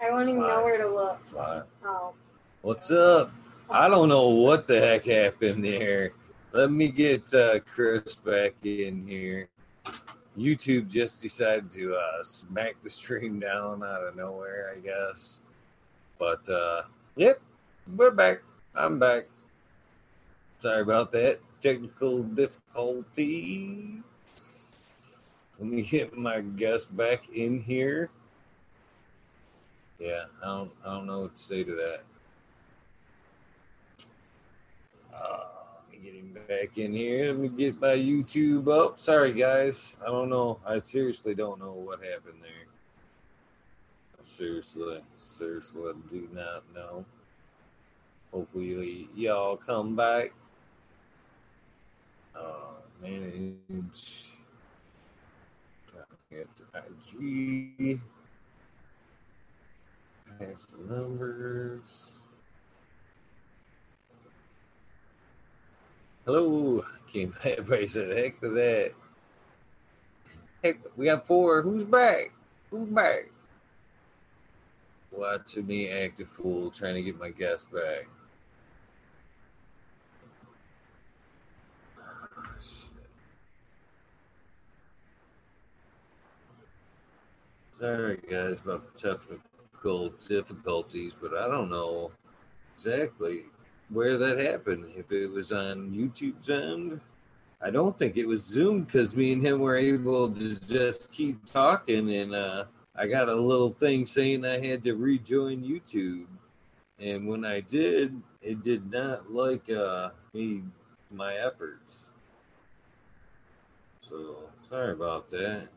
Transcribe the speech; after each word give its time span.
I 0.00 0.10
won't 0.10 0.28
even 0.28 0.40
know 0.40 0.62
where 0.62 0.78
to 0.78 0.88
look. 0.88 1.24
Slide. 1.24 1.62
Oh. 1.84 2.12
What's 2.62 2.90
up? 2.90 3.32
I 3.68 3.88
don't 3.88 4.08
know 4.08 4.28
what 4.28 4.66
the 4.66 4.80
heck 4.80 5.04
happened 5.04 5.64
there. 5.64 6.12
Let 6.52 6.70
me 6.70 6.88
get 6.88 7.32
uh, 7.34 7.60
Chris 7.60 8.16
back 8.16 8.54
in 8.64 9.06
here. 9.06 9.48
YouTube 10.38 10.88
just 10.88 11.20
decided 11.20 11.70
to 11.72 11.96
uh, 11.96 12.22
smack 12.22 12.76
the 12.82 12.88
stream 12.88 13.40
down 13.40 13.82
out 13.82 14.04
of 14.04 14.16
nowhere, 14.16 14.72
I 14.76 14.80
guess. 14.80 15.42
But 16.18 16.48
uh, 16.48 16.82
yep, 17.16 17.40
we're 17.96 18.12
back. 18.12 18.42
I'm 18.74 18.98
back. 18.98 19.26
Sorry 20.60 20.82
about 20.82 21.12
that 21.12 21.40
technical 21.60 22.22
difficulty. 22.22 24.02
Let 25.58 25.68
me 25.68 25.82
get 25.82 26.16
my 26.16 26.40
guest 26.40 26.96
back 26.96 27.28
in 27.34 27.60
here. 27.60 28.10
Yeah, 29.98 30.24
I 30.42 30.46
don't, 30.46 30.70
I 30.84 30.94
don't 30.94 31.06
know 31.06 31.20
what 31.22 31.36
to 31.36 31.42
say 31.42 31.64
to 31.64 31.74
that. 31.74 32.00
Uh, 35.12 35.44
let 35.90 35.90
me 35.90 35.98
get 36.04 36.14
him 36.14 36.36
back 36.46 36.78
in 36.78 36.92
here. 36.92 37.26
Let 37.32 37.38
me 37.38 37.48
get 37.48 37.80
my 37.80 37.96
YouTube 37.96 38.68
up. 38.68 39.00
Sorry, 39.00 39.32
guys. 39.32 39.96
I 40.00 40.06
don't 40.06 40.28
know. 40.28 40.60
I 40.64 40.80
seriously 40.80 41.34
don't 41.34 41.58
know 41.58 41.72
what 41.72 41.98
happened 42.00 42.40
there. 42.42 42.52
Seriously, 44.22 45.00
seriously, 45.16 45.82
I 45.88 45.92
do 46.10 46.28
not 46.32 46.62
know. 46.74 47.04
Hopefully, 48.30 49.08
y'all 49.16 49.56
come 49.56 49.96
back. 49.96 50.32
Uh, 52.36 52.74
manage. 53.02 54.26
Get 56.30 56.46
IG. 56.74 57.98
Pass 60.38 60.66
the 60.66 60.94
numbers. 60.94 62.12
Hello. 66.24 66.84
Came 67.12 67.32
everybody 67.42 67.88
said 67.88 68.16
heck 68.16 68.40
with 68.40 68.54
that. 68.54 68.92
Heck, 70.62 70.78
we 70.96 71.06
got 71.06 71.26
four. 71.26 71.62
Who's 71.62 71.84
back? 71.84 72.32
Who's 72.70 72.88
back? 72.88 73.30
Watching 75.10 75.66
me 75.66 75.88
act 75.88 76.20
a 76.20 76.24
fool 76.24 76.70
trying 76.70 76.94
to 76.94 77.02
get 77.02 77.18
my 77.18 77.30
guest 77.30 77.72
back. 77.72 78.08
Sorry, 87.78 88.18
guys, 88.28 88.60
about 88.60 88.92
the 88.92 89.38
difficulties, 90.28 91.16
but 91.20 91.34
I 91.34 91.48
don't 91.48 91.70
know 91.70 92.10
exactly 92.74 93.44
where 93.90 94.16
that 94.18 94.38
happened. 94.38 94.86
If 94.96 95.12
it 95.12 95.28
was 95.28 95.52
on 95.52 95.90
YouTube's 95.90 96.50
end, 96.50 97.00
I 97.60 97.70
don't 97.70 97.98
think 97.98 98.16
it 98.16 98.26
was 98.26 98.44
Zoom 98.44 98.84
because 98.84 99.16
me 99.16 99.32
and 99.32 99.44
him 99.44 99.60
were 99.60 99.76
able 99.76 100.30
to 100.30 100.60
just 100.60 101.10
keep 101.12 101.44
talking, 101.46 102.14
and 102.14 102.34
uh, 102.34 102.64
I 102.94 103.06
got 103.06 103.28
a 103.28 103.34
little 103.34 103.72
thing 103.72 104.06
saying 104.06 104.44
I 104.44 104.64
had 104.64 104.84
to 104.84 104.94
rejoin 104.94 105.62
YouTube, 105.62 106.26
and 106.98 107.26
when 107.26 107.44
I 107.44 107.60
did, 107.60 108.20
it 108.42 108.62
did 108.62 108.90
not 108.90 109.32
like 109.32 109.70
uh, 109.70 110.10
me 110.34 110.62
my 111.10 111.34
efforts. 111.34 112.06
So 114.00 114.36
sorry 114.62 114.92
about 114.92 115.30
that. 115.30 115.68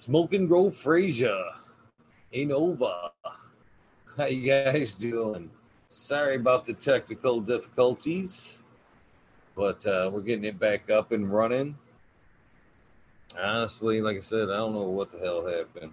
Smoke 0.00 0.32
and 0.32 0.48
Grow 0.48 0.70
Frazier 0.70 1.44
ain't 2.32 2.52
over. 2.52 3.10
How 4.16 4.24
you 4.24 4.46
guys 4.46 4.94
doing? 4.94 5.50
Sorry 5.88 6.36
about 6.36 6.64
the 6.64 6.72
technical 6.72 7.38
difficulties, 7.42 8.62
but 9.54 9.86
uh, 9.86 10.08
we're 10.10 10.22
getting 10.22 10.46
it 10.46 10.58
back 10.58 10.88
up 10.88 11.12
and 11.12 11.30
running. 11.30 11.76
Honestly, 13.38 14.00
like 14.00 14.16
I 14.16 14.20
said, 14.20 14.48
I 14.48 14.56
don't 14.56 14.72
know 14.72 14.88
what 14.88 15.12
the 15.12 15.18
hell 15.18 15.46
happened. 15.46 15.92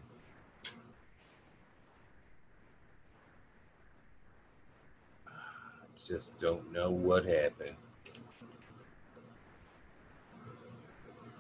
Just 5.98 6.40
don't 6.40 6.72
know 6.72 6.92
what 6.92 7.26
happened. 7.26 7.76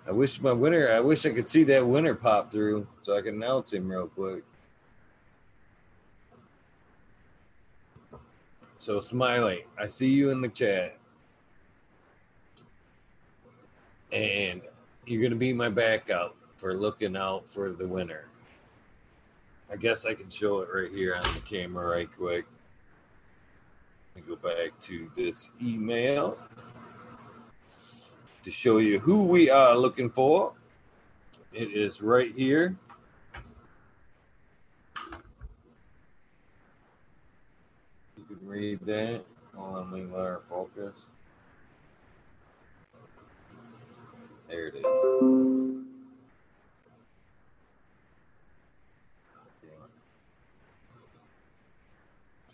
I 0.07 0.11
wish 0.11 0.39
my 0.39 0.53
winner. 0.53 0.89
I 0.89 1.01
wish 1.01 1.25
I 1.25 1.31
could 1.31 1.49
see 1.49 1.63
that 1.65 1.85
winner 1.85 2.15
pop 2.15 2.49
through 2.49 2.87
so 3.01 3.17
I 3.17 3.21
can 3.21 3.35
announce 3.35 3.73
him 3.73 3.89
real 3.89 4.07
quick. 4.07 4.43
So 8.77 9.01
Smiley, 9.01 9.65
I 9.77 9.87
see 9.87 10.09
you 10.09 10.29
in 10.29 10.39
the 10.39 10.47
chat, 10.47 10.97
and 14.13 14.61
you're 15.05 15.21
gonna 15.21 15.35
be 15.35 15.51
my 15.51 15.67
backup 15.67 16.37
for 16.55 16.73
looking 16.73 17.17
out 17.17 17.49
for 17.49 17.71
the 17.71 17.87
winner. 17.87 18.25
I 19.69 19.75
guess 19.75 20.05
I 20.05 20.13
can 20.13 20.29
show 20.29 20.61
it 20.61 20.69
right 20.71 20.91
here 20.91 21.15
on 21.15 21.23
the 21.33 21.41
camera 21.41 21.85
right 21.85 22.09
quick. 22.17 22.45
Let 24.15 24.25
me 24.25 24.35
go 24.35 24.37
back 24.37 24.79
to 24.81 25.11
this 25.17 25.51
email 25.61 26.37
to 28.47 28.53
show 28.53 28.77
you 28.77 28.97
who 28.97 29.25
we 29.25 29.49
are 29.49 29.75
looking 29.75 30.09
for. 30.09 30.53
It 31.51 31.73
is 31.73 32.01
right 32.01 32.33
here. 32.33 32.77
You 38.15 38.23
can 38.25 38.47
read 38.47 38.79
that. 38.85 39.25
On, 39.57 40.09
her 40.13 40.39
focus. 40.49 40.93
There 44.47 44.67
it 44.67 44.75
is. 44.75 44.85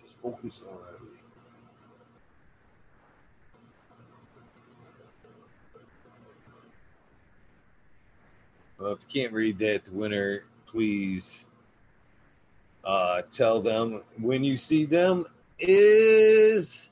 Just 0.01 0.19
focus 0.19 0.63
already. 0.67 1.03
Well, 8.78 8.91
if 8.94 9.00
you 9.01 9.22
can't 9.22 9.34
read 9.34 9.59
that, 9.59 9.85
the 9.85 9.91
winner, 9.91 10.45
please 10.66 11.45
uh, 12.84 13.22
tell 13.31 13.61
them 13.61 14.01
when 14.19 14.44
you 14.44 14.57
see 14.57 14.85
them 14.85 15.25
is 15.59 16.89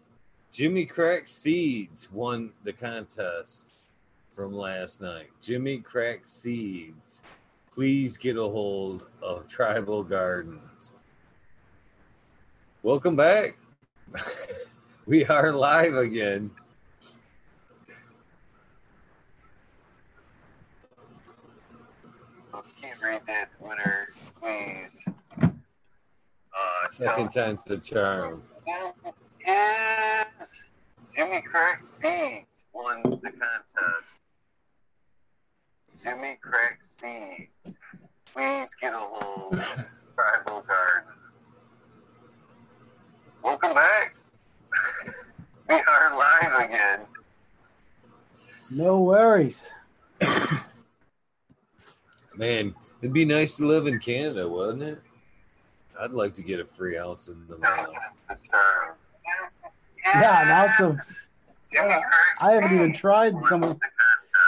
Jimmy 0.52 0.86
Crack 0.86 1.28
Seeds 1.28 2.12
won 2.12 2.52
the 2.64 2.74
contest 2.74 3.72
from 4.30 4.54
last 4.54 5.02
night. 5.02 5.30
Jimmy 5.42 5.80
Crack 5.80 6.22
Seeds, 6.26 7.22
please 7.74 8.16
get 8.18 8.38
a 8.38 8.42
hold 8.42 9.06
of 9.22 9.48
Tribal 9.48 10.04
Gardens. 10.04 10.94
Welcome 12.84 13.16
back. 13.16 13.58
we 15.06 15.26
are 15.26 15.52
live 15.52 15.96
again. 15.96 16.52
Can't 22.82 23.04
read 23.04 23.22
that 23.28 23.50
winner, 23.60 24.08
please. 24.42 25.06
Uh, 25.42 25.50
second 26.90 27.30
time's 27.30 27.64
the 27.64 27.78
charm. 27.78 28.42
Is 29.48 30.64
Jimmy 31.16 31.42
Crack 31.42 31.86
Seeds 31.86 32.66
won 32.74 33.04
the 33.04 33.32
contest? 33.32 34.24
Jimmy 36.02 36.40
Crack 36.42 36.80
Seeds. 36.82 37.78
Please 38.34 38.74
get 38.82 38.94
a 38.94 38.98
hold 38.98 39.54
of 39.54 39.88
Tribal 40.16 40.62
Garden. 40.62 41.12
Welcome 43.44 43.76
back. 43.76 44.16
we 45.70 45.76
are 45.76 46.18
live 46.18 46.66
again. 46.66 47.02
No 48.72 49.02
worries. 49.02 49.66
Man, 52.42 52.74
it'd 53.04 53.14
be 53.14 53.24
nice 53.24 53.58
to 53.58 53.68
live 53.68 53.86
in 53.86 54.00
Canada, 54.00 54.50
wouldn't 54.50 54.82
it? 54.82 55.00
I'd 56.00 56.10
like 56.10 56.34
to 56.34 56.42
get 56.42 56.60
a 56.60 56.66
free 56.66 56.98
ounce 56.98 57.28
in 57.28 57.46
the 57.48 57.56
mail. 57.56 57.88
Yeah, 60.04 60.44
now 60.46 60.74
some. 60.76 60.98
Jimmy 61.72 61.88
Crack 61.88 62.04
I 62.42 62.52
haven't 62.54 62.74
even 62.74 62.94
tried 62.94 63.36
some 63.48 63.62
of. 63.64 63.80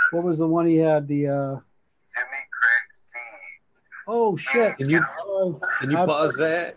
What 0.10 0.26
was 0.26 0.40
the 0.40 0.48
one 0.48 0.66
he 0.66 0.78
had? 0.78 1.08
The 1.08 1.28
uh 1.28 1.52
Jimmy 2.16 2.42
Crack 2.50 2.88
Seeds. 2.96 3.86
oh 4.08 4.36
shit. 4.38 4.76
Can 4.76 4.90
you 4.90 5.06
can 5.78 5.92
you 5.92 5.98
pause 5.98 6.36
that? 6.38 6.74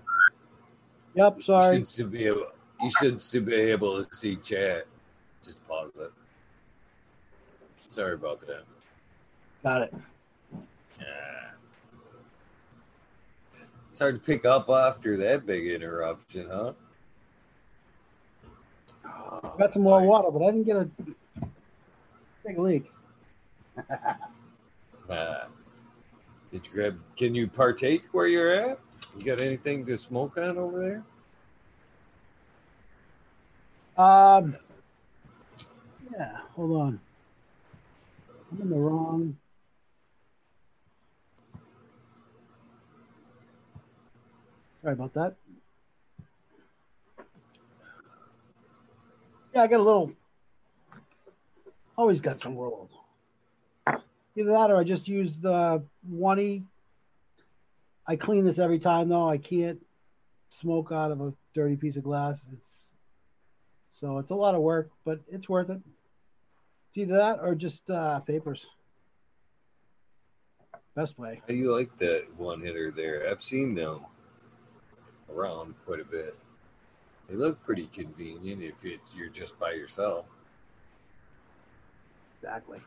Yep, 1.14 1.42
sorry. 1.42 1.76
Seems 1.76 1.94
to 1.94 2.04
be 2.04 2.26
a, 2.26 2.34
you 2.34 2.90
should 3.00 3.46
be 3.46 3.54
able 3.54 4.04
to 4.04 4.14
see 4.14 4.36
chat. 4.36 4.86
Just 5.42 5.66
pause 5.66 5.92
it. 5.98 6.12
Sorry 7.88 8.12
about 8.12 8.46
that. 8.46 8.64
Got 9.62 9.80
it. 9.80 9.94
Yeah. 11.00 11.06
It's 13.90 14.00
hard 14.00 14.14
to 14.14 14.20
pick 14.20 14.44
up 14.44 14.68
after 14.68 15.16
that 15.16 15.46
big 15.46 15.66
interruption, 15.66 16.48
huh? 16.50 16.72
I 19.04 19.58
got 19.58 19.72
some 19.72 19.82
more 19.82 20.02
water, 20.02 20.30
but 20.30 20.42
I 20.42 20.50
didn't 20.50 20.64
get 20.64 20.76
a 20.76 20.88
big 22.44 22.58
leak. 22.58 22.90
Uh, 25.08 25.44
did 26.50 26.66
you 26.66 26.72
grab? 26.72 26.98
Can 27.16 27.32
you 27.32 27.46
partake 27.46 28.02
where 28.10 28.26
you're 28.26 28.50
at? 28.50 28.80
You 29.16 29.24
got 29.24 29.40
anything 29.40 29.86
to 29.86 29.96
smoke 29.96 30.36
on 30.36 30.58
over 30.58 31.04
there? 33.96 34.04
Um, 34.04 34.56
yeah, 36.12 36.38
hold 36.56 36.80
on. 36.80 37.00
I'm 38.50 38.62
in 38.62 38.70
the 38.70 38.76
wrong. 38.76 39.36
Sorry 44.86 44.94
about 44.94 45.14
that. 45.14 45.34
Yeah, 49.52 49.62
I 49.62 49.66
got 49.66 49.80
a 49.80 49.82
little. 49.82 50.12
Always 51.98 52.20
got 52.20 52.40
some 52.40 52.56
roll. 52.56 52.88
Either 53.88 54.52
that 54.52 54.70
or 54.70 54.76
I 54.76 54.84
just 54.84 55.08
use 55.08 55.34
the 55.42 55.82
one 56.08 56.38
e. 56.38 56.62
I 58.06 58.14
clean 58.14 58.44
this 58.44 58.60
every 58.60 58.78
time 58.78 59.08
though. 59.08 59.28
I 59.28 59.38
can't 59.38 59.84
smoke 60.60 60.92
out 60.92 61.10
of 61.10 61.20
a 61.20 61.32
dirty 61.52 61.74
piece 61.74 61.96
of 61.96 62.04
glass. 62.04 62.36
It's 62.52 62.70
so 64.00 64.18
it's 64.18 64.30
a 64.30 64.36
lot 64.36 64.54
of 64.54 64.60
work, 64.60 64.92
but 65.04 65.18
it's 65.32 65.48
worth 65.48 65.68
it. 65.68 65.80
It's 66.90 66.98
either 66.98 67.16
that 67.16 67.40
or 67.42 67.56
just 67.56 67.90
uh, 67.90 68.20
papers. 68.20 68.64
Best 70.94 71.18
way. 71.18 71.42
How 71.48 71.54
you 71.54 71.76
like 71.76 71.98
that 71.98 72.26
one 72.36 72.60
hitter 72.60 72.92
there? 72.92 73.28
I've 73.28 73.42
seen 73.42 73.74
them 73.74 74.02
around 75.34 75.74
quite 75.84 76.00
a 76.00 76.04
bit. 76.04 76.36
They 77.28 77.34
look 77.34 77.62
pretty 77.64 77.86
convenient 77.86 78.62
if 78.62 78.84
it's 78.84 79.14
you're 79.14 79.28
just 79.28 79.58
by 79.58 79.72
yourself. 79.72 80.26
Exactly. 82.40 82.78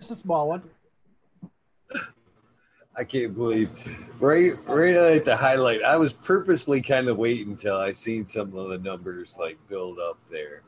It's 0.00 0.10
a 0.10 0.16
small 0.16 0.48
one. 0.48 0.62
I 2.96 3.04
can't 3.04 3.34
believe 3.34 3.70
right 4.20 4.52
right 4.68 4.94
at 4.94 5.24
the 5.24 5.36
highlight. 5.36 5.82
I 5.82 5.96
was 5.96 6.12
purposely 6.12 6.82
kind 6.82 7.08
of 7.08 7.16
waiting 7.16 7.50
until 7.50 7.76
I 7.76 7.92
seen 7.92 8.26
some 8.26 8.54
of 8.54 8.68
the 8.68 8.78
numbers 8.78 9.38
like 9.38 9.56
build 9.68 9.98
up 9.98 10.18
there. 10.30 10.60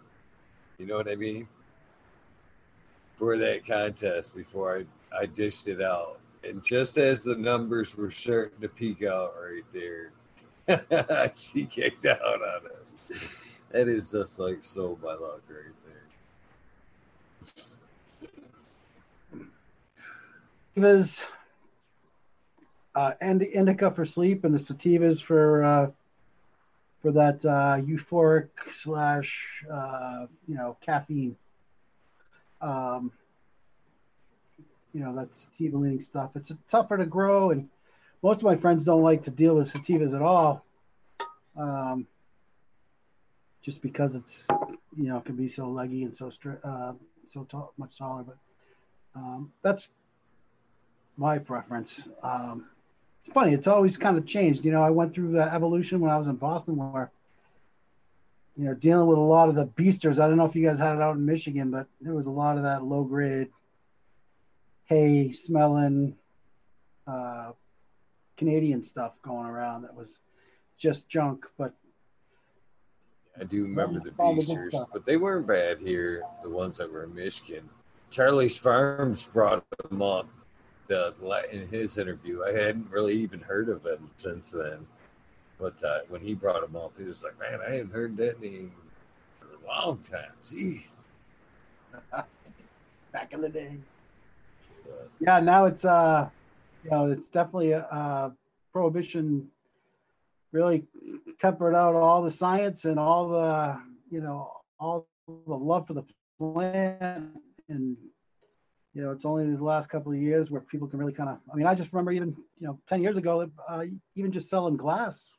You 0.79 0.87
know 0.87 0.97
what 0.97 1.11
I 1.11 1.17
mean? 1.17 1.47
For 3.17 3.37
that 3.37 3.67
contest 3.67 4.35
before 4.35 4.79
I, 4.79 4.85
I 5.17 5.27
dished 5.27 5.69
it 5.69 5.83
out. 5.83 6.19
And 6.43 6.65
just 6.65 6.97
as 6.99 7.25
the 7.25 7.37
numbers 7.37 7.97
were 7.97 8.11
starting 8.11 8.61
to 8.61 8.69
peak 8.69 9.03
out 9.03 9.35
right 9.41 9.63
there, 9.73 10.11
she 11.35 11.67
kicked 11.67 12.07
out 12.07 12.21
on 12.21 12.61
us. 12.81 12.99
That 13.71 13.89
is 13.89 14.11
just 14.13 14.39
like 14.39 14.63
so 14.63 14.97
by 15.03 15.15
luck 15.15 15.43
right 15.49 15.75
there. 15.85 16.05
Sativas, 20.77 21.23
uh, 22.95 23.13
and 23.21 23.43
indica 23.43 23.91
for 23.91 24.05
sleep, 24.05 24.45
and 24.45 24.55
the 24.55 24.59
sativas 24.59 25.21
for 25.21 25.65
uh, 25.65 25.91
for 27.03 27.13
that 27.13 27.45
uh, 27.45 27.77
euphoric 27.81 28.49
slash 28.73 29.65
uh, 29.71 30.27
you 30.49 30.55
know 30.55 30.77
caffeine. 30.81 31.37
Um, 32.61 33.13
you 34.95 35.01
know 35.01 35.15
that's 35.15 35.41
sativa 35.41 35.77
leaning 35.77 36.01
stuff. 36.01 36.31
It's 36.37 36.53
tougher 36.71 36.97
to 36.97 37.07
grow, 37.07 37.51
and 37.51 37.69
most 38.23 38.39
of 38.39 38.45
my 38.45 38.57
friends 38.57 38.85
don't 38.85 39.03
like 39.03 39.25
to 39.25 39.31
deal 39.31 39.57
with 39.57 39.73
sativas 39.73 40.15
at 40.15 40.23
all, 40.23 40.65
um, 41.59 42.07
just 43.63 43.83
because 43.83 44.15
it's 44.15 44.45
you 44.97 45.09
know 45.09 45.19
it 45.19 45.25
can 45.25 45.37
be 45.37 45.49
so 45.49 45.69
leggy 45.69 46.05
and 46.05 46.17
so 46.17 46.27
stri- 46.27 46.65
uh, 46.65 46.93
so 47.33 47.45
tall, 47.51 47.75
much 47.77 47.99
taller. 47.99 48.23
But 48.23 48.37
um, 49.17 49.53
that's 49.63 49.89
my 51.17 51.39
preference. 51.39 52.01
Um, 52.23 52.67
it's 53.25 53.33
funny. 53.33 53.55
It's 53.55 53.67
always 53.67 53.97
kind 53.97 54.19
of 54.19 54.27
changed. 54.27 54.67
You 54.67 54.73
know, 54.73 54.83
I 54.83 54.91
went 54.91 55.15
through 55.15 55.33
the 55.33 55.43
evolution 55.43 56.01
when 56.01 56.11
I 56.11 56.19
was 56.19 56.27
in 56.27 56.37
Boston, 56.37 56.77
where 56.77 57.11
you 58.55 58.67
know 58.67 58.75
dealing 58.75 59.07
with 59.07 59.17
a 59.17 59.23
lot 59.23 59.49
of 59.49 59.55
the 59.55 59.65
beasters. 59.65 60.21
I 60.21 60.29
don't 60.29 60.37
know 60.37 60.45
if 60.45 60.55
you 60.55 60.67
guys 60.67 60.79
had 60.79 60.95
it 60.95 61.01
out 61.01 61.17
in 61.17 61.25
Michigan, 61.25 61.71
but 61.71 61.87
there 62.03 62.13
was 62.13 62.27
a 62.27 62.31
lot 62.31 62.59
of 62.59 62.65
that 62.65 62.85
low 62.85 63.03
grade 63.03 63.49
hay 64.85 65.33
smelling 65.33 66.17
uh, 67.07 67.53
Canadian 68.37 68.83
stuff 68.83 69.13
going 69.23 69.47
around 69.47 69.83
that 69.83 69.95
was 69.95 70.19
just 70.77 71.09
junk. 71.09 71.47
But 71.57 71.73
I 73.41 73.45
do 73.45 73.63
remember 73.63 74.01
the 74.01 74.11
Beasters, 74.11 74.85
but 74.93 75.07
they 75.07 75.17
weren't 75.17 75.47
bad 75.47 75.79
here. 75.79 76.25
The 76.43 76.51
ones 76.51 76.77
that 76.77 76.93
were 76.93 77.05
in 77.05 77.15
Michigan. 77.15 77.71
Charlie's 78.11 78.59
Farms 78.59 79.25
brought 79.25 79.65
them 79.89 80.03
up 80.03 80.29
the, 80.89 81.15
in 81.51 81.69
his 81.69 81.99
interview. 81.99 82.43
I 82.45 82.53
hadn't 82.53 82.91
really 82.91 83.15
even 83.15 83.41
heard 83.41 83.69
of 83.69 83.85
him 83.85 84.11
since 84.17 84.51
then. 84.51 84.87
But 85.59 85.83
uh, 85.83 86.01
when 86.09 86.21
he 86.21 86.35
brought 86.35 86.65
him 86.65 86.77
up, 86.77 86.95
he 86.99 87.05
was 87.05 87.23
like, 87.23 87.39
"Man, 87.39 87.61
I 87.67 87.77
haven't 87.77 87.93
heard 87.93 88.17
that 88.17 88.41
name 88.41 88.73
for 89.41 89.47
a 89.47 89.67
long 89.67 89.99
time." 89.99 90.33
Jeez. 90.43 90.99
back 93.13 93.33
in 93.33 93.41
the 93.41 93.49
day, 93.49 93.77
But, 94.85 95.09
yeah. 95.21 95.39
Now 95.41 95.67
it's 95.67 95.85
uh, 95.85 96.29
you 96.83 96.91
know, 96.91 97.11
it's 97.11 97.29
definitely 97.29 97.73
a, 97.73 97.81
uh 97.81 98.31
prohibition. 98.73 99.49
Really 100.53 100.85
tempered 101.41 101.75
out 101.75 101.97
all 101.97 102.23
the 102.23 102.31
science 102.31 102.85
and 102.85 102.99
all 102.99 103.29
the 103.29 103.77
you 104.11 104.21
know 104.21 104.53
all 104.79 105.09
the 105.27 105.55
love 105.55 105.87
for 105.87 105.95
the 105.95 106.05
plant 106.39 107.31
and 107.69 107.97
you 108.95 109.03
know 109.03 109.11
it's 109.11 109.25
only 109.25 109.47
these 109.47 109.61
last 109.61 109.89
couple 109.89 110.13
of 110.13 110.19
years 110.19 110.51
where 110.51 110.61
people 110.61 110.89
can 110.89 110.99
really 110.99 111.13
kind 111.13 111.29
of 111.29 111.39
i 111.53 111.57
mean 111.57 111.67
i 111.67 111.75
just 111.75 111.93
remember 111.93 112.13
even 112.13 112.35
you 112.59 112.67
know 112.67 112.79
10 112.89 113.03
years 113.03 113.17
ago 113.17 113.51
uh, 113.69 113.85
even 114.15 114.33
just 114.33 114.49
selling 114.49 114.77
glass 114.77 115.31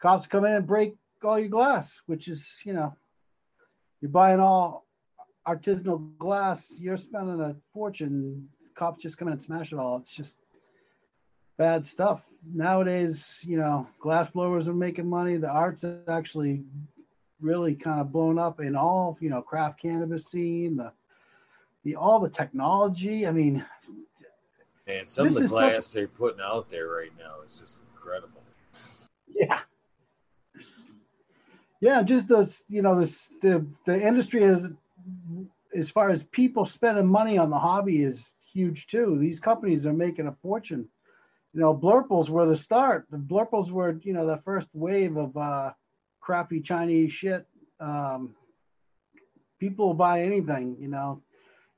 cops 0.00 0.26
come 0.26 0.44
in 0.44 0.52
and 0.52 0.66
break 0.66 0.94
all 1.22 1.38
your 1.38 1.48
glass 1.48 2.00
which 2.06 2.28
is 2.28 2.58
you 2.64 2.72
know 2.72 2.94
you're 4.00 4.10
buying 4.10 4.40
all 4.40 4.86
artisanal 5.48 6.16
glass 6.18 6.74
you're 6.78 6.96
spending 6.96 7.40
a 7.40 7.56
fortune 7.72 8.48
cops 8.74 9.02
just 9.02 9.16
come 9.16 9.28
in 9.28 9.34
and 9.34 9.42
smash 9.42 9.72
it 9.72 9.78
all. 9.78 9.98
It's 9.98 10.10
just 10.10 10.36
bad 11.56 11.86
stuff. 11.86 12.22
Nowadays 12.52 13.38
you 13.42 13.56
know 13.56 13.86
glass 14.00 14.28
blowers 14.28 14.68
are 14.68 14.74
making 14.74 15.08
money. 15.08 15.36
The 15.36 15.48
art's 15.48 15.84
actually 16.08 16.64
really 17.40 17.74
kind 17.74 18.00
of 18.00 18.12
blown 18.12 18.38
up 18.38 18.60
in 18.60 18.76
all 18.76 19.16
you 19.20 19.30
know 19.30 19.42
craft 19.42 19.80
cannabis 19.80 20.26
scene 20.26 20.76
the 20.76 20.92
the 21.84 21.96
all 21.96 22.20
the 22.20 22.28
technology. 22.30 23.26
I 23.26 23.30
mean 23.32 23.64
and 24.86 25.08
some 25.08 25.26
of 25.26 25.34
the 25.34 25.48
so- 25.48 25.54
glass 25.54 25.92
they're 25.92 26.08
putting 26.08 26.40
out 26.40 26.68
there 26.68 26.88
right 26.88 27.12
now 27.18 27.36
is 27.46 27.58
just 27.58 27.80
incredible. 27.94 28.42
yeah. 29.28 29.60
Yeah 31.80 32.02
just 32.02 32.28
the 32.28 32.52
you 32.68 32.82
know 32.82 32.98
this 32.98 33.30
the 33.42 33.64
the 33.86 34.00
industry 34.00 34.42
is 34.42 34.66
as 35.76 35.90
far 35.90 36.10
as 36.10 36.22
people 36.24 36.64
spending 36.64 37.06
money 37.06 37.36
on 37.36 37.50
the 37.50 37.58
hobby 37.58 38.02
is 38.02 38.34
huge 38.52 38.86
too. 38.86 39.18
These 39.20 39.40
companies 39.40 39.84
are 39.86 39.92
making 39.92 40.28
a 40.28 40.32
fortune. 40.32 40.88
You 41.52 41.60
know 41.60 41.74
blurples 41.76 42.28
were 42.28 42.46
the 42.46 42.56
start. 42.56 43.06
The 43.10 43.16
blurples 43.18 43.70
were 43.70 43.98
you 44.02 44.12
know 44.12 44.26
the 44.26 44.38
first 44.38 44.68
wave 44.72 45.16
of 45.16 45.36
uh 45.36 45.72
crappy 46.20 46.58
chinese 46.58 47.12
shit 47.12 47.46
um 47.80 48.34
people 49.60 49.88
will 49.88 49.94
buy 49.94 50.22
anything 50.22 50.74
you 50.80 50.88
know 50.88 51.20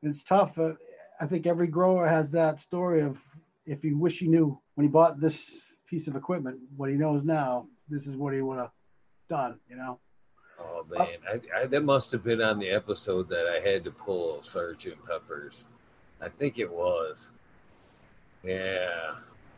it's 0.03 0.23
tough 0.23 0.59
uh, 0.59 0.73
i 1.21 1.26
think 1.26 1.47
every 1.47 1.67
grower 1.67 2.07
has 2.07 2.31
that 2.31 2.61
story 2.61 3.03
of 3.03 3.19
if 3.67 3.83
he 3.83 3.93
wish 3.93 4.19
he 4.19 4.29
knew 4.29 4.59
when 4.75 4.87
he 4.87 4.91
bought 4.91 5.21
this 5.21 5.61
piece 5.88 6.09
of 6.09 6.17
equipment 6.17 6.59
what 6.76 6.91
he 6.91 6.97
knows 6.97 7.25
now 7.25 7.67
this 7.88 8.07
is 8.07 8.17
what 8.17 8.35
he 8.35 8.41
would 8.41 8.59
have 8.59 8.71
done 9.29 9.59
you 9.69 9.76
know 9.76 9.99
Oh 10.59 10.87
man, 10.88 11.19
I, 11.29 11.41
I, 11.55 11.67
that 11.67 11.85
must 11.85 12.12
have 12.12 12.25
been 12.25 12.41
on 12.41 12.59
the 12.59 12.71
episode 12.71 13.29
that 13.29 13.47
I 13.47 13.69
had 13.69 13.85
to 13.85 13.91
pull 13.91 14.43
Sergeant 14.43 14.97
Peppers. 15.07 15.69
I 16.21 16.29
think 16.29 16.59
it 16.59 16.71
was. 16.71 17.33
Yeah, 18.43 19.17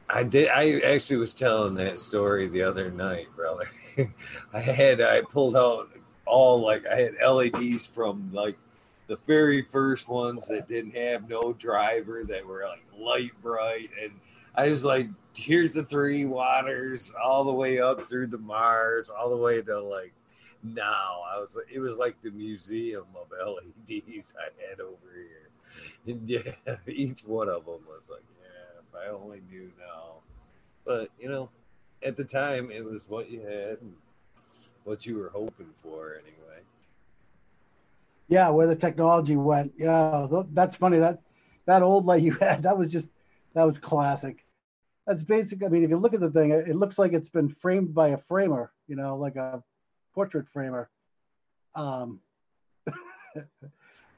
I 0.08 0.24
did. 0.24 0.48
I 0.48 0.80
actually 0.80 1.18
was 1.18 1.34
telling 1.34 1.74
that 1.74 2.00
story 2.00 2.48
the 2.48 2.62
other 2.62 2.90
night, 2.90 3.28
brother. 3.36 3.70
I 4.52 4.60
had 4.60 5.00
I 5.00 5.22
pulled 5.22 5.56
out 5.56 5.90
all 6.26 6.60
like 6.60 6.84
I 6.86 6.96
had 6.96 7.14
LEDs 7.24 7.86
from 7.86 8.30
like 8.32 8.58
the 9.08 9.18
very 9.26 9.62
first 9.62 10.08
ones 10.08 10.46
that 10.48 10.68
didn't 10.68 10.96
have 10.96 11.28
no 11.28 11.52
driver 11.52 12.24
that 12.24 12.46
were 12.46 12.64
like 12.68 12.84
light 12.96 13.32
bright, 13.42 13.90
and 14.00 14.12
I 14.54 14.70
was 14.70 14.84
like, 14.84 15.08
here's 15.36 15.72
the 15.72 15.84
three 15.84 16.24
waters 16.24 17.12
all 17.22 17.44
the 17.44 17.52
way 17.52 17.80
up 17.80 18.08
through 18.08 18.28
the 18.28 18.38
Mars, 18.38 19.10
all 19.10 19.30
the 19.30 19.36
way 19.36 19.60
to 19.62 19.80
like 19.80 20.12
now. 20.62 21.22
I 21.34 21.40
was 21.40 21.56
like, 21.56 21.66
it 21.72 21.80
was 21.80 21.98
like 21.98 22.20
the 22.20 22.30
museum 22.30 23.06
of 23.20 23.32
LEDs 23.32 24.34
I 24.38 24.68
had 24.68 24.80
over 24.80 24.96
here, 25.14 25.50
and 26.06 26.28
yeah, 26.28 26.76
each 26.86 27.22
one 27.22 27.48
of 27.48 27.66
them 27.66 27.80
was 27.88 28.10
like 28.10 28.22
yeah, 28.40 29.00
I 29.00 29.10
only 29.10 29.40
knew 29.50 29.70
now. 29.78 30.14
But, 30.88 31.10
you 31.20 31.28
know, 31.28 31.50
at 32.02 32.16
the 32.16 32.24
time, 32.24 32.70
it 32.70 32.82
was 32.82 33.08
what 33.10 33.30
you 33.30 33.40
had 33.42 33.78
and 33.82 33.92
what 34.84 35.04
you 35.04 35.18
were 35.18 35.28
hoping 35.28 35.68
for 35.82 36.14
anyway. 36.14 36.47
Yeah, 38.28 38.50
where 38.50 38.66
the 38.66 38.76
technology 38.76 39.36
went. 39.36 39.72
Yeah, 39.78 40.26
that's 40.52 40.76
funny. 40.76 40.98
That 40.98 41.20
that 41.66 41.82
old 41.82 42.06
light 42.06 42.22
you 42.22 42.32
had, 42.40 42.62
that 42.62 42.76
was 42.76 42.88
just 42.88 43.08
that 43.54 43.64
was 43.64 43.78
classic. 43.78 44.44
That's 45.06 45.22
basic. 45.22 45.64
I 45.64 45.68
mean, 45.68 45.84
if 45.84 45.90
you 45.90 45.96
look 45.96 46.12
at 46.12 46.20
the 46.20 46.30
thing, 46.30 46.50
it 46.50 46.76
looks 46.76 46.98
like 46.98 47.14
it's 47.14 47.30
been 47.30 47.48
framed 47.48 47.94
by 47.94 48.08
a 48.08 48.18
framer, 48.18 48.72
you 48.86 48.96
know, 48.96 49.16
like 49.16 49.36
a 49.36 49.62
portrait 50.14 50.46
framer. 50.52 50.90
Um, 51.74 52.20
uh, 52.86 53.42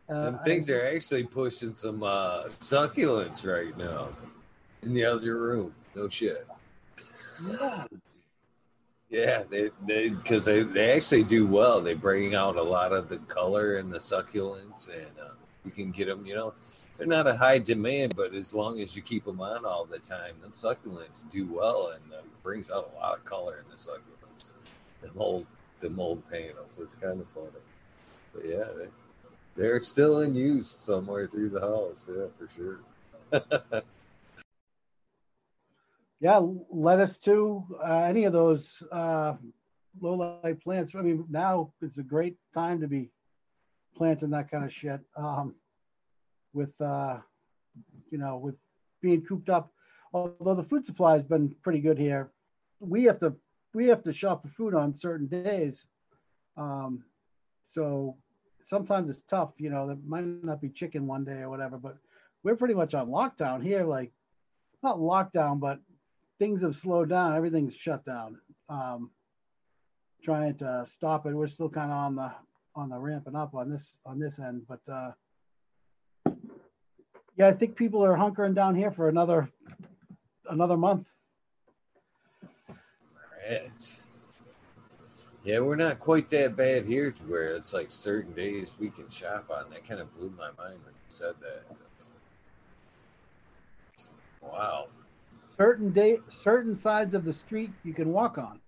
and 0.09 0.41
things 0.45 0.69
I, 0.69 0.75
are 0.75 0.87
actually 0.87 1.25
pushing 1.25 1.75
some 1.75 2.03
uh, 2.03 2.45
succulents 2.47 3.47
right 3.47 3.77
now 3.79 4.09
in 4.83 4.93
the 4.93 5.05
other 5.05 5.37
room. 5.37 5.75
No 5.95 6.09
shit. 6.09 6.45
Yeah. 7.47 7.85
Yeah, 9.11 9.43
they 9.51 9.71
they 9.87 10.11
because 10.11 10.45
they, 10.45 10.63
they 10.63 10.93
actually 10.93 11.25
do 11.25 11.45
well. 11.47 11.81
They 11.81 11.95
bring 11.95 12.35
out 12.37 12.57
a 12.57 12.63
lot 12.63 12.93
of 12.93 13.09
the 13.09 13.19
color 13.19 13.77
and 13.77 13.93
the 13.93 13.99
succulents, 13.99 14.89
and 14.89 15.11
uh, 15.21 15.31
you 15.65 15.73
can 15.73 15.91
get 15.91 16.07
them. 16.07 16.25
You 16.25 16.35
know, 16.35 16.55
they're 16.97 17.09
not 17.09 17.27
a 17.27 17.37
high 17.37 17.59
demand, 17.59 18.15
but 18.17 18.35
as 18.35 18.55
long 18.55 18.81
as 18.81 18.95
you 18.95 19.03
keep 19.03 19.25
them 19.25 19.41
on 19.41 19.65
all 19.65 19.85
the 19.85 19.99
time, 19.99 20.35
the 20.41 20.49
succulents 20.49 21.29
do 21.29 21.45
well 21.53 21.89
and 21.95 22.13
uh, 22.13 22.23
brings 22.45 22.71
out 22.71 22.93
a 22.95 22.99
lot 22.99 23.19
of 23.19 23.25
color 23.25 23.65
in 23.65 23.69
the 23.71 23.77
succulents. 23.77 24.53
The 25.03 25.11
mold, 25.15 25.47
the 25.81 25.91
mold 25.91 26.23
panels. 26.31 26.79
It's 26.81 26.95
kind 26.95 27.21
of 27.21 27.27
funny, 27.35 27.49
but 28.33 28.47
yeah, 28.47 28.67
they, 28.77 28.89
they're 29.57 29.83
still 29.83 30.21
in 30.21 30.37
use 30.37 30.71
somewhere 30.71 31.27
through 31.27 31.49
the 31.49 31.61
house. 31.61 32.07
Yeah, 32.09 32.27
for 32.39 32.49
sure. 32.49 33.83
yeah, 36.21 36.41
lettuce 36.71 37.19
too. 37.19 37.65
Uh, 37.83 38.01
any 38.01 38.25
of 38.25 38.33
those 38.33 38.83
uh, 38.93 39.35
low 40.01 40.41
light 40.43 40.63
plants. 40.63 40.95
I 40.95 41.03
mean, 41.03 41.25
now 41.31 41.73
it's 41.81 41.99
a 41.99 42.03
great 42.03 42.37
time 42.53 42.81
to 42.83 42.89
be 42.89 43.11
planting 43.97 44.31
that 44.31 44.51
kind 44.51 44.65
of 44.65 44.73
shit. 44.73 45.01
Um, 45.17 45.55
with 46.53 46.79
uh, 46.81 47.19
you 48.11 48.19
know, 48.19 48.37
with 48.37 48.57
being 49.01 49.23
cooped 49.23 49.49
up. 49.49 49.73
Although 50.13 50.55
the 50.55 50.65
food 50.65 50.85
supply 50.85 51.13
has 51.13 51.25
been 51.25 51.55
pretty 51.63 51.81
good 51.81 51.99
here, 51.99 52.31
we 52.81 53.05
have 53.05 53.19
to 53.19 53.35
we 53.73 53.87
have 53.87 54.03
to 54.03 54.13
shop 54.13 54.43
for 54.43 54.49
food 54.49 54.75
on 54.75 54.95
certain 54.95 55.27
days. 55.27 55.87
Um, 56.57 57.05
so 57.65 58.17
sometimes 58.63 59.09
it's 59.09 59.23
tough. 59.23 59.53
You 59.59 59.71
know, 59.71 59.87
there 59.87 59.97
might 60.05 60.27
not 60.27 60.61
be 60.61 60.69
chicken 60.69 61.07
one 61.07 61.25
day 61.25 61.41
or 61.43 61.49
whatever, 61.49 61.79
but 61.79 61.97
we're 62.43 62.57
pretty 62.57 62.75
much 62.75 62.95
on 62.95 63.09
lockdown 63.09 63.63
here. 63.63 63.85
Like 63.85 64.13
not 64.83 64.99
lockdown, 64.99 65.61
but 65.61 65.79
things 66.41 66.63
have 66.63 66.75
slowed 66.75 67.11
down. 67.11 67.37
Everything's 67.37 67.77
shut 67.77 68.05
down. 68.05 68.39
Um, 68.69 69.11
trying 70.25 70.57
to 70.57 70.85
stop 70.89 71.27
it. 71.27 71.35
We're 71.35 71.47
still 71.47 71.69
kind 71.69 71.93
of 71.93 71.97
on 71.97 72.17
the 72.17 72.33
on 72.75 72.89
the 72.89 72.99
ramping 72.99 73.37
up 73.37 73.55
on 73.55 73.71
this 73.71 73.95
on 74.07 74.19
this 74.19 74.39
end, 74.39 74.63
but 74.69 74.81
uh, 74.91 75.11
yeah, 77.37 77.49
I 77.49 77.53
think 77.53 77.77
people 77.77 78.03
are 78.05 78.17
hunkering 78.17 78.55
down 78.55 78.75
here 78.75 78.91
for 78.91 79.09
another 79.09 79.51
another 80.49 80.77
month. 80.77 81.07
Right. 83.49 83.93
Yeah, 85.45 85.61
we're 85.61 85.77
not 85.77 86.01
quite 86.01 86.29
that 86.31 86.57
bad 86.57 86.85
here 86.85 87.11
to 87.11 87.23
where 87.23 87.49
it's 87.57 87.73
like 87.73 87.91
certain 87.91 88.33
days 88.33 88.77
we 88.79 88.91
can 88.91 89.09
shop 89.09 89.51
on. 89.51 89.71
That 89.71 89.87
kind 89.87 90.01
of 90.01 90.15
blew 90.15 90.33
my 90.37 90.51
mind 90.63 90.81
when 90.85 90.95
you 90.95 91.09
said 91.09 91.35
that. 91.41 91.65
Wow 94.43 94.89
certain 95.61 95.91
day 95.91 96.17
certain 96.31 96.75
sides 96.75 97.13
of 97.13 97.23
the 97.23 97.33
street 97.35 97.71
you 97.85 97.93
can 97.93 98.11
walk 98.15 98.39
on. 98.39 98.59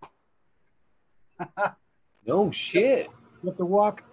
no 2.26 2.50
shit. 2.50 3.08
You 3.42 3.48
have 3.48 3.56
to 3.56 3.64
walk 3.64 4.04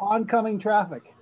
oncoming 0.00 0.58
traffic. 0.58 1.12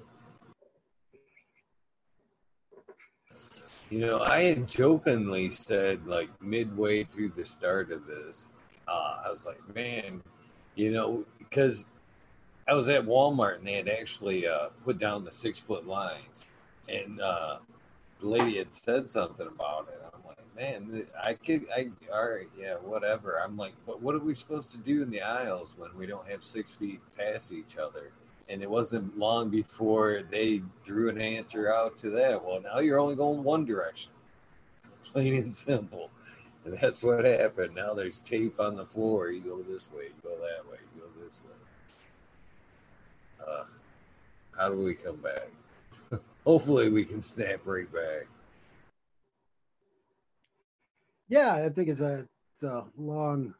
You 3.91 3.99
know, 3.99 4.21
I 4.21 4.43
had 4.43 4.69
jokingly 4.69 5.51
said 5.51 6.07
like 6.07 6.31
midway 6.41 7.03
through 7.03 7.31
the 7.31 7.47
start 7.47 7.91
of 7.91 8.07
this, 8.07 8.53
uh, 8.87 9.23
I 9.27 9.29
was 9.29 9.45
like, 9.45 9.59
man, 9.75 10.23
you 10.77 10.93
know, 10.93 11.25
because 11.37 11.85
I 12.69 12.75
was 12.75 12.89
at 12.89 13.05
Walmart 13.05 13.59
and 13.59 13.67
they 13.67 13.73
had 13.73 13.89
actually 13.89 14.47
uh, 14.47 14.69
put 14.85 15.01
down 15.01 15.25
the 15.25 15.33
six 15.33 15.59
foot 15.59 15.85
lines, 15.85 16.45
and 16.89 17.21
uh, 17.21 17.59
the 18.21 18.29
lady 18.29 18.59
had 18.59 18.73
said 18.73 19.11
something 19.11 19.49
about 19.49 19.89
it 19.89 20.03
man, 20.57 21.07
I 21.21 21.35
could, 21.35 21.67
I, 21.75 21.91
all 22.13 22.29
right, 22.29 22.49
yeah, 22.59 22.75
whatever. 22.75 23.41
I'm 23.43 23.57
like, 23.57 23.73
but 23.87 24.03
what 24.03 24.15
are 24.15 24.21
we 24.21 24.35
supposed 24.35 24.71
to 24.73 24.79
do 24.79 25.03
in 25.03 25.11
the 25.11 25.23
aisles 25.23 25.75
when 25.77 25.91
we 25.97 26.07
don't 26.07 26.29
have 26.29 26.43
six 26.43 26.75
feet 26.75 27.01
past 27.17 27.53
each 27.53 27.77
other? 27.77 28.11
And 28.49 28.63
it 28.63 28.69
wasn't 28.69 29.17
long 29.17 29.49
before 29.49 30.23
they 30.31 30.63
threw 30.85 31.09
an 31.09 31.21
answer 31.21 31.73
out 31.73 31.97
to 31.99 32.11
that. 32.11 32.45
Well, 32.45 32.61
now 32.61 32.81
you're 32.81 33.01
only 33.01 33.15
going 33.15 33.43
one 33.43 33.65
direction, 33.65 34.13
plain 35.05 35.35
and 35.35 35.55
simple. 35.55 36.11
And 36.65 36.79
that's 36.79 37.03
what 37.03 37.25
happened. 37.25 37.75
Now 37.75 37.95
there's 37.95 38.21
tape 38.21 38.61
on 38.61 38.77
the 38.77 38.85
floor. 38.85 39.31
You 39.31 39.41
go 39.41 39.63
this 39.63 39.91
way, 39.93 40.05
you 40.05 40.15
go 40.23 40.37
that 40.37 40.71
way, 40.71 40.79
you 40.95 41.01
go 41.01 41.25
this 41.25 41.41
way. 41.45 43.49
Uh, 43.49 43.65
how 44.57 44.69
do 44.69 44.77
we 44.77 44.95
come 44.95 45.17
back? 45.17 45.49
Hopefully, 46.45 46.89
we 46.89 47.05
can 47.05 47.23
snap 47.23 47.61
right 47.65 47.93
back 47.93 48.27
yeah, 51.33 51.55
I 51.55 51.71
think 51.71 51.89
it's 51.89 52.01
a 52.01 52.27
it's 52.53 52.63
a 52.63 52.85
long. 52.99 53.55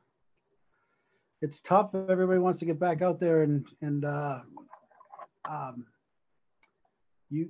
It's 1.41 1.63
tough. 1.63 1.95
Everybody 1.95 2.39
wants 2.39 2.61
to 2.61 2.67
get 2.67 2.79
back 2.79 3.01
out 3.01 3.19
there 3.19 3.43
and 3.45 3.65
and 3.81 4.05
uh, 4.05 4.41
um, 5.49 5.87
you 7.31 7.49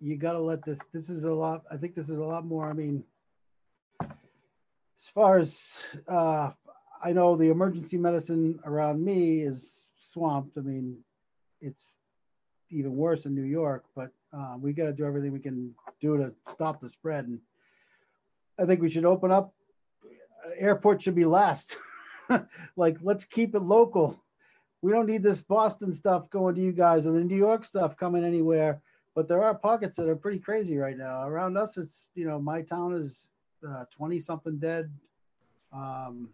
you 0.00 0.16
got 0.16 0.32
to 0.32 0.38
let 0.38 0.64
this. 0.64 0.78
This 0.94 1.10
is 1.10 1.24
a 1.24 1.32
lot. 1.32 1.64
I 1.70 1.76
think 1.76 1.94
this 1.94 2.08
is 2.08 2.16
a 2.16 2.24
lot 2.24 2.46
more. 2.46 2.70
I 2.70 2.72
mean, 2.72 3.04
as 4.00 5.06
far 5.14 5.38
as 5.38 5.62
uh, 6.08 6.52
I 7.04 7.12
know, 7.12 7.36
the 7.36 7.50
emergency 7.50 7.98
medicine 7.98 8.58
around 8.64 9.04
me 9.04 9.42
is 9.42 9.92
swamped. 9.98 10.56
I 10.56 10.62
mean, 10.62 10.96
it's 11.60 11.98
even 12.70 12.96
worse 12.96 13.26
in 13.26 13.34
New 13.34 13.42
York, 13.42 13.84
but 13.94 14.12
uh, 14.32 14.54
we 14.58 14.72
got 14.72 14.84
to 14.84 14.94
do 14.94 15.04
everything 15.04 15.32
we 15.32 15.40
can 15.40 15.74
do 16.00 16.16
to 16.16 16.32
stop 16.50 16.80
the 16.80 16.88
spread. 16.88 17.26
And 17.26 17.38
I 18.60 18.66
think 18.66 18.82
we 18.82 18.90
should 18.90 19.04
open 19.04 19.30
up. 19.30 19.54
Airport 20.58 21.02
should 21.02 21.14
be 21.14 21.24
last. 21.24 21.76
like, 22.76 22.98
let's 23.02 23.24
keep 23.24 23.54
it 23.54 23.62
local. 23.62 24.22
We 24.82 24.92
don't 24.92 25.06
need 25.06 25.22
this 25.22 25.42
Boston 25.42 25.92
stuff 25.92 26.28
going 26.30 26.54
to 26.54 26.60
you 26.60 26.72
guys 26.72 27.06
and 27.06 27.16
the 27.16 27.24
New 27.24 27.36
York 27.36 27.64
stuff 27.64 27.96
coming 27.96 28.24
anywhere. 28.24 28.80
But 29.14 29.28
there 29.28 29.42
are 29.42 29.54
pockets 29.54 29.96
that 29.96 30.08
are 30.08 30.16
pretty 30.16 30.38
crazy 30.38 30.76
right 30.76 30.96
now. 30.96 31.26
Around 31.26 31.56
us, 31.56 31.76
it's, 31.76 32.06
you 32.14 32.26
know, 32.26 32.38
my 32.38 32.62
town 32.62 32.94
is 32.94 33.26
20 33.96 34.18
uh, 34.18 34.22
something 34.22 34.58
dead. 34.58 34.90
Um, 35.72 36.30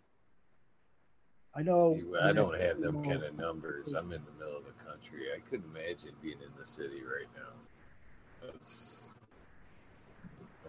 I 1.55 1.63
know. 1.63 1.97
See, 1.99 2.19
I 2.21 2.33
don't 2.33 2.61
have 2.61 2.81
them 2.81 3.03
kind 3.03 3.23
of 3.23 3.37
numbers. 3.37 3.95
I'm 3.95 4.13
in 4.13 4.21
the 4.25 4.45
middle 4.45 4.59
of 4.59 4.65
the 4.65 4.85
country. 4.85 5.29
I 5.35 5.41
couldn't 5.41 5.71
imagine 5.75 6.11
being 6.23 6.39
in 6.41 6.53
the 6.59 6.67
city 6.67 7.03
right 7.03 7.29
now. 7.35 8.51
It's, 8.55 9.01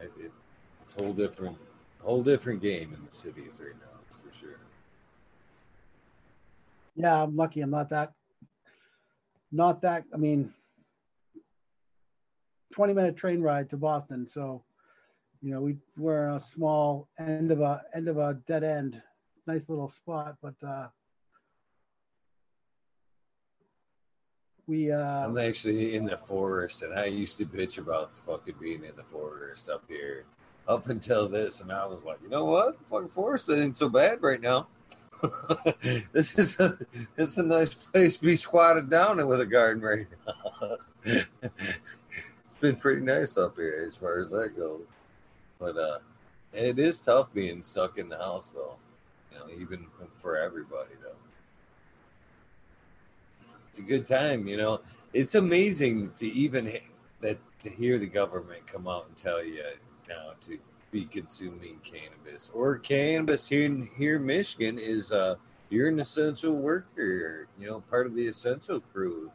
it, 0.01 0.31
it's 0.87 0.95
a 1.01 1.03
whole 1.03 1.13
different, 1.13 1.57
whole 2.01 2.23
different 2.23 2.61
game 2.61 2.93
in 2.93 3.05
the 3.05 3.13
cities 3.13 3.59
right 3.61 3.75
now. 3.77 3.99
That's 4.05 4.15
for 4.15 4.39
sure. 4.39 4.59
Yeah, 6.95 7.23
I'm 7.23 7.35
lucky. 7.35 7.59
I'm 7.59 7.71
not 7.71 7.89
that. 7.89 8.13
Not 9.51 9.81
that. 9.81 10.05
I 10.13 10.17
mean, 10.17 10.53
20 12.71 12.93
minute 12.93 13.17
train 13.17 13.41
ride 13.41 13.69
to 13.71 13.77
Boston. 13.77 14.29
So, 14.29 14.63
you 15.41 15.51
know, 15.51 15.59
we 15.59 15.75
we're 15.97 16.29
a 16.29 16.39
small 16.39 17.09
end 17.19 17.51
of 17.51 17.59
a 17.59 17.81
end 17.93 18.07
of 18.07 18.17
a 18.17 18.35
dead 18.47 18.63
end. 18.63 19.01
Nice 19.45 19.67
little 19.67 19.89
spot, 19.89 20.37
but 20.41 20.55
uh, 20.65 20.87
we 24.67 24.91
uh 24.91 25.25
I'm 25.25 25.37
actually 25.37 25.95
in 25.95 26.05
the 26.05 26.17
forest 26.17 26.81
and 26.81 26.97
I 26.97 27.05
used 27.05 27.37
to 27.39 27.45
bitch 27.45 27.77
about 27.77 28.17
fucking 28.17 28.55
being 28.59 28.85
in 28.85 28.95
the 28.95 29.03
forest 29.03 29.69
up 29.69 29.83
here 29.89 30.25
up 30.67 30.89
until 30.89 31.27
this, 31.27 31.61
and 31.61 31.71
I 31.71 31.85
was 31.85 32.03
like, 32.03 32.17
you 32.21 32.29
know 32.29 32.45
what, 32.45 32.77
fucking 32.87 33.09
forest 33.09 33.49
ain't 33.49 33.77
so 33.77 33.89
bad 33.89 34.21
right 34.21 34.41
now. 34.41 34.67
this 36.11 36.37
is 36.37 36.59
a 36.59 36.77
this 37.15 37.31
is 37.31 37.37
a 37.39 37.43
nice 37.43 37.73
place 37.73 38.17
to 38.17 38.25
be 38.25 38.35
squatted 38.35 38.89
down 38.89 39.19
in 39.19 39.27
with 39.27 39.41
a 39.41 39.45
garden 39.45 39.81
right 39.81 40.05
now. 40.25 40.77
it's 41.03 42.55
been 42.59 42.75
pretty 42.75 43.01
nice 43.01 43.37
up 43.37 43.55
here 43.55 43.85
as 43.87 43.97
far 43.97 44.19
as 44.19 44.29
that 44.29 44.55
goes. 44.55 44.81
But 45.59 45.77
uh 45.77 45.99
it 46.53 46.77
is 46.77 46.99
tough 46.99 47.33
being 47.33 47.63
stuck 47.63 47.97
in 47.97 48.09
the 48.09 48.17
house 48.17 48.49
though. 48.49 48.75
You 49.31 49.39
know, 49.39 49.61
even 49.61 49.87
for 50.21 50.37
everybody 50.37 50.91
though. 51.01 51.09
It's 53.69 53.79
a 53.79 53.81
good 53.81 54.07
time, 54.07 54.47
you 54.47 54.57
know. 54.57 54.81
It's 55.13 55.35
amazing 55.35 56.11
to 56.17 56.27
even 56.27 56.71
that 57.21 57.39
to 57.61 57.69
hear 57.69 57.97
the 57.97 58.05
government 58.05 58.67
come 58.67 58.87
out 58.87 59.07
and 59.07 59.17
tell 59.17 59.43
you 59.43 59.63
now 60.07 60.33
to 60.41 60.57
be 60.91 61.05
consuming 61.05 61.79
cannabis 61.83 62.49
or 62.53 62.77
cannabis 62.77 63.49
here 63.49 63.65
in 63.65 63.89
here 63.97 64.15
in 64.15 64.25
Michigan 64.25 64.79
is 64.79 65.11
uh 65.11 65.35
you're 65.69 65.89
an 65.89 65.99
essential 65.99 66.53
worker, 66.53 67.47
you 67.59 67.67
know, 67.67 67.81
part 67.81 68.07
of 68.07 68.15
the 68.15 68.27
essential 68.27 68.79
crew. 68.79 69.31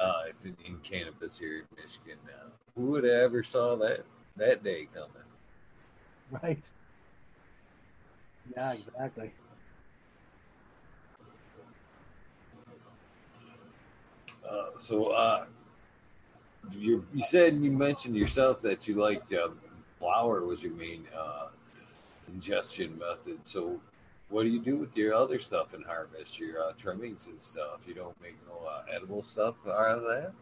Uh, 0.00 0.22
if 0.28 0.46
in, 0.46 0.56
in 0.64 0.78
cannabis 0.78 1.38
here 1.38 1.58
in 1.58 1.64
Michigan 1.76 2.16
now, 2.26 2.50
who 2.74 2.92
would 2.92 3.04
have 3.04 3.12
ever 3.12 3.42
saw 3.42 3.76
that 3.76 4.04
that 4.36 4.64
day 4.64 4.88
coming? 4.94 5.10
Right. 6.42 6.64
Yeah, 8.56 8.72
exactly. 8.72 9.32
Uh, 14.48 14.78
so, 14.78 15.08
uh, 15.08 15.46
you 16.72 17.04
you 17.12 17.22
said 17.22 17.56
you 17.56 17.70
mentioned 17.70 18.16
yourself 18.16 18.60
that 18.62 18.88
you 18.88 18.94
liked 18.94 19.32
uh, 19.32 19.48
flower 20.02 20.44
was 20.44 20.64
your 20.64 20.74
main 20.74 21.04
uh, 21.16 21.46
ingestion 22.26 22.98
method. 22.98 23.38
So, 23.44 23.80
what 24.30 24.42
do 24.42 24.48
you 24.48 24.58
do 24.58 24.76
with 24.76 24.96
your 24.96 25.14
other 25.14 25.38
stuff 25.38 25.74
in 25.74 25.82
harvest? 25.82 26.40
Your 26.40 26.60
uh, 26.60 26.72
trimmings 26.76 27.28
and 27.28 27.40
stuff. 27.40 27.86
You 27.86 27.94
don't 27.94 28.20
make 28.20 28.36
no 28.48 28.66
uh, 28.66 28.82
edible 28.92 29.22
stuff 29.22 29.54
out 29.64 29.98
of 29.98 30.02
that, 30.02 30.32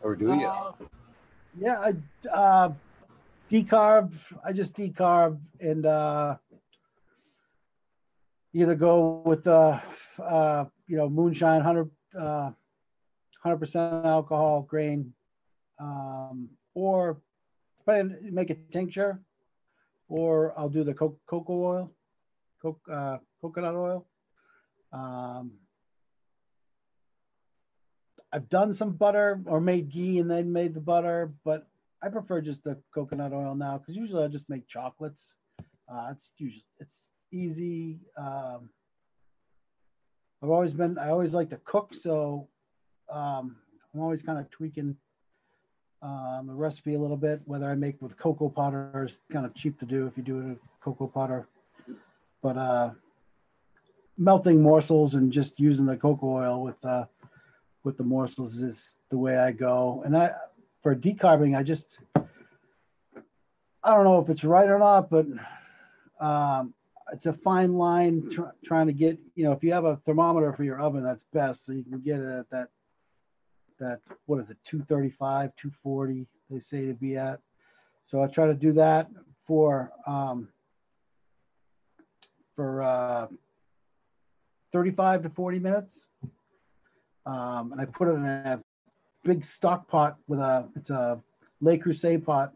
or 0.00 0.16
do 0.16 0.34
you? 0.34 0.46
Uh, 0.46 0.72
yeah, 1.56 1.78
I 1.78 2.28
uh, 2.28 2.72
decarb. 3.50 4.12
I 4.44 4.52
just 4.52 4.74
decarb 4.74 5.38
and 5.60 5.86
uh, 5.86 6.36
either 8.52 8.74
go 8.74 9.22
with 9.24 9.46
uh, 9.46 9.78
uh, 10.20 10.64
you 10.88 10.96
know 10.96 11.08
moonshine, 11.08 11.60
hundred 11.60 11.88
uh, 12.18 12.50
hundred 13.44 13.58
percent 13.58 14.04
alcohol 14.04 14.62
grain, 14.62 15.12
um, 15.78 16.48
or 16.80 17.20
make 18.22 18.50
a 18.50 18.54
tincture, 18.54 19.20
or 20.08 20.58
I'll 20.58 20.68
do 20.68 20.84
the 20.84 20.94
co- 20.94 21.18
cocoa 21.26 21.64
oil, 21.64 21.92
co- 22.62 22.80
uh, 22.90 23.18
coconut 23.40 23.74
oil. 23.74 24.06
Um, 24.92 25.52
I've 28.32 28.48
done 28.48 28.72
some 28.72 28.92
butter 28.92 29.40
or 29.46 29.60
made 29.60 29.90
ghee 29.90 30.18
and 30.18 30.30
then 30.30 30.52
made 30.52 30.74
the 30.74 30.80
butter, 30.80 31.32
but 31.44 31.66
I 32.02 32.08
prefer 32.08 32.40
just 32.40 32.62
the 32.64 32.78
coconut 32.94 33.32
oil 33.32 33.54
now 33.54 33.78
because 33.78 33.96
usually 33.96 34.24
I 34.24 34.28
just 34.28 34.48
make 34.48 34.66
chocolates. 34.66 35.36
Uh, 35.88 36.08
it's 36.12 36.30
usually 36.38 36.64
it's 36.78 37.08
easy. 37.32 37.98
Um, 38.16 38.70
I've 40.42 40.50
always 40.50 40.72
been 40.72 40.96
I 40.96 41.10
always 41.10 41.34
like 41.34 41.50
to 41.50 41.60
cook, 41.64 41.92
so 41.92 42.48
um, 43.12 43.56
I'm 43.92 44.00
always 44.00 44.22
kind 44.22 44.38
of 44.38 44.50
tweaking 44.50 44.96
um, 46.02 46.46
the 46.46 46.54
recipe 46.54 46.94
a 46.94 46.98
little 46.98 47.16
bit. 47.16 47.40
Whether 47.44 47.66
I 47.66 47.74
make 47.74 48.00
with 48.00 48.16
cocoa 48.18 48.48
powder 48.48 49.04
is 49.06 49.18
kind 49.32 49.44
of 49.44 49.54
cheap 49.54 49.78
to 49.80 49.86
do 49.86 50.06
if 50.06 50.16
you 50.16 50.22
do 50.22 50.38
it 50.40 50.44
with 50.44 50.58
cocoa 50.80 51.06
powder, 51.06 51.46
but 52.42 52.56
uh, 52.56 52.90
melting 54.16 54.62
morsels 54.62 55.14
and 55.14 55.32
just 55.32 55.58
using 55.58 55.86
the 55.86 55.96
cocoa 55.96 56.36
oil 56.36 56.62
with 56.62 56.82
uh, 56.84 57.04
with 57.84 57.96
the 57.96 58.04
morsels 58.04 58.60
is 58.60 58.94
the 59.10 59.18
way 59.18 59.38
I 59.38 59.52
go. 59.52 60.02
And 60.04 60.16
I 60.16 60.32
for 60.82 60.94
decarbing, 60.94 61.56
I 61.56 61.62
just 61.62 61.98
I 63.82 63.94
don't 63.94 64.04
know 64.04 64.20
if 64.20 64.28
it's 64.28 64.44
right 64.44 64.68
or 64.68 64.78
not, 64.78 65.10
but 65.10 65.26
um, 66.20 66.74
it's 67.12 67.26
a 67.26 67.32
fine 67.32 67.74
line 67.74 68.28
tr- 68.30 68.54
trying 68.64 68.86
to 68.86 68.92
get 68.92 69.18
you 69.34 69.44
know 69.44 69.52
if 69.52 69.62
you 69.62 69.72
have 69.72 69.84
a 69.84 69.96
thermometer 70.06 70.52
for 70.52 70.64
your 70.64 70.80
oven, 70.80 71.02
that's 71.02 71.24
best, 71.32 71.64
so 71.64 71.72
you 71.72 71.82
can 71.82 72.00
get 72.00 72.20
it 72.20 72.28
at 72.28 72.50
that 72.50 72.68
that 73.80 74.00
what 74.26 74.38
is 74.38 74.50
it 74.50 74.58
235 74.64 75.50
240 75.56 76.26
they 76.50 76.58
say 76.58 76.86
to 76.86 76.94
be 76.94 77.16
at. 77.16 77.40
So 78.06 78.22
i 78.22 78.26
try 78.26 78.46
to 78.46 78.54
do 78.54 78.72
that 78.74 79.08
for 79.46 79.92
um, 80.06 80.48
for 82.54 82.82
uh, 82.82 83.26
35 84.72 85.22
to 85.22 85.30
40 85.30 85.58
minutes. 85.58 86.00
Um, 87.26 87.72
and 87.72 87.80
i 87.80 87.84
put 87.84 88.08
it 88.08 88.12
in 88.12 88.24
a 88.24 88.62
big 89.24 89.44
stock 89.44 89.88
pot 89.88 90.16
with 90.26 90.40
a 90.40 90.68
it's 90.76 90.90
a 90.90 91.20
le 91.60 91.78
creuset 91.78 92.24
pot. 92.24 92.52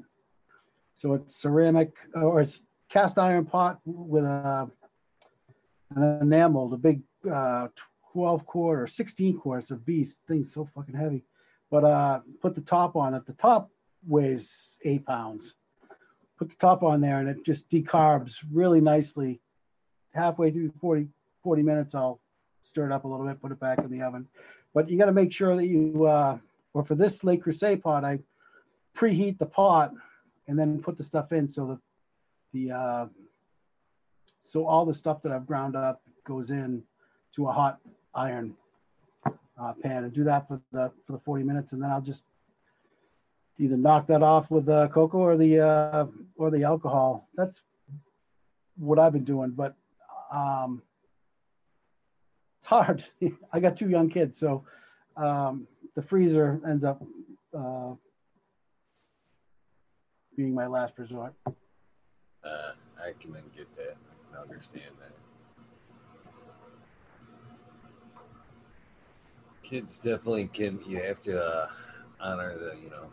So 0.94 1.14
it's 1.14 1.36
ceramic 1.36 1.92
or 2.14 2.40
it's 2.40 2.62
cast 2.88 3.18
iron 3.18 3.44
pot 3.44 3.80
with 3.84 4.24
a 4.24 4.70
an 5.96 6.18
enamel 6.22 6.72
a 6.72 6.76
big 6.76 7.02
uh, 7.30 7.68
12 8.14 8.46
quart 8.46 8.78
or 8.80 8.86
16 8.86 9.38
quarts 9.38 9.72
of 9.72 9.84
beast. 9.84 10.20
Thing's 10.28 10.52
so 10.52 10.68
fucking 10.72 10.94
heavy. 10.94 11.24
But 11.70 11.84
uh, 11.84 12.20
put 12.40 12.54
the 12.54 12.60
top 12.60 12.94
on 12.94 13.12
it. 13.12 13.26
The 13.26 13.32
top 13.32 13.70
weighs 14.06 14.78
eight 14.84 15.04
pounds. 15.04 15.56
Put 16.38 16.48
the 16.48 16.56
top 16.56 16.84
on 16.84 17.00
there 17.00 17.18
and 17.18 17.28
it 17.28 17.44
just 17.44 17.68
decarbs 17.68 18.36
really 18.52 18.80
nicely. 18.80 19.40
Halfway 20.14 20.52
through 20.52 20.70
40, 20.80 21.08
40 21.42 21.62
minutes, 21.62 21.94
I'll 21.94 22.20
stir 22.62 22.86
it 22.86 22.92
up 22.92 23.02
a 23.04 23.08
little 23.08 23.26
bit, 23.26 23.42
put 23.42 23.50
it 23.50 23.58
back 23.58 23.80
in 23.80 23.90
the 23.90 24.02
oven. 24.02 24.28
But 24.72 24.88
you 24.88 24.96
got 24.96 25.06
to 25.06 25.12
make 25.12 25.32
sure 25.32 25.56
that 25.56 25.66
you, 25.66 26.04
uh, 26.04 26.38
or 26.72 26.84
for 26.84 26.94
this 26.94 27.24
Le 27.24 27.36
Creuset 27.36 27.82
pot, 27.82 28.04
I 28.04 28.20
preheat 28.96 29.38
the 29.38 29.46
pot 29.46 29.92
and 30.46 30.56
then 30.56 30.80
put 30.80 30.96
the 30.96 31.02
stuff 31.02 31.32
in 31.32 31.48
so 31.48 31.80
the, 32.52 32.68
the, 32.68 32.74
uh, 32.74 33.06
so 34.44 34.66
all 34.66 34.86
the 34.86 34.94
stuff 34.94 35.20
that 35.22 35.32
I've 35.32 35.46
ground 35.46 35.74
up 35.74 36.02
goes 36.24 36.52
in 36.52 36.84
to 37.34 37.48
a 37.48 37.52
hot 37.52 37.80
iron 38.14 38.54
uh, 39.26 39.72
pan 39.82 40.04
and 40.04 40.12
do 40.12 40.24
that 40.24 40.48
for 40.48 40.60
the 40.72 40.90
for 41.06 41.12
the 41.12 41.18
40 41.18 41.44
minutes 41.44 41.72
and 41.72 41.82
then 41.82 41.90
I'll 41.90 42.00
just 42.00 42.24
either 43.58 43.76
knock 43.76 44.06
that 44.06 44.22
off 44.22 44.50
with 44.50 44.66
the 44.66 44.88
cocoa 44.88 45.18
or 45.18 45.36
the 45.36 45.60
uh, 45.60 46.06
or 46.36 46.50
the 46.50 46.64
alcohol. 46.64 47.28
That's 47.34 47.62
what 48.76 48.98
I've 48.98 49.12
been 49.12 49.24
doing, 49.24 49.50
but 49.50 49.74
um, 50.32 50.82
it's 52.58 52.66
hard. 52.66 53.04
I 53.52 53.60
got 53.60 53.76
two 53.76 53.88
young 53.88 54.10
kids, 54.10 54.38
so 54.38 54.64
um, 55.16 55.66
the 55.94 56.02
freezer 56.02 56.60
ends 56.66 56.82
up 56.82 57.02
uh, 57.56 57.92
being 60.36 60.54
my 60.54 60.66
last 60.66 60.98
resort. 60.98 61.34
Uh, 61.46 62.72
I 62.98 63.12
can 63.20 63.32
get 63.56 63.74
that. 63.76 63.96
I 64.36 64.42
understand 64.42 64.90
that. 65.00 65.13
Kids 69.64 69.98
definitely 69.98 70.46
can 70.46 70.78
you 70.86 71.02
have 71.02 71.20
to 71.22 71.42
uh, 71.42 71.68
honor 72.20 72.56
the 72.56 72.76
you 72.82 72.90
know 72.90 73.08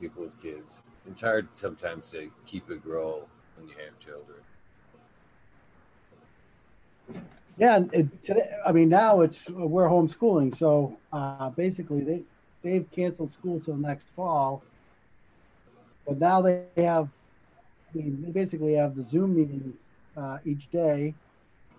people 0.00 0.22
with 0.22 0.40
kids. 0.42 0.78
It's 1.06 1.20
hard 1.20 1.48
sometimes 1.52 2.10
to 2.10 2.30
keep 2.46 2.70
it 2.70 2.82
grow 2.82 3.28
when 3.56 3.68
you 3.68 3.74
have 3.84 3.98
children. 4.00 4.38
Yeah 7.58 7.80
it, 7.92 8.24
today 8.24 8.48
i 8.66 8.72
mean 8.72 8.88
now 8.88 9.20
it's 9.20 9.50
we're 9.50 9.88
homeschooling 9.88 10.54
so 10.54 10.96
uh, 11.12 11.50
basically 11.50 12.02
they 12.02 12.24
they've 12.62 12.90
canceled 12.90 13.32
school 13.32 13.60
till 13.60 13.76
next 13.76 14.08
fall. 14.16 14.62
But 16.06 16.18
now 16.18 16.42
they 16.42 16.64
have 16.76 17.08
they 17.94 18.02
basically 18.32 18.74
have 18.74 18.96
the 18.96 19.04
zoom 19.04 19.36
meetings 19.36 19.76
uh, 20.16 20.38
each 20.44 20.70
day 20.70 21.14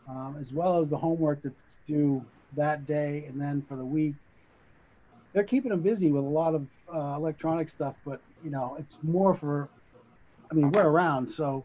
um, 0.07 0.37
as 0.39 0.53
well 0.53 0.79
as 0.79 0.89
the 0.89 0.97
homework 0.97 1.41
that's 1.43 1.77
due 1.87 2.23
that 2.55 2.85
day 2.85 3.25
and 3.27 3.39
then 3.39 3.63
for 3.67 3.75
the 3.75 3.85
week. 3.85 4.15
They're 5.33 5.43
keeping 5.43 5.71
them 5.71 5.81
busy 5.81 6.11
with 6.11 6.23
a 6.23 6.27
lot 6.27 6.55
of 6.55 6.67
uh, 6.93 7.15
electronic 7.15 7.69
stuff, 7.69 7.95
but 8.05 8.19
you 8.43 8.51
know, 8.51 8.75
it's 8.79 8.97
more 9.03 9.33
for. 9.33 9.69
I 10.49 10.53
mean, 10.53 10.69
we're 10.71 10.87
around, 10.87 11.31
so 11.31 11.63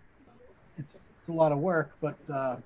it's 0.78 0.98
it's 1.18 1.28
a 1.28 1.32
lot 1.32 1.50
of 1.50 1.58
work, 1.58 1.90
but 2.00 2.16
uh, 2.32 2.56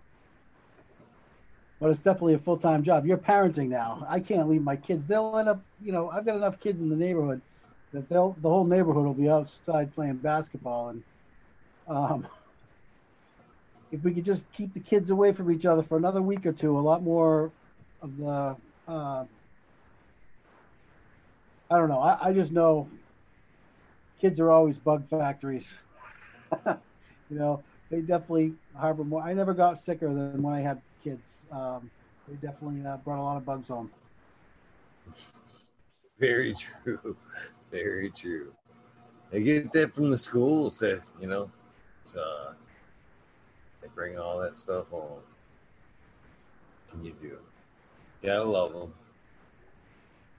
but 1.81 1.91
it's 1.91 2.03
definitely 2.03 2.35
a 2.35 2.39
full 2.39 2.59
time 2.59 2.83
job. 2.83 3.07
You're 3.07 3.17
parenting 3.17 3.69
now. 3.69 4.07
I 4.09 4.21
can't 4.21 4.49
leave 4.49 4.63
my 4.63 4.77
kids. 4.77 5.07
They'll 5.07 5.35
end 5.39 5.49
up, 5.49 5.63
you 5.83 5.93
know, 5.93 6.11
I've 6.11 6.27
got 6.27 6.37
enough 6.37 6.61
kids 6.61 6.83
in 6.83 6.91
the 6.91 6.97
neighborhood 6.97 7.41
that 7.93 8.09
they'll 8.09 8.37
the 8.43 8.49
whole 8.49 8.65
neighborhood 8.65 9.05
will 9.05 9.15
be 9.15 9.31
outside 9.31 9.95
playing 9.95 10.17
basketball, 10.17 10.91
and 10.91 11.03
um, 11.89 12.27
if 13.91 14.03
we 14.05 14.13
could 14.13 14.25
just 14.25 14.51
keep 14.53 14.73
the 14.75 14.81
kids 14.81 15.11
away 15.11 15.33
from 15.33 15.51
each 15.51 15.67
other 15.67 15.83
for 15.83 15.97
another 15.97 16.23
week 16.23 16.45
or 16.47 16.53
two, 16.53 16.79
a 16.79 16.81
lot 16.81 17.03
more 17.03 17.51
of 18.03 18.17
the 18.17 18.57
uh, 18.89 19.25
I 21.71 21.77
don't 21.77 21.89
know. 21.89 22.01
I, 22.01 22.29
I 22.29 22.33
just 22.33 22.51
know 22.51 22.89
kids 24.21 24.41
are 24.41 24.51
always 24.51 24.77
bug 24.77 25.09
factories. 25.09 25.73
you 26.67 26.79
know, 27.31 27.63
they 27.91 28.01
definitely 28.01 28.55
harbor 28.77 29.05
more. 29.05 29.23
I 29.23 29.33
never 29.35 29.55
got 29.55 29.79
sicker 29.79 30.09
than 30.09 30.43
when 30.43 30.55
I 30.55 30.61
had 30.61 30.81
kids. 31.03 31.27
Um, 31.53 31.91
they 32.29 32.35
definitely 32.35 32.85
uh, 32.87 32.97
brought 32.99 33.21
a 33.21 33.23
lot 33.23 33.37
of 33.37 33.45
bugs 33.45 33.69
home. 33.69 33.91
Very 36.19 36.55
true. 36.55 37.17
Very 37.71 38.11
true. 38.11 38.53
They 39.31 39.43
get 39.43 39.73
that 39.73 39.95
from 39.95 40.11
the 40.11 40.19
schools 40.19 40.81
that, 40.81 41.03
you 41.21 41.29
know, 41.29 41.51
uh, 42.19 42.53
they 43.81 43.89
bring 43.95 44.19
all 44.19 44.41
that 44.41 44.57
stuff 44.57 44.89
home. 44.89 45.21
Can 46.91 47.05
you 47.05 47.15
do? 47.21 47.39
Gotta 48.23 48.45
love 48.45 48.73
them. 48.73 48.93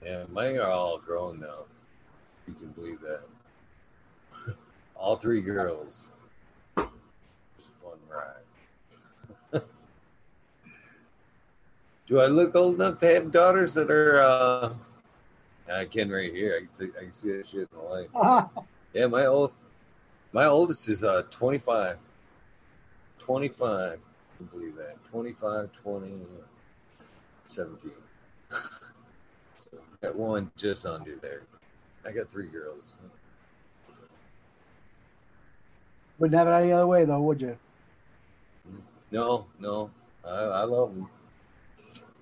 Yeah, 0.04 0.24
mine 0.30 0.56
are 0.58 0.70
all 0.70 0.98
grown 0.98 1.40
now. 1.40 1.64
You 2.46 2.54
can 2.54 2.68
believe 2.68 3.00
that. 3.00 3.22
all 4.96 5.16
three 5.16 5.40
girls. 5.40 6.08
It's 6.76 7.66
a 7.66 7.84
fun 7.84 7.98
ride. 8.08 9.62
do 12.06 12.20
I 12.20 12.26
look 12.26 12.54
old 12.54 12.76
enough 12.76 12.98
to 12.98 13.06
have 13.06 13.30
daughters 13.32 13.74
that 13.74 13.90
are? 13.90 14.20
uh 14.20 14.72
I 15.70 15.84
can 15.84 16.10
right 16.10 16.32
here. 16.32 16.60
I 16.62 16.76
can, 16.76 16.92
I 16.98 17.02
can 17.04 17.12
see 17.12 17.32
that 17.32 17.46
shit 17.46 17.68
in 17.72 17.78
the 17.78 17.82
light. 17.82 18.46
yeah, 18.92 19.06
my 19.06 19.26
old, 19.26 19.52
my 20.32 20.46
oldest 20.46 20.88
is 20.88 21.02
uh 21.02 21.22
25. 21.30 21.96
25. 23.18 23.70
I 23.70 23.96
can 24.36 24.46
believe 24.46 24.76
that. 24.76 25.02
25, 25.06 25.72
20, 25.72 26.12
17. 27.52 27.92
so 28.50 29.78
got 30.00 30.16
one 30.16 30.50
just 30.56 30.86
under 30.86 31.16
there. 31.16 31.42
I 32.04 32.12
got 32.12 32.30
three 32.30 32.46
girls. 32.46 32.94
Wouldn't 36.18 36.38
have 36.38 36.48
it 36.48 36.52
any 36.52 36.72
other 36.72 36.86
way, 36.86 37.04
though, 37.04 37.20
would 37.20 37.40
you? 37.40 37.56
No, 39.10 39.46
no. 39.58 39.90
I, 40.24 40.30
I 40.30 40.64
love 40.64 40.94
them. 40.94 41.08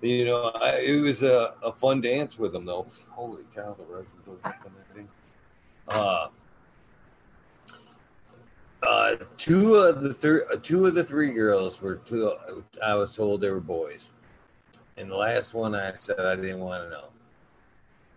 You 0.01 0.25
know, 0.25 0.45
I, 0.55 0.79
it 0.79 0.99
was 0.99 1.21
a, 1.21 1.53
a 1.61 1.71
fun 1.71 2.01
dance 2.01 2.37
with 2.39 2.53
them, 2.53 2.65
though. 2.65 2.87
Holy 3.09 3.43
cow, 3.55 3.75
the 3.77 3.93
resin 3.93 4.17
goes 4.25 4.39
up 4.43 4.55
on 4.65 4.71
that 4.75 4.95
thing. 4.95 5.07
Uh, 5.87 6.27
uh, 8.83 9.15
two 9.37 9.75
of 9.75 10.01
the 10.01 10.13
three, 10.13 10.41
uh, 10.51 10.57
two 10.61 10.87
of 10.87 10.95
the 10.95 11.03
three 11.03 11.31
girls 11.31 11.81
were 11.81 11.97
two. 11.97 12.33
I 12.83 12.95
was 12.95 13.15
told 13.15 13.41
they 13.41 13.51
were 13.51 13.59
boys, 13.59 14.09
and 14.97 15.09
the 15.09 15.15
last 15.15 15.53
one 15.53 15.75
I 15.75 15.93
said 15.99 16.19
I 16.19 16.35
didn't 16.35 16.59
want 16.59 16.83
to 16.83 16.89
know. 16.89 17.05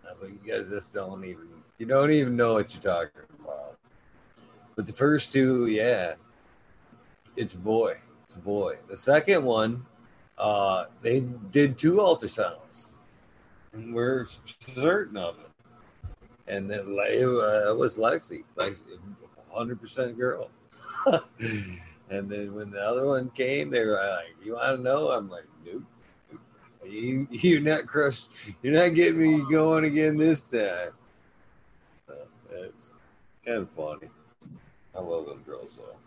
I 0.07 0.11
was 0.11 0.21
like, 0.21 0.31
you 0.31 0.51
guys 0.51 0.69
just 0.69 0.93
don't 0.93 1.23
even, 1.25 1.47
you 1.77 1.85
don't 1.85 2.11
even 2.11 2.35
know 2.35 2.53
what 2.53 2.73
you're 2.73 2.93
talking 2.93 3.21
about. 3.43 3.77
But 4.75 4.85
the 4.85 4.93
first 4.93 5.31
two, 5.31 5.67
yeah, 5.67 6.15
it's 7.35 7.53
boy. 7.53 7.97
It's 8.25 8.35
boy. 8.35 8.77
The 8.87 8.97
second 8.97 9.43
one, 9.43 9.85
uh, 10.37 10.85
they 11.01 11.21
did 11.21 11.77
two 11.77 11.93
ultrasounds, 11.93 12.89
and 13.73 13.93
we're 13.93 14.25
certain 14.73 15.17
of 15.17 15.37
it. 15.39 15.49
And 16.47 16.69
then 16.69 16.85
it 16.99 17.23
uh, 17.23 17.73
was 17.75 17.97
Lexi, 17.97 18.43
Lexi, 18.55 18.83
100% 19.55 20.17
girl. 20.17 20.49
and 22.09 22.29
then 22.29 22.53
when 22.53 22.69
the 22.71 22.81
other 22.81 23.05
one 23.05 23.29
came, 23.31 23.69
they 23.69 23.85
were 23.85 23.93
like, 23.93 24.35
"You 24.43 24.53
want 24.53 24.77
to 24.77 24.83
know?" 24.83 25.11
I'm 25.11 25.29
like, 25.29 25.45
"Nope." 25.65 25.83
You, 26.87 27.27
you're 27.31 27.61
not 27.61 27.85
crushed. 27.85 28.29
You're 28.61 28.73
not 28.73 28.93
getting 28.93 29.19
me 29.19 29.45
going 29.49 29.85
again 29.85 30.17
this 30.17 30.41
time. 30.43 30.89
Uh, 32.09 32.13
it's 32.51 32.91
kind 33.45 33.59
of 33.59 33.69
funny. 33.71 34.09
I 34.95 35.01
love 35.01 35.25
them 35.25 35.43
girls 35.45 35.77
though. 35.77 35.97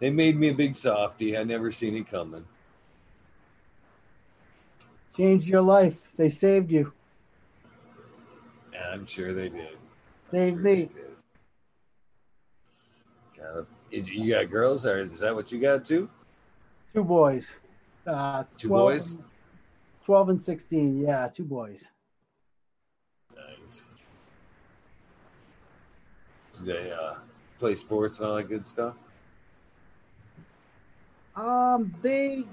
They 0.00 0.10
made 0.10 0.36
me 0.36 0.48
a 0.48 0.54
big 0.54 0.74
softy. 0.76 1.36
I 1.36 1.44
never 1.44 1.72
seen 1.72 1.96
it 1.96 2.10
coming. 2.10 2.44
Changed 5.16 5.46
your 5.46 5.62
life. 5.62 5.94
They 6.16 6.28
saved 6.28 6.70
you. 6.70 6.92
I'm 8.92 9.06
sure 9.06 9.32
they 9.32 9.48
did. 9.48 9.78
Saved 10.30 10.56
sure 10.56 10.64
me. 10.64 10.90
Kind 13.36 13.58
of. 13.58 13.68
You 13.90 14.34
got 14.34 14.50
girls, 14.50 14.84
or 14.84 14.98
is 14.98 15.20
that 15.20 15.34
what 15.34 15.50
you 15.50 15.60
got 15.60 15.84
too? 15.84 16.10
Two 16.92 17.04
boys. 17.04 17.56
Uh, 18.06 18.44
two 18.58 18.68
boys. 18.68 19.18
12 20.06 20.28
and 20.28 20.40
16. 20.40 21.00
Yeah, 21.00 21.26
two 21.26 21.42
boys. 21.42 21.88
Nice. 23.34 23.82
Do 26.56 26.64
they 26.64 26.92
uh, 26.92 27.14
play 27.58 27.74
sports 27.74 28.20
and 28.20 28.28
all 28.28 28.36
that 28.36 28.44
good 28.44 28.64
stuff? 28.64 28.94
Um, 31.34 31.92
they 32.02 32.44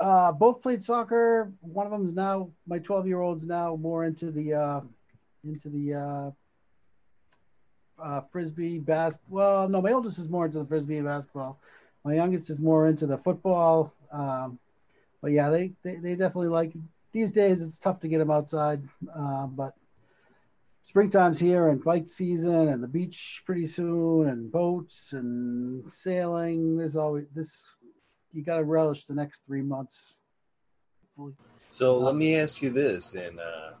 uh, 0.00 0.32
both 0.32 0.60
played 0.60 0.82
soccer. 0.82 1.52
One 1.60 1.86
of 1.86 1.92
them 1.92 2.08
is 2.08 2.14
now 2.16 2.50
my 2.66 2.80
12 2.80 3.06
year 3.06 3.20
old's 3.20 3.44
now 3.44 3.76
more 3.76 4.04
into 4.04 4.32
the 4.32 4.54
uh, 4.54 4.80
into 5.44 5.68
the 5.68 5.94
uh, 5.94 6.30
uh, 8.02 8.20
frisbee 8.32 8.80
basketball. 8.80 9.38
Well, 9.38 9.68
no, 9.68 9.80
my 9.80 9.92
oldest 9.92 10.18
is 10.18 10.28
more 10.28 10.46
into 10.46 10.58
the 10.58 10.66
frisbee 10.66 10.96
and 10.96 11.06
basketball. 11.06 11.60
My 12.04 12.14
youngest 12.14 12.50
is 12.50 12.58
more 12.58 12.88
into 12.88 13.06
the 13.06 13.16
football. 13.16 13.94
Um, 14.10 14.58
but 15.22 15.32
yeah, 15.32 15.50
they, 15.50 15.72
they, 15.82 15.96
they 15.96 16.14
definitely 16.14 16.48
like 16.48 16.72
these 17.12 17.32
days. 17.32 17.62
It's 17.62 17.78
tough 17.78 18.00
to 18.00 18.08
get 18.08 18.18
them 18.18 18.30
outside, 18.30 18.82
uh, 19.14 19.46
but 19.46 19.74
springtime's 20.82 21.38
here 21.38 21.68
and 21.68 21.82
bike 21.82 22.08
season 22.08 22.68
and 22.68 22.82
the 22.82 22.88
beach 22.88 23.42
pretty 23.44 23.66
soon 23.66 24.28
and 24.28 24.50
boats 24.50 25.12
and 25.12 25.88
sailing. 25.90 26.76
There's 26.76 26.96
always 26.96 27.26
this. 27.34 27.66
You 28.32 28.42
got 28.42 28.58
to 28.58 28.64
relish 28.64 29.04
the 29.04 29.14
next 29.14 29.42
three 29.46 29.62
months. 29.62 30.14
So 31.68 31.98
let 31.98 32.14
me 32.14 32.36
ask 32.36 32.62
you 32.62 32.70
this, 32.70 33.14
and 33.14 33.38
uh, 33.38 33.72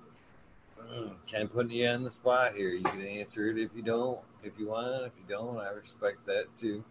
kind 1.30 1.44
of 1.44 1.52
putting 1.52 1.72
you 1.72 1.86
on 1.88 2.02
the 2.02 2.10
spot 2.10 2.54
here. 2.54 2.70
You 2.70 2.82
can 2.82 3.06
answer 3.06 3.48
it 3.48 3.58
if 3.58 3.70
you 3.74 3.82
don't, 3.82 4.18
if 4.42 4.58
you 4.58 4.68
want. 4.68 5.06
If 5.06 5.12
you 5.16 5.24
don't, 5.28 5.58
I 5.58 5.70
respect 5.70 6.26
that 6.26 6.54
too. 6.56 6.84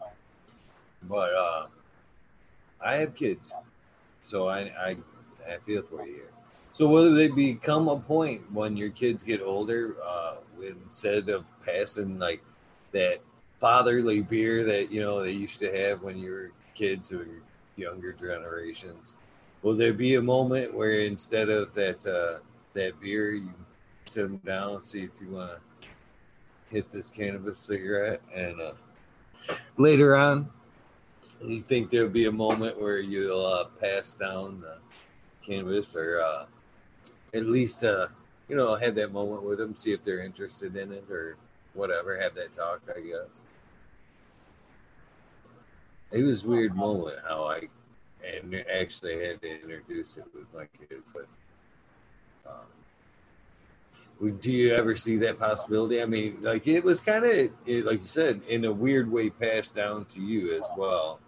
But 1.03 1.33
uh, 1.33 1.67
I 2.81 2.95
have 2.95 3.15
kids. 3.15 3.53
So 4.23 4.47
I, 4.47 4.59
I, 4.59 4.97
I 5.47 5.57
feel 5.65 5.83
for 5.83 6.05
you 6.05 6.13
here. 6.13 6.31
So 6.71 6.87
will 6.87 7.13
they 7.13 7.27
become 7.27 7.87
a 7.87 7.97
point 7.97 8.41
when 8.53 8.77
your 8.77 8.89
kids 8.89 9.23
get 9.23 9.41
older, 9.41 9.95
uh, 10.05 10.35
instead 10.61 11.29
of 11.29 11.45
passing 11.65 12.19
like 12.19 12.43
that 12.91 13.21
fatherly 13.59 14.21
beer 14.21 14.63
that 14.63 14.91
you 14.91 15.01
know 15.01 15.21
they 15.23 15.31
used 15.31 15.59
to 15.59 15.71
have 15.75 16.01
when 16.01 16.17
you 16.17 16.31
were 16.31 16.51
kids 16.75 17.11
or 17.11 17.27
younger 17.75 18.13
generations? 18.13 19.15
Will 19.61 19.75
there 19.75 19.93
be 19.93 20.15
a 20.15 20.21
moment 20.21 20.73
where 20.73 21.01
instead 21.01 21.49
of 21.49 21.73
that 21.73 22.05
uh, 22.05 22.39
that 22.73 22.99
beer, 22.99 23.31
you 23.31 23.51
sit 24.05 24.23
them 24.23 24.37
down 24.45 24.75
and 24.75 24.83
see 24.83 25.03
if 25.03 25.11
you 25.21 25.29
want 25.29 25.51
to 25.51 25.87
hit 26.69 26.91
this 26.91 27.09
cannabis 27.09 27.59
cigarette, 27.59 28.21
and 28.33 28.61
uh, 28.61 28.71
later 29.77 30.15
on 30.15 30.49
you 31.41 31.61
think 31.61 31.89
there'll 31.89 32.09
be 32.09 32.25
a 32.25 32.31
moment 32.31 32.79
where 32.79 32.99
you'll 32.99 33.45
uh, 33.45 33.65
pass 33.79 34.13
down 34.13 34.61
the 34.61 34.77
canvas 35.45 35.95
or 35.95 36.21
uh, 36.21 36.45
at 37.33 37.45
least 37.45 37.83
uh, 37.83 38.07
you 38.47 38.55
know 38.55 38.75
have 38.75 38.95
that 38.95 39.11
moment 39.11 39.43
with 39.43 39.59
them 39.59 39.75
see 39.75 39.93
if 39.93 40.03
they're 40.03 40.23
interested 40.23 40.75
in 40.75 40.91
it 40.91 41.05
or 41.09 41.37
whatever 41.73 42.19
have 42.19 42.35
that 42.35 42.51
talk 42.51 42.81
i 42.95 42.99
guess? 42.99 43.29
It 46.11 46.23
was 46.23 46.43
a 46.43 46.47
weird 46.47 46.75
moment 46.75 47.19
how 47.27 47.45
i 47.45 47.67
and 48.25 48.53
actually 48.71 49.25
had 49.25 49.41
to 49.41 49.61
introduce 49.61 50.17
it 50.17 50.25
with 50.33 50.53
my 50.53 50.65
kids 50.89 51.13
but 51.13 51.27
um, 52.45 52.65
do 54.41 54.51
you 54.51 54.73
ever 54.73 54.97
see 54.97 55.15
that 55.17 55.39
possibility? 55.39 56.01
I 56.01 56.05
mean 56.05 56.39
like 56.41 56.67
it 56.67 56.83
was 56.83 56.99
kind 56.99 57.23
of 57.23 57.51
like 57.85 58.01
you 58.01 58.07
said 58.07 58.41
in 58.49 58.65
a 58.65 58.71
weird 58.71 59.09
way 59.09 59.29
passed 59.29 59.75
down 59.75 60.03
to 60.05 60.19
you 60.19 60.53
as 60.59 60.69
well 60.75 61.19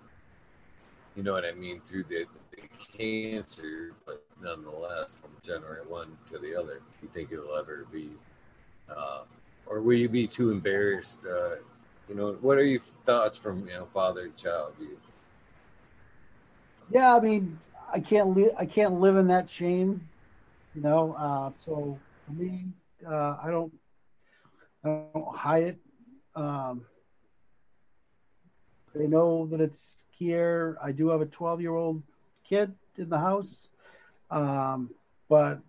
you 1.15 1.24
know 1.24 1.34
what 1.34 1.45
I 1.45 1.52
mean, 1.52 1.82
through 1.82 2.04
the, 2.04 2.26
the 2.52 2.62
cancer, 2.97 3.93
but 4.06 4.24
nonetheless, 4.41 5.17
from 5.21 5.32
generation 5.43 5.89
one 5.89 6.17
to 6.32 6.39
the 6.39 6.56
other, 6.56 6.82
you 7.02 7.10
think 7.10 7.32
it'll 7.32 7.56
ever 7.56 7.86
be, 7.91 8.12
uh, 8.89 9.21
or 9.65 9.82
will 9.82 9.97
you 9.97 10.10
be 10.10 10.28
too 10.28 10.52
embarrassed? 10.52 11.26
Uh, 11.26 11.56
you 12.08 12.15
know, 12.15 12.34
what 12.41 12.58
are 12.58 12.65
your 12.65 12.82
thoughts 13.06 13.38
from 13.38 13.65
you 13.67 13.74
know 13.74 13.88
father 13.93 14.28
to 14.28 14.43
child 14.43 14.74
views? 14.78 14.97
Yeah, 16.89 17.15
I 17.15 17.19
mean, 17.19 17.60
I 17.93 18.00
can't 18.00 18.36
live. 18.36 18.52
I 18.58 18.65
can't 18.65 19.00
live 19.00 19.17
in 19.17 19.28
that 19.28 19.50
shame. 19.50 20.08
You 20.76 20.82
know, 20.82 21.13
uh, 21.17 21.52
so 21.58 21.97
for 22.26 22.34
me, 22.34 22.65
uh, 23.08 23.38
I 23.41 23.50
don't. 23.50 23.74
I 24.84 25.02
don't 25.13 25.36
hide 25.36 25.63
it. 25.63 25.80
Um, 26.36 26.86
they 28.93 29.08
know 29.08 29.47
that 29.47 29.62
it's 29.62 29.97
here. 30.12 30.77
I 30.84 30.91
do 30.91 31.10
have 31.10 31.21
a 31.21 31.25
12 31.25 31.62
year 31.62 31.75
old 31.75 32.01
kid 32.47 32.73
in 32.97 33.10
the 33.10 33.17
house. 33.17 33.69
Um, 34.30 34.89
but 35.30 35.60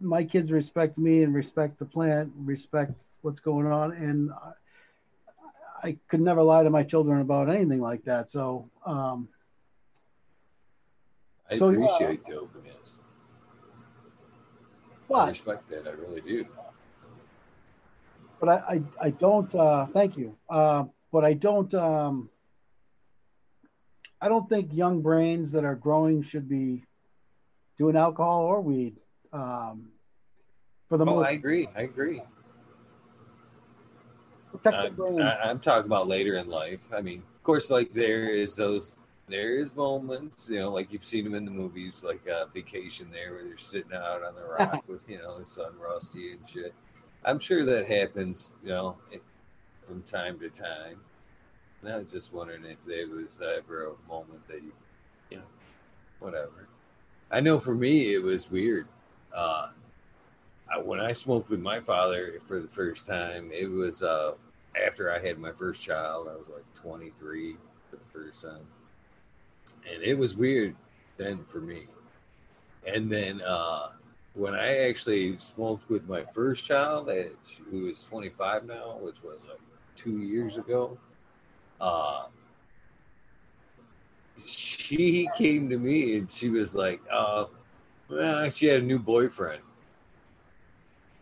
my 0.00 0.24
kids 0.24 0.52
respect 0.52 0.98
me 0.98 1.22
and 1.22 1.34
respect 1.34 1.78
the 1.78 1.84
plant, 1.84 2.32
respect 2.36 2.92
what's 3.22 3.40
going 3.40 3.66
on, 3.66 3.92
and 3.92 4.30
I, 4.32 5.88
I 5.88 5.96
could 6.08 6.20
never 6.20 6.42
lie 6.42 6.62
to 6.62 6.70
my 6.70 6.82
children 6.82 7.20
about 7.20 7.48
anything 7.48 7.80
like 7.80 8.04
that. 8.04 8.30
So, 8.30 8.68
um, 8.84 9.28
I 11.50 11.58
So, 11.58 11.68
appreciate 11.68 12.26
the 12.26 12.34
openness. 12.34 13.00
I 15.14 15.28
respect 15.28 15.68
that. 15.70 15.86
I 15.86 15.92
really 15.92 16.20
do. 16.20 16.46
but 18.40 18.48
I 18.48 18.54
I, 19.00 19.06
I 19.06 19.10
don't. 19.10 19.54
Uh, 19.54 19.86
thank 19.86 20.16
you. 20.16 20.36
Uh, 20.48 20.84
but 21.12 21.24
I 21.24 21.34
don't. 21.34 21.72
Um, 21.74 22.28
I 24.20 24.28
don't 24.28 24.48
think 24.48 24.72
young 24.72 25.02
brains 25.02 25.52
that 25.52 25.64
are 25.64 25.74
growing 25.74 26.22
should 26.22 26.48
be 26.48 26.84
doing 27.78 27.96
alcohol 27.96 28.42
or 28.42 28.60
weed. 28.60 28.96
Um, 29.32 29.90
for 30.88 30.96
the 30.96 31.04
Oh, 31.04 31.16
most 31.16 31.26
I 31.28 31.30
agree. 31.32 31.68
I 31.76 31.82
agree. 31.82 32.22
I'm, 34.64 34.96
I'm 35.20 35.60
talking 35.60 35.86
about 35.86 36.08
later 36.08 36.36
in 36.36 36.48
life. 36.48 36.88
I 36.92 37.00
mean, 37.00 37.18
of 37.18 37.42
course, 37.42 37.70
like 37.70 37.92
there 37.92 38.28
is 38.28 38.56
those, 38.56 38.94
there 39.28 39.58
is 39.58 39.74
moments, 39.76 40.48
you 40.48 40.60
know, 40.60 40.70
like 40.70 40.92
you've 40.92 41.04
seen 41.04 41.24
them 41.24 41.34
in 41.34 41.44
the 41.44 41.50
movies, 41.50 42.02
like 42.04 42.26
uh, 42.28 42.46
Vacation 42.46 43.08
there, 43.12 43.32
where 43.32 43.44
they're 43.44 43.56
sitting 43.56 43.92
out 43.92 44.22
on 44.24 44.34
the 44.34 44.44
rock 44.58 44.82
with, 44.88 45.08
you 45.08 45.18
know, 45.18 45.38
the 45.38 45.44
son 45.44 45.72
rusty 45.78 46.32
and 46.32 46.46
shit. 46.48 46.74
I'm 47.24 47.38
sure 47.38 47.64
that 47.64 47.86
happens, 47.86 48.52
you 48.62 48.70
know, 48.70 48.96
from 49.86 50.02
time 50.02 50.38
to 50.40 50.48
time. 50.48 51.00
And 51.86 51.94
I 51.94 51.98
was 51.98 52.10
just 52.10 52.32
wondering 52.32 52.64
if 52.64 52.84
there 52.84 53.06
was 53.06 53.40
ever 53.40 53.92
a 53.92 54.08
moment 54.08 54.44
that 54.48 54.60
you, 54.60 54.72
you 55.30 55.36
know, 55.36 55.44
whatever. 56.18 56.66
I 57.30 57.38
know 57.38 57.60
for 57.60 57.76
me, 57.76 58.12
it 58.12 58.20
was 58.20 58.50
weird. 58.50 58.88
Uh, 59.32 59.68
I, 60.68 60.80
when 60.80 60.98
I 60.98 61.12
smoked 61.12 61.48
with 61.48 61.60
my 61.60 61.78
father 61.78 62.40
for 62.44 62.58
the 62.58 62.66
first 62.66 63.06
time, 63.06 63.52
it 63.52 63.70
was 63.70 64.02
uh, 64.02 64.32
after 64.84 65.12
I 65.12 65.20
had 65.20 65.38
my 65.38 65.52
first 65.52 65.80
child. 65.80 66.26
I 66.28 66.36
was 66.36 66.48
like 66.48 66.64
23 66.74 67.56
for 67.88 67.96
the 67.96 68.04
first 68.12 68.42
time. 68.42 68.66
And 69.88 70.02
it 70.02 70.18
was 70.18 70.36
weird 70.36 70.74
then 71.18 71.44
for 71.48 71.60
me. 71.60 71.86
And 72.84 73.08
then 73.08 73.42
uh, 73.42 73.90
when 74.34 74.54
I 74.54 74.88
actually 74.88 75.38
smoked 75.38 75.88
with 75.88 76.08
my 76.08 76.24
first 76.34 76.66
child, 76.66 77.10
at, 77.10 77.30
who 77.70 77.86
is 77.86 78.02
25 78.02 78.64
now, 78.64 78.98
which 79.00 79.22
was 79.22 79.46
like 79.48 79.60
two 79.96 80.18
years 80.18 80.56
ago, 80.56 80.98
uh, 81.80 82.24
she 84.44 85.28
came 85.36 85.68
to 85.70 85.78
me 85.78 86.18
and 86.18 86.30
she 86.30 86.48
was 86.48 86.74
like, 86.74 87.00
uh, 87.12 87.46
well, 88.08 88.50
she 88.50 88.66
had 88.66 88.80
a 88.80 88.84
new 88.84 88.98
boyfriend 88.98 89.62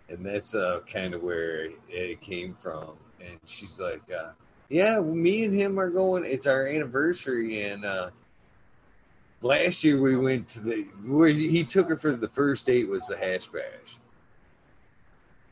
and 0.09 0.25
that's 0.25 0.55
uh, 0.55 0.81
kind 0.91 1.15
of 1.15 1.23
where 1.23 1.69
it 1.89 2.21
came 2.21 2.55
from. 2.55 2.93
And 3.21 3.39
she's 3.47 3.81
like, 3.81 4.03
uh, 4.13 4.31
"Yeah, 4.69 5.01
me 5.01 5.45
and 5.45 5.55
him 5.55 5.79
are 5.79 5.91
going. 5.91 6.25
It's 6.25 6.47
our 6.47 6.67
anniversary, 6.67 7.63
and 7.63 7.85
uh, 7.85 8.11
last 9.41 9.83
year 9.83 10.01
we 10.01 10.17
went 10.17 10.49
to 10.49 10.61
the 10.61 10.83
where 11.05 11.29
he 11.29 11.65
took 11.65 11.89
her 11.89 11.97
for 11.97 12.13
the 12.13 12.29
first 12.29 12.67
date 12.67 12.89
was 12.89 13.07
the 13.07 13.17
hash 13.17 13.47
bash. 13.49 13.99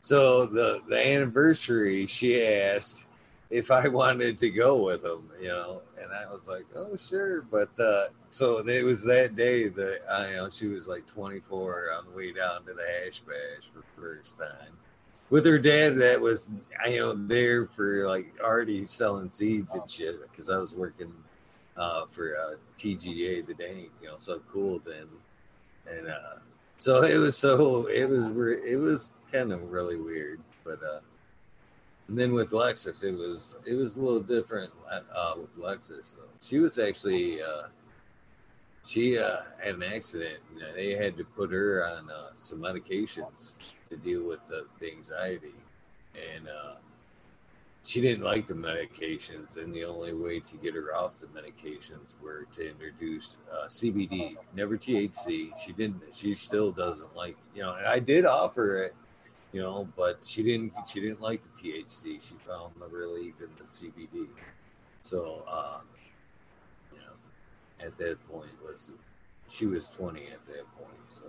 So 0.01 0.45
the 0.45 0.81
the 0.87 1.07
anniversary, 1.07 2.05
she 2.05 2.43
asked 2.45 3.07
if 3.53 3.69
I 3.69 3.87
wanted 3.99 4.37
to 4.39 4.49
go 4.49 4.83
with 4.83 5.03
them, 5.03 5.29
you 5.39 5.49
know, 5.49 5.81
and 6.01 6.11
I 6.11 6.31
was 6.33 6.47
like, 6.47 6.65
"Oh, 6.75 6.97
sure," 6.97 7.43
but 7.43 7.79
uh, 7.79 8.07
so 8.31 8.67
it 8.67 8.83
was 8.83 9.03
that 9.03 9.35
day 9.35 9.69
that 9.69 9.99
I, 10.11 10.29
you 10.31 10.35
know, 10.37 10.49
she 10.49 10.67
was 10.67 10.87
like 10.87 11.05
24 11.07 11.91
on 11.97 12.05
the 12.05 12.11
way 12.11 12.33
down 12.33 12.65
to 12.65 12.73
the 12.73 12.83
hash 12.83 13.21
bash 13.21 13.69
for 13.71 13.79
the 13.79 14.01
first 14.01 14.37
time 14.37 14.73
with 15.29 15.45
her 15.45 15.59
dad. 15.59 15.97
That 15.97 16.19
was, 16.19 16.49
you 16.89 16.99
know, 16.99 17.13
there 17.13 17.67
for 17.67 18.07
like 18.07 18.33
already 18.43 18.85
selling 18.85 19.29
seeds 19.29 19.75
and 19.75 19.89
shit 19.89 20.19
because 20.29 20.49
I 20.49 20.57
was 20.57 20.73
working 20.73 21.13
uh, 21.77 22.05
for 22.07 22.35
uh, 22.35 22.55
TGA 22.77 23.45
the 23.45 23.53
day, 23.53 23.89
you 24.01 24.07
know, 24.07 24.15
so 24.17 24.41
cool 24.51 24.81
then, 24.83 25.07
and 25.87 26.07
uh, 26.07 26.39
so 26.79 27.03
it 27.03 27.17
was 27.17 27.37
so 27.37 27.85
it 27.85 28.09
was 28.09 28.27
it 28.65 28.77
was 28.77 29.11
kind 29.31 29.53
of 29.53 29.71
really 29.71 29.97
weird, 29.97 30.41
but. 30.65 30.81
uh 30.83 30.99
and 32.07 32.17
then 32.17 32.33
with 32.33 32.51
Lexi's, 32.51 33.03
it 33.03 33.17
was 33.17 33.55
it 33.65 33.75
was 33.75 33.95
a 33.95 33.99
little 33.99 34.19
different 34.19 34.71
uh, 34.89 35.33
with 35.37 35.57
Lexi's. 35.57 36.15
She 36.41 36.59
was 36.59 36.77
actually 36.77 37.41
uh, 37.41 37.67
she 38.85 39.17
uh, 39.17 39.41
had 39.57 39.75
an 39.75 39.83
accident. 39.83 40.39
And 40.51 40.75
they 40.75 40.91
had 40.91 41.17
to 41.17 41.23
put 41.23 41.51
her 41.51 41.85
on 41.85 42.09
uh, 42.09 42.31
some 42.37 42.59
medications 42.59 43.57
to 43.89 43.97
deal 43.97 44.23
with 44.23 44.45
the, 44.47 44.65
the 44.79 44.91
anxiety, 44.91 45.55
and 46.15 46.47
uh, 46.47 46.75
she 47.83 48.01
didn't 48.01 48.23
like 48.23 48.47
the 48.47 48.53
medications. 48.53 49.57
And 49.57 49.73
the 49.73 49.85
only 49.85 50.13
way 50.13 50.39
to 50.39 50.57
get 50.57 50.73
her 50.73 50.95
off 50.95 51.19
the 51.19 51.27
medications 51.27 52.15
were 52.21 52.47
to 52.53 52.69
introduce 52.69 53.37
uh, 53.51 53.67
CBD, 53.67 54.35
never 54.55 54.77
THC. 54.77 55.51
She 55.59 55.71
didn't. 55.73 56.01
She 56.13 56.33
still 56.33 56.71
doesn't 56.71 57.15
like. 57.15 57.37
You 57.55 57.63
know, 57.63 57.75
I 57.85 57.99
did 57.99 58.25
offer 58.25 58.83
it 58.83 58.95
you 59.53 59.61
know 59.61 59.87
but 59.95 60.19
she 60.23 60.43
didn't 60.43 60.73
she 60.87 60.99
didn't 60.99 61.21
like 61.21 61.41
the 61.43 61.69
thc 61.69 62.03
she 62.03 62.35
found 62.45 62.73
the 62.79 62.87
relief 62.87 63.35
in 63.39 63.49
the 63.57 63.63
cbd 63.63 64.27
so 65.03 65.43
uh 65.47 65.77
you 66.91 66.97
know 66.97 67.85
at 67.85 67.97
that 67.97 68.17
point 68.29 68.51
was 68.65 68.91
she 69.47 69.67
was 69.67 69.89
20 69.89 70.21
at 70.23 70.45
that 70.47 70.77
point 70.77 70.89
so. 71.09 71.21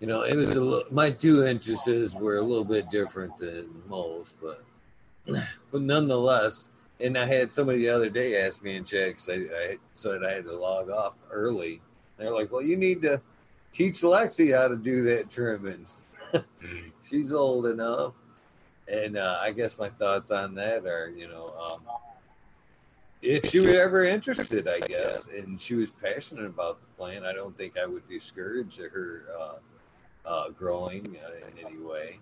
You 0.00 0.06
know 0.06 0.22
it 0.22 0.36
was 0.36 0.54
a 0.54 0.60
little 0.60 0.92
my 0.92 1.10
two 1.10 1.44
interests 1.44 2.14
were 2.14 2.36
a 2.36 2.42
little 2.42 2.64
bit 2.64 2.88
different 2.88 3.36
than 3.38 3.82
most 3.88 4.36
but 4.40 4.64
but 5.72 5.82
nonetheless 5.82 6.70
and 7.00 7.18
i 7.18 7.24
had 7.24 7.50
somebody 7.50 7.80
the 7.80 7.88
other 7.88 8.08
day 8.08 8.40
ask 8.40 8.62
me 8.62 8.76
in 8.76 8.84
because 8.84 9.28
I, 9.28 9.34
I 9.34 9.78
said 9.94 10.24
i 10.24 10.32
had 10.32 10.44
to 10.44 10.56
log 10.56 10.88
off 10.88 11.14
early. 11.30 11.80
They're 12.16 12.30
like 12.30 12.52
well 12.52 12.62
you 12.62 12.76
need 12.76 13.02
to 13.02 13.20
teach 13.72 14.02
lexi 14.02 14.56
how 14.56 14.68
to 14.68 14.76
do 14.76 15.02
that 15.02 15.30
trimming 15.30 15.86
she's 17.02 17.32
old 17.32 17.66
enough. 17.66 18.14
And 18.86 19.18
uh, 19.18 19.38
I 19.40 19.52
guess 19.52 19.78
my 19.78 19.90
thoughts 19.90 20.30
on 20.30 20.54
that 20.54 20.86
are, 20.86 21.10
you 21.10 21.28
know, 21.28 21.52
um, 21.60 21.80
if 23.20 23.50
she 23.50 23.60
were 23.60 23.80
ever 23.80 24.04
interested, 24.04 24.68
I 24.68 24.80
guess, 24.80 25.26
and 25.26 25.60
she 25.60 25.74
was 25.74 25.90
passionate 25.90 26.46
about 26.46 26.80
the 26.80 26.86
plant, 26.96 27.24
I 27.24 27.32
don't 27.32 27.56
think 27.56 27.76
I 27.76 27.84
would 27.84 28.08
discourage 28.08 28.78
her 28.78 29.24
uh, 29.38 30.28
uh, 30.28 30.50
growing 30.50 31.16
uh, 31.24 31.46
in 31.48 31.66
any 31.66 31.78
way. 31.78 32.20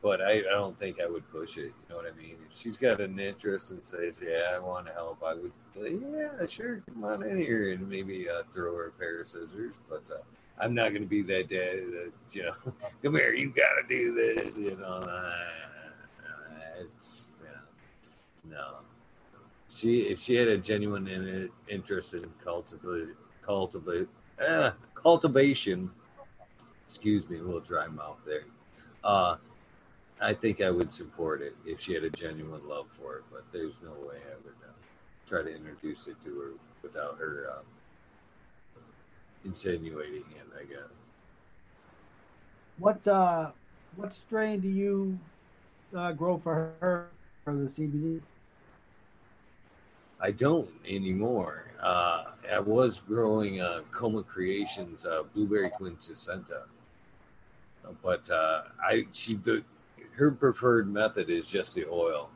But 0.00 0.20
I, 0.20 0.32
I 0.34 0.42
don't 0.42 0.78
think 0.78 1.00
I 1.00 1.06
would 1.06 1.28
push 1.32 1.56
it. 1.56 1.62
You 1.62 1.72
know 1.90 1.96
what 1.96 2.06
I 2.06 2.16
mean? 2.16 2.36
If 2.48 2.56
she's 2.56 2.76
got 2.76 3.00
an 3.00 3.18
interest 3.18 3.72
and 3.72 3.82
says, 3.82 4.22
"Yeah, 4.24 4.52
I 4.54 4.60
want 4.60 4.86
to 4.86 4.92
help," 4.92 5.24
I 5.24 5.34
would, 5.34 5.50
say, 5.74 5.98
"Yeah, 6.00 6.46
sure, 6.46 6.82
come 6.86 7.02
on 7.02 7.24
in 7.24 7.36
here," 7.36 7.72
and 7.72 7.88
maybe 7.88 8.30
uh, 8.30 8.44
throw 8.52 8.76
her 8.76 8.86
a 8.88 8.92
pair 8.92 9.20
of 9.20 9.26
scissors. 9.26 9.80
But 9.88 10.04
uh, 10.08 10.18
I'm 10.60 10.74
not 10.74 10.90
going 10.90 11.02
to 11.02 11.08
be 11.08 11.22
that 11.22 11.48
dad 11.48 11.76
that 11.92 12.12
you 12.32 12.44
know, 12.44 12.54
come 13.02 13.14
here, 13.14 13.32
you 13.32 13.50
got 13.50 13.74
to 13.80 13.88
do 13.88 14.12
this. 14.12 14.58
You 14.58 14.76
know, 14.76 14.86
uh, 14.86 15.34
it's, 16.80 17.42
you 18.44 18.50
know, 18.50 18.56
no. 18.56 18.74
She 19.68 20.02
if 20.02 20.20
she 20.20 20.34
had 20.34 20.48
a 20.48 20.58
genuine 20.58 21.06
in, 21.06 21.50
interest 21.68 22.14
in 22.14 22.30
cultivate 22.42 23.08
cultivate 23.42 24.08
uh, 24.40 24.72
cultivation, 24.94 25.90
excuse 26.86 27.28
me, 27.28 27.38
a 27.38 27.42
little 27.42 27.60
dry 27.60 27.86
mouth 27.86 28.18
there. 28.26 28.44
Uh, 29.04 29.36
I 30.20 30.32
think 30.32 30.60
I 30.60 30.70
would 30.70 30.92
support 30.92 31.42
it 31.42 31.54
if 31.64 31.80
she 31.80 31.94
had 31.94 32.02
a 32.02 32.10
genuine 32.10 32.66
love 32.68 32.86
for 33.00 33.18
it. 33.18 33.24
But 33.30 33.44
there's 33.52 33.80
no 33.82 33.90
way 33.90 34.16
I 34.16 34.36
would 34.44 34.54
uh, 34.66 34.72
try 35.26 35.42
to 35.42 35.54
introduce 35.54 36.08
it 36.08 36.16
to 36.24 36.40
her 36.40 36.50
without 36.82 37.18
her. 37.18 37.50
Uh, 37.52 37.62
insinuating 39.44 40.24
it, 40.30 40.46
I 40.58 40.64
guess. 40.64 40.90
What 42.78 43.06
uh, 43.06 43.50
what 43.96 44.14
strain 44.14 44.60
do 44.60 44.68
you 44.68 45.18
uh, 45.96 46.12
grow 46.12 46.38
for 46.38 46.72
her 46.80 47.08
for 47.44 47.54
the 47.54 47.66
CBD? 47.66 48.20
I 50.20 50.30
don't 50.32 50.68
anymore. 50.86 51.64
Uh, 51.80 52.24
I 52.52 52.58
was 52.60 53.00
growing 53.00 53.60
uh, 53.60 53.80
Coma 53.90 54.22
Creations 54.22 55.06
uh, 55.06 55.22
Blueberry 55.34 55.70
Quintessenta, 55.70 56.62
but 58.02 58.28
uh, 58.30 58.62
I 58.82 59.06
she 59.12 59.34
the 59.34 59.62
her 60.16 60.32
preferred 60.32 60.92
method 60.92 61.30
is 61.30 61.48
just 61.48 61.74
the 61.74 61.86
oil, 61.86 62.30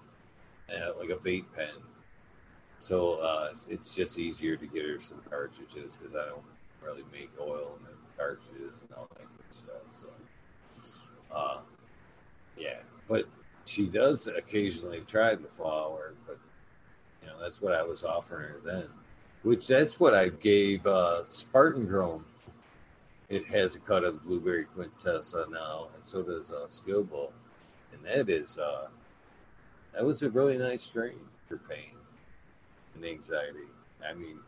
uh, 0.70 0.92
like 0.98 1.10
a 1.10 1.16
vape 1.16 1.46
pen. 1.56 1.74
So 2.78 3.14
uh, 3.14 3.54
it's 3.68 3.94
just 3.94 4.18
easier 4.18 4.56
to 4.56 4.66
get 4.66 4.84
her 4.84 5.00
some 5.00 5.20
cartridges 5.28 5.96
because 5.96 6.14
I 6.14 6.26
don't 6.26 6.42
really 6.84 7.04
make 7.12 7.30
oil 7.40 7.78
and 7.86 7.96
cartridges 8.16 8.80
and 8.80 8.90
all 8.96 9.08
that 9.16 9.26
good 9.36 9.54
stuff. 9.54 9.82
So, 9.94 10.08
uh, 11.34 11.58
yeah, 12.56 12.78
but 13.08 13.26
she 13.64 13.86
does 13.86 14.26
occasionally 14.26 15.02
try 15.06 15.34
the 15.34 15.48
flower, 15.48 16.14
but 16.26 16.38
you 17.22 17.28
know 17.28 17.40
that's 17.40 17.60
what 17.60 17.74
I 17.74 17.82
was 17.82 18.04
offering 18.04 18.48
her 18.48 18.60
then, 18.64 18.88
which 19.42 19.66
that's 19.66 19.98
what 19.98 20.14
I 20.14 20.28
gave 20.28 20.86
uh, 20.86 21.24
Spartan 21.26 21.86
Grown 21.86 22.24
it 23.32 23.46
has 23.46 23.74
a 23.76 23.80
cut 23.80 24.04
of 24.04 24.12
the 24.12 24.20
blueberry 24.20 24.66
quintessa 24.76 25.50
now, 25.50 25.88
and 25.94 26.06
so 26.06 26.22
does 26.22 26.52
uh, 26.52 26.66
skill 26.68 27.02
bowl, 27.02 27.32
and 27.90 28.04
that 28.04 28.28
is 28.28 28.58
uh, 28.58 28.88
that 29.94 30.04
was 30.04 30.22
a 30.22 30.28
really 30.28 30.58
nice 30.58 30.82
strain 30.82 31.18
for 31.48 31.56
pain 31.56 31.92
and 32.94 33.06
anxiety. 33.06 33.70
I 34.06 34.12
mean, 34.12 34.38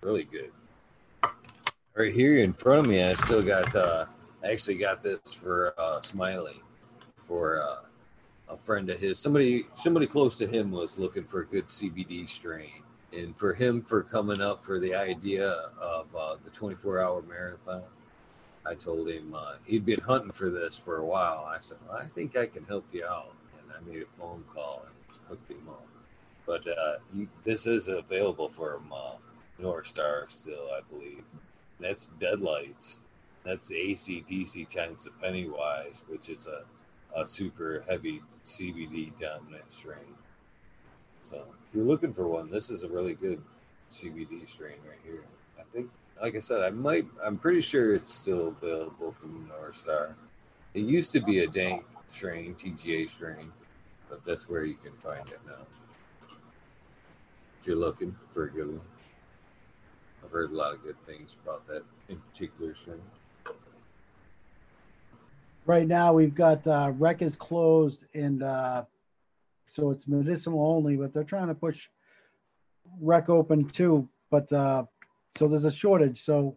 really 0.00 0.24
good. 0.24 0.52
Right 1.94 2.14
here 2.14 2.38
in 2.38 2.52
front 2.52 2.80
of 2.80 2.86
me, 2.86 3.02
I 3.02 3.14
still 3.14 3.42
got. 3.42 3.74
Uh, 3.74 4.06
I 4.44 4.52
actually 4.52 4.76
got 4.76 5.02
this 5.02 5.34
for 5.34 5.74
uh, 5.76 6.00
Smiley, 6.00 6.62
for 7.26 7.60
uh, 7.60 7.80
a 8.48 8.56
friend 8.56 8.88
of 8.90 9.00
his. 9.00 9.18
Somebody, 9.18 9.66
somebody 9.72 10.06
close 10.06 10.38
to 10.38 10.46
him 10.46 10.70
was 10.70 10.98
looking 11.00 11.24
for 11.24 11.40
a 11.40 11.46
good 11.46 11.66
CBD 11.66 12.30
strain, 12.30 12.84
and 13.12 13.36
for 13.36 13.54
him 13.54 13.82
for 13.82 14.04
coming 14.04 14.40
up 14.40 14.64
for 14.64 14.78
the 14.78 14.94
idea 14.94 15.48
of 15.80 16.14
uh, 16.14 16.36
the 16.44 16.50
24-hour 16.50 17.22
marathon. 17.22 17.82
I 18.64 18.74
told 18.76 19.08
him 19.08 19.34
uh, 19.34 19.54
he'd 19.64 19.84
been 19.84 20.00
hunting 20.00 20.30
for 20.30 20.48
this 20.48 20.78
for 20.78 20.98
a 20.98 21.04
while. 21.04 21.44
I 21.52 21.58
said, 21.58 21.78
well, 21.88 21.98
I 21.98 22.06
think 22.06 22.36
I 22.36 22.46
can 22.46 22.64
help 22.66 22.86
you 22.92 23.04
out, 23.04 23.34
and 23.60 23.72
I 23.72 23.90
made 23.90 24.02
a 24.02 24.20
phone 24.20 24.44
call 24.54 24.84
and 24.86 25.18
hooked 25.28 25.50
him 25.50 25.68
up. 25.68 25.86
But 26.46 26.68
uh, 26.68 26.98
you, 27.12 27.28
this 27.42 27.66
is 27.66 27.88
available 27.88 28.48
from 28.48 28.92
uh, 28.94 29.14
North 29.58 29.88
Star 29.88 30.26
still, 30.28 30.68
I 30.72 30.82
believe. 30.88 31.24
That's 31.80 32.06
Deadlights. 32.06 33.00
That's 33.44 33.70
ACDC 33.70 34.68
times 34.68 35.04
the 35.04 35.10
Pennywise, 35.22 36.04
which 36.08 36.28
is 36.28 36.46
a, 36.46 36.62
a 37.18 37.26
super 37.26 37.82
heavy 37.88 38.20
CBD 38.44 39.12
dominant 39.18 39.72
strain. 39.72 40.14
So 41.22 41.36
if 41.36 41.74
you're 41.74 41.84
looking 41.84 42.12
for 42.12 42.28
one, 42.28 42.50
this 42.50 42.70
is 42.70 42.82
a 42.82 42.88
really 42.88 43.14
good 43.14 43.40
CBD 43.90 44.48
strain 44.48 44.76
right 44.86 44.98
here. 45.04 45.24
I 45.58 45.62
think, 45.70 45.90
like 46.20 46.36
I 46.36 46.40
said, 46.40 46.62
I 46.62 46.70
might, 46.70 47.06
I'm 47.24 47.38
pretty 47.38 47.60
sure 47.60 47.94
it's 47.94 48.12
still 48.14 48.48
available 48.48 49.12
from 49.12 49.48
North 49.48 49.76
Star. 49.76 50.14
It 50.74 50.80
used 50.80 51.12
to 51.12 51.20
be 51.20 51.40
a 51.40 51.46
dank 51.46 51.84
strain, 52.08 52.54
TGA 52.54 53.08
strain, 53.08 53.52
but 54.08 54.24
that's 54.24 54.48
where 54.48 54.64
you 54.64 54.74
can 54.74 54.92
find 55.02 55.26
it 55.28 55.40
now. 55.46 55.66
If 57.60 57.66
you're 57.66 57.76
looking 57.76 58.16
for 58.32 58.44
a 58.44 58.50
good 58.50 58.68
one. 58.68 58.80
I've 60.24 60.30
heard 60.30 60.50
a 60.50 60.54
lot 60.54 60.74
of 60.74 60.82
good 60.82 60.96
things 61.06 61.36
about 61.42 61.66
that 61.68 61.82
in 62.08 62.18
particular 62.18 62.74
strain. 62.74 63.00
Right 65.66 65.86
now, 65.86 66.12
we've 66.12 66.34
got 66.34 66.66
uh, 66.66 66.92
rec 66.98 67.22
is 67.22 67.36
closed, 67.36 68.04
and 68.14 68.42
uh, 68.42 68.84
so 69.68 69.90
it's 69.90 70.08
medicinal 70.08 70.66
only. 70.66 70.96
But 70.96 71.12
they're 71.12 71.24
trying 71.24 71.48
to 71.48 71.54
push 71.54 71.88
rec 73.00 73.28
open 73.28 73.68
too. 73.68 74.08
But 74.30 74.52
uh, 74.52 74.84
so 75.36 75.48
there's 75.48 75.64
a 75.64 75.70
shortage. 75.70 76.22
So 76.22 76.56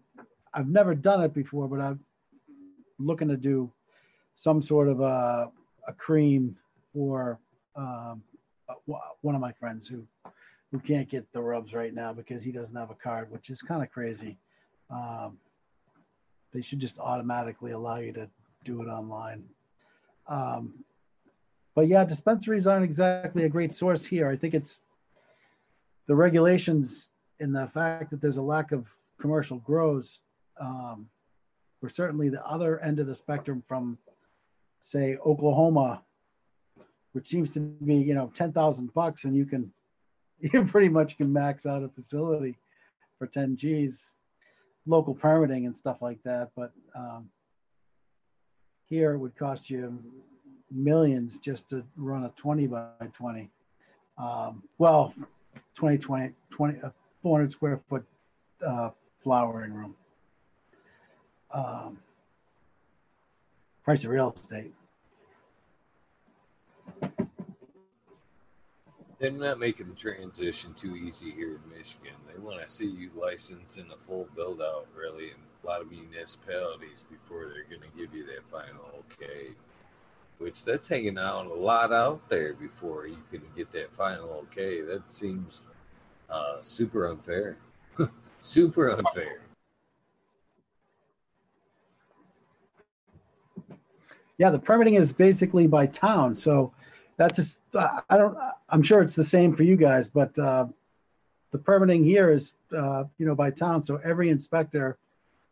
I've 0.54 0.70
never 0.70 0.96
done 0.96 1.22
it 1.22 1.34
before, 1.34 1.68
but 1.68 1.80
I'm 1.80 2.00
looking 3.00 3.28
to 3.28 3.38
do 3.38 3.72
some 4.36 4.62
sort 4.62 4.88
of 4.88 5.02
a, 5.02 5.52
a 5.88 5.94
cream 5.94 6.56
for 6.94 7.40
um, 7.76 8.24
uh, 8.70 8.96
one 9.22 9.36
of 9.36 9.42
my 9.42 9.52
friends 9.52 9.88
who 9.88 10.06
who 10.74 10.80
can't 10.80 11.08
get 11.08 11.32
the 11.34 11.40
rubs 11.40 11.72
right 11.72 11.94
now 11.94 12.12
because 12.12 12.42
he 12.42 12.52
doesn't 12.52 12.76
have 12.76 12.90
a 12.90 12.96
card, 12.96 13.32
which 13.32 13.52
is 13.52 13.62
kind 13.62 13.84
of 13.84 13.92
crazy. 13.92 14.40
Um, 14.90 15.38
they 16.52 16.64
should 16.64 16.80
just 16.80 16.98
automatically 16.98 17.72
allow 17.74 17.98
you 17.98 18.12
to 18.14 18.28
do 18.66 18.82
it 18.82 18.88
online. 18.88 19.44
Um, 20.28 20.74
but 21.76 21.88
yeah, 21.88 22.04
dispensaries 22.04 22.66
aren't 22.66 22.84
exactly 22.84 23.44
a 23.44 23.50
great 23.50 23.76
source 23.76 24.04
here. 24.04 24.28
I 24.28 24.36
think 24.36 24.56
it's 24.56 24.80
the 26.08 26.16
regulations 26.16 27.10
and 27.40 27.56
the 27.56 27.68
fact 27.68 28.10
that 28.10 28.20
there's 28.20 28.38
a 28.38 28.42
lack 28.42 28.72
of 28.72 28.88
commercial 29.22 29.60
grows. 29.60 30.22
Um, 30.60 31.08
we're 31.84 31.90
certainly 31.90 32.30
the 32.30 32.44
other 32.48 32.80
end 32.80 33.00
of 33.00 33.06
the 33.06 33.14
spectrum 33.14 33.62
from, 33.68 34.00
say, 34.80 35.18
Oklahoma, 35.24 36.02
which 37.12 37.28
seems 37.28 37.52
to 37.52 37.60
be 37.60 37.94
you 37.94 38.16
know 38.16 38.32
ten 38.34 38.52
thousand 38.52 38.92
bucks, 38.96 39.26
and 39.26 39.36
you 39.36 39.46
can 39.46 39.72
you 40.52 40.66
pretty 40.66 40.90
much 40.90 41.18
can 41.18 41.32
max 41.32 41.66
out 41.66 41.84
a 41.84 41.88
facility 41.88 42.58
for 43.18 43.28
10 43.28 43.56
G's, 43.56 44.12
local 44.86 45.14
permitting 45.14 45.66
and 45.66 45.76
stuff 45.76 46.02
like 46.02 46.22
that. 46.24 46.52
But 46.56 46.74
um, 46.94 47.30
here 48.90 49.14
it 49.14 49.20
would 49.20 49.38
cost 49.38 49.70
you 49.70 49.98
millions 50.70 51.40
just 51.40 51.70
to 51.70 51.84
run 51.96 52.26
a 52.26 52.30
20 52.36 52.68
by 52.68 52.88
20. 53.14 53.50
Um, 54.18 54.64
well, 54.78 55.14
20, 55.76 55.98
20, 55.98 56.34
20 56.52 56.82
uh, 56.82 56.90
400 57.22 57.52
square 57.52 57.80
foot 57.90 58.06
uh, 58.66 58.90
flowering 59.24 59.74
room. 59.74 59.96
Um, 61.54 61.98
price 63.86 64.04
of 64.04 64.10
real 64.10 64.34
estate. 64.36 64.74
They're 69.24 69.32
not 69.32 69.58
making 69.58 69.88
the 69.88 69.96
transition 69.96 70.74
too 70.74 70.98
easy 70.98 71.32
here 71.32 71.58
in 71.64 71.78
Michigan. 71.78 72.12
They 72.28 72.38
want 72.38 72.62
to 72.62 72.68
see 72.68 72.88
you 72.88 73.10
licensed 73.16 73.78
in 73.78 73.86
a 73.90 73.96
full 73.96 74.28
build 74.36 74.62
out, 74.62 74.86
really, 74.94 75.28
in 75.28 75.38
a 75.64 75.66
lot 75.66 75.80
of 75.80 75.90
municipalities 75.90 77.06
before 77.10 77.46
they're 77.46 77.64
going 77.64 77.90
to 77.90 77.98
give 77.98 78.14
you 78.14 78.26
that 78.26 78.46
final 78.52 78.84
okay. 79.00 79.52
Which 80.40 80.66
that's 80.66 80.90
hanging 80.90 81.18
out 81.18 81.46
a 81.46 81.54
lot 81.54 81.94
out 81.94 82.28
there 82.28 82.54
before 82.54 83.08
you 83.08 83.20
can 83.32 83.42
get 83.56 83.72
that 83.72 83.96
final 83.96 84.30
okay. 84.44 84.82
That 84.82 85.10
seems 85.10 85.68
uh, 86.30 86.58
super 86.62 87.10
unfair. 87.10 87.56
super 88.42 88.90
unfair. 88.90 89.40
Yeah, 94.38 94.50
the 94.50 94.60
permitting 94.60 94.96
is 94.96 95.14
basically 95.14 95.66
by 95.66 95.86
town. 95.86 96.36
So 96.36 96.74
that's 97.18 97.38
just 97.38 97.60
I 97.76 98.18
don't. 98.18 98.38
I'm 98.70 98.82
sure 98.82 99.02
it's 99.02 99.16
the 99.16 99.24
same 99.24 99.56
for 99.56 99.64
you 99.64 99.76
guys, 99.76 100.08
but 100.08 100.38
uh, 100.40 100.66
the 101.52 101.58
permitting 101.58 102.04
here 102.04 102.32
is 102.32 102.54
uh, 102.76 103.04
you 103.18 103.26
know 103.26 103.36
by 103.36 103.52
town, 103.52 103.84
so 103.84 104.00
every 104.04 104.30
inspector 104.30 104.98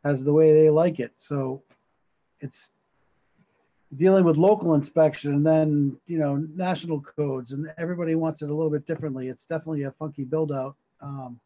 has 0.04 0.24
the 0.24 0.34
way 0.34 0.54
they 0.54 0.69
like 0.69 1.00
it. 1.00 1.13
So 1.17 1.62
it's 2.39 2.69
dealing 3.95 4.24
with 4.24 4.38
local 4.38 4.74
inspection 4.74 5.34
and 5.34 5.45
then 5.45 5.97
you 6.08 6.17
know 6.17 6.36
national 6.56 7.02
codes, 7.02 7.52
and 7.52 7.71
everybody 7.78 8.15
wants 8.15 8.41
it 8.41 8.50
a 8.50 8.54
little 8.54 8.71
bit 8.71 8.88
differently. 8.88 9.28
It's 9.28 9.45
definitely 9.45 9.84
a 9.84 9.91
funky 9.91 10.24
build 10.24 10.52
out. 10.52 10.76
Um, 11.02 11.39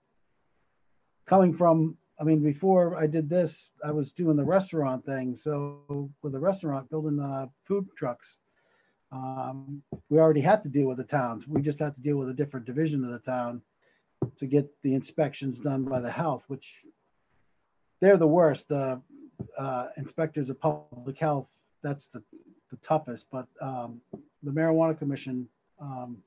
coming 1.25 1.54
from 1.54 1.97
I 2.19 2.23
mean, 2.23 2.41
before 2.41 2.95
I 2.95 3.08
did 3.08 3.30
this, 3.30 3.71
I 3.84 3.91
was 3.91 4.12
doing 4.12 4.38
the 4.38 4.43
restaurant 4.43 5.06
thing. 5.06 5.36
So 5.36 6.10
with 6.21 6.32
the 6.32 6.39
restaurant, 6.39 6.89
building 6.89 7.19
uh, 7.19 7.47
food 7.65 7.88
trucks, 7.97 8.38
um, 9.15 9.82
we 10.10 10.19
already 10.19 10.41
had 10.41 10.62
to 10.63 10.69
deal 10.69 10.88
with 10.88 10.97
the 10.97 11.04
towns. 11.04 11.47
We 11.47 11.62
just 11.62 11.80
had 11.80 11.95
to 11.95 12.01
deal 12.01 12.17
with 12.17 12.30
a 12.30 12.34
different 12.34 12.65
division 12.65 13.06
of 13.06 13.12
the 13.12 13.19
town 13.19 13.62
to 14.38 14.45
get 14.45 14.69
the 14.84 14.93
inspections 14.93 15.58
done 15.58 15.86
by 15.86 16.01
the 16.01 16.12
health, 16.12 16.43
which 16.47 16.84
they're 18.01 18.17
the 18.17 18.28
worst. 18.28 18.67
The 18.67 19.01
uh, 19.58 19.88
inspectors 19.95 20.49
of 20.49 20.60
public 20.60 21.17
health, 21.17 21.47
that's 21.82 22.08
the, 22.08 22.21
the 22.71 22.78
toughest. 22.78 23.28
But 23.32 23.47
um, 23.62 24.01
the 24.43 24.51
marijuana 24.51 24.97
commission, 24.97 25.47
um, 25.80 26.17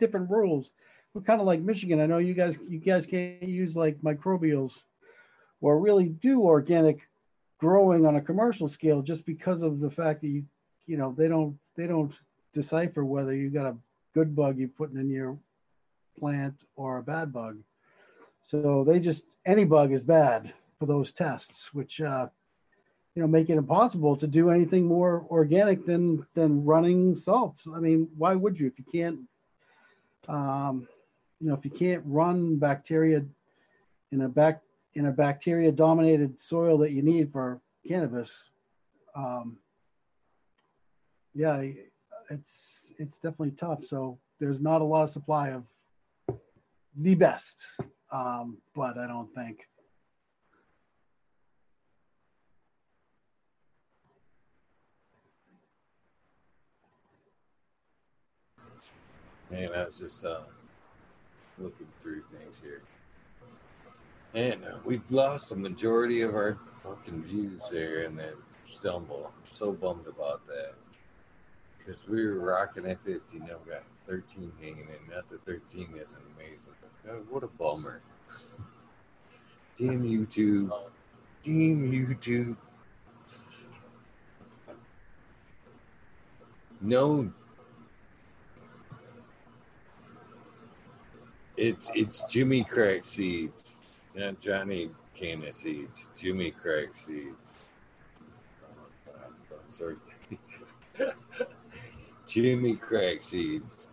different 0.00 0.28
rules. 0.28 0.72
We're 1.14 1.22
kind 1.22 1.40
of 1.40 1.46
like 1.46 1.60
Michigan. 1.60 2.00
I 2.00 2.06
know 2.06 2.18
you 2.18 2.34
guys, 2.34 2.58
you 2.68 2.78
guys 2.78 3.06
can't 3.06 3.42
use 3.42 3.76
like 3.76 4.00
microbials 4.00 4.82
or 5.60 5.78
really 5.78 6.06
do 6.06 6.42
organic 6.42 7.00
growing 7.58 8.06
on 8.06 8.16
a 8.16 8.20
commercial 8.20 8.68
scale 8.68 9.02
just 9.02 9.24
because 9.24 9.62
of 9.62 9.80
the 9.80 9.90
fact 9.90 10.22
that 10.22 10.28
you 10.28 10.44
you 10.86 10.96
know 10.96 11.14
they 11.16 11.28
don't 11.28 11.56
they 11.76 11.86
don't 11.86 12.14
decipher 12.52 13.04
whether 13.04 13.34
you 13.34 13.50
got 13.50 13.66
a 13.66 13.76
good 14.14 14.34
bug 14.34 14.58
you're 14.58 14.68
putting 14.68 14.98
in 14.98 15.08
your 15.08 15.38
plant 16.18 16.64
or 16.76 16.98
a 16.98 17.02
bad 17.02 17.32
bug. 17.32 17.58
So 18.42 18.84
they 18.84 18.98
just 18.98 19.24
any 19.46 19.64
bug 19.64 19.92
is 19.92 20.02
bad 20.02 20.52
for 20.78 20.86
those 20.86 21.12
tests, 21.12 21.72
which 21.72 22.00
uh, 22.00 22.28
you 23.14 23.22
know 23.22 23.28
make 23.28 23.50
it 23.50 23.56
impossible 23.56 24.16
to 24.16 24.26
do 24.26 24.50
anything 24.50 24.84
more 24.84 25.26
organic 25.30 25.86
than 25.86 26.26
than 26.34 26.64
running 26.64 27.16
salts. 27.16 27.66
I 27.72 27.78
mean, 27.78 28.08
why 28.16 28.34
would 28.34 28.58
you 28.58 28.66
if 28.66 28.78
you 28.78 28.84
can't? 28.90 29.20
Um, 30.28 30.88
you 31.40 31.48
know, 31.48 31.54
if 31.54 31.64
you 31.64 31.70
can't 31.70 32.02
run 32.04 32.56
bacteria 32.56 33.24
in 34.12 34.22
a 34.22 34.28
back 34.28 34.60
in 34.94 35.06
a 35.06 35.12
bacteria 35.12 35.70
dominated 35.70 36.40
soil 36.42 36.78
that 36.78 36.92
you 36.92 37.02
need 37.02 37.32
for 37.32 37.60
cannabis, 37.86 38.44
um, 39.14 39.58
yeah, 41.34 41.62
it's 42.30 42.92
it's 42.98 43.18
definitely 43.18 43.52
tough. 43.52 43.84
So 43.84 44.18
there's 44.38 44.60
not 44.60 44.80
a 44.80 44.84
lot 44.84 45.04
of 45.04 45.10
supply 45.10 45.50
of 45.50 45.64
the 46.96 47.14
best, 47.14 47.64
um, 48.12 48.58
but 48.74 48.98
I 48.98 49.06
don't 49.06 49.32
think. 49.34 49.66
Man, 59.50 59.70
I 59.74 59.84
was 59.84 59.98
just 59.98 60.24
uh, 60.24 60.42
looking 61.58 61.88
through 62.00 62.22
things 62.22 62.60
here. 62.62 62.82
And 64.32 64.64
uh, 64.64 64.76
we 64.84 65.00
lost 65.10 65.48
the 65.48 65.56
majority 65.56 66.22
of 66.22 66.34
our 66.36 66.56
fucking 66.84 67.24
views 67.24 67.68
there 67.68 68.04
in 68.04 68.14
that 68.16 68.34
stumble. 68.62 69.32
I'm 69.34 69.52
so 69.52 69.72
bummed 69.72 70.06
about 70.06 70.46
that. 70.46 70.74
Because 71.84 72.06
we 72.06 72.26
were 72.26 72.38
rocking 72.38 72.86
at 72.86 73.02
50, 73.04 73.38
now 73.38 73.56
we 73.64 73.72
got 73.72 73.82
13 74.06 74.52
hanging 74.60 74.78
in. 74.80 75.14
Not 75.14 75.28
that 75.30 75.44
13 75.44 75.88
isn't 75.94 76.20
amazing. 76.36 76.74
Uh, 77.08 77.14
what 77.28 77.42
a 77.42 77.46
bummer. 77.46 78.02
Damn 79.76 80.02
YouTube. 80.02 80.70
Damn 81.42 81.90
YouTube. 81.90 82.56
No. 86.80 87.32
It's 91.56 91.90
it's 91.94 92.24
Jimmy 92.24 92.64
Crack 92.64 93.04
Seeds. 93.04 93.84
Not 94.16 94.40
Johnny 94.40 94.90
Cana 95.14 95.52
Seeds. 95.52 96.08
Jimmy 96.16 96.50
Crack 96.50 96.96
Seeds. 96.96 97.54
Sorry. 99.68 99.96
Jimmy 102.30 102.76
Crack 102.76 103.24
Seeds. 103.24 103.88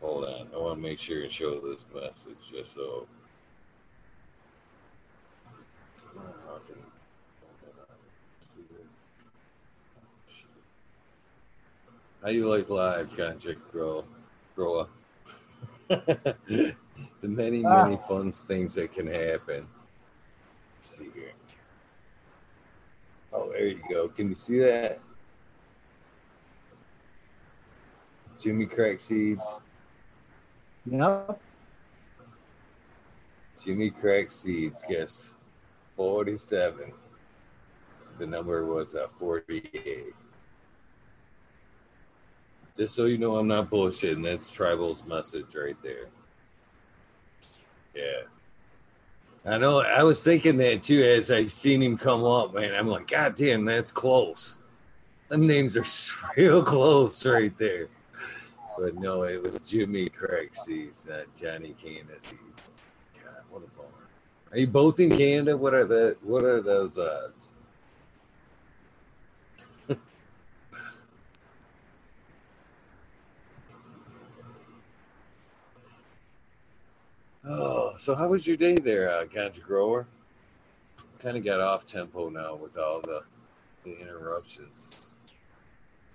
Hold 0.00 0.24
on. 0.24 0.48
I 0.52 0.58
want 0.58 0.78
to 0.78 0.82
make 0.82 0.98
sure 0.98 1.22
and 1.22 1.30
show 1.30 1.60
this 1.60 1.86
message 1.94 2.50
just 2.50 2.74
so. 2.74 3.06
How 12.22 12.30
you 12.30 12.48
like 12.48 12.68
live, 12.68 13.14
Ganja 13.16 13.56
Grow? 13.72 14.04
Grow 14.56 14.80
up. 14.80 14.90
the 15.88 16.74
many, 17.22 17.62
many 17.62 17.94
Ah. 17.94 18.08
fun 18.08 18.32
things 18.32 18.74
that 18.74 18.92
can 18.92 19.06
happen. 19.06 19.66
Let's 20.82 20.98
see 20.98 21.08
here. 21.14 21.32
Oh, 23.32 23.50
there 23.50 23.68
you 23.68 23.80
go. 23.88 24.08
Can 24.08 24.28
you 24.28 24.34
see 24.34 24.58
that? 24.60 24.98
Jimmy 28.38 28.66
Crack 28.66 29.00
Seeds. 29.00 29.46
Yep. 30.86 31.40
Jimmy 33.62 33.90
Crack 33.90 34.30
Seeds, 34.30 34.82
guess 34.88 35.34
47. 35.96 36.92
The 38.18 38.26
number 38.26 38.64
was 38.64 38.94
uh, 38.94 39.08
48. 39.18 40.14
Just 42.78 42.94
so 42.94 43.04
you 43.04 43.18
know, 43.18 43.36
I'm 43.36 43.46
not 43.46 43.70
bullshitting. 43.70 44.24
That's 44.24 44.56
Tribal's 44.56 45.04
message 45.04 45.54
right 45.54 45.76
there. 45.82 46.06
Yeah. 47.94 48.22
I 49.44 49.56
know. 49.56 49.80
I 49.80 50.02
was 50.02 50.22
thinking 50.22 50.58
that 50.58 50.82
too 50.82 51.02
as 51.02 51.30
I 51.30 51.46
seen 51.46 51.82
him 51.82 51.96
come 51.96 52.24
up, 52.24 52.54
man. 52.54 52.74
I'm 52.74 52.88
like, 52.88 53.08
God 53.08 53.34
damn, 53.34 53.64
that's 53.64 53.90
close. 53.90 54.58
Them 55.28 55.46
names 55.46 55.76
are 55.76 55.84
real 56.36 56.62
close 56.62 57.24
right 57.24 57.56
there. 57.56 57.88
But 58.78 58.96
no, 58.96 59.22
it 59.22 59.42
was 59.42 59.60
Jimmy 59.60 60.08
Craig 60.08 60.54
Seeds, 60.54 61.06
not 61.06 61.34
Johnny 61.34 61.74
Candace 61.82 62.26
God, 63.14 63.32
what 63.50 63.62
a 63.62 63.66
bummer. 63.76 63.88
Are 64.52 64.58
you 64.58 64.66
both 64.66 65.00
in 65.00 65.10
Canada? 65.10 65.56
What 65.56 65.74
are 65.74 65.84
the 65.84 66.16
what 66.22 66.44
are 66.44 66.60
those 66.60 66.98
odds? 66.98 67.52
Oh, 77.46 77.92
so 77.96 78.14
how 78.14 78.28
was 78.28 78.46
your 78.46 78.56
day 78.56 78.76
there, 78.76 79.10
uh, 79.10 79.24
ganja 79.24 79.62
grower? 79.62 80.06
Kind 81.18 81.36
of 81.36 81.44
got 81.44 81.60
off 81.60 81.84
tempo 81.86 82.28
now 82.30 82.54
with 82.54 82.78
all 82.78 83.00
the, 83.00 83.22
the 83.84 83.98
interruptions. 84.00 85.14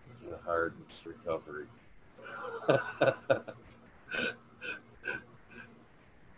It's 0.05 0.23
a 0.23 0.43
hard 0.45 0.73
recovery. 1.03 1.65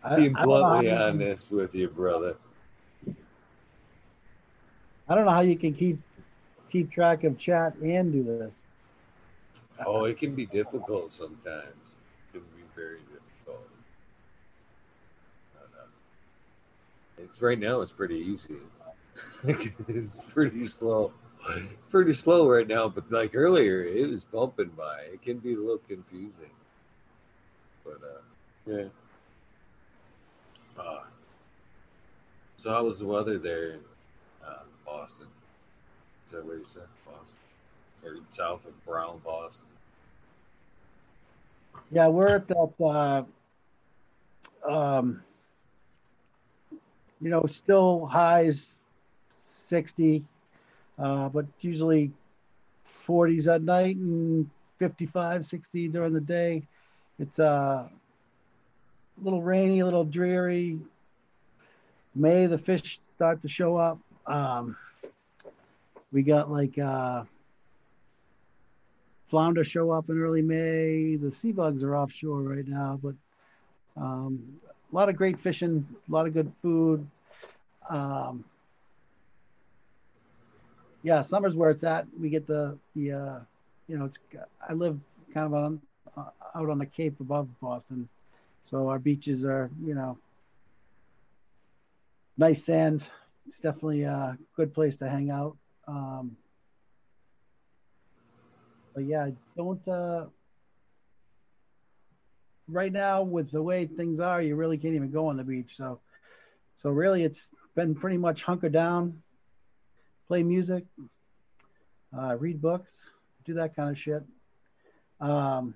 I, 0.03 0.15
Being 0.15 0.35
I 0.35 0.41
don't 0.41 0.47
know 0.49 0.63
how 0.63 0.69
bluntly 0.69 0.85
you 0.89 0.91
can- 0.95 1.01
honest 1.01 1.51
with 1.51 1.75
you, 1.75 1.88
brother. 1.89 2.35
I 5.09 5.15
don't 5.15 5.25
know 5.25 5.31
how 5.31 5.41
you 5.41 5.57
can 5.57 5.73
keep 5.73 5.99
keep 6.69 6.91
track 6.91 7.23
of 7.23 7.38
chat 7.38 7.75
and 7.77 8.11
do 8.11 8.23
this. 8.23 8.51
Oh, 9.85 10.03
it 10.03 10.17
can 10.17 10.35
be 10.35 10.45
difficult 10.45 11.13
sometimes. 11.13 11.99
It 12.33 12.39
can 12.39 12.41
be 12.57 12.63
very 12.75 12.99
difficult. 12.99 13.69
But, 15.53 15.69
uh, 15.79 15.85
It's 17.18 17.41
right 17.41 17.59
now. 17.59 17.82
It's 17.82 17.91
pretty 17.91 18.18
easy. 18.18 18.55
it's 19.88 20.24
pretty 20.32 20.63
slow. 20.63 21.11
It's 21.49 21.74
pretty 21.89 22.13
slow 22.13 22.49
right 22.49 22.68
now, 22.68 22.88
but 22.89 23.11
like 23.11 23.36
earlier, 23.36 23.84
it 23.84 24.09
was 24.09 24.26
bumping 24.26 24.72
by. 24.78 25.01
It 25.13 25.22
can 25.22 25.38
be 25.38 25.53
a 25.53 25.57
little 25.57 25.82
confusing. 25.88 26.51
But 27.84 27.99
uh, 28.03 28.22
yeah. 28.65 28.84
Uh, 30.78 31.03
so 32.57 32.72
how 32.72 32.84
was 32.84 32.99
the 32.99 33.05
weather 33.05 33.38
there 33.38 33.72
in 33.72 33.80
uh, 34.45 34.63
Boston? 34.86 35.28
Is 36.26 36.34
that 36.34 36.45
what 36.45 36.57
you 36.57 36.65
said, 36.68 36.84
Boston, 37.05 37.38
or 38.03 38.18
south 38.30 38.65
of 38.65 38.86
Brown, 38.86 39.22
Boston? 39.24 39.65
Yeah, 41.91 42.07
we're 42.07 42.28
at 42.28 42.47
that. 42.49 42.74
Uh, 42.80 43.24
um, 44.70 45.24
you 47.22 47.30
know, 47.30 47.45
still 47.47 48.05
highs 48.05 48.76
sixty, 49.45 50.24
uh, 50.99 51.30
but 51.30 51.45
usually 51.61 52.11
forties 53.05 53.47
at 53.47 53.61
night 53.61 53.95
and 53.95 54.49
55, 54.80 55.45
60 55.45 55.88
during 55.88 56.13
the 56.13 56.22
day. 56.22 56.63
It's 57.20 57.39
uh, 57.39 57.88
a 57.88 57.89
little 59.24 59.41
rainy, 59.41 59.80
a 59.80 59.86
little 59.86 60.05
dreary. 60.05 60.80
May 62.15 62.45
the 62.47 62.57
fish 62.57 62.99
start 63.15 63.41
to 63.41 63.49
show 63.49 63.78
up. 63.78 63.99
Um, 64.26 64.76
we 66.11 66.22
got 66.22 66.51
like 66.51 66.78
uh, 66.78 67.24
flounder 69.30 69.63
show 69.63 69.91
up 69.91 70.09
in 70.09 70.20
early 70.22 70.41
May. 70.41 71.15
The 71.15 71.32
sea 71.32 71.51
bugs 71.51 71.84
are 71.84 71.95
offshore 71.95 72.41
right 72.41 72.68
now, 72.68 72.99
but 73.01 73.15
um, 73.95 74.39
a 74.91 74.95
lot 74.95 75.09
of 75.09 75.15
great 75.15 75.39
fishing, 75.39 75.85
a 76.07 76.11
lot 76.11 76.27
of 76.27 76.33
good 76.33 76.51
food. 76.61 77.07
Um, 77.89 78.43
yeah, 81.03 81.21
summer's 81.21 81.55
where 81.55 81.69
it's 81.69 81.83
at. 81.83 82.07
We 82.19 82.29
get 82.29 82.47
the 82.47 82.77
the 82.95 83.11
uh, 83.11 83.39
you 83.88 83.97
know 83.97 84.05
it's 84.05 84.19
I 84.67 84.73
live 84.73 84.99
kind 85.33 85.45
of 85.45 85.53
on 85.53 85.81
uh, 86.15 86.29
out 86.55 86.69
on 86.69 86.79
the 86.79 86.85
Cape 86.85 87.19
above 87.19 87.47
Boston, 87.61 88.09
so 88.65 88.89
our 88.89 88.99
beaches 88.99 89.43
are 89.43 89.69
you 89.83 89.95
know 89.95 90.17
nice 92.38 92.63
sand. 92.63 93.05
It's 93.47 93.59
definitely 93.59 94.03
a 94.03 94.38
good 94.55 94.73
place 94.73 94.97
to 94.97 95.09
hang 95.09 95.31
out. 95.31 95.55
Um, 95.88 96.35
but 98.93 99.05
yeah, 99.05 99.29
don't. 99.55 99.85
Uh, 99.88 100.25
right 102.68 102.91
now, 102.91 103.24
with 103.24 103.51
the 103.51 103.61
way 103.61 103.86
things 103.86 104.20
are, 104.20 104.41
you 104.41 104.55
really 104.55 104.78
can't 104.78 104.95
even 104.95 105.11
go 105.11 105.28
on 105.28 105.38
the 105.38 105.43
beach. 105.43 105.76
So, 105.76 105.99
so 106.82 106.89
really, 106.89 107.24
it's 107.24 107.47
been 107.76 107.95
pretty 107.95 108.18
much 108.18 108.43
hunker 108.43 108.70
down, 108.70 109.22
play 110.28 110.43
music, 110.43 110.86
uh, 112.18 112.36
read 112.38 112.61
books, 112.61 112.91
do 113.45 113.55
that 113.55 113.76
kind 113.76 113.89
of 113.89 113.97
shit. 113.97 114.24
Um, 115.20 115.76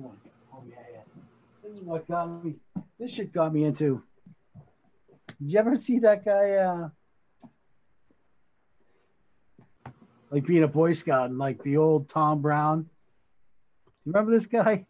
oh 0.00 0.62
yeah, 0.68 0.76
yeah. 0.92 1.00
This 1.62 1.72
is 1.72 1.82
what 1.82 2.08
got 2.08 2.44
me. 2.44 2.54
This 2.98 3.12
shit 3.12 3.32
got 3.32 3.52
me 3.52 3.64
into. 3.64 4.02
Did 5.40 5.52
you 5.52 5.58
ever 5.58 5.76
see 5.76 5.98
that 6.00 6.24
guy? 6.24 6.52
Uh, 6.52 6.88
like 10.30 10.46
being 10.46 10.62
a 10.62 10.68
Boy 10.68 10.92
Scout 10.92 11.30
and 11.30 11.38
like 11.38 11.62
the 11.62 11.76
old 11.76 12.08
Tom 12.08 12.42
Brown. 12.42 12.88
You 14.06 14.12
remember 14.12 14.30
this 14.30 14.46
guy? 14.46 14.86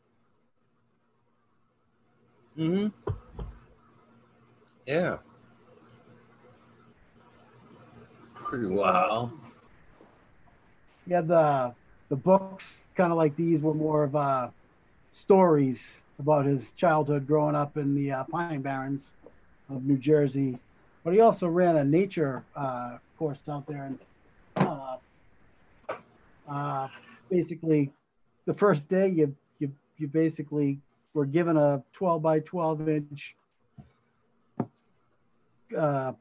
Mm-hmm. 2.59 2.89
Yeah. 4.87 5.17
Pretty 8.35 8.67
wild. 8.67 9.33
Yeah, 11.07 11.23
the 11.23 11.75
the 12.11 12.17
books 12.17 12.83
kind 12.95 13.11
of 13.11 13.17
like 13.17 13.35
these 13.37 13.63
were 13.63 13.73
more 13.73 14.05
of 14.05 14.15
uh, 14.15 14.51
stories 15.13 15.83
about 16.19 16.45
his 16.45 16.71
childhood 16.73 17.27
growing 17.27 17.57
up 17.57 17.79
in 17.79 17.95
the 17.95 18.13
uh, 18.13 18.25
Pine 18.25 18.61
Barrens 18.61 19.13
of 19.71 19.83
New 19.85 19.97
Jersey. 19.97 20.59
But 21.05 21.15
he 21.15 21.21
also 21.21 21.49
ran 21.49 21.77
a 21.77 21.85
nature 21.85 22.45
uh, 22.55 22.99
course 23.19 23.41
out 23.49 23.67
there, 23.67 23.85
and 23.85 23.99
uh, 24.57 24.97
uh, 26.49 26.89
basically, 27.31 27.93
the 28.47 28.55
first 28.55 28.89
day 28.89 29.09
you 29.09 29.35
you 29.59 29.73
you 29.99 30.09
basically 30.09 30.79
were 31.13 31.27
given 31.27 31.57
a 31.57 31.83
12 31.95 32.23
by 32.23 32.41
12 32.41 32.89
inch 32.89 33.37
uh, 35.77 36.13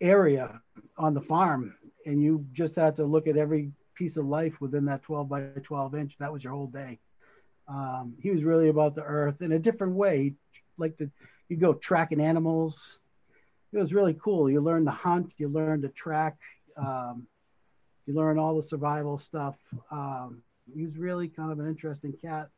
area 0.00 0.60
on 0.96 1.14
the 1.14 1.20
farm, 1.20 1.74
and 2.06 2.22
you 2.22 2.44
just 2.52 2.76
had 2.76 2.96
to 2.96 3.04
look 3.04 3.26
at 3.26 3.36
every 3.36 3.70
piece 3.94 4.16
of 4.16 4.26
life 4.26 4.60
within 4.60 4.84
that 4.86 5.02
12 5.02 5.28
by 5.28 5.40
12 5.62 5.94
inch. 5.94 6.16
That 6.18 6.32
was 6.32 6.42
your 6.42 6.52
whole 6.52 6.66
day. 6.66 6.98
Um, 7.68 8.14
he 8.20 8.30
was 8.30 8.42
really 8.42 8.68
about 8.68 8.94
the 8.94 9.02
earth 9.02 9.42
in 9.42 9.52
a 9.52 9.58
different 9.58 9.94
way. 9.94 10.34
Like 10.76 10.96
to, 10.98 11.10
you 11.48 11.56
go 11.56 11.74
tracking 11.74 12.20
animals. 12.20 12.76
It 13.72 13.78
was 13.78 13.92
really 13.92 14.18
cool. 14.20 14.50
You 14.50 14.60
learn 14.60 14.84
to 14.86 14.90
hunt. 14.90 15.32
You 15.36 15.48
learn 15.48 15.82
to 15.82 15.88
track. 15.88 16.36
Um, 16.76 17.26
you 18.06 18.14
learn 18.14 18.38
all 18.38 18.56
the 18.56 18.62
survival 18.62 19.18
stuff. 19.18 19.54
Um, 19.92 20.42
he 20.74 20.84
was 20.84 20.96
really 20.96 21.28
kind 21.28 21.52
of 21.52 21.58
an 21.58 21.66
interesting 21.66 22.12
cat. 22.12 22.48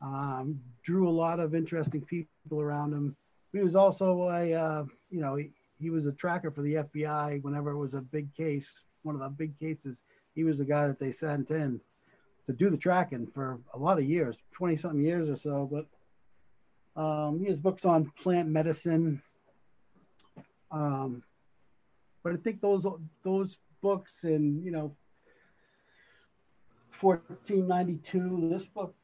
Um, 0.00 0.60
drew 0.82 1.08
a 1.08 1.10
lot 1.10 1.40
of 1.40 1.54
interesting 1.54 2.02
people 2.02 2.60
around 2.60 2.92
him. 2.92 3.16
He 3.52 3.60
was 3.60 3.76
also 3.76 4.28
a, 4.30 4.52
uh, 4.52 4.84
you 5.10 5.20
know, 5.20 5.36
he, 5.36 5.50
he 5.78 5.90
was 5.90 6.06
a 6.06 6.12
tracker 6.12 6.50
for 6.50 6.62
the 6.62 6.74
FBI 6.74 7.42
whenever 7.42 7.70
it 7.70 7.78
was 7.78 7.94
a 7.94 8.00
big 8.00 8.34
case, 8.34 8.72
one 9.02 9.14
of 9.14 9.20
the 9.20 9.28
big 9.28 9.58
cases. 9.58 10.02
He 10.34 10.44
was 10.44 10.58
the 10.58 10.64
guy 10.64 10.86
that 10.86 10.98
they 10.98 11.12
sent 11.12 11.50
in 11.50 11.80
to 12.46 12.52
do 12.52 12.70
the 12.70 12.76
tracking 12.76 13.26
for 13.26 13.60
a 13.74 13.78
lot 13.78 13.98
of 13.98 14.04
years, 14.04 14.36
20 14.52 14.76
something 14.76 15.02
years 15.02 15.28
or 15.28 15.36
so. 15.36 15.68
But 15.70 17.00
um, 17.00 17.40
he 17.40 17.46
has 17.46 17.56
books 17.56 17.84
on 17.84 18.10
plant 18.20 18.48
medicine. 18.48 19.22
Um, 20.70 21.22
but 22.22 22.32
I 22.32 22.36
think 22.36 22.60
those 22.60 22.86
those 23.22 23.58
books 23.82 24.24
and 24.24 24.64
you 24.64 24.70
know 24.70 24.94
1492 27.02 28.48
this 28.52 28.66
book 28.66 28.94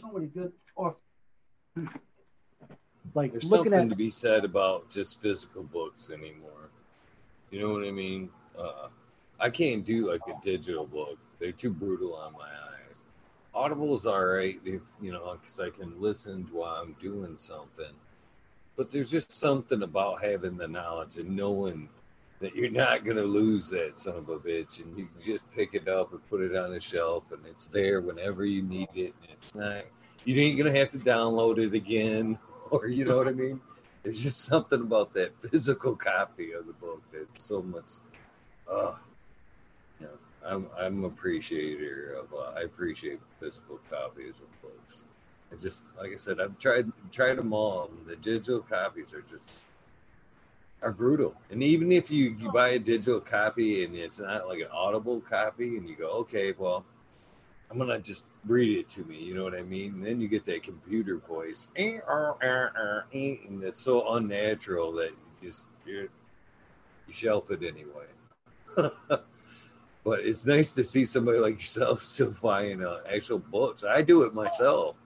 so 0.00 0.12
many 0.12 0.26
good 0.26 0.52
or 0.76 0.96
like 3.14 3.32
There's 3.32 3.50
looking 3.50 3.72
something 3.72 3.88
at 3.88 3.90
to 3.90 3.96
be 3.96 4.10
said 4.10 4.44
about 4.44 4.88
just 4.90 5.20
physical 5.20 5.62
books 5.62 6.10
anymore. 6.10 6.70
You 7.50 7.60
know 7.60 7.72
what 7.72 7.84
I 7.84 7.90
mean? 7.90 8.30
Uh, 8.56 8.88
I 9.38 9.50
can't 9.50 9.84
do 9.84 10.10
like 10.10 10.20
a 10.28 10.40
digital 10.42 10.86
book; 10.86 11.18
they're 11.38 11.52
too 11.52 11.70
brutal 11.70 12.14
on 12.14 12.32
my 12.34 12.40
eyes. 12.40 13.04
Audible 13.52 13.96
is 13.96 14.06
all 14.06 14.24
right, 14.24 14.60
if 14.64 14.82
you 15.00 15.12
know, 15.12 15.36
because 15.40 15.58
I 15.58 15.70
can 15.70 16.00
listen 16.00 16.46
while 16.52 16.82
I'm 16.82 16.94
doing 17.00 17.36
something. 17.38 17.92
But 18.76 18.90
there's 18.90 19.10
just 19.10 19.32
something 19.32 19.82
about 19.82 20.22
having 20.22 20.56
the 20.56 20.68
knowledge 20.68 21.16
and 21.16 21.36
knowing 21.36 21.88
that 22.40 22.56
you're 22.56 22.70
not 22.70 23.04
gonna 23.04 23.22
lose 23.22 23.68
that 23.70 23.98
son 23.98 24.16
of 24.16 24.28
a 24.28 24.38
bitch, 24.38 24.82
and 24.82 24.96
you 24.98 25.06
can 25.06 25.24
just 25.24 25.50
pick 25.52 25.74
it 25.74 25.88
up 25.88 26.12
and 26.12 26.28
put 26.28 26.40
it 26.40 26.56
on 26.56 26.72
the 26.72 26.80
shelf, 26.80 27.24
and 27.32 27.44
it's 27.46 27.66
there 27.66 28.00
whenever 28.00 28.44
you 28.44 28.62
need 28.62 28.88
it. 28.94 29.14
And 29.22 29.30
it's 29.30 29.54
not 29.54 29.84
you 30.24 30.40
ain't 30.40 30.58
gonna 30.58 30.76
have 30.76 30.88
to 30.90 30.98
download 30.98 31.58
it 31.58 31.74
again, 31.74 32.38
or 32.70 32.88
you 32.88 33.04
know 33.04 33.16
what 33.16 33.28
I 33.28 33.32
mean. 33.32 33.60
There's 34.02 34.22
just 34.22 34.40
something 34.42 34.80
about 34.80 35.12
that 35.14 35.40
physical 35.42 35.94
copy 35.94 36.52
of 36.52 36.66
the 36.66 36.72
book 36.72 37.02
that's 37.12 37.44
so 37.44 37.62
much. 37.62 37.84
Uh, 38.70 38.94
you 40.00 40.06
know, 40.06 40.12
I'm 40.44 40.66
I'm 40.78 41.04
appreciator 41.04 42.14
of. 42.14 42.32
Uh, 42.32 42.58
I 42.58 42.62
appreciate 42.62 43.20
physical 43.38 43.80
copies 43.90 44.40
of 44.40 44.62
books. 44.62 45.04
It's 45.52 45.62
just 45.62 45.86
like 45.98 46.12
I 46.12 46.16
said, 46.16 46.40
I've 46.40 46.58
tried 46.58 46.90
tried 47.12 47.36
them 47.36 47.52
all. 47.52 47.90
The 48.06 48.16
digital 48.16 48.60
copies 48.60 49.12
are 49.12 49.22
just 49.22 49.62
are 50.82 50.92
brutal. 50.92 51.34
And 51.50 51.62
even 51.62 51.92
if 51.92 52.10
you, 52.10 52.36
you 52.38 52.50
buy 52.52 52.70
a 52.70 52.78
digital 52.78 53.20
copy 53.20 53.84
and 53.84 53.94
it's 53.94 54.20
not 54.20 54.48
like 54.48 54.60
an 54.60 54.68
audible 54.72 55.20
copy, 55.20 55.76
and 55.76 55.88
you 55.88 55.96
go, 55.96 56.10
okay, 56.10 56.54
well, 56.56 56.84
I'm 57.70 57.78
gonna 57.78 58.00
just 58.00 58.26
read 58.46 58.78
it 58.78 58.88
to 58.90 59.04
me. 59.04 59.22
You 59.22 59.34
know 59.34 59.44
what 59.44 59.54
I 59.54 59.62
mean? 59.62 59.94
And 59.94 60.04
then 60.04 60.20
you 60.20 60.26
get 60.26 60.44
that 60.46 60.64
computer 60.64 61.18
voice, 61.18 61.68
"Eh, 61.76 61.98
er, 61.98 62.34
er, 62.42 62.72
er, 62.76 63.06
eh," 63.12 63.36
and 63.46 63.62
that's 63.62 63.78
so 63.78 64.14
unnatural 64.16 64.92
that 64.94 65.10
you 65.10 65.48
just 65.48 65.68
you 65.86 66.08
you 67.06 67.12
shelf 67.12 67.48
it 67.52 67.62
anyway. 67.62 68.06
but 68.76 70.20
it's 70.20 70.46
nice 70.46 70.74
to 70.74 70.82
see 70.82 71.04
somebody 71.04 71.38
like 71.38 71.60
yourself 71.60 72.02
still 72.02 72.34
buying 72.42 72.84
uh, 72.84 72.98
actual 73.08 73.38
books. 73.38 73.84
I 73.84 74.02
do 74.02 74.22
it 74.22 74.34
myself, 74.34 74.96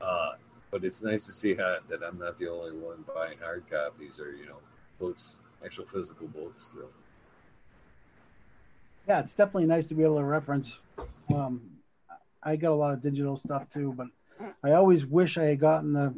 uh, 0.00 0.34
but 0.70 0.84
it's 0.84 1.02
nice 1.02 1.26
to 1.26 1.32
see 1.32 1.54
how, 1.56 1.78
that 1.88 2.04
I'm 2.04 2.18
not 2.18 2.38
the 2.38 2.48
only 2.48 2.72
one 2.72 3.04
buying 3.12 3.38
hard 3.38 3.64
copies 3.68 4.20
or 4.20 4.30
you 4.36 4.46
know 4.46 4.58
books, 5.02 5.40
actual 5.64 5.84
physical 5.84 6.28
books. 6.28 6.64
Still. 6.64 6.88
yeah, 9.08 9.20
it's 9.20 9.34
definitely 9.34 9.66
nice 9.66 9.88
to 9.88 9.94
be 9.94 10.04
able 10.04 10.18
to 10.18 10.24
reference. 10.24 10.76
Um, 11.34 11.60
I 12.42 12.56
got 12.56 12.70
a 12.70 12.74
lot 12.74 12.92
of 12.94 13.02
digital 13.02 13.36
stuff 13.36 13.68
too, 13.72 13.94
but 13.96 14.06
I 14.62 14.72
always 14.72 15.04
wish 15.04 15.38
I 15.38 15.44
had 15.44 15.60
gotten 15.60 15.92
the 15.92 16.14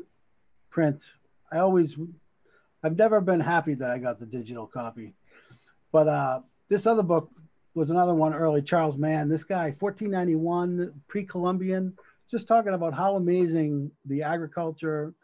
print. 0.71 1.05
I 1.51 1.59
always, 1.59 1.97
I've 2.83 2.97
never 2.97 3.21
been 3.21 3.41
happy 3.41 3.75
that 3.75 3.91
I 3.91 3.99
got 3.99 4.21
the 4.21 4.27
digital 4.27 4.67
copy. 4.67 5.15
But 5.91 6.09
uh, 6.09 6.41
this 6.69 6.87
other 6.87 7.03
book 7.03 7.31
was 7.75 7.91
another 7.91 8.15
one 8.15 8.35
early, 8.35 8.61
Charles 8.61 8.97
Mann. 8.97 9.29
This 9.29 9.45
guy, 9.45 9.75
1491, 9.79 10.93
pre-Columbian, 11.09 11.97
just 12.31 12.49
talking 12.49 12.75
about 12.75 12.95
how 12.95 13.17
amazing 13.17 13.91
the 14.05 14.23
agriculture, 14.23 15.15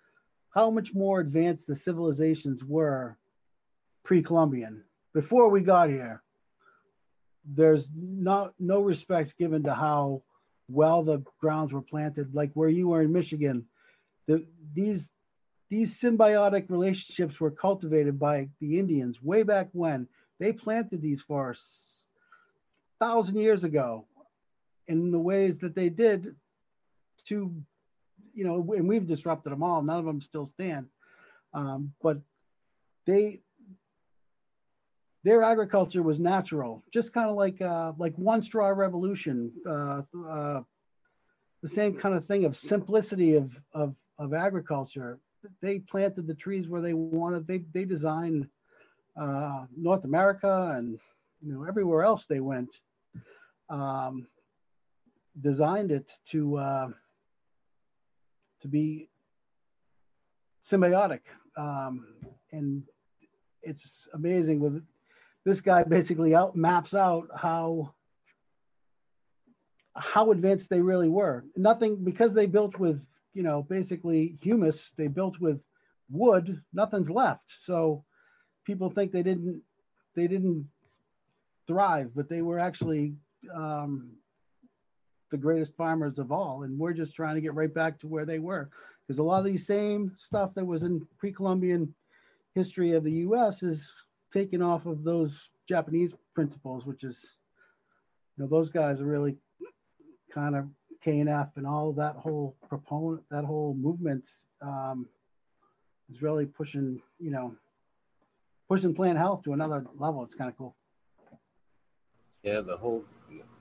how 0.51 0.71
much 0.71 0.95
more 0.95 1.21
advanced 1.21 1.67
the 1.67 1.77
civilizations 1.77 2.65
were 2.65 3.17
pre-Columbian. 4.11 4.83
Before 5.15 5.49
we 5.51 5.61
got 5.61 5.89
here, 5.89 6.21
there's 7.45 7.89
not 7.95 8.55
no 8.59 8.81
respect 8.81 9.39
given 9.39 9.63
to 9.63 9.73
how 9.73 10.25
well 10.67 11.05
the 11.05 11.23
grounds 11.41 11.73
were 11.73 11.81
planted. 11.81 12.35
Like 12.35 12.51
where 12.55 12.69
you 12.69 12.89
were 12.89 13.03
in 13.03 13.13
Michigan, 13.13 13.67
the, 14.27 14.45
these 14.75 15.13
these 15.69 16.01
symbiotic 16.01 16.69
relationships 16.71 17.39
were 17.39 17.53
cultivated 17.53 18.19
by 18.19 18.49
the 18.61 18.81
Indians 18.81 19.23
way 19.23 19.45
back 19.45 19.69
when 19.71 20.09
they 20.41 20.53
planted 20.53 21.01
these 21.01 21.23
forests 21.23 22.09
thousand 22.99 23.37
years 23.37 23.63
ago 23.63 24.07
in 24.89 25.13
the 25.13 25.21
ways 25.21 25.59
that 25.59 25.77
they 25.77 25.89
did 25.89 26.35
to 27.27 27.55
you 28.35 28.43
know 28.43 28.57
and 28.77 28.89
we've 28.89 29.07
disrupted 29.07 29.53
them 29.53 29.63
all 29.63 29.83
none 29.83 30.01
of 30.01 30.05
them 30.05 30.21
still 30.21 30.47
stand 30.47 30.87
um, 31.55 31.93
but 32.03 32.19
they 33.07 33.41
their 35.23 35.43
agriculture 35.43 36.03
was 36.03 36.18
natural, 36.18 36.83
just 36.93 37.12
kind 37.12 37.29
of 37.29 37.37
like 37.37 37.61
uh, 37.61 37.93
like 37.99 38.14
one 38.16 38.43
straw 38.43 38.68
revolution, 38.68 39.53
uh, 39.68 40.03
uh, 40.29 40.62
the 41.62 41.68
same 41.68 41.95
kind 41.95 42.14
of 42.14 42.27
thing 42.27 42.45
of 42.45 42.57
simplicity 42.57 43.35
of, 43.35 43.51
of 43.75 43.95
of 44.18 44.33
agriculture. 44.33 45.18
They 45.61 45.81
planted 45.81 46.27
the 46.27 46.35
trees 46.35 46.68
where 46.68 46.81
they 46.81 46.95
wanted. 46.95 47.47
They 47.47 47.59
they 47.73 47.85
designed 47.85 48.49
uh, 49.21 49.66
North 49.77 50.05
America 50.05 50.75
and 50.77 50.99
you 51.43 51.53
know 51.53 51.64
everywhere 51.64 52.03
else 52.03 52.25
they 52.27 52.41
went, 52.41 52.71
um, 53.68 54.27
designed 55.39 55.93
it 55.93 56.11
to 56.31 56.57
uh, 56.57 56.89
to 58.62 58.68
be 58.68 59.09
symbiotic, 60.66 61.21
um, 61.59 62.07
and 62.53 62.83
it's 63.62 64.09
amazing 64.14 64.61
with 64.61 64.83
this 65.45 65.61
guy 65.61 65.82
basically 65.84 66.34
out 66.34 66.57
maps 66.57 66.95
out 66.95 67.28
how 67.34 67.95
how 69.97 70.30
advanced 70.30 70.70
they 70.70 70.80
really 70.80 71.09
were. 71.09 71.45
Nothing 71.57 71.97
because 72.05 72.34
they 72.34 72.47
built 72.47 72.78
with 72.78 73.01
you 73.34 73.43
know 73.43 73.62
basically 73.62 74.38
humus. 74.43 74.91
They 74.97 75.09
built 75.09 75.41
with 75.41 75.61
wood. 76.11 76.62
Nothing's 76.72 77.11
left. 77.11 77.45
So 77.64 78.05
people 78.64 78.91
think 78.91 79.12
they 79.12 79.22
didn't 79.22 79.62
they 80.14 80.26
didn't 80.26 80.68
thrive, 81.66 82.11
but 82.14 82.28
they 82.28 82.43
were 82.43 82.59
actually 82.59 83.14
um, 83.55 84.11
the 85.30 85.36
greatest 85.36 85.76
farmers 85.76 86.18
of 86.18 86.32
all. 86.32 86.64
And 86.64 86.78
we're 86.78 86.93
just 86.93 87.14
trying 87.14 87.36
to 87.36 87.41
get 87.41 87.55
right 87.55 87.72
back 87.72 87.99
to 88.01 88.09
where 88.09 88.26
they 88.26 88.38
were 88.38 88.70
because 89.07 89.18
a 89.18 89.22
lot 89.22 89.38
of 89.38 89.45
these 89.45 89.66
same 89.66 90.12
stuff 90.16 90.55
that 90.55 90.66
was 90.66 90.82
in 90.82 91.07
pre-Columbian 91.18 91.95
history 92.55 92.93
of 92.93 93.05
the 93.05 93.12
U.S. 93.12 93.62
is 93.62 93.91
taken 94.33 94.62
off 94.62 94.87
of 94.87 95.05
those 95.05 95.49
Japanese 95.68 96.12
principles, 96.35 96.87
which 96.87 97.05
is, 97.05 97.39
you 98.37 98.45
know, 98.45 98.49
those 98.49 98.68
guys 98.68 99.01
are 99.01 99.07
really 99.07 99.37
kind 100.33 100.57
of 100.57 100.66
KNF 101.05 101.51
and 101.57 101.66
all 101.66 101.93
that 101.93 102.16
whole 102.16 102.57
proponent, 102.68 103.22
that 103.31 103.45
whole 103.45 103.74
movement 103.74 104.26
um, 104.62 105.07
is 106.12 106.22
really 106.22 106.47
pushing, 106.47 107.01
you 107.18 107.31
know, 107.31 107.55
pushing 108.68 108.95
plant 108.95 109.18
health 109.18 109.43
to 109.45 109.53
another 109.53 109.85
level. 109.99 110.22
It's 110.24 110.35
kind 110.35 110.51
of 110.51 110.57
cool. 110.57 110.76
Yeah, 112.43 112.61
the 112.61 112.76
whole 112.76 113.05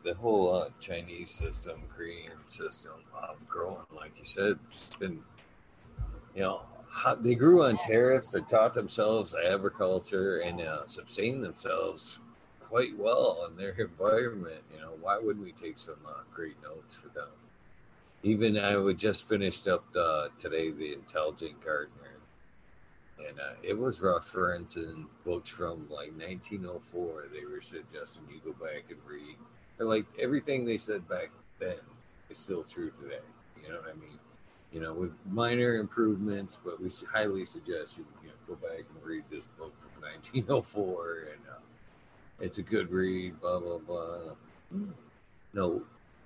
the 0.03 0.13
whole 0.13 0.55
uh, 0.55 0.69
Chinese 0.79 1.31
system, 1.31 1.81
Korean 1.89 2.37
system 2.47 3.03
of 3.13 3.45
growing, 3.45 3.85
like 3.95 4.17
you 4.17 4.25
said, 4.25 4.57
it's 4.63 4.95
been, 4.95 5.19
you 6.33 6.41
know, 6.41 6.61
they 7.21 7.35
grew 7.35 7.65
on 7.65 7.77
tariffs. 7.77 8.31
They 8.31 8.41
taught 8.41 8.73
themselves 8.73 9.35
agriculture 9.35 10.39
and 10.39 10.61
uh, 10.61 10.87
sustained 10.87 11.43
themselves 11.43 12.19
quite 12.61 12.97
well 12.97 13.47
in 13.49 13.57
their 13.57 13.71
environment. 13.79 14.61
You 14.73 14.81
know, 14.81 14.91
why 15.01 15.17
wouldn't 15.17 15.45
we 15.45 15.51
take 15.51 15.77
some 15.77 15.99
uh, 16.07 16.23
great 16.33 16.61
notes 16.63 16.95
for 16.95 17.09
them? 17.09 17.29
even 18.23 18.57
I 18.57 18.75
would 18.75 18.97
just 18.97 19.27
finished 19.27 19.67
up 19.67 19.91
the, 19.93 20.29
today 20.37 20.71
the 20.71 20.93
Intelligent 20.93 21.63
Gardener, 21.63 22.17
and 23.17 23.39
uh, 23.39 23.53
it 23.63 23.77
was 23.77 23.99
referencing 23.99 25.05
books 25.25 25.49
from 25.49 25.87
like 25.89 26.11
1904. 26.17 27.27
They 27.33 27.45
were 27.45 27.61
suggesting 27.61 28.23
you 28.29 28.41
go 28.43 28.65
back 28.65 28.85
and 28.89 28.99
read. 29.07 29.35
But 29.77 29.87
like 29.87 30.05
everything 30.19 30.65
they 30.65 30.77
said 30.77 31.07
back 31.07 31.29
then 31.59 31.77
is 32.29 32.37
still 32.37 32.63
true 32.63 32.91
today. 33.01 33.19
You 33.61 33.69
know 33.69 33.79
what 33.79 33.89
I 33.89 33.99
mean? 33.99 34.19
You 34.71 34.81
know, 34.81 34.93
with 34.93 35.11
minor 35.29 35.75
improvements, 35.79 36.59
but 36.63 36.81
we 36.81 36.91
highly 37.11 37.45
suggest 37.45 37.97
you, 37.97 38.05
you 38.21 38.27
know, 38.29 38.35
go 38.47 38.55
back 38.55 38.85
and 38.93 39.03
read 39.03 39.23
this 39.31 39.47
book 39.47 39.73
from 39.81 40.03
1904, 40.43 41.27
and 41.31 41.41
uh, 41.49 41.59
it's 42.39 42.59
a 42.59 42.61
good 42.61 42.91
read. 42.91 43.39
Blah 43.41 43.59
blah 43.59 43.77
blah. 43.79 44.17
No, 45.53 45.83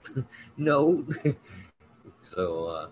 no. 0.57 1.05
So 2.21 2.65
uh, 2.65 2.87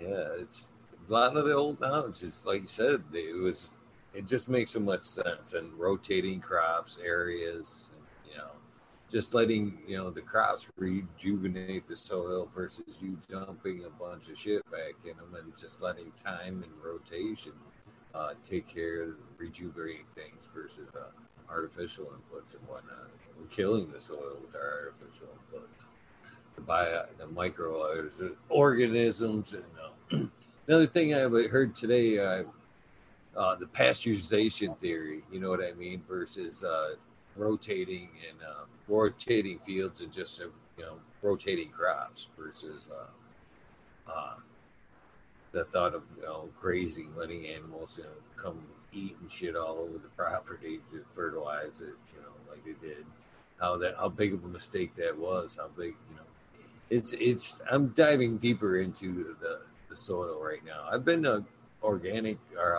yeah, 0.00 0.28
it's 0.38 0.72
a 1.08 1.12
lot 1.12 1.36
of 1.36 1.44
the 1.44 1.54
old 1.54 1.80
knowledge. 1.80 2.22
Is 2.22 2.44
like 2.46 2.62
you 2.62 2.68
said, 2.68 3.02
it 3.12 3.36
was. 3.36 3.76
It 4.14 4.26
just 4.26 4.48
makes 4.48 4.72
so 4.72 4.80
much 4.80 5.04
sense. 5.04 5.54
And 5.54 5.72
rotating 5.78 6.40
crops 6.40 6.98
areas, 7.02 7.86
just 9.12 9.34
letting 9.34 9.78
you 9.86 9.98
know 9.98 10.10
the 10.10 10.22
crops 10.22 10.66
rejuvenate 10.78 11.86
the 11.86 11.94
soil 11.94 12.48
versus 12.54 13.02
you 13.02 13.18
dumping 13.30 13.84
a 13.84 13.90
bunch 13.90 14.28
of 14.28 14.38
shit 14.38 14.64
back 14.70 14.94
in 15.04 15.14
them 15.18 15.36
and 15.38 15.54
just 15.56 15.82
letting 15.82 16.10
time 16.12 16.64
and 16.64 16.72
rotation 16.82 17.52
uh, 18.14 18.32
take 18.42 18.66
care 18.66 19.02
of 19.02 19.10
rejuvenating 19.36 20.06
things 20.14 20.48
versus 20.54 20.88
uh, 20.96 21.10
artificial 21.50 22.06
inputs 22.06 22.54
and 22.54 22.66
whatnot. 22.66 23.10
We're 23.38 23.48
killing 23.48 23.92
the 23.92 24.00
soil 24.00 24.38
with 24.40 24.54
our 24.54 24.86
artificial 24.86 25.28
inputs 25.28 25.84
the 26.54 26.60
bio, 26.60 27.06
the 27.18 27.26
microorganisms. 27.28 29.54
And 29.54 29.64
uh, 29.82 30.26
another 30.68 30.86
thing 30.86 31.14
I 31.14 31.20
heard 31.48 31.74
today, 31.74 32.18
uh, 32.18 32.44
uh, 33.36 33.56
the 33.56 33.66
pasteurization 33.66 34.78
theory. 34.78 35.24
You 35.30 35.40
know 35.40 35.50
what 35.50 35.62
I 35.64 35.72
mean? 35.72 36.02
Versus 36.08 36.64
uh, 36.64 36.94
rotating 37.36 38.08
and 38.28 38.42
uh, 38.42 38.64
rotating 38.88 39.58
fields 39.58 40.00
and 40.00 40.12
just 40.12 40.40
uh, 40.40 40.46
you 40.76 40.84
know 40.84 40.94
rotating 41.22 41.70
crops 41.70 42.28
versus 42.38 42.88
the 45.52 45.64
thought 45.64 45.94
of 45.94 46.02
you 46.16 46.22
know 46.24 46.48
grazing, 46.60 47.14
letting 47.16 47.46
animals 47.46 47.98
you 47.98 48.04
know 48.04 48.10
come 48.36 48.58
eat 48.92 49.16
and 49.20 49.30
shit 49.30 49.54
all 49.54 49.78
over 49.78 49.98
the 49.98 50.08
property 50.16 50.80
to 50.90 51.04
fertilize 51.14 51.80
it. 51.80 51.94
You 52.14 52.22
know, 52.22 52.50
like 52.50 52.64
they 52.64 52.86
did. 52.86 53.04
How 53.60 53.76
that 53.76 53.96
how 53.96 54.08
big 54.08 54.34
of 54.34 54.44
a 54.44 54.48
mistake 54.48 54.96
that 54.96 55.16
was. 55.16 55.56
How 55.60 55.68
big 55.68 55.94
you 56.10 56.16
know 56.16 56.64
it's 56.90 57.12
it's 57.14 57.60
I'm 57.70 57.88
diving 57.88 58.38
deeper 58.38 58.78
into 58.78 59.36
the 59.40 59.60
the 59.88 59.96
soil 59.96 60.42
right 60.42 60.64
now. 60.64 60.86
I've 60.90 61.04
been 61.04 61.26
a 61.26 61.44
organic 61.82 62.38
or 62.58 62.76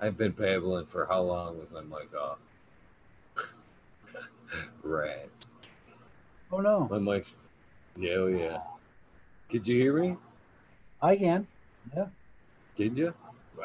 I've 0.00 0.16
been 0.16 0.32
babbling 0.32 0.86
for 0.86 1.06
how 1.06 1.22
long 1.22 1.58
with 1.58 1.72
my 1.72 1.80
mic 1.80 2.14
off? 2.14 2.38
Rats. 4.82 5.54
Oh 6.52 6.58
no. 6.60 6.88
My 6.90 6.98
mic's 6.98 7.34
yeah, 7.96 8.14
oh 8.14 8.26
yeah. 8.26 8.58
Could 9.50 9.66
you 9.68 9.80
hear 9.80 10.00
me? 10.00 10.16
I 11.00 11.16
can. 11.16 11.46
Yeah. 11.94 12.06
Did 12.76 12.98
you? 12.98 13.14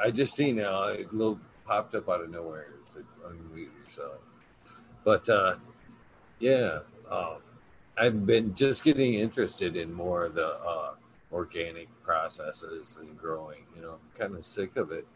I 0.02 0.12
just 0.12 0.36
seen 0.36 0.58
now 0.58 0.90
a 0.90 1.06
little 1.12 1.40
popped 1.66 1.96
up 1.96 2.10
out 2.10 2.22
of 2.22 2.30
nowhere. 2.30 2.68
It's 2.86 2.96
like 2.96 3.06
unmute 3.26 3.70
yourself. 3.84 4.20
But 5.04 5.28
uh, 5.30 5.56
yeah, 6.40 6.80
um, 7.10 7.38
I've 7.98 8.26
been 8.26 8.54
just 8.54 8.84
getting 8.84 9.16
interested 9.16 9.76
in 9.76 9.94
more 9.94 10.26
of 10.26 10.36
the 10.36 10.48
uh, 10.48 10.92
organic 11.32 11.88
processes 12.04 12.98
and 13.00 13.18
growing. 13.18 13.66
You 13.76 13.82
know, 13.82 13.92
I'm 13.94 14.20
kind 14.20 14.36
of 14.36 14.46
sick 14.46 14.78
of 14.78 14.92
it. 14.92 15.08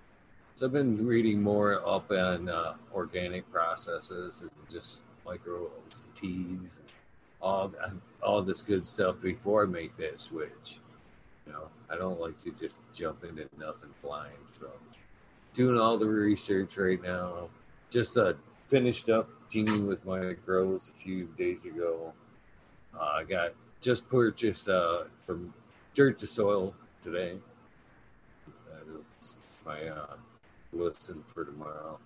So 0.56 0.68
I've 0.68 0.72
been 0.72 1.06
reading 1.06 1.42
more 1.42 1.82
up 1.88 2.12
on 2.12 2.48
uh, 2.48 2.76
organic 2.94 3.52
processes 3.52 4.44
and 4.44 4.52
just 4.70 5.02
microbes, 5.26 6.04
teas, 6.20 6.80
all 7.42 7.72
all 8.22 8.42
this 8.44 8.62
good 8.62 8.86
stuff 8.86 9.16
before 9.20 9.64
I 9.64 9.66
make 9.66 9.96
that 9.96 10.20
switch. 10.20 10.80
You 11.48 11.54
know, 11.54 11.68
I 11.90 11.96
don't 11.96 12.22
like 12.22 12.38
to 12.40 12.52
just 12.52 12.80
jump 12.94 13.24
into 13.24 13.48
nothing 13.58 13.90
blind. 14.04 14.38
So 14.60 14.68
doing 15.54 15.80
all 15.80 15.98
the 15.98 16.08
research 16.08 16.78
right 16.78 17.02
now. 17.02 17.50
Just 17.90 18.18
uh, 18.18 18.34
finished 18.68 19.10
up 19.10 19.30
teaming 19.50 19.88
with 19.88 20.06
my 20.06 20.34
grows 20.46 20.90
a 20.90 20.94
few 20.94 21.26
days 21.38 21.66
ago. 21.66 22.14
Uh, 22.96 23.04
I 23.04 23.24
got 23.24 23.54
just 23.82 24.08
purchased 24.10 24.70
uh, 24.70 25.04
from 25.26 25.54
dirt 25.94 26.18
to 26.20 26.28
soil 26.28 26.74
today. 27.02 27.38
That's 29.16 29.38
my 29.66 29.88
uh, 29.88 30.16
listen 30.74 31.24
for 31.26 31.46
tomorrow. 31.46 32.00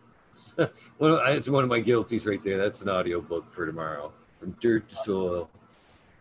it's 1.00 1.50
one 1.50 1.64
of 1.64 1.70
my 1.70 1.82
guilties 1.82 2.28
right 2.28 2.44
there. 2.44 2.58
That's 2.58 2.82
an 2.82 2.90
audio 2.90 3.22
book 3.22 3.52
for 3.52 3.66
tomorrow. 3.66 4.12
From 4.40 4.56
dirt 4.60 4.88
to 4.90 4.96
soil. 4.96 5.50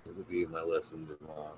It'll 0.09 0.23
be 0.23 0.47
my 0.47 0.63
lesson 0.63 1.07
tomorrow. 1.07 1.53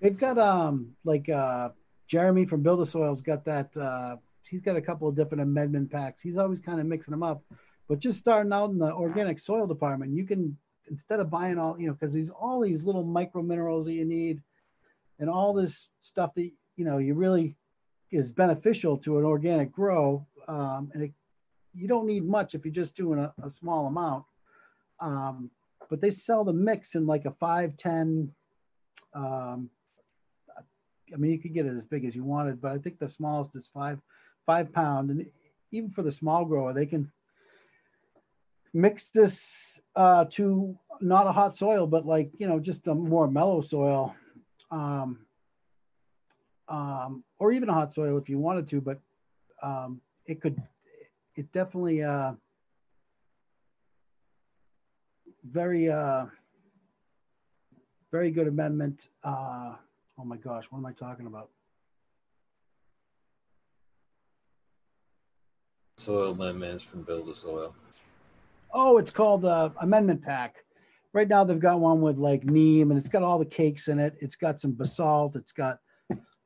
They've 0.00 0.18
got 0.18 0.38
um 0.38 0.96
like 1.04 1.28
uh 1.28 1.70
Jeremy 2.06 2.46
from 2.46 2.62
Build 2.62 2.80
the 2.80 2.86
Soil's 2.86 3.20
got 3.20 3.44
that. 3.44 3.76
Uh, 3.76 4.16
he's 4.48 4.62
got 4.62 4.76
a 4.76 4.80
couple 4.80 5.08
of 5.08 5.14
different 5.14 5.42
amendment 5.42 5.90
packs. 5.90 6.22
He's 6.22 6.38
always 6.38 6.58
kind 6.58 6.80
of 6.80 6.86
mixing 6.86 7.12
them 7.12 7.22
up. 7.22 7.42
But 7.86 7.98
just 7.98 8.18
starting 8.18 8.52
out 8.52 8.70
in 8.70 8.78
the 8.78 8.92
organic 8.92 9.38
soil 9.38 9.66
department, 9.66 10.12
you 10.12 10.24
can 10.24 10.56
instead 10.90 11.20
of 11.20 11.28
buying 11.30 11.58
all 11.58 11.78
you 11.78 11.86
know 11.86 11.92
because 11.92 12.14
these 12.14 12.30
all 12.30 12.60
these 12.60 12.84
little 12.84 13.04
micro 13.04 13.42
minerals 13.42 13.86
that 13.86 13.92
you 13.92 14.04
need, 14.04 14.42
and 15.18 15.28
all 15.28 15.52
this 15.52 15.88
stuff 16.02 16.34
that 16.34 16.50
you 16.76 16.84
know 16.84 16.98
you 16.98 17.14
really 17.14 17.56
is 18.10 18.30
beneficial 18.30 18.96
to 18.98 19.18
an 19.18 19.24
organic 19.24 19.72
grow, 19.72 20.26
um, 20.46 20.90
and 20.94 21.04
it, 21.04 21.12
you 21.74 21.86
don't 21.86 22.06
need 22.06 22.24
much 22.24 22.54
if 22.54 22.64
you're 22.64 22.74
just 22.74 22.96
doing 22.96 23.18
a, 23.18 23.32
a 23.42 23.50
small 23.50 23.86
amount. 23.86 24.24
Um, 25.00 25.50
but 25.90 26.00
they 26.00 26.10
sell 26.10 26.44
the 26.44 26.52
mix 26.52 26.94
in 26.94 27.06
like 27.06 27.24
a 27.24 27.30
5, 27.30 27.76
10, 27.76 28.32
um, 29.14 29.70
I 31.12 31.16
mean, 31.16 31.30
you 31.30 31.38
could 31.38 31.54
get 31.54 31.66
it 31.66 31.76
as 31.76 31.84
big 31.84 32.04
as 32.04 32.14
you 32.14 32.24
wanted, 32.24 32.60
but 32.60 32.72
I 32.72 32.78
think 32.78 32.98
the 32.98 33.08
smallest 33.08 33.54
is 33.54 33.68
five, 33.72 33.98
five 34.46 34.72
pound. 34.72 35.10
And 35.10 35.26
even 35.72 35.90
for 35.90 36.02
the 36.02 36.12
small 36.12 36.44
grower, 36.44 36.72
they 36.72 36.86
can 36.86 37.10
mix 38.74 39.10
this 39.10 39.80
uh, 39.96 40.26
to 40.32 40.76
not 41.00 41.26
a 41.26 41.32
hot 41.32 41.56
soil, 41.56 41.86
but 41.86 42.06
like, 42.06 42.30
you 42.38 42.46
know, 42.46 42.60
just 42.60 42.86
a 42.86 42.94
more 42.94 43.28
mellow 43.28 43.60
soil. 43.60 44.14
Um, 44.70 45.20
um, 46.68 47.24
or 47.38 47.52
even 47.52 47.68
a 47.68 47.72
hot 47.72 47.92
soil 47.92 48.18
if 48.18 48.28
you 48.28 48.38
wanted 48.38 48.68
to, 48.68 48.80
but 48.80 49.00
um, 49.62 50.00
it 50.26 50.40
could, 50.40 50.62
it 51.36 51.50
definitely, 51.52 52.02
uh, 52.02 52.32
very, 55.44 55.90
uh, 55.90 56.26
very 58.10 58.30
good 58.30 58.48
amendment. 58.48 59.08
Uh, 59.22 59.74
Oh 60.20 60.24
my 60.24 60.36
gosh, 60.36 60.64
what 60.70 60.80
am 60.80 60.86
I 60.86 60.92
talking 60.92 61.26
about? 61.26 61.48
Soil 65.96 66.32
amendments 66.32 66.82
from 66.82 67.02
Build 67.02 67.28
a 67.28 67.34
Soil. 67.34 67.74
Oh, 68.72 68.98
it's 68.98 69.12
called 69.12 69.44
uh, 69.44 69.70
Amendment 69.80 70.22
Pack. 70.22 70.56
Right 71.12 71.28
now, 71.28 71.44
they've 71.44 71.58
got 71.58 71.78
one 71.78 72.00
with 72.00 72.18
like 72.18 72.44
neem, 72.44 72.90
and 72.90 72.98
it's 72.98 73.08
got 73.08 73.22
all 73.22 73.38
the 73.38 73.44
cakes 73.44 73.86
in 73.86 74.00
it. 74.00 74.16
It's 74.20 74.34
got 74.34 74.60
some 74.60 74.72
basalt. 74.72 75.36
It's 75.36 75.52
got, 75.52 75.78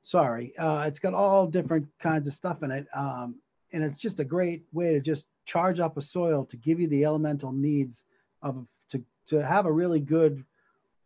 sorry, 0.02 0.56
uh, 0.58 0.84
it's 0.86 0.98
got 0.98 1.14
all 1.14 1.46
different 1.46 1.86
kinds 2.00 2.26
of 2.26 2.34
stuff 2.34 2.62
in 2.62 2.70
it. 2.70 2.86
Um, 2.94 3.36
and 3.72 3.82
it's 3.82 3.98
just 3.98 4.20
a 4.20 4.24
great 4.24 4.64
way 4.72 4.92
to 4.92 5.00
just 5.00 5.24
charge 5.44 5.80
up 5.80 5.96
a 5.96 6.02
soil 6.02 6.44
to 6.46 6.56
give 6.56 6.78
you 6.80 6.88
the 6.88 7.04
elemental 7.04 7.52
needs 7.52 8.02
of 8.42 8.66
to 8.90 9.02
to 9.28 9.44
have 9.44 9.66
a 9.66 9.72
really 9.72 10.00
good, 10.00 10.44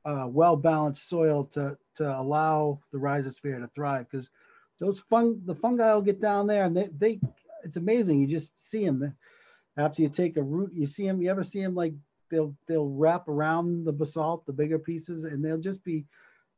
uh, 0.05 0.27
well 0.29 0.57
balanced 0.57 1.09
soil 1.09 1.45
to 1.53 1.77
to 1.97 2.19
allow 2.19 2.81
the 2.93 2.99
rhizosphere 2.99 3.61
to 3.61 3.71
thrive 3.75 4.07
because 4.11 4.31
those 4.79 5.01
fung 5.01 5.41
the 5.47 5.55
fungi 5.55 5.93
will 5.95 6.03
get 6.03 6.21
down 6.21 6.47
there 6.47 6.65
and 6.65 6.77
they, 6.77 6.89
they 6.99 7.21
it's 7.65 7.77
amazing 7.77 8.21
you 8.21 8.27
just 8.27 8.71
see 8.71 8.85
them 8.85 9.15
after 9.77 10.03
you 10.03 10.09
take 10.09 10.37
a 10.37 10.43
root 10.43 10.71
you 10.75 10.87
see 10.87 11.07
them 11.07 11.23
you 11.23 11.31
ever 11.31 11.43
see 11.43 11.63
them 11.63 11.75
like 11.75 11.95
they'll 12.31 12.55
they'll 12.67 12.91
wrap 12.91 13.29
around 13.29 13.85
the 13.85 13.93
basalt 13.93 14.45
the 14.47 14.53
bigger 14.53 14.79
pieces 14.79 15.25
and 15.25 15.43
they'll 15.43 15.57
just 15.59 15.83
be 15.83 16.05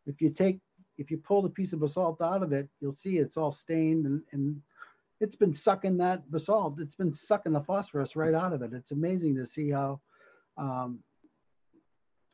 if 0.07 0.21
you 0.21 0.31
take 0.31 0.59
if 0.99 1.11
you 1.11 1.17
pull 1.17 1.43
the 1.43 1.49
piece 1.49 1.73
of 1.73 1.81
basalt 1.81 2.21
out 2.21 2.43
of 2.43 2.53
it 2.53 2.69
you'll 2.81 2.93
see 2.93 3.19
it's 3.19 3.37
all 3.37 3.53
stained 3.53 4.07
and, 4.07 4.23
and 4.33 4.61
it's 5.21 5.37
been 5.37 5.53
sucking 5.53 5.97
that 5.97 6.31
basalt 6.31 6.79
it's 6.81 6.95
been 6.95 7.13
sucking 7.13 7.53
the 7.53 7.61
phosphorus 7.61 8.17
right 8.17 8.35
out 8.35 8.53
of 8.53 8.63
it 8.63 8.73
it's 8.73 8.91
amazing 8.91 9.35
to 9.35 9.47
see 9.47 9.71
how 9.71 10.01
um, 10.57 10.99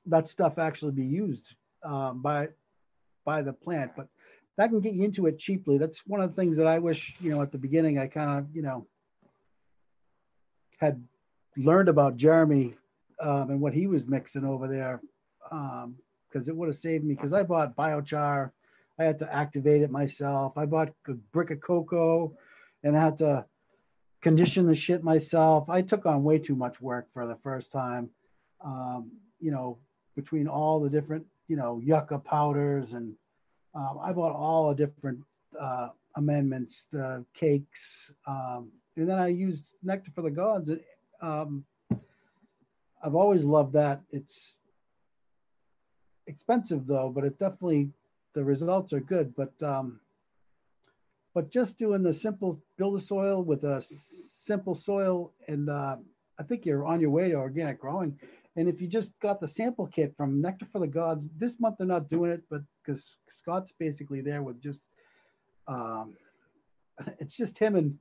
that 0.06 0.28
stuff 0.28 0.58
actually 0.58 0.92
be 0.92 1.04
used 1.04 1.54
um, 1.84 2.20
by 2.22 2.48
by 3.24 3.42
the 3.42 3.52
plant, 3.52 3.92
but 3.96 4.08
that 4.56 4.68
can 4.68 4.80
get 4.80 4.94
you 4.94 5.04
into 5.04 5.26
it 5.26 5.38
cheaply. 5.38 5.78
That's 5.78 6.06
one 6.06 6.20
of 6.20 6.30
the 6.30 6.40
things 6.40 6.56
that 6.58 6.66
I 6.66 6.78
wish, 6.78 7.16
you 7.20 7.30
know, 7.30 7.42
at 7.42 7.50
the 7.50 7.58
beginning, 7.58 7.98
I 7.98 8.06
kind 8.06 8.38
of, 8.38 8.54
you 8.54 8.62
know, 8.62 8.86
had 10.78 11.02
learned 11.56 11.88
about 11.88 12.16
Jeremy 12.16 12.74
um, 13.20 13.50
and 13.50 13.60
what 13.60 13.72
he 13.72 13.86
was 13.86 14.06
mixing 14.06 14.44
over 14.44 14.68
there, 14.68 15.00
because 16.34 16.48
it 16.48 16.56
would 16.56 16.68
have 16.68 16.76
saved 16.76 17.04
me. 17.04 17.14
Because 17.14 17.32
I 17.32 17.44
bought 17.44 17.76
biochar, 17.76 18.50
I 18.98 19.04
had 19.04 19.18
to 19.20 19.32
activate 19.32 19.82
it 19.82 19.90
myself. 19.90 20.58
I 20.58 20.66
bought 20.66 20.92
a 21.06 21.12
brick 21.12 21.50
of 21.50 21.60
cocoa, 21.60 22.36
and 22.82 22.96
I 22.96 23.04
had 23.04 23.18
to 23.18 23.44
condition 24.20 24.66
the 24.66 24.74
shit 24.74 25.04
myself. 25.04 25.68
I 25.68 25.82
took 25.82 26.06
on 26.06 26.24
way 26.24 26.38
too 26.38 26.56
much 26.56 26.80
work 26.80 27.06
for 27.12 27.26
the 27.26 27.36
first 27.36 27.70
time. 27.70 28.10
Um, 28.64 29.12
you 29.40 29.52
know, 29.52 29.78
between 30.16 30.48
all 30.48 30.80
the 30.80 30.90
different, 30.90 31.24
you 31.48 31.56
know, 31.56 31.80
yucca 31.84 32.18
powders 32.18 32.94
and 32.94 33.14
um, 33.74 33.98
I 34.02 34.12
bought 34.12 34.34
all 34.34 34.68
the 34.68 34.86
different 34.86 35.20
uh, 35.60 35.88
amendments, 36.16 36.84
the 36.92 37.24
cakes, 37.34 38.12
um, 38.26 38.70
and 38.96 39.08
then 39.08 39.18
I 39.18 39.26
used 39.26 39.64
Nectar 39.82 40.12
for 40.14 40.22
the 40.22 40.30
Gods. 40.30 40.70
Um, 41.20 41.64
I've 43.02 43.16
always 43.16 43.44
loved 43.44 43.72
that. 43.72 44.00
It's 44.12 44.54
expensive 46.34 46.86
though, 46.86 47.10
but 47.14 47.24
it 47.24 47.38
definitely 47.38 47.90
the 48.34 48.44
results 48.44 48.92
are 48.92 49.00
good. 49.00 49.34
But 49.36 49.52
um, 49.62 50.00
but 51.34 51.50
just 51.50 51.78
doing 51.78 52.02
the 52.02 52.12
simple 52.12 52.60
build 52.76 52.96
a 52.96 53.00
soil 53.00 53.42
with 53.42 53.64
a 53.64 53.80
simple 53.80 54.74
soil, 54.74 55.32
and 55.48 55.70
uh, 55.70 55.96
I 56.38 56.42
think 56.42 56.66
you're 56.66 56.84
on 56.84 57.00
your 57.00 57.10
way 57.10 57.28
to 57.30 57.34
organic 57.34 57.80
growing. 57.80 58.18
And 58.56 58.68
if 58.68 58.80
you 58.80 58.86
just 58.86 59.12
got 59.20 59.40
the 59.40 59.48
sample 59.48 59.86
kit 59.86 60.14
from 60.16 60.40
Nectar 60.40 60.66
for 60.72 60.78
the 60.78 60.86
Gods, 60.86 61.28
this 61.36 61.58
month 61.58 61.76
they're 61.78 61.86
not 61.88 62.08
doing 62.08 62.30
it, 62.30 62.42
but 62.48 62.62
because 62.82 63.16
Scott's 63.28 63.72
basically 63.78 64.20
there 64.20 64.42
with 64.42 64.60
just, 64.60 64.80
um, 65.66 66.14
it's 67.18 67.36
just 67.36 67.58
him 67.58 67.74
and 67.74 67.98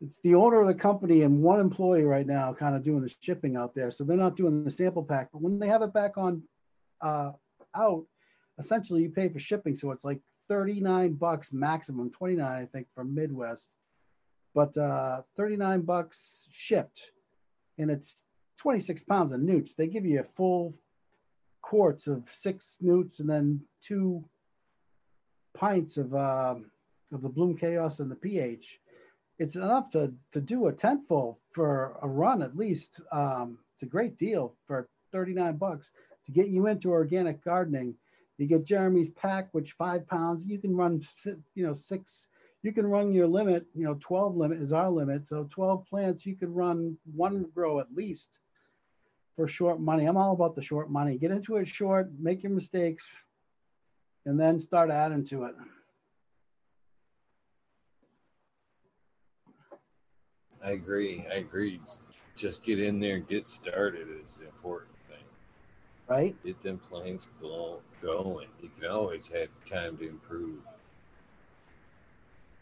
it's 0.00 0.18
the 0.24 0.34
owner 0.34 0.62
of 0.62 0.66
the 0.66 0.74
company 0.74 1.22
and 1.22 1.42
one 1.42 1.60
employee 1.60 2.04
right 2.04 2.26
now 2.26 2.54
kind 2.54 2.74
of 2.74 2.82
doing 2.82 3.02
the 3.02 3.14
shipping 3.20 3.54
out 3.54 3.74
there. 3.74 3.90
So 3.90 4.02
they're 4.02 4.16
not 4.16 4.34
doing 4.34 4.64
the 4.64 4.70
sample 4.70 5.04
pack, 5.04 5.28
but 5.30 5.42
when 5.42 5.58
they 5.58 5.68
have 5.68 5.82
it 5.82 5.92
back 5.92 6.16
on 6.16 6.42
uh, 7.02 7.32
out, 7.74 8.04
essentially 8.58 9.02
you 9.02 9.10
pay 9.10 9.28
for 9.28 9.40
shipping. 9.40 9.76
So 9.76 9.90
it's 9.90 10.04
like 10.04 10.20
39 10.48 11.14
bucks 11.14 11.52
maximum, 11.52 12.10
29, 12.10 12.44
I 12.44 12.66
think, 12.66 12.86
from 12.94 13.14
Midwest, 13.14 13.74
but 14.54 14.76
uh, 14.76 15.22
39 15.36 15.82
bucks 15.82 16.46
shipped. 16.50 17.00
And 17.78 17.90
it's 17.90 18.22
26 18.58 19.02
pounds 19.04 19.32
of 19.32 19.40
newts. 19.40 19.74
They 19.74 19.86
give 19.86 20.04
you 20.04 20.20
a 20.20 20.36
full 20.36 20.74
quarts 21.62 22.06
of 22.06 22.28
six 22.30 22.76
newts 22.80 23.20
and 23.20 23.28
then 23.28 23.60
two 23.82 24.24
pints 25.54 25.96
of 25.96 26.14
uh, 26.14 26.56
of 27.12 27.22
the 27.22 27.28
Bloom 27.28 27.56
Khaos 27.56 28.00
and 28.00 28.10
the 28.10 28.16
pH. 28.16 28.78
It's 29.38 29.56
enough 29.56 29.90
to 29.92 30.12
to 30.32 30.40
do 30.40 30.66
a 30.66 30.72
tentful 30.72 31.38
for 31.52 31.98
a 32.02 32.08
run 32.08 32.42
at 32.42 32.56
least. 32.56 33.00
Um, 33.10 33.58
it's 33.74 33.82
a 33.82 33.86
great 33.86 34.16
deal 34.18 34.54
for 34.66 34.88
39 35.12 35.56
bucks 35.56 35.90
to 36.26 36.32
get 36.32 36.48
you 36.48 36.66
into 36.66 36.90
organic 36.90 37.44
gardening. 37.44 37.94
You 38.38 38.46
get 38.46 38.64
Jeremy's 38.64 39.10
pack, 39.10 39.48
which 39.52 39.72
five 39.72 40.06
pounds. 40.08 40.44
You 40.44 40.58
can 40.58 40.76
run, 40.76 41.00
you 41.54 41.66
know, 41.66 41.74
six. 41.74 42.28
You 42.62 42.72
can 42.72 42.86
run 42.86 43.12
your 43.12 43.26
limit. 43.26 43.66
You 43.74 43.84
know, 43.84 43.96
12 44.00 44.36
limit 44.36 44.60
is 44.60 44.72
our 44.72 44.90
limit. 44.90 45.28
So 45.28 45.46
12 45.50 45.86
plants, 45.86 46.26
you 46.26 46.34
could 46.34 46.54
run 46.54 46.96
one 47.14 47.46
grow 47.54 47.78
at 47.80 47.94
least 47.94 48.38
for 49.36 49.46
short 49.48 49.80
money. 49.80 50.06
I'm 50.06 50.16
all 50.16 50.32
about 50.32 50.54
the 50.54 50.62
short 50.62 50.90
money. 50.90 51.18
Get 51.18 51.30
into 51.30 51.56
it 51.56 51.68
short, 51.68 52.10
make 52.18 52.42
your 52.42 52.52
mistakes, 52.52 53.16
and 54.26 54.38
then 54.38 54.60
start 54.60 54.90
adding 54.90 55.24
to 55.26 55.44
it. 55.44 55.54
I 60.64 60.72
agree. 60.72 61.26
I 61.30 61.36
agree. 61.36 61.80
Just 62.36 62.64
get 62.64 62.78
in 62.78 63.00
there 63.00 63.18
get 63.18 63.48
started 63.48 64.08
is 64.22 64.38
important. 64.44 64.91
Right? 66.12 66.44
Get 66.44 66.62
them 66.62 66.78
plants 66.78 67.28
going. 67.40 68.48
You 68.62 68.70
can 68.78 68.90
always 68.90 69.28
have 69.28 69.48
time 69.64 69.96
to 69.98 70.08
improve. 70.08 70.60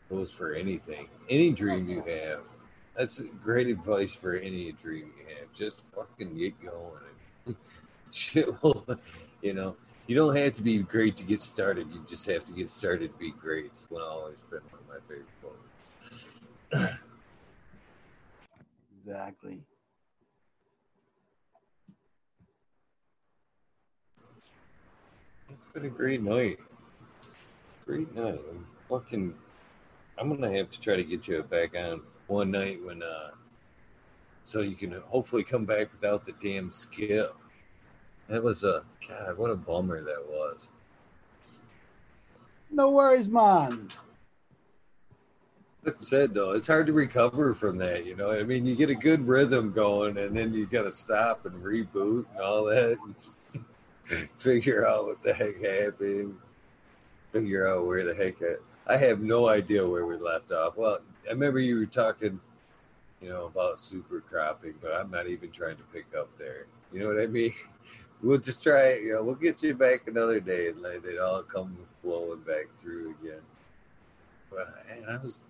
Goes 0.09 0.33
for 0.33 0.55
anything. 0.55 1.09
Any 1.29 1.51
dream 1.51 1.89
you 1.89 2.03
have 2.03 2.41
that's 2.97 3.23
great 3.43 3.69
advice 3.69 4.15
for 4.15 4.35
any 4.35 4.73
dream 4.73 5.11
you 5.17 5.35
have. 5.35 5.53
Just 5.53 5.85
fucking 5.95 6.37
get 6.37 6.55
going. 6.63 7.57
Shit 8.13 8.63
will, 8.63 8.87
you 9.41 9.55
know, 9.55 9.77
you 10.07 10.15
don't 10.15 10.37
have 10.37 10.53
to 10.55 10.63
be 10.63 10.79
great 10.79 11.17
to 11.17 11.25
get 11.25 11.41
started. 11.41 11.91
You 11.93 12.05
just 12.07 12.27
have 12.27 12.45
to 12.45 12.53
get 12.53 12.69
started 12.69 13.13
to 13.13 13.19
be 13.19 13.31
great. 13.31 13.67
It's 13.67 13.87
one 13.89 14.03
always 14.03 14.43
been 14.43 14.61
one 14.71 14.81
of 14.81 14.89
my 14.89 14.99
favorite 15.09 15.29
quotes. 16.71 16.95
exactly. 19.03 19.61
It's 25.61 25.67
been 25.67 25.85
a 25.85 25.91
great 25.91 26.23
night. 26.23 26.59
Great 27.85 28.15
night. 28.17 28.41
I'm 28.51 28.67
fucking. 28.89 29.35
I'm 30.17 30.31
gonna 30.31 30.57
have 30.57 30.71
to 30.71 30.81
try 30.81 30.97
to 30.97 31.05
get 31.05 31.29
you 31.29 31.43
back 31.43 31.77
on 31.77 32.01
one 32.29 32.51
night 32.51 32.83
when 32.83 33.03
uh 33.03 33.33
so 34.43 34.61
you 34.61 34.75
can 34.75 34.93
hopefully 35.09 35.45
come 35.45 35.67
back 35.67 35.93
without 35.93 36.25
the 36.25 36.33
damn 36.41 36.73
skip. 36.73 37.37
That 38.31 38.43
was 38.43 38.65
a 38.65 38.85
god, 39.07 39.37
what 39.37 39.51
a 39.51 39.55
bummer 39.55 40.03
that 40.03 40.27
was. 40.27 40.73
No 42.71 42.89
worries, 42.89 43.29
man. 43.29 43.89
That 45.83 46.03
said 46.03 46.33
though, 46.33 46.53
it's 46.53 46.69
hard 46.69 46.87
to 46.87 46.95
recover 46.95 47.55
from 47.55 47.77
that, 47.77 48.07
you 48.07 48.17
know. 48.17 48.31
I 48.31 48.45
mean, 48.45 48.65
you 48.65 48.75
get 48.75 48.89
a 48.89 48.95
good 48.95 49.29
rhythm 49.29 49.73
going 49.73 50.17
and 50.17 50.35
then 50.35 50.55
you 50.55 50.65
gotta 50.65 50.91
stop 50.91 51.45
and 51.45 51.63
reboot 51.63 52.25
and 52.33 52.41
all 52.41 52.65
that. 52.65 52.97
And 54.11 54.29
figure 54.39 54.87
out 54.87 55.07
what 55.07 55.23
the 55.23 55.33
heck 55.33 55.63
happened. 55.63 56.37
Figure 57.33 57.69
out 57.69 57.87
where 57.87 58.05
the 58.05 58.15
heck 58.15 58.37
I, 58.43 58.95
I 58.95 58.97
have 58.97 59.21
no 59.21 59.49
idea 59.49 59.87
where 59.87 60.07
we 60.07 60.17
left 60.17 60.53
off. 60.53 60.77
Well, 60.77 61.01
I 61.27 61.33
remember 61.33 61.61
you 61.61 61.79
were 61.79 61.87
talking, 61.87 62.41
you 63.21 63.29
know, 63.29 63.47
about 63.47 63.79
super 63.81 64.21
cropping, 64.21 64.75
but 64.81 64.95
I'm 64.95 65.11
not 65.11 65.29
even 65.29 65.51
trying 65.51 65.77
to 65.77 65.83
pick 65.93 66.07
up 66.19 66.37
there. 66.37 66.67
You 66.93 67.01
know 67.01 67.09
what 67.09 67.21
I 67.21 67.27
mean? 67.27 67.53
We'll 68.23 68.37
just 68.37 68.63
try 68.63 68.89
it. 68.89 69.05
You 69.05 69.15
know, 69.15 69.23
we'll 69.23 69.35
get 69.35 69.63
you 69.63 69.73
back 69.75 70.07
another 70.07 70.41
day 70.41 70.69
and 70.69 70.83
let 70.83 71.07
it 71.07 71.19
all 71.19 71.43
come 71.43 71.75
flowing 72.03 72.41
back 72.41 72.67
through 72.77 73.15
again. 73.23 73.41
But 74.51 74.69
man, 74.87 75.05
I 75.09 75.17
was. 75.17 75.41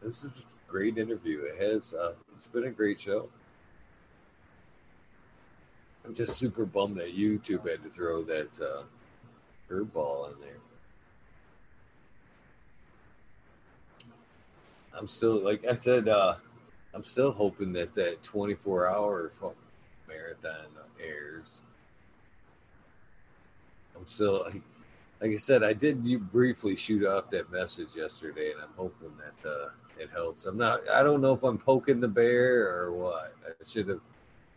This 0.00 0.22
is 0.22 0.30
a 0.30 0.70
great 0.70 0.98
interview. 0.98 1.40
It 1.40 1.60
has. 1.60 1.94
Uh, 1.94 2.12
it's 2.36 2.46
been 2.46 2.62
a 2.62 2.70
great 2.70 3.00
show. 3.00 3.28
I'm 6.06 6.14
just 6.14 6.36
super 6.36 6.64
bummed 6.64 6.96
that 6.98 7.16
YouTube 7.16 7.68
had 7.68 7.82
to 7.82 7.90
throw 7.90 8.22
that 8.22 8.60
uh, 8.60 8.82
curveball 9.68 10.32
in 10.32 10.40
there. 10.40 10.50
I'm 14.96 15.08
still 15.08 15.42
like 15.42 15.66
I 15.66 15.74
said. 15.74 16.08
Uh, 16.08 16.36
I'm 16.94 17.04
still 17.04 17.32
hoping 17.32 17.72
that 17.74 17.92
that 17.94 18.22
24 18.22 18.86
hour 18.86 19.30
marathon 20.08 20.66
airs. 21.02 21.62
I'm 23.96 24.06
still 24.06 24.44
like, 24.44 24.62
like 25.20 25.32
I 25.32 25.36
said. 25.36 25.62
I 25.62 25.72
did 25.72 26.06
you 26.06 26.18
briefly 26.18 26.76
shoot 26.76 27.04
off 27.04 27.30
that 27.30 27.50
message 27.50 27.96
yesterday, 27.96 28.52
and 28.52 28.60
I'm 28.60 28.74
hoping 28.76 29.12
that 29.18 29.48
uh, 29.48 29.68
it 29.98 30.10
helps. 30.10 30.46
I'm 30.46 30.56
not. 30.56 30.88
I 30.88 31.02
don't 31.02 31.20
know 31.20 31.34
if 31.34 31.42
I'm 31.42 31.58
poking 31.58 32.00
the 32.00 32.08
bear 32.08 32.68
or 32.68 32.92
what. 32.92 33.34
I 33.46 33.50
should 33.66 33.88
have. 33.88 34.00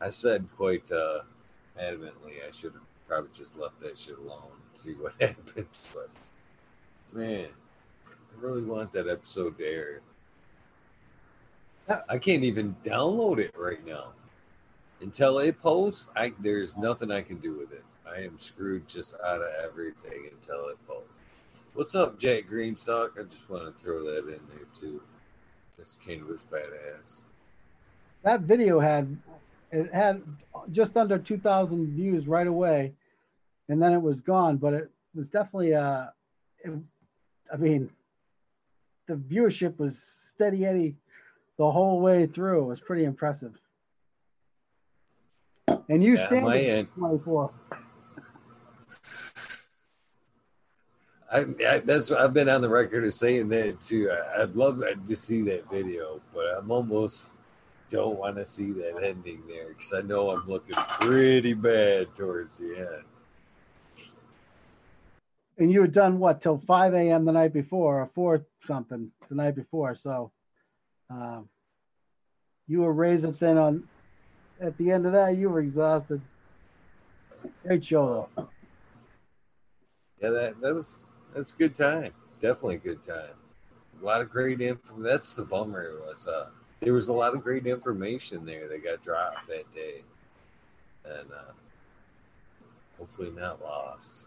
I 0.01 0.09
said 0.09 0.47
quite 0.55 0.89
uh, 0.91 1.21
adamantly. 1.81 2.45
I 2.47 2.51
should 2.51 2.73
have 2.73 2.81
probably 3.07 3.29
just 3.33 3.57
left 3.57 3.79
that 3.81 3.97
shit 3.97 4.17
alone 4.17 4.51
and 4.51 4.77
see 4.77 4.93
what 4.93 5.13
happens. 5.19 5.67
But 5.93 6.09
man, 7.13 7.47
I 8.07 8.41
really 8.41 8.63
want 8.63 8.93
that 8.93 9.07
episode 9.07 9.59
air. 9.59 10.01
I 12.07 12.19
can't 12.19 12.43
even 12.43 12.75
download 12.85 13.39
it 13.39 13.55
right 13.57 13.83
now. 13.85 14.09
Until 15.01 15.39
it 15.39 15.59
posts, 15.59 16.09
I 16.15 16.33
there's 16.39 16.77
nothing 16.77 17.09
I 17.09 17.21
can 17.21 17.37
do 17.37 17.57
with 17.57 17.71
it. 17.71 17.83
I 18.07 18.21
am 18.21 18.37
screwed 18.37 18.87
just 18.87 19.15
out 19.25 19.41
of 19.41 19.49
everything 19.63 20.29
until 20.31 20.67
it 20.67 20.77
posts. 20.87 21.09
What's 21.73 21.95
up, 21.95 22.19
Jack 22.19 22.45
Greenstock? 22.49 23.19
I 23.19 23.23
just 23.23 23.49
want 23.49 23.65
to 23.65 23.83
throw 23.83 24.03
that 24.03 24.27
in 24.27 24.41
there 24.49 24.67
too. 24.79 25.01
This 25.77 25.97
was 26.27 26.43
badass. 26.51 27.21
That 28.23 28.41
video 28.41 28.81
had 28.81 29.15
it 29.71 29.93
had 29.93 30.21
just 30.71 30.97
under 30.97 31.17
two 31.17 31.37
thousand 31.37 31.87
views 31.95 32.27
right 32.27 32.47
away, 32.47 32.93
and 33.67 33.81
then 33.81 33.93
it 33.93 34.01
was 34.01 34.21
gone. 34.21 34.57
But 34.57 34.73
it 34.73 34.91
was 35.15 35.27
definitely 35.27 35.73
uh, 35.73 36.07
it, 36.63 36.71
I 37.51 37.57
mean, 37.57 37.89
the 39.07 39.15
viewership 39.15 39.77
was 39.77 39.97
steady 39.99 40.65
Eddie 40.65 40.95
the 41.57 41.69
whole 41.69 41.99
way 41.99 42.25
through. 42.25 42.63
It 42.63 42.67
was 42.67 42.79
pretty 42.79 43.03
impressive. 43.03 43.53
And 45.89 46.03
you 46.03 46.15
yeah, 46.15 46.27
stand 46.27 46.87
24. 46.95 47.51
I, 51.31 51.45
I, 51.67 51.79
that's 51.79 52.11
I've 52.11 52.33
been 52.33 52.49
on 52.49 52.61
the 52.61 52.69
record 52.69 53.03
of 53.05 53.13
saying 53.13 53.49
that 53.49 53.81
too. 53.81 54.11
I, 54.35 54.39
would 54.41 54.55
love 54.55 54.81
to 55.05 55.15
see 55.15 55.43
that 55.43 55.69
video, 55.69 56.21
but 56.33 56.45
I'm 56.57 56.71
almost 56.71 57.37
don't 57.89 58.17
want 58.17 58.35
to 58.37 58.45
see 58.45 58.71
that 58.71 59.03
ending 59.03 59.41
there 59.47 59.69
because 59.69 59.93
I 59.93 60.01
know 60.01 60.29
I'm 60.29 60.47
looking 60.47 60.75
pretty 60.75 61.53
bad 61.53 62.13
towards 62.15 62.59
the 62.59 62.77
end. 62.77 63.03
And 65.57 65.71
you 65.71 65.81
were 65.81 65.87
done 65.87 66.19
what 66.19 66.41
till 66.41 66.57
5 66.57 66.93
a.m. 66.93 67.25
the 67.25 67.33
night 67.33 67.51
before 67.51 68.01
or 68.01 68.09
4 68.15 68.45
something 68.65 69.11
the 69.27 69.35
night 69.35 69.55
before. 69.55 69.93
So 69.95 70.31
um, 71.09 71.49
you 72.67 72.81
were 72.81 72.93
razor 72.93 73.31
thin 73.31 73.57
on 73.57 73.83
at 74.61 74.77
the 74.77 74.91
end 74.91 75.05
of 75.05 75.13
that. 75.13 75.35
You 75.35 75.49
were 75.49 75.59
exhausted. 75.59 76.21
Great 77.65 77.83
show 77.83 78.29
though. 78.35 78.49
Yeah, 80.21 80.29
that, 80.29 80.61
that 80.61 80.75
was 80.75 81.03
that's 81.33 81.51
good 81.51 81.73
time. 81.75 82.11
Definitely 82.39 82.75
a 82.75 82.79
good 82.79 83.01
time. 83.01 83.35
A 84.01 84.05
lot 84.05 84.21
of 84.21 84.29
great 84.29 84.61
info. 84.61 84.95
That's 84.97 85.33
the 85.33 85.43
bummer 85.43 85.83
it 85.83 85.99
was 85.99 86.27
uh 86.27 86.49
there 86.79 86.93
was 86.93 87.07
a 87.07 87.13
lot 87.13 87.33
of 87.33 87.43
great 87.43 87.67
information 87.67 88.45
there 88.45 88.67
that 88.67 88.83
got 88.83 89.03
dropped 89.03 89.47
that 89.47 89.73
day. 89.73 90.01
And 91.05 91.31
uh 91.31 91.51
hopefully 92.97 93.31
not 93.31 93.61
lost. 93.61 94.25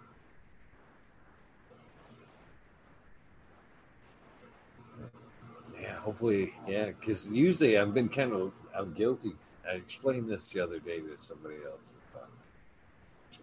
Yeah, 5.80 5.96
hopefully, 5.96 6.54
yeah, 6.66 6.86
because 6.86 7.28
usually 7.28 7.76
I've 7.76 7.92
been 7.92 8.08
kind 8.08 8.32
of 8.32 8.52
I'm 8.74 8.92
guilty. 8.94 9.32
I 9.68 9.74
explained 9.74 10.28
this 10.28 10.50
the 10.52 10.62
other 10.62 10.78
day 10.78 11.00
to 11.00 11.16
somebody 11.16 11.56
else. 11.56 11.92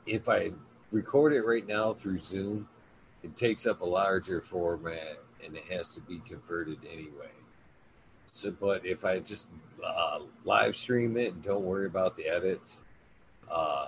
If 0.05 0.27
I 0.29 0.51
record 0.91 1.33
it 1.33 1.41
right 1.41 1.67
now 1.67 1.93
through 1.93 2.19
Zoom, 2.19 2.67
it 3.23 3.35
takes 3.35 3.65
up 3.65 3.81
a 3.81 3.85
larger 3.85 4.41
format 4.41 5.19
and 5.43 5.55
it 5.55 5.63
has 5.65 5.93
to 5.95 6.01
be 6.01 6.19
converted 6.19 6.79
anyway. 6.91 7.29
So, 8.31 8.51
but 8.51 8.85
if 8.85 9.05
I 9.05 9.19
just 9.19 9.49
uh, 9.83 10.19
live 10.45 10.75
stream 10.75 11.17
it 11.17 11.33
and 11.33 11.41
don't 11.41 11.63
worry 11.63 11.85
about 11.85 12.15
the 12.15 12.27
edits, 12.27 12.81
uh, 13.49 13.87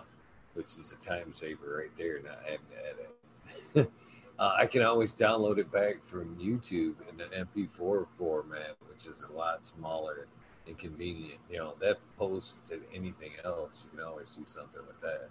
which 0.53 0.77
is 0.77 0.91
a 0.91 1.05
time 1.05 1.33
saver 1.33 1.77
right 1.79 1.97
there, 1.97 2.21
not 2.21 2.39
having 2.43 2.59
to 2.71 3.79
edit. 3.79 3.91
uh, 4.39 4.53
I 4.57 4.65
can 4.65 4.81
always 4.81 5.13
download 5.13 5.57
it 5.57 5.71
back 5.71 6.05
from 6.05 6.35
YouTube 6.35 6.95
in 7.09 7.21
an 7.21 7.47
MP4 7.55 8.07
format, 8.17 8.75
which 8.89 9.05
is 9.05 9.23
a 9.23 9.31
lot 9.31 9.65
smaller 9.65 10.27
and 10.67 10.77
convenient. 10.77 11.39
You 11.49 11.59
know, 11.59 11.73
that 11.79 11.97
post 12.17 12.65
to 12.67 12.79
anything 12.93 13.31
else, 13.45 13.85
you 13.85 13.97
can 13.97 14.05
always 14.05 14.31
do 14.31 14.43
something 14.45 14.81
with 14.87 14.99
that. 15.01 15.29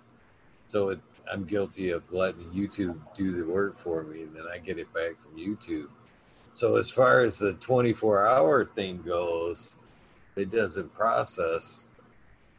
So 0.69 0.91
it, 0.91 1.01
I'm 1.31 1.45
guilty 1.45 1.91
of 1.91 2.11
letting 2.13 2.45
YouTube 2.51 2.99
do 3.15 3.33
the 3.33 3.45
work 3.45 3.79
for 3.79 4.03
me, 4.03 4.23
and 4.23 4.35
then 4.35 4.45
I 4.53 4.59
get 4.59 4.79
it 4.79 4.93
back 4.95 5.21
from 5.21 5.37
YouTube. 5.37 5.89
So 6.55 6.77
as 6.77 6.91
far 6.91 7.21
as 7.21 7.39
the 7.39 7.55
24 7.55 8.27
hour 8.27 8.65
thing 8.65 9.03
goes, 9.03 9.77
it 10.37 10.51
doesn't 10.51 10.95
process. 10.95 11.87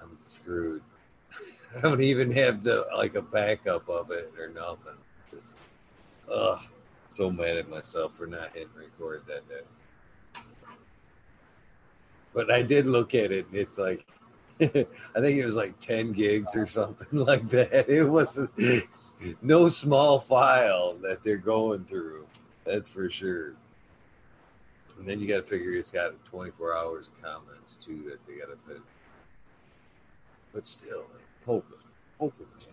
I'm 0.01 0.17
screwed. 0.27 0.81
I 1.77 1.81
don't 1.81 2.01
even 2.01 2.31
have 2.31 2.63
the 2.63 2.85
like 2.95 3.15
a 3.15 3.21
backup 3.21 3.89
of 3.89 4.11
it 4.11 4.31
or 4.39 4.49
nothing. 4.49 4.97
Just, 5.33 5.57
ugh, 6.31 6.61
so 7.09 7.29
mad 7.29 7.57
at 7.57 7.69
myself 7.69 8.15
for 8.15 8.27
not 8.27 8.53
hitting 8.53 8.69
record 8.75 9.23
that 9.27 9.47
day. 9.47 10.41
But 12.33 12.49
I 12.49 12.61
did 12.61 12.87
look 12.87 13.13
at 13.13 13.31
it, 13.31 13.45
it's 13.51 13.77
like 13.77 14.05
I 14.61 15.19
think 15.19 15.37
it 15.37 15.45
was 15.45 15.55
like 15.55 15.79
10 15.79 16.11
gigs 16.13 16.55
or 16.55 16.67
something 16.67 17.19
like 17.25 17.49
that. 17.49 17.89
It 17.89 18.03
was 18.03 18.47
no 19.41 19.69
small 19.69 20.19
file 20.19 20.97
that 21.01 21.23
they're 21.23 21.37
going 21.37 21.85
through. 21.85 22.27
That's 22.63 22.89
for 22.89 23.09
sure. 23.09 23.55
And 24.97 25.07
then 25.07 25.19
you 25.19 25.27
got 25.27 25.37
to 25.37 25.43
figure 25.43 25.73
it's 25.73 25.91
got 25.91 26.13
24 26.25 26.75
hours 26.75 27.07
of 27.07 27.21
comments 27.21 27.75
too 27.75 28.03
that 28.09 28.25
they 28.27 28.39
got 28.39 28.49
to 28.49 28.57
fit. 28.67 28.81
But 30.53 30.67
still, 30.67 31.05
hopeless, 31.45 31.87
hopeless. 32.19 32.67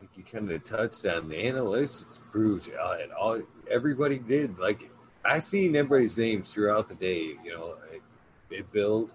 Like 0.00 0.16
you 0.16 0.22
kind 0.24 0.50
of 0.50 0.64
touched 0.64 1.04
on 1.06 1.28
the 1.28 1.36
analysts 1.36 2.20
proved 2.30 2.70
uh, 2.72 2.96
it 2.98 3.10
all. 3.12 3.40
Everybody 3.70 4.18
did 4.18 4.58
like 4.58 4.90
I 5.24 5.38
seen 5.38 5.76
everybody's 5.76 6.18
names 6.18 6.52
throughout 6.52 6.88
the 6.88 6.94
day. 6.94 7.34
You 7.44 7.52
know, 7.52 7.74
it, 7.92 8.02
it 8.50 8.72
build, 8.72 9.10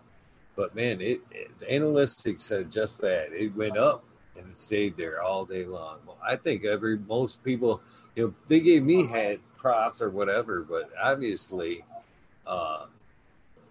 but 0.56 0.76
man, 0.76 1.02
it, 1.02 1.22
it 1.32 1.58
the 1.60 1.66
analytics 1.66 2.42
said 2.42 2.72
just 2.72 3.02
that 3.02 3.32
it 3.34 3.56
went 3.56 3.78
up 3.78 4.04
and 4.38 4.50
it 4.50 4.60
stayed 4.60 4.96
there 4.98 5.22
all 5.22 5.46
day 5.46 5.66
long. 5.66 5.98
Well, 6.06 6.18
I 6.26 6.36
think 6.36 6.64
every 6.64 6.98
most 6.98 7.44
people, 7.44 7.82
you 8.18 8.24
know, 8.24 8.34
they 8.48 8.60
gave 8.60 8.84
me 8.84 9.08
heads 9.08 9.52
props 9.58 10.02
or 10.02 10.10
whatever, 10.10 10.62
but 10.62 10.90
obviously, 11.02 11.86
uh, 12.46 12.88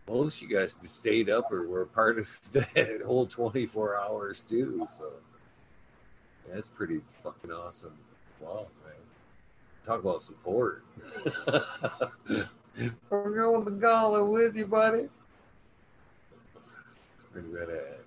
most 0.09 0.40
you 0.40 0.49
guys 0.49 0.78
stayed 0.84 1.28
up 1.28 1.51
or 1.53 1.66
were 1.66 1.84
part 1.84 2.18
of 2.18 2.28
that 2.53 3.03
whole 3.05 3.26
24 3.26 4.01
hours 4.01 4.42
too. 4.42 4.86
So 4.90 5.12
that's 6.49 6.68
pretty 6.68 7.01
fucking 7.22 7.51
awesome. 7.51 7.99
Wow, 8.40 8.68
man 8.84 8.94
talk 9.86 10.01
about 10.01 10.20
support. 10.20 10.82
We're 13.09 13.30
going 13.30 13.64
the 13.64 13.70
gauntlet 13.70 14.28
with 14.28 14.57
you, 14.57 14.66
buddy. 14.66 15.09
Pretty 17.32 17.49
badass. 17.49 18.05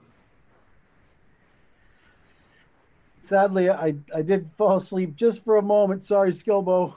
Sadly, 3.30 3.70
I, 3.70 3.94
I 4.16 4.24
did 4.24 4.50
fall 4.58 4.78
asleep 4.78 5.16
just 5.16 5.44
for 5.44 5.58
a 5.58 5.62
moment. 5.62 6.04
Sorry, 6.04 6.32
Skilbo. 6.32 6.96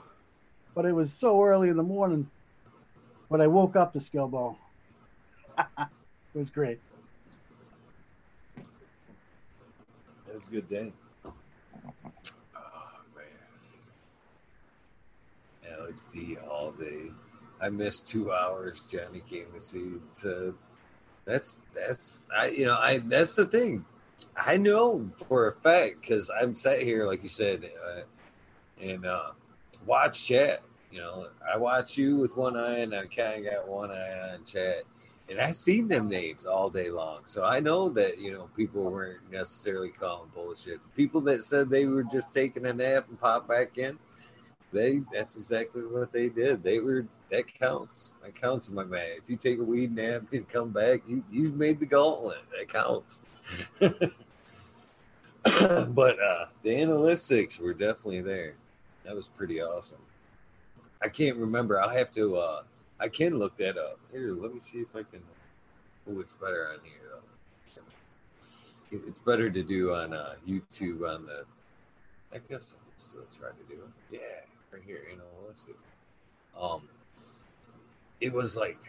But 0.73 0.85
it 0.85 0.91
was 0.91 1.13
so 1.13 1.39
early 1.43 1.69
in 1.69 1.77
the 1.77 1.83
morning. 1.83 2.27
But 3.29 3.39
I 3.39 3.45
woke 3.45 3.75
up 3.75 3.93
to 3.93 3.99
Skilbo. 3.99 4.55
it 5.59 5.87
was 6.33 6.49
great. 6.49 6.79
It 10.27 10.33
was 10.33 10.47
a 10.47 10.49
good 10.49 10.67
day. 10.67 10.91
Oh 11.23 11.31
man, 13.15 13.25
LSD 15.79 16.37
all 16.49 16.71
day. 16.71 17.11
I 17.61 17.69
missed 17.69 18.07
two 18.07 18.33
hours. 18.33 18.87
Johnny 18.91 19.21
came 19.29 19.51
to 19.53 19.61
see 19.61 19.91
to. 20.21 20.57
That's 21.25 21.59
that's 21.75 22.23
I 22.35 22.47
you 22.47 22.65
know 22.65 22.73
I 22.73 22.97
that's 22.97 23.35
the 23.35 23.45
thing. 23.45 23.85
I 24.35 24.57
know 24.57 25.09
for 25.27 25.47
a 25.47 25.53
fact 25.53 26.01
because 26.01 26.29
I'm 26.29 26.53
sat 26.53 26.81
here 26.81 27.05
like 27.07 27.23
you 27.23 27.29
said, 27.29 27.69
uh, 27.87 28.01
and 28.81 29.05
uh, 29.05 29.31
watch 29.85 30.25
chat. 30.27 30.63
You 30.91 30.99
know, 30.99 31.27
I 31.51 31.57
watch 31.57 31.97
you 31.97 32.17
with 32.17 32.37
one 32.37 32.55
eye, 32.55 32.79
and 32.79 32.93
I 32.93 33.05
kind 33.05 33.45
of 33.45 33.51
got 33.51 33.67
one 33.67 33.89
eye 33.91 34.31
on 34.33 34.43
chat, 34.45 34.83
and 35.29 35.39
I've 35.39 35.55
seen 35.55 35.87
them 35.87 36.07
names 36.07 36.45
all 36.45 36.69
day 36.69 36.91
long. 36.91 37.21
So 37.25 37.43
I 37.43 37.59
know 37.59 37.89
that 37.89 38.19
you 38.19 38.31
know 38.31 38.49
people 38.55 38.83
weren't 38.83 39.31
necessarily 39.31 39.89
calling 39.89 40.29
bullshit. 40.35 40.83
The 40.83 40.89
People 40.95 41.21
that 41.21 41.43
said 41.43 41.69
they 41.69 41.85
were 41.85 42.03
just 42.03 42.31
taking 42.31 42.65
a 42.67 42.73
nap 42.73 43.07
and 43.09 43.19
pop 43.19 43.47
back 43.47 43.77
in, 43.77 43.97
they 44.71 45.01
that's 45.11 45.37
exactly 45.37 45.81
what 45.81 46.11
they 46.11 46.29
did. 46.29 46.63
They 46.63 46.79
were 46.79 47.07
that 47.29 47.51
counts. 47.51 48.13
That 48.23 48.35
counts, 48.35 48.69
my 48.69 48.83
man. 48.83 49.17
If 49.17 49.23
you 49.27 49.37
take 49.37 49.59
a 49.59 49.63
weed 49.63 49.95
nap 49.95 50.23
and 50.31 50.47
come 50.47 50.69
back, 50.69 51.01
you 51.07 51.23
you've 51.31 51.55
made 51.55 51.79
the 51.79 51.87
gauntlet. 51.87 52.43
That 52.57 52.69
counts. 52.69 53.21
but 53.79 54.11
uh, 56.19 56.45
the 56.63 56.69
analytics 56.69 57.59
were 57.59 57.73
definitely 57.73 58.21
there. 58.21 58.53
That 59.05 59.15
was 59.15 59.27
pretty 59.27 59.61
awesome. 59.61 59.99
I 61.01 61.09
can't 61.09 61.37
remember. 61.37 61.79
I'll 61.79 61.89
have 61.89 62.11
to. 62.13 62.37
Uh, 62.37 62.63
I 62.99 63.09
can 63.09 63.37
look 63.37 63.57
that 63.57 63.77
up. 63.77 63.99
Here, 64.11 64.33
let 64.33 64.53
me 64.53 64.61
see 64.61 64.79
if 64.79 64.95
I 64.95 65.03
can. 65.03 65.21
Oh, 66.09 66.19
it's 66.19 66.33
better 66.33 66.69
on 66.71 66.79
here 66.83 67.11
though. 67.11 67.19
It's 69.07 69.19
better 69.19 69.49
to 69.49 69.63
do 69.63 69.93
on 69.93 70.13
uh, 70.13 70.35
YouTube 70.47 71.07
on 71.07 71.25
the. 71.25 71.43
I 72.33 72.39
guess 72.49 72.73
I'll 72.73 72.79
still 72.97 73.25
try 73.37 73.49
to 73.49 73.75
do 73.75 73.81
it. 73.81 73.89
Yeah 74.11 74.19
right 74.73 74.81
here, 74.85 75.01
see. 75.55 75.71
Um, 76.59 76.81
it 78.19 78.33
was 78.33 78.57
like 78.57 78.79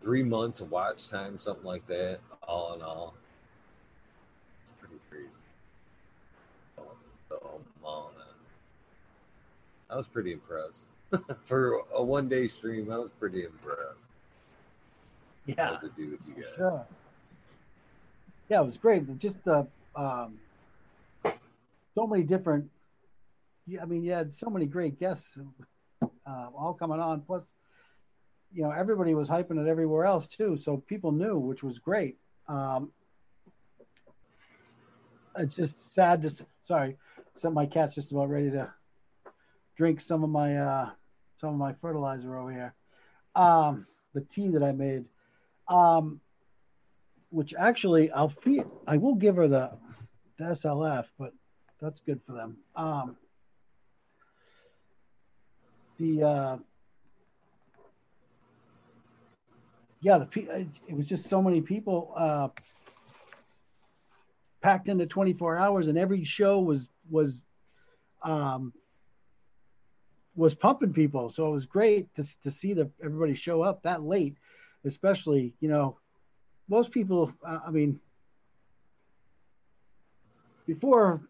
three 0.00 0.22
months 0.22 0.60
of 0.60 0.70
watch 0.70 1.08
time, 1.08 1.38
something 1.38 1.64
like 1.64 1.86
that, 1.88 2.20
all 2.46 2.74
in 2.74 2.82
all. 2.82 3.14
It's 4.62 4.72
pretty 4.78 4.96
crazy. 5.10 5.28
Oh, 7.84 8.10
I 9.90 9.96
was 9.96 10.08
pretty 10.08 10.32
impressed. 10.32 10.86
For 11.44 11.80
a 11.94 12.02
one 12.02 12.28
day 12.28 12.48
stream, 12.48 12.90
I 12.90 12.98
was 12.98 13.10
pretty 13.12 13.44
impressed. 13.44 13.80
Yeah. 15.46 15.76
to 15.76 15.90
do 15.96 16.10
with 16.10 16.26
you 16.26 16.42
guys. 16.42 16.54
Sure. 16.56 16.86
Yeah, 18.48 18.62
it 18.62 18.66
was 18.66 18.76
great. 18.76 19.18
Just 19.18 19.44
the 19.44 19.66
um, 19.94 20.38
so 21.94 22.06
many 22.06 22.22
different 22.22 22.68
yeah, 23.66 23.82
I 23.82 23.86
mean, 23.86 24.04
you 24.04 24.12
had 24.12 24.32
so 24.32 24.50
many 24.50 24.66
great 24.66 24.98
guests 24.98 25.38
uh, 26.02 26.48
all 26.56 26.74
coming 26.74 27.00
on. 27.00 27.22
Plus, 27.22 27.54
you 28.52 28.62
know, 28.62 28.70
everybody 28.70 29.14
was 29.14 29.28
hyping 29.28 29.60
it 29.60 29.68
everywhere 29.68 30.04
else 30.04 30.26
too, 30.26 30.58
so 30.60 30.76
people 30.86 31.12
knew, 31.12 31.38
which 31.38 31.62
was 31.62 31.78
great. 31.78 32.18
Um, 32.46 32.90
it's 35.36 35.56
just 35.56 35.94
sad 35.94 36.22
to 36.22 36.30
sorry, 36.60 36.96
some 37.36 37.54
my 37.54 37.66
cat's 37.66 37.94
just 37.94 38.12
about 38.12 38.30
ready 38.30 38.50
to 38.50 38.72
drink 39.76 40.00
some 40.00 40.24
of 40.24 40.30
my 40.30 40.56
uh, 40.56 40.90
some 41.38 41.50
of 41.50 41.56
my 41.56 41.72
fertilizer 41.74 42.36
over 42.38 42.52
here. 42.52 42.74
um, 43.34 43.86
the 44.14 44.20
tea 44.20 44.48
that 44.48 44.62
I 44.62 44.72
made, 44.72 45.04
um, 45.68 46.20
which 47.30 47.54
actually 47.58 48.10
I'll 48.12 48.28
feed. 48.28 48.64
I 48.86 48.96
will 48.96 49.14
give 49.16 49.36
her 49.36 49.48
the, 49.48 49.72
the 50.38 50.44
SLF, 50.44 51.06
but 51.18 51.32
that's 51.80 52.00
good 52.00 52.20
for 52.26 52.32
them. 52.32 52.56
Um, 52.76 53.16
the 55.98 56.22
uh, 56.22 56.56
yeah, 60.00 60.18
the 60.18 60.28
it 60.86 60.96
was 60.96 61.06
just 61.06 61.28
so 61.28 61.42
many 61.42 61.60
people 61.60 62.12
uh, 62.16 62.48
packed 64.62 64.88
into 64.88 65.06
24 65.06 65.56
hours, 65.56 65.88
and 65.88 65.98
every 65.98 66.24
show 66.24 66.60
was 66.60 66.88
was 67.10 67.42
um, 68.22 68.72
was 70.36 70.54
pumping 70.54 70.92
people. 70.92 71.30
So 71.30 71.48
it 71.48 71.52
was 71.52 71.66
great 71.66 72.14
to 72.16 72.24
to 72.42 72.50
see 72.50 72.74
the 72.74 72.90
everybody 73.02 73.34
show 73.34 73.62
up 73.62 73.82
that 73.82 74.02
late, 74.02 74.36
especially 74.84 75.54
you 75.60 75.68
know 75.68 75.98
most 76.68 76.90
people. 76.90 77.32
Uh, 77.46 77.60
I 77.66 77.70
mean, 77.70 78.00
before 80.66 81.22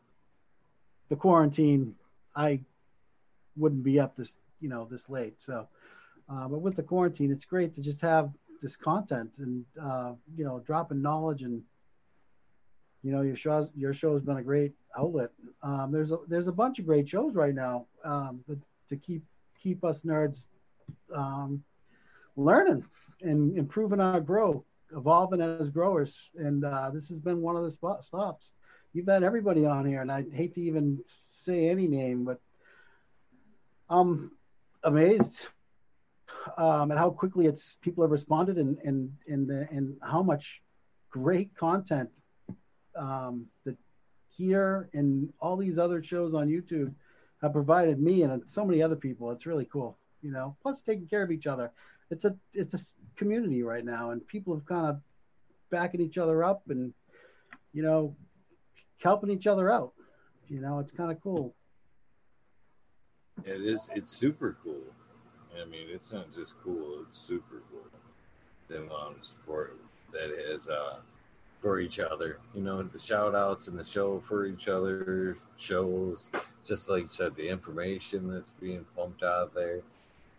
the 1.08 1.16
quarantine, 1.16 1.94
I 2.34 2.60
wouldn't 3.56 3.84
be 3.84 4.00
up 4.00 4.16
this 4.16 4.34
you 4.60 4.68
know 4.68 4.86
this 4.90 5.08
late. 5.08 5.36
So, 5.38 5.68
uh, 6.28 6.48
but 6.48 6.60
with 6.60 6.76
the 6.76 6.82
quarantine, 6.82 7.30
it's 7.30 7.44
great 7.44 7.74
to 7.74 7.82
just 7.82 8.00
have 8.00 8.30
this 8.62 8.76
content 8.76 9.34
and 9.38 9.64
uh, 9.80 10.12
you 10.36 10.44
know 10.44 10.62
dropping 10.66 11.02
knowledge 11.02 11.42
and 11.42 11.62
you 13.04 13.12
know 13.12 13.20
your 13.20 13.36
show 13.36 13.68
your 13.76 13.92
show 13.92 14.14
has 14.14 14.22
been 14.22 14.38
a 14.38 14.42
great 14.42 14.72
outlet. 14.98 15.30
Um, 15.62 15.90
there's 15.92 16.10
a 16.10 16.18
there's 16.26 16.48
a 16.48 16.52
bunch 16.52 16.78
of 16.78 16.86
great 16.86 17.08
shows 17.08 17.34
right 17.34 17.54
now 17.54 17.86
um, 18.02 18.42
that, 18.48 18.58
to 18.88 18.96
keep 18.96 19.22
keep 19.62 19.84
us 19.84 20.02
nerds 20.02 20.46
um, 21.14 21.62
learning 22.36 22.84
and 23.20 23.56
improving 23.56 24.00
our 24.00 24.20
grow, 24.20 24.64
evolving 24.96 25.42
as 25.42 25.68
growers. 25.68 26.18
And 26.36 26.64
uh, 26.64 26.90
this 26.92 27.08
has 27.08 27.18
been 27.18 27.42
one 27.42 27.56
of 27.56 27.64
the 27.64 27.70
spot 27.70 28.04
stops. 28.04 28.52
You've 28.94 29.08
had 29.08 29.22
everybody 29.22 29.66
on 29.66 29.84
here, 29.84 30.00
and 30.00 30.10
I 30.10 30.24
hate 30.32 30.54
to 30.54 30.62
even 30.62 30.98
say 31.06 31.68
any 31.68 31.86
name, 31.86 32.24
but 32.24 32.40
I'm 33.90 34.30
amazed 34.82 35.40
um, 36.56 36.90
at 36.90 36.96
how 36.98 37.10
quickly 37.10 37.46
it's 37.46 37.76
people 37.82 38.02
have 38.02 38.10
responded 38.10 38.56
and 38.56 38.78
and 38.78 39.12
and 39.28 39.50
and 39.50 39.96
how 40.02 40.22
much 40.22 40.62
great 41.10 41.54
content 41.54 42.10
um, 42.96 43.46
that 43.64 43.76
here 44.28 44.88
and 44.92 45.32
all 45.40 45.56
these 45.56 45.78
other 45.78 46.02
shows 46.02 46.34
on 46.34 46.48
YouTube 46.48 46.92
have 47.42 47.52
provided 47.52 48.00
me 48.00 48.22
and 48.22 48.42
so 48.46 48.64
many 48.64 48.82
other 48.82 48.96
people. 48.96 49.30
It's 49.30 49.46
really 49.46 49.66
cool, 49.66 49.98
you 50.22 50.32
know. 50.32 50.56
Plus, 50.62 50.80
taking 50.80 51.06
care 51.06 51.22
of 51.22 51.30
each 51.30 51.46
other. 51.46 51.70
It's 52.10 52.24
a 52.24 52.36
it's 52.52 52.74
a 52.74 52.78
community 53.16 53.62
right 53.62 53.84
now, 53.84 54.10
and 54.10 54.26
people 54.26 54.54
have 54.54 54.66
kind 54.66 54.86
of 54.86 55.00
backing 55.70 56.00
each 56.00 56.18
other 56.18 56.44
up 56.44 56.62
and 56.68 56.92
you 57.72 57.82
know 57.82 58.14
helping 59.02 59.30
each 59.30 59.46
other 59.46 59.70
out. 59.70 59.92
You 60.48 60.60
know, 60.60 60.78
it's 60.78 60.92
kind 60.92 61.10
of 61.10 61.20
cool. 61.20 61.54
It 63.44 63.62
is. 63.62 63.88
It's 63.94 64.12
super 64.12 64.56
cool. 64.62 64.82
I 65.60 65.64
mean, 65.64 65.86
it's 65.88 66.12
not 66.12 66.32
just 66.34 66.54
cool; 66.62 67.04
it's 67.08 67.18
super 67.18 67.62
cool. 67.70 67.86
The 68.68 68.78
amount 68.78 69.18
of 69.18 69.24
support 69.24 69.78
that 70.12 70.30
is 70.30 70.68
uh, 70.68 70.96
for 71.64 71.80
each 71.80 71.98
other. 71.98 72.36
You 72.54 72.60
know, 72.60 72.82
the 72.82 72.98
shout 72.98 73.34
outs 73.34 73.68
and 73.68 73.78
the 73.78 73.84
show 73.86 74.20
for 74.20 74.44
each 74.44 74.68
other 74.68 75.34
shows, 75.56 76.28
just 76.62 76.90
like 76.90 77.04
you 77.04 77.08
said, 77.08 77.34
the 77.36 77.48
information 77.48 78.30
that's 78.30 78.50
being 78.50 78.84
pumped 78.94 79.22
out 79.22 79.54
there. 79.54 79.80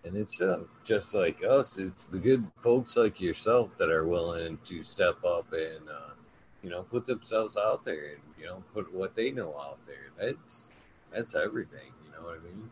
And 0.03 0.15
it's 0.15 0.39
uh, 0.39 0.65
just 0.84 1.15
like 1.15 1.43
us, 1.43 1.80
it's 1.80 2.05
the 2.05 2.19
good 2.19 2.45
folks 2.61 2.95
like 2.95 3.19
yourself 3.19 3.76
that 3.78 3.89
are 3.89 4.05
willing 4.05 4.59
to 4.65 4.84
step 4.84 5.26
up 5.26 5.51
and, 5.51 5.89
uh, 5.89 6.13
you 6.61 6.69
know, 6.69 6.84
put 6.84 7.07
themselves 7.07 7.57
out 7.57 7.84
there 7.86 8.11
and, 8.11 8.21
you 8.39 8.45
know, 8.45 8.63
put 8.71 8.93
what 8.93 9.15
they 9.15 9.32
know 9.32 9.55
out 9.59 9.80
there. 9.88 10.11
That's, 10.19 10.69
that's 11.11 11.34
everything. 11.34 11.89
You 12.05 12.11
know 12.11 12.28
what 12.28 12.39
I 12.39 12.43
mean? 12.43 12.69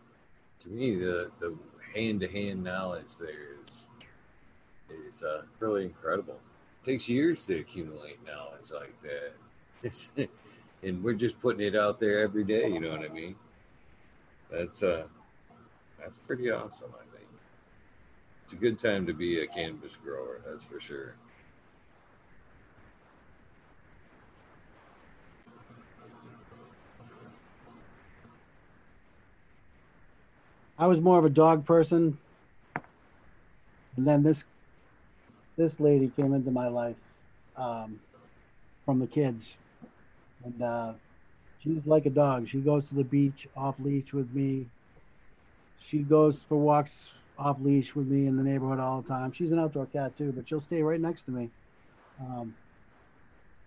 To 0.59 0.69
me, 0.69 0.95
the, 0.95 1.31
the 1.39 1.55
hand 1.95 2.19
to 2.19 2.27
hand 2.27 2.63
knowledge 2.63 3.17
there 3.19 3.55
is, 3.65 3.87
is 5.07 5.23
uh, 5.23 5.41
really 5.59 5.85
incredible 5.85 6.39
takes 6.86 7.07
years 7.09 7.45
to 7.45 7.59
accumulate 7.59 8.19
knowledge 8.25 8.71
like 8.73 9.01
that. 9.03 9.34
It's, 9.81 10.11
and 10.84 11.03
we're 11.03 11.13
just 11.13 11.41
putting 11.41 11.65
it 11.65 11.75
out 11.75 11.99
there 11.99 12.19
every 12.19 12.43
day. 12.43 12.67
You 12.67 12.79
know 12.79 12.91
what 12.91 13.03
I 13.03 13.13
mean? 13.13 13.36
That's 14.51 14.84
uh, 14.84 15.03
that's 15.99 16.17
pretty 16.17 16.51
awesome. 16.51 16.91
I 16.93 17.17
think 17.17 17.27
it's 18.43 18.53
a 18.53 18.57
good 18.57 18.77
time 18.77 19.07
to 19.07 19.13
be 19.13 19.41
a 19.41 19.47
cannabis 19.47 19.95
grower. 19.95 20.41
That's 20.45 20.65
for 20.65 20.79
sure. 20.79 21.15
I 30.77 30.88
was 30.88 30.99
more 30.99 31.17
of 31.17 31.23
a 31.23 31.29
dog 31.29 31.65
person, 31.65 32.17
and 33.95 34.05
then 34.05 34.23
this 34.23 34.43
this 35.57 35.79
lady 35.79 36.11
came 36.15 36.33
into 36.33 36.51
my 36.51 36.67
life 36.67 36.95
um, 37.55 37.99
from 38.85 38.99
the 38.99 39.07
kids, 39.07 39.53
and 40.43 40.61
uh, 40.61 40.93
she's 41.61 41.85
like 41.85 42.05
a 42.05 42.09
dog. 42.09 42.47
She 42.47 42.59
goes 42.59 42.85
to 42.85 42.95
the 42.95 43.03
beach 43.03 43.47
off 43.55 43.75
leash 43.79 44.13
with 44.13 44.33
me. 44.33 44.67
She 45.79 45.99
goes 45.99 46.41
for 46.47 46.57
walks 46.57 47.05
off 47.37 47.57
leash 47.61 47.95
with 47.95 48.07
me 48.07 48.27
in 48.27 48.37
the 48.37 48.43
neighborhood 48.43 48.79
all 48.79 49.01
the 49.01 49.07
time. 49.07 49.31
She's 49.31 49.51
an 49.51 49.59
outdoor 49.59 49.85
cat 49.87 50.17
too, 50.17 50.31
but 50.31 50.47
she'll 50.47 50.61
stay 50.61 50.81
right 50.81 50.99
next 50.99 51.23
to 51.23 51.31
me. 51.31 51.49
Um, 52.19 52.55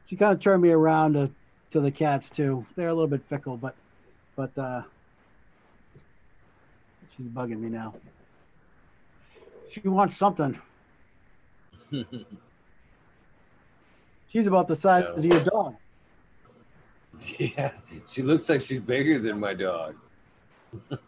she 0.06 0.16
kind 0.16 0.32
of 0.32 0.40
turned 0.40 0.62
me 0.62 0.70
around 0.70 1.14
to, 1.14 1.30
to 1.72 1.80
the 1.80 1.90
cats 1.90 2.30
too. 2.30 2.64
They're 2.76 2.88
a 2.88 2.94
little 2.94 3.08
bit 3.08 3.22
fickle, 3.28 3.56
but 3.56 3.74
but 4.34 4.56
uh, 4.58 4.82
she's 7.16 7.26
bugging 7.26 7.60
me 7.60 7.68
now. 7.68 7.94
She 9.70 9.80
wants 9.88 10.16
something. 10.16 10.58
she's 14.28 14.46
about 14.46 14.68
the 14.68 14.74
size 14.74 15.04
of 15.16 15.24
your 15.24 15.40
dog. 15.40 15.76
Yeah, 17.38 17.72
she 18.06 18.20
looks 18.22 18.46
like 18.50 18.60
she's 18.60 18.78
bigger 18.78 19.18
than 19.18 19.40
my 19.40 19.54
dog. 19.54 19.94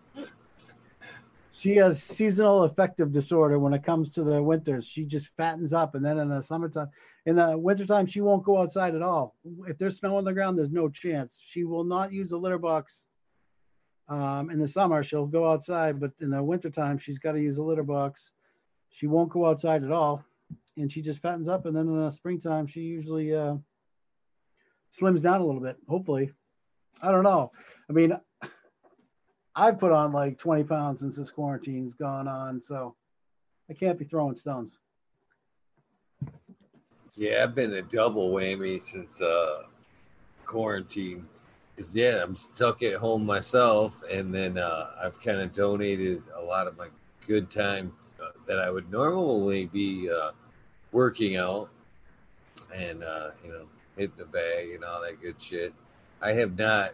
she 1.59 1.77
has 1.77 2.03
seasonal 2.03 2.63
affective 2.63 3.13
disorder 3.13 3.59
when 3.59 3.75
it 3.75 3.85
comes 3.85 4.09
to 4.13 4.25
the 4.25 4.43
winters. 4.43 4.87
She 4.87 5.05
just 5.05 5.29
fattens 5.37 5.75
up, 5.75 5.95
and 5.95 6.03
then 6.03 6.19
in 6.19 6.31
the 6.31 6.41
summertime, 6.41 6.89
in 7.27 7.37
the 7.37 7.59
wintertime, 7.59 8.07
she 8.07 8.23
won't 8.23 8.43
go 8.43 8.57
outside 8.57 8.95
at 8.95 9.03
all. 9.03 9.35
If 9.67 9.77
there's 9.77 9.99
snow 9.99 10.17
on 10.17 10.25
the 10.25 10.33
ground, 10.33 10.57
there's 10.57 10.71
no 10.71 10.89
chance. 10.89 11.39
She 11.47 11.65
will 11.65 11.85
not 11.85 12.11
use 12.11 12.31
the 12.31 12.39
litter 12.39 12.57
box. 12.57 13.05
Um, 14.09 14.49
in 14.49 14.59
the 14.59 14.69
summer, 14.69 15.05
she'll 15.05 15.27
go 15.27 15.53
outside, 15.53 16.01
but 16.01 16.13
in 16.21 16.31
the 16.31 16.43
wintertime, 16.43 16.97
she's 16.97 17.19
got 17.19 17.33
to 17.33 17.41
use 17.43 17.59
a 17.59 17.63
litter 17.63 17.83
box. 17.83 18.31
She 18.89 19.07
won't 19.07 19.29
go 19.29 19.45
outside 19.45 19.85
at 19.85 19.93
all 19.93 20.25
and 20.79 20.91
she 20.93 21.03
just 21.03 21.21
fattens 21.21 21.49
up. 21.49 21.67
And 21.67 21.77
then 21.77 21.87
in 21.87 22.05
the 22.05 22.11
springtime, 22.11 22.67
she 22.67 22.81
usually 22.81 23.35
uh, 23.35 23.57
slims 24.99 25.23
down 25.23 25.41
a 25.41 25.45
little 25.45 25.61
bit. 25.61 25.77
Hopefully, 25.89 26.33
I 27.03 27.11
don't 27.11 27.25
know. 27.25 27.53
I 27.89 27.93
mean, 27.93 28.19
I've 29.55 29.79
put 29.79 29.93
on 29.93 30.13
like 30.13 30.39
20 30.39 30.65
pounds 30.65 31.01
since 31.01 31.17
this 31.17 31.31
quarantine's 31.31 31.95
gone 31.95 32.29
on, 32.29 32.63
so 32.63 32.95
I 33.69 33.75
can't 33.75 33.99
be 33.99 34.05
throwing 34.05 34.37
stones. 34.37 34.79
Yeah, 37.15 37.43
I've 37.43 37.55
been 37.55 37.75
a 37.75 37.83
double 37.83 38.31
whammy 38.31 38.81
since 38.81 39.21
uh, 39.21 39.63
quarantine. 40.47 41.27
Cause 41.77 41.95
yeah, 41.95 42.23
I'm 42.23 42.35
stuck 42.35 42.83
at 42.83 42.95
home 42.95 43.25
myself, 43.25 44.03
and 44.11 44.35
then 44.35 44.59
uh, 44.59 44.91
I've 45.01 45.21
kind 45.21 45.41
of 45.41 45.53
donated 45.53 46.23
a 46.37 46.41
lot 46.41 46.67
of 46.67 46.77
my 46.77 46.89
good 47.27 47.51
time 47.51 47.93
uh, 48.21 48.31
that 48.47 48.59
I 48.59 48.71
would 48.71 48.91
normally 48.91 49.67
be 49.67 50.11
uh, 50.11 50.31
working 50.93 51.37
out 51.37 51.69
and 52.75 53.03
uh, 53.03 53.31
you 53.45 53.51
know 53.51 53.65
hitting 53.97 54.17
the 54.17 54.25
bag 54.25 54.71
and 54.71 54.85
all 54.85 55.03
that 55.03 55.21
good 55.21 55.41
shit. 55.41 55.73
I 56.21 56.33
have 56.33 56.59
not 56.59 56.93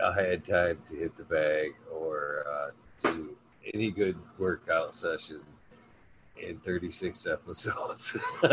uh, 0.00 0.12
had 0.12 0.44
time 0.44 0.78
to 0.86 0.96
hit 0.96 1.16
the 1.16 1.24
bag 1.24 1.74
or 1.92 2.44
uh, 2.50 3.10
do 3.10 3.36
any 3.74 3.90
good 3.90 4.16
workout 4.38 4.94
session 4.94 5.40
in 6.40 6.58
36 6.58 7.26
episodes. 7.26 8.16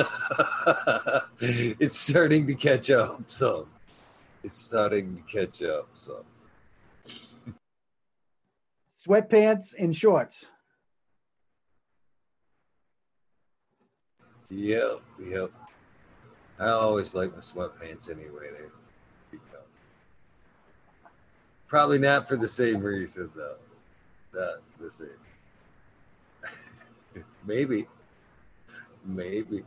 it's 1.39 1.99
starting 1.99 2.47
to 2.47 2.55
catch 2.55 2.89
up, 2.91 3.21
so 3.27 3.67
it's 4.43 4.59
starting 4.59 5.15
to 5.15 5.21
catch 5.21 5.61
up. 5.63 5.89
So 5.93 6.25
sweatpants 9.05 9.73
and 9.77 9.95
shorts. 9.95 10.45
Yep, 14.49 15.01
yep. 15.23 15.51
I 16.59 16.69
always 16.69 17.13
like 17.15 17.33
my 17.33 17.41
sweatpants 17.41 18.09
anyway. 18.09 18.49
They 19.31 19.37
Probably 21.67 21.97
not 21.97 22.27
for 22.27 22.37
the 22.37 22.47
same 22.47 22.81
reason 22.81 23.29
though. 23.35 23.55
Not 24.33 24.61
the 24.79 24.89
same. 24.89 25.07
Maybe. 27.45 27.87
Maybe. 29.03 29.63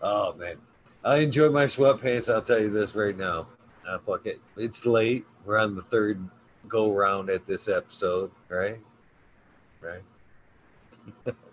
Oh 0.00 0.34
man, 0.34 0.56
I 1.04 1.18
enjoy 1.18 1.50
my 1.50 1.66
sweatpants. 1.66 2.32
I'll 2.32 2.42
tell 2.42 2.60
you 2.60 2.70
this 2.70 2.94
right 2.94 3.16
now. 3.16 3.46
Uh, 3.86 3.98
fuck 3.98 4.26
it. 4.26 4.40
It's 4.56 4.86
late. 4.86 5.24
We're 5.44 5.58
on 5.58 5.76
the 5.76 5.82
third 5.82 6.26
go 6.68 6.90
round 6.90 7.30
at 7.30 7.46
this 7.46 7.68
episode, 7.68 8.30
right? 8.48 8.80
Right. 9.80 10.02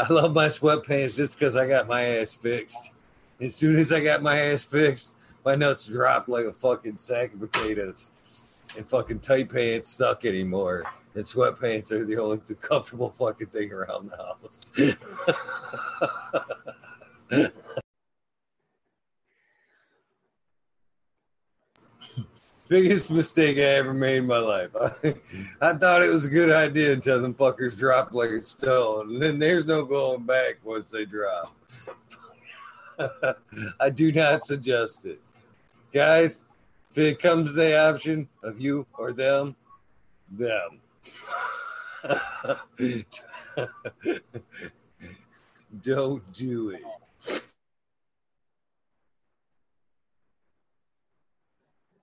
I 0.00 0.10
love 0.10 0.32
my 0.32 0.46
sweatpants 0.46 1.18
just 1.18 1.38
because 1.38 1.56
I 1.56 1.68
got 1.68 1.86
my 1.86 2.02
ass 2.02 2.34
fixed. 2.34 2.94
As 3.38 3.54
soon 3.54 3.78
as 3.78 3.92
I 3.92 4.02
got 4.02 4.22
my 4.22 4.38
ass 4.38 4.64
fixed, 4.64 5.16
my 5.44 5.56
nuts 5.56 5.88
dropped 5.88 6.30
like 6.30 6.46
a 6.46 6.54
fucking 6.54 6.96
sack 6.96 7.34
of 7.34 7.40
potatoes. 7.40 8.10
And 8.78 8.88
fucking 8.88 9.20
tight 9.20 9.50
pants 9.50 9.90
suck 9.90 10.24
anymore. 10.24 10.84
And 11.14 11.24
sweatpants 11.24 11.92
are 11.92 12.06
the 12.06 12.16
only 12.16 12.40
the 12.46 12.54
comfortable 12.68 13.10
fucking 13.10 13.48
thing 13.48 13.72
around 13.72 14.10
the 14.10 14.16
house. 14.16 14.72
Biggest 22.70 23.10
mistake 23.10 23.58
I 23.58 23.62
ever 23.62 23.92
made 23.92 24.18
in 24.18 24.28
my 24.28 24.38
life. 24.38 24.70
I, 24.80 25.14
I 25.60 25.72
thought 25.72 26.04
it 26.04 26.12
was 26.12 26.26
a 26.26 26.30
good 26.30 26.52
idea 26.52 26.92
until 26.92 27.20
them 27.20 27.34
fuckers 27.34 27.76
dropped 27.76 28.14
like 28.14 28.30
a 28.30 28.40
stone. 28.40 29.14
And 29.14 29.20
then 29.20 29.40
there's 29.40 29.66
no 29.66 29.84
going 29.84 30.22
back 30.22 30.58
once 30.62 30.92
they 30.92 31.04
drop. 31.04 31.52
I 33.80 33.90
do 33.90 34.12
not 34.12 34.46
suggest 34.46 35.04
it. 35.04 35.20
Guys, 35.92 36.44
if 36.92 36.98
it 36.98 37.18
comes 37.18 37.50
to 37.50 37.56
the 37.56 37.76
option 37.76 38.28
of 38.44 38.60
you 38.60 38.86
or 38.96 39.12
them, 39.12 39.56
them. 40.30 40.78
Don't 45.82 46.32
do 46.32 46.70
it. 46.70 46.84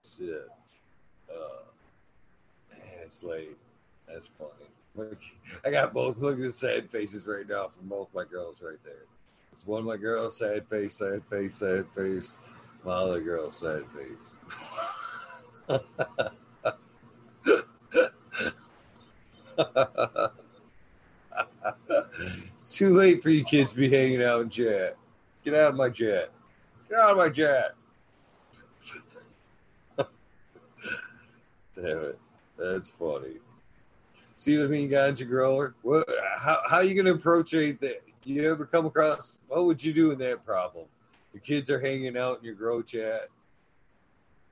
Shit. 0.04 0.30
Uh, 0.30 0.57
late. 3.24 3.58
That's 4.08 4.30
funny. 4.38 4.52
I 5.66 5.72
got 5.72 5.94
both. 5.94 6.18
Look 6.18 6.38
at 6.38 6.42
the 6.42 6.52
sad 6.52 6.90
faces 6.90 7.28
right 7.28 7.48
now 7.48 7.68
from 7.68 7.88
both 7.88 8.10
my 8.14 8.24
girls 8.24 8.64
right 8.64 8.84
there. 8.84 9.06
It's 9.52 9.66
one 9.66 9.80
of 9.80 9.86
my 9.86 9.98
girls, 9.98 10.38
sad 10.38 10.68
face, 10.68 10.96
sad 10.96 11.24
face, 11.30 11.56
sad 11.56 11.86
face. 11.96 12.38
My 12.84 12.94
other 12.94 13.22
girl, 13.22 13.52
sad 13.52 13.84
face. 13.96 14.36
it's 22.58 22.76
too 22.78 22.96
late 22.96 23.22
for 23.24 23.30
you 23.30 23.44
kids 23.44 23.74
to 23.74 23.80
be 23.80 23.90
hanging 23.90 24.24
out 24.24 24.42
in 24.42 24.50
chat. 24.50 24.96
Get 25.44 25.54
out 25.54 25.72
of 25.72 25.76
my 25.76 25.90
jet. 25.90 26.32
Get 26.90 27.00
out 27.00 27.12
of 27.12 27.18
my 27.18 27.30
jet. 27.30 27.76
Damn 31.76 32.00
it. 32.00 32.20
That's 32.58 32.90
funny. 32.90 33.38
See 34.36 34.58
what 34.58 34.66
I 34.66 34.70
mean, 34.70 34.90
ganja 34.90 35.28
grower? 35.28 35.76
What, 35.82 36.08
how, 36.38 36.60
how 36.70 36.78
are 36.78 36.84
you 36.84 36.94
going 36.94 37.06
to 37.06 37.14
approach 37.14 37.54
it? 37.54 37.80
That 37.82 38.02
you 38.24 38.50
ever 38.52 38.66
come 38.66 38.86
across? 38.86 39.38
What 39.48 39.66
would 39.66 39.84
you 39.84 39.94
do 39.94 40.12
in 40.12 40.20
that 40.20 40.46
problem? 40.46 40.86
Your 41.34 41.42
kids 41.42 41.70
are 41.70 41.80
hanging 41.80 42.18
out 42.18 42.40
in 42.40 42.46
your 42.46 42.56
grow 42.56 42.82
chat. 42.82 43.30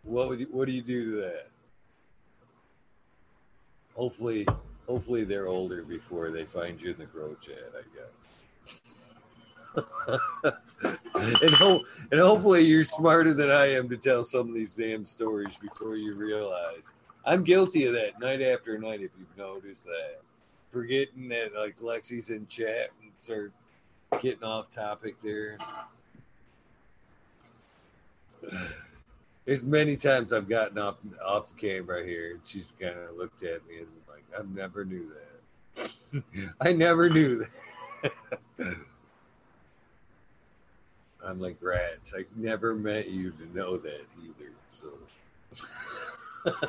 What 0.03 0.29
would 0.29 0.39
you, 0.39 0.47
what 0.51 0.65
do 0.65 0.71
you 0.71 0.81
do 0.81 1.11
to 1.11 1.21
that? 1.21 1.47
Hopefully, 3.95 4.47
hopefully 4.87 5.23
they're 5.23 5.47
older 5.47 5.83
before 5.83 6.31
they 6.31 6.45
find 6.45 6.81
you 6.81 6.91
in 6.91 6.97
the 6.97 7.05
grow 7.05 7.35
chat. 7.35 7.71
I 7.75 7.81
guess. 7.95 8.05
and 11.41 11.53
hope 11.53 11.83
and 12.11 12.21
hopefully 12.21 12.61
you're 12.61 12.83
smarter 12.83 13.33
than 13.33 13.51
I 13.51 13.73
am 13.73 13.89
to 13.89 13.97
tell 13.97 14.23
some 14.23 14.47
of 14.47 14.53
these 14.53 14.73
damn 14.73 15.05
stories 15.05 15.57
before 15.57 15.97
you 15.97 16.13
realize. 16.15 16.93
I'm 17.25 17.43
guilty 17.43 17.85
of 17.85 17.93
that 17.93 18.19
night 18.19 18.41
after 18.41 18.77
night. 18.77 19.01
If 19.01 19.11
you've 19.17 19.37
noticed 19.37 19.85
that, 19.85 20.21
forgetting 20.69 21.29
that 21.29 21.55
like 21.55 21.77
Lexi's 21.79 22.29
in 22.29 22.47
chat 22.47 22.91
and 23.01 23.11
start 23.19 23.51
getting 24.21 24.43
off 24.43 24.69
topic 24.69 25.15
there. 25.23 25.57
There's 29.45 29.63
many 29.63 29.95
times 29.95 30.33
I've 30.33 30.49
gotten 30.49 30.77
off 30.77 30.97
off 31.23 31.47
the 31.47 31.55
camera 31.55 32.03
here, 32.03 32.31
and 32.31 32.39
she's 32.45 32.73
kind 32.79 32.97
of 32.97 33.15
looked 33.15 33.43
at 33.43 33.65
me 33.67 33.79
and 33.79 33.87
like, 34.09 34.23
"I 34.37 34.43
never 34.53 34.85
knew 34.85 35.11
that. 35.75 35.91
I 36.61 36.73
never 36.73 37.09
knew 37.09 37.43
that." 38.03 38.11
I'm 41.25 41.39
like, 41.39 41.57
"Rats, 41.61 42.13
I 42.15 42.25
never 42.35 42.75
met 42.75 43.09
you 43.09 43.31
to 43.31 43.57
know 43.57 43.77
that 43.77 44.05
either." 44.23 44.51
So, 44.69 44.89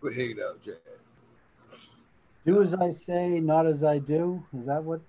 quit 0.00 0.16
hanging 0.16 0.40
out, 0.42 0.62
Jack. 0.62 0.76
Do 2.46 2.62
as 2.62 2.74
I 2.74 2.90
say, 2.90 3.38
not 3.40 3.66
as 3.66 3.84
I 3.84 3.98
do. 3.98 4.42
Is 4.58 4.66
that 4.66 4.82
what 4.82 5.00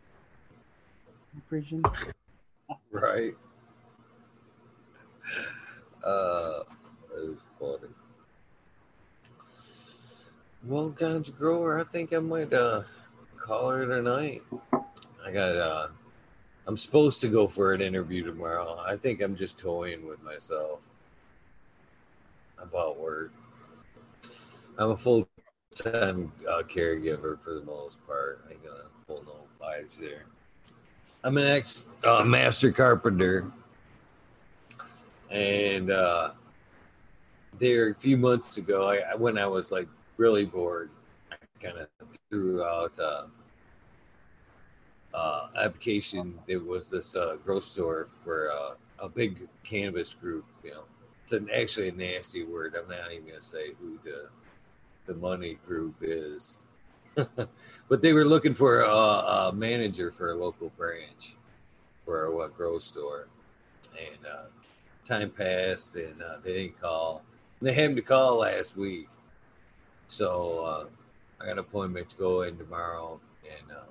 you're 1.34 1.44
preaching? 1.50 1.84
Right. 2.90 3.34
Uh, 6.04 6.60
it 7.16 7.30
was 7.30 7.38
funny. 7.60 7.94
Well, 10.66 10.92
ganja 10.92 11.36
grower, 11.38 11.80
I 11.80 11.84
think 11.86 12.14
I 12.14 12.20
might 12.20 12.54
uh 12.54 12.84
call 13.38 13.70
her 13.72 13.86
tonight. 13.86 14.44
I 15.26 15.32
got 15.32 15.56
uh 15.56 15.88
I'm 16.68 16.78
supposed 16.78 17.22
to 17.22 17.28
go 17.28 17.48
for 17.48 17.74
an 17.74 17.82
interview 17.82 18.24
tomorrow. 18.24 18.82
I 18.86 18.96
think 18.96 19.22
I'm 19.22 19.36
just 19.36 19.58
toying 19.58 20.06
with 20.06 20.22
myself 20.22 20.82
about 22.58 23.00
work. 23.00 23.32
I'm 24.82 24.90
a 24.90 24.98
full 24.98 25.30
time 25.76 26.32
uh, 26.50 26.64
caregiver 26.64 27.40
for 27.44 27.54
the 27.54 27.62
most 27.64 28.04
part. 28.08 28.44
I 28.50 28.54
gonna 28.66 28.86
pull 29.06 29.24
no 29.28 29.36
lies 29.64 29.96
there. 29.96 30.24
I'm 31.24 31.38
an 31.38 31.46
ex 31.46 31.86
uh, 32.04 32.24
master 32.24 32.72
carpenter, 32.72 33.46
and 35.30 35.92
uh, 35.92 36.32
there 37.60 37.90
a 37.90 37.94
few 37.94 38.18
months 38.18 38.58
ago, 38.58 38.90
I, 38.90 39.16
when 39.16 39.38
I 39.38 39.46
was 39.46 39.72
like 39.72 39.88
really 40.18 40.46
bored, 40.46 40.90
I 41.32 41.36
kind 41.64 41.78
of 41.78 41.88
threw 42.32 42.64
out 42.64 42.98
uh, 42.98 43.26
uh, 45.14 45.48
application. 45.62 46.40
There 46.48 46.60
was 46.60 46.90
this 46.90 47.16
uh, 47.16 47.38
grocery 47.46 47.62
store 47.62 48.08
for 48.24 48.52
uh, 48.52 48.74
a 48.98 49.08
big 49.08 49.48
cannabis 49.64 50.16
group. 50.16 50.46
You 50.64 50.72
know, 50.72 50.84
it's 51.24 51.34
an, 51.34 51.52
actually 51.54 51.90
a 51.90 51.92
nasty 51.92 52.44
word. 52.44 52.76
I'm 52.76 52.90
not 52.90 53.12
even 53.12 53.28
gonna 53.28 53.44
say 53.44 53.74
who 53.80 54.00
the 54.04 54.30
the 55.12 55.20
money 55.20 55.58
group 55.68 55.96
is. 56.02 56.60
but 57.90 58.02
they 58.02 58.14
were 58.14 58.24
looking 58.24 58.54
for 58.54 58.82
a, 58.82 58.88
a, 58.88 59.52
manager 59.54 60.14
for 60.18 60.32
a 60.32 60.36
local 60.36 60.70
branch 60.78 61.36
for 62.06 62.26
a 62.26 62.36
what 62.36 62.56
grow 62.56 62.80
store, 62.80 63.28
and 63.92 64.26
uh, 64.26 64.44
time 65.04 65.30
passed 65.30 65.98
and 65.98 66.22
uh, 66.22 66.38
they 66.44 66.54
didn't 66.54 66.80
call. 66.80 67.24
And 67.60 67.68
they 67.68 67.74
had 67.74 67.94
to 67.98 68.02
call 68.02 68.38
last 68.38 68.78
week, 68.78 69.10
so 70.08 70.60
uh, 70.60 70.86
I 71.42 71.46
got 71.48 71.52
an 71.54 71.60
appointment 71.60 72.10
to 72.12 72.16
go 72.16 72.44
in 72.44 72.58
tomorrow 72.58 73.20
and 73.44 73.72
uh, 73.72 73.82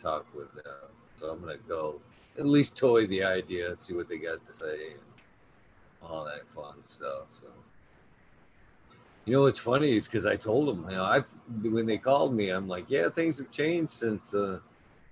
talk 0.00 0.26
with 0.32 0.54
them. 0.54 0.90
So 1.18 1.30
I'm 1.30 1.40
gonna 1.40 1.56
go 1.66 2.00
at 2.38 2.46
least 2.46 2.76
toy 2.76 3.08
the 3.08 3.24
idea, 3.24 3.74
see 3.76 3.94
what 3.94 4.08
they 4.08 4.18
got 4.18 4.46
to 4.46 4.52
say, 4.52 4.92
and 4.92 5.00
all 6.08 6.24
that 6.26 6.48
fun 6.48 6.80
stuff. 6.82 7.26
So. 7.32 7.48
You 9.24 9.34
know 9.34 9.42
what's 9.42 9.58
funny 9.58 9.96
is 9.96 10.08
because 10.08 10.26
I 10.26 10.36
told 10.36 10.68
them, 10.68 10.88
you 10.90 10.96
know, 10.96 11.04
I've 11.04 11.28
when 11.62 11.86
they 11.86 11.98
called 11.98 12.34
me, 12.34 12.50
I'm 12.50 12.68
like, 12.68 12.86
yeah, 12.88 13.08
things 13.08 13.38
have 13.38 13.50
changed 13.50 13.92
since, 13.92 14.34
uh, 14.34 14.58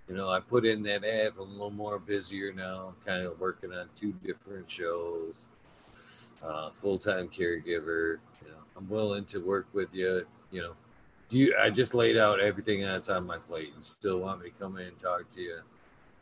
you 0.08 0.16
know, 0.16 0.30
I 0.30 0.40
put 0.40 0.64
in 0.64 0.82
that 0.84 1.04
ad. 1.04 1.32
I'm 1.38 1.48
a 1.48 1.52
little 1.52 1.70
more 1.70 1.98
busier 1.98 2.52
now. 2.52 2.88
I'm 2.88 3.06
kind 3.06 3.26
of 3.26 3.38
working 3.38 3.72
on 3.72 3.88
two 3.94 4.12
different 4.24 4.70
shows. 4.70 5.48
Uh, 6.42 6.70
Full 6.70 6.98
time 6.98 7.28
caregiver. 7.28 8.18
You 8.42 8.48
know, 8.48 8.62
I'm 8.76 8.88
willing 8.88 9.24
to 9.26 9.38
work 9.38 9.66
with 9.72 9.94
you. 9.94 10.26
You 10.50 10.62
know, 10.62 10.72
do 11.28 11.36
you? 11.36 11.54
I 11.60 11.68
just 11.70 11.94
laid 11.94 12.16
out 12.16 12.40
everything 12.40 12.80
that's 12.80 13.10
on 13.10 13.26
my 13.26 13.38
plate. 13.38 13.72
and 13.74 13.84
still 13.84 14.20
want 14.20 14.42
me 14.42 14.50
to 14.50 14.56
come 14.56 14.78
in 14.78 14.86
and 14.86 14.98
talk 14.98 15.30
to 15.32 15.42
you? 15.42 15.58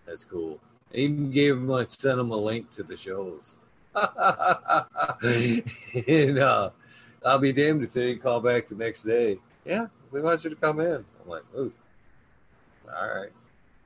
That's 0.06 0.24
cool. 0.24 0.58
I 0.92 0.98
even 0.98 1.30
gave 1.30 1.56
them, 1.56 1.70
I 1.72 1.86
sent 1.86 2.16
them 2.16 2.30
a 2.30 2.36
link 2.36 2.70
to 2.70 2.82
the 2.82 2.96
shows. 2.96 3.58
and 6.08 6.38
uh, 6.38 6.70
I'll 7.24 7.38
be 7.38 7.52
damned 7.52 7.82
if 7.82 7.92
they 7.92 8.08
didn't 8.08 8.22
call 8.22 8.40
back 8.40 8.68
the 8.68 8.74
next 8.74 9.02
day. 9.02 9.38
Yeah, 9.64 9.86
we 10.10 10.20
want 10.20 10.44
you 10.44 10.50
to 10.50 10.56
come 10.56 10.80
in. 10.80 11.04
I'm 11.22 11.28
like, 11.28 11.42
ooh, 11.56 11.72
all 12.88 13.14
right, 13.14 13.30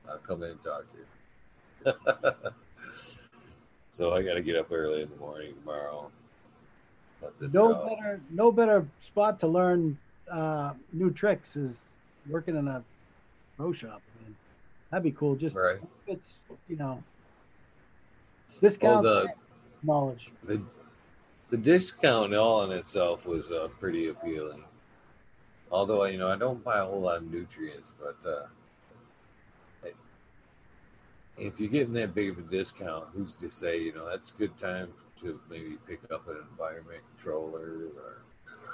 I'll 0.09 0.17
come 0.19 0.43
in 0.43 0.51
and 0.51 0.63
talk 0.63 0.83
to 0.91 0.97
you. 0.97 1.01
so 3.89 4.13
I 4.13 4.21
got 4.21 4.35
to 4.35 4.41
get 4.41 4.55
up 4.55 4.71
early 4.71 5.01
in 5.01 5.09
the 5.09 5.15
morning 5.17 5.53
tomorrow. 5.59 6.11
no 7.53 7.75
out. 7.75 7.89
better, 7.89 8.21
no 8.29 8.51
better 8.51 8.87
spot 8.99 9.39
to 9.39 9.47
learn 9.47 9.97
uh, 10.31 10.73
new 10.93 11.11
tricks 11.11 11.55
is 11.55 11.79
working 12.29 12.55
in 12.55 12.67
a 12.67 12.83
pro 13.57 13.73
shop. 13.73 14.01
That'd 14.89 15.03
be 15.03 15.11
cool. 15.11 15.35
Just 15.35 15.55
right. 15.55 15.77
it's 16.05 16.33
you 16.67 16.75
know 16.75 17.01
discount 18.59 19.03
the- 19.03 19.29
knowledge. 19.83 20.29
The 20.43 20.61
the 21.51 21.57
discount 21.57 22.33
all 22.33 22.63
in 22.63 22.71
itself 22.71 23.27
was 23.27 23.51
uh, 23.51 23.67
pretty 23.79 24.07
appealing. 24.07 24.63
Although 25.71 26.05
you 26.05 26.17
know 26.17 26.29
I 26.29 26.37
don't 26.37 26.63
buy 26.63 26.79
a 26.79 26.85
whole 26.85 27.01
lot 27.01 27.17
of 27.17 27.31
nutrients, 27.31 27.91
but 27.99 28.17
uh, 28.27 28.47
if 31.37 31.59
you're 31.59 31.69
getting 31.69 31.93
that 31.93 32.15
big 32.15 32.29
of 32.29 32.37
a 32.37 32.41
discount, 32.41 33.05
who's 33.13 33.35
to 33.35 33.49
say 33.49 33.79
you 33.79 33.93
know 33.93 34.09
that's 34.09 34.31
a 34.31 34.33
good 34.35 34.57
time 34.57 34.89
to 35.19 35.39
maybe 35.49 35.77
pick 35.87 35.99
up 36.11 36.27
an 36.27 36.37
environment 36.51 37.01
controller 37.15 37.89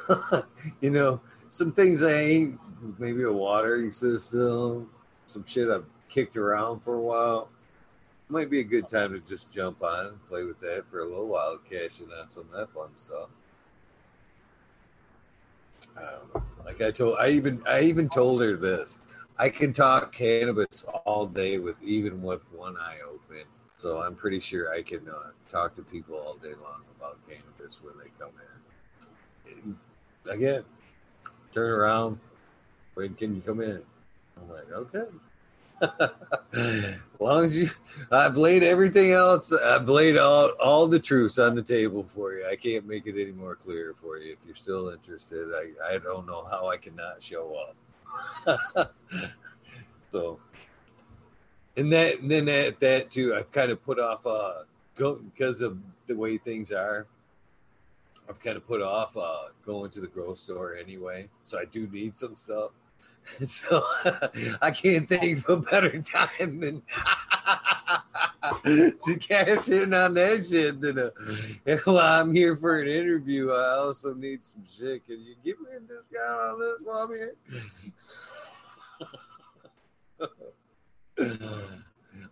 or 0.10 0.48
you 0.82 0.92
know 0.92 1.20
some 1.50 1.72
things 1.72 2.04
I 2.04 2.14
ain't 2.14 2.60
maybe 3.00 3.24
a 3.24 3.32
watering 3.32 3.92
system, 3.92 4.90
some 5.26 5.46
shit 5.48 5.70
I've 5.70 5.86
kicked 6.10 6.38
around 6.38 6.82
for 6.82 6.96
a 6.96 7.02
while. 7.02 7.50
Might 8.30 8.50
be 8.50 8.60
a 8.60 8.64
good 8.64 8.90
time 8.90 9.14
to 9.14 9.20
just 9.20 9.52
jump 9.52 9.82
on 9.82 10.06
and 10.08 10.28
play 10.28 10.44
with 10.44 10.60
that 10.60 10.86
for 10.92 11.00
a 11.00 11.06
little 11.06 11.28
while, 11.28 11.58
cashing 11.58 12.10
on 12.20 12.30
some 12.30 12.44
of 12.44 12.52
that 12.52 12.70
fun 12.74 12.90
stuff. 12.96 13.30
I. 15.98 16.48
Like 16.68 16.82
I 16.82 16.92
told, 16.92 17.16
I 17.18 17.30
even 17.30 17.64
I 17.66 17.80
even 17.84 18.10
told 18.10 18.42
her 18.42 18.58
this. 18.58 18.98
I 19.40 19.48
can 19.48 19.72
talk 19.72 20.12
cannabis 20.12 20.84
all 21.06 21.26
day 21.26 21.60
with 21.60 21.82
even 21.82 22.22
with 22.22 22.42
one 22.52 22.76
eye 22.76 22.98
open. 23.08 23.46
So 23.78 24.02
I'm 24.02 24.16
pretty 24.16 24.42
sure 24.42 24.70
I 24.74 24.82
can 24.82 25.08
uh, 25.08 25.32
talk 25.50 25.78
to 25.78 25.82
people 25.82 26.16
all 26.18 26.36
day 26.36 26.56
long 26.62 26.82
about 26.98 27.20
cannabis 27.26 27.80
when 27.82 27.94
they 27.98 28.10
come 28.20 28.32
in. 29.56 29.78
Again, 30.30 30.64
turn 31.54 31.72
around. 31.72 32.20
When 32.96 33.14
can 33.14 33.34
you 33.34 33.42
come 33.42 33.62
in? 33.62 33.82
I'm 34.36 34.50
like, 34.50 34.70
okay. 34.74 35.06
long 37.20 37.46
as 37.46 37.58
you, 37.58 37.70
I've 38.12 38.38
laid 38.38 38.64
everything 38.64 39.12
else. 39.12 39.52
I've 39.54 39.90
laid 39.90 40.18
all 40.18 40.50
all 40.64 40.88
the 40.88 41.00
truths 41.00 41.38
on 41.40 41.56
the 41.56 41.62
table 41.62 42.04
for 42.04 42.34
you. 42.34 42.48
I 42.48 42.56
can't 42.56 42.88
make 42.88 43.06
it 43.08 43.20
any 43.22 43.32
more 43.32 43.56
clear 43.56 43.94
for 44.00 44.18
you. 44.18 44.34
If 44.34 44.40
you're 44.46 44.56
still 44.56 44.90
interested, 44.90 45.50
I 45.54 45.96
I 45.96 45.98
don't 45.98 46.26
know 46.26 46.46
how 46.50 46.70
I 46.70 46.78
cannot 46.78 47.22
show 47.22 47.56
up. 47.56 48.96
so, 50.10 50.40
and 51.76 51.92
that 51.92 52.20
and 52.20 52.32
then 52.32 52.50
at 52.50 52.80
that 52.80 53.12
too, 53.12 53.36
I've 53.36 53.52
kind 53.52 53.72
of 53.72 53.84
put 53.84 54.00
off 54.00 54.26
uh 54.26 54.64
go 54.96 55.16
because 55.16 55.62
of 55.62 55.78
the 56.08 56.16
way 56.16 56.38
things 56.38 56.72
are. 56.72 57.06
I've 58.30 58.40
kind 58.40 58.58
of 58.58 58.68
put 58.68 58.82
off 58.82 59.16
uh 59.16 59.50
going 59.66 59.92
to 59.92 60.02
the 60.02 60.08
grocery 60.08 60.36
store 60.36 60.76
anyway, 60.76 61.30
so 61.44 61.60
I 61.60 61.66
do 61.66 61.88
need 61.88 62.18
some 62.18 62.36
stuff. 62.36 62.72
So 63.46 63.84
I 64.62 64.72
can't 64.72 65.08
think 65.08 65.48
of 65.48 65.60
a 65.60 65.62
better 65.62 66.02
time 66.02 66.60
than 66.60 66.82
to 69.06 69.18
cash 69.20 69.70
in 69.70 69.94
on 69.94 70.14
that 70.16 70.46
shit. 70.50 70.82
Than 70.82 70.98
a, 70.98 71.12
and 71.66 71.80
while 71.82 72.22
I'm 72.22 72.34
here 72.34 72.56
for 72.56 72.82
an 72.82 72.88
interview, 72.88 73.52
I 73.52 73.76
also 73.76 74.14
need 74.14 74.46
some 74.46 74.64
shit. 74.66 75.06
Can 75.06 75.20
you 75.22 75.36
give 75.44 75.60
me 75.60 75.68
a 75.76 75.80
discount 75.80 76.40
on 76.40 76.60
this 76.60 76.82
while 76.84 77.00
I'm 77.00 77.12
here? 77.12 77.36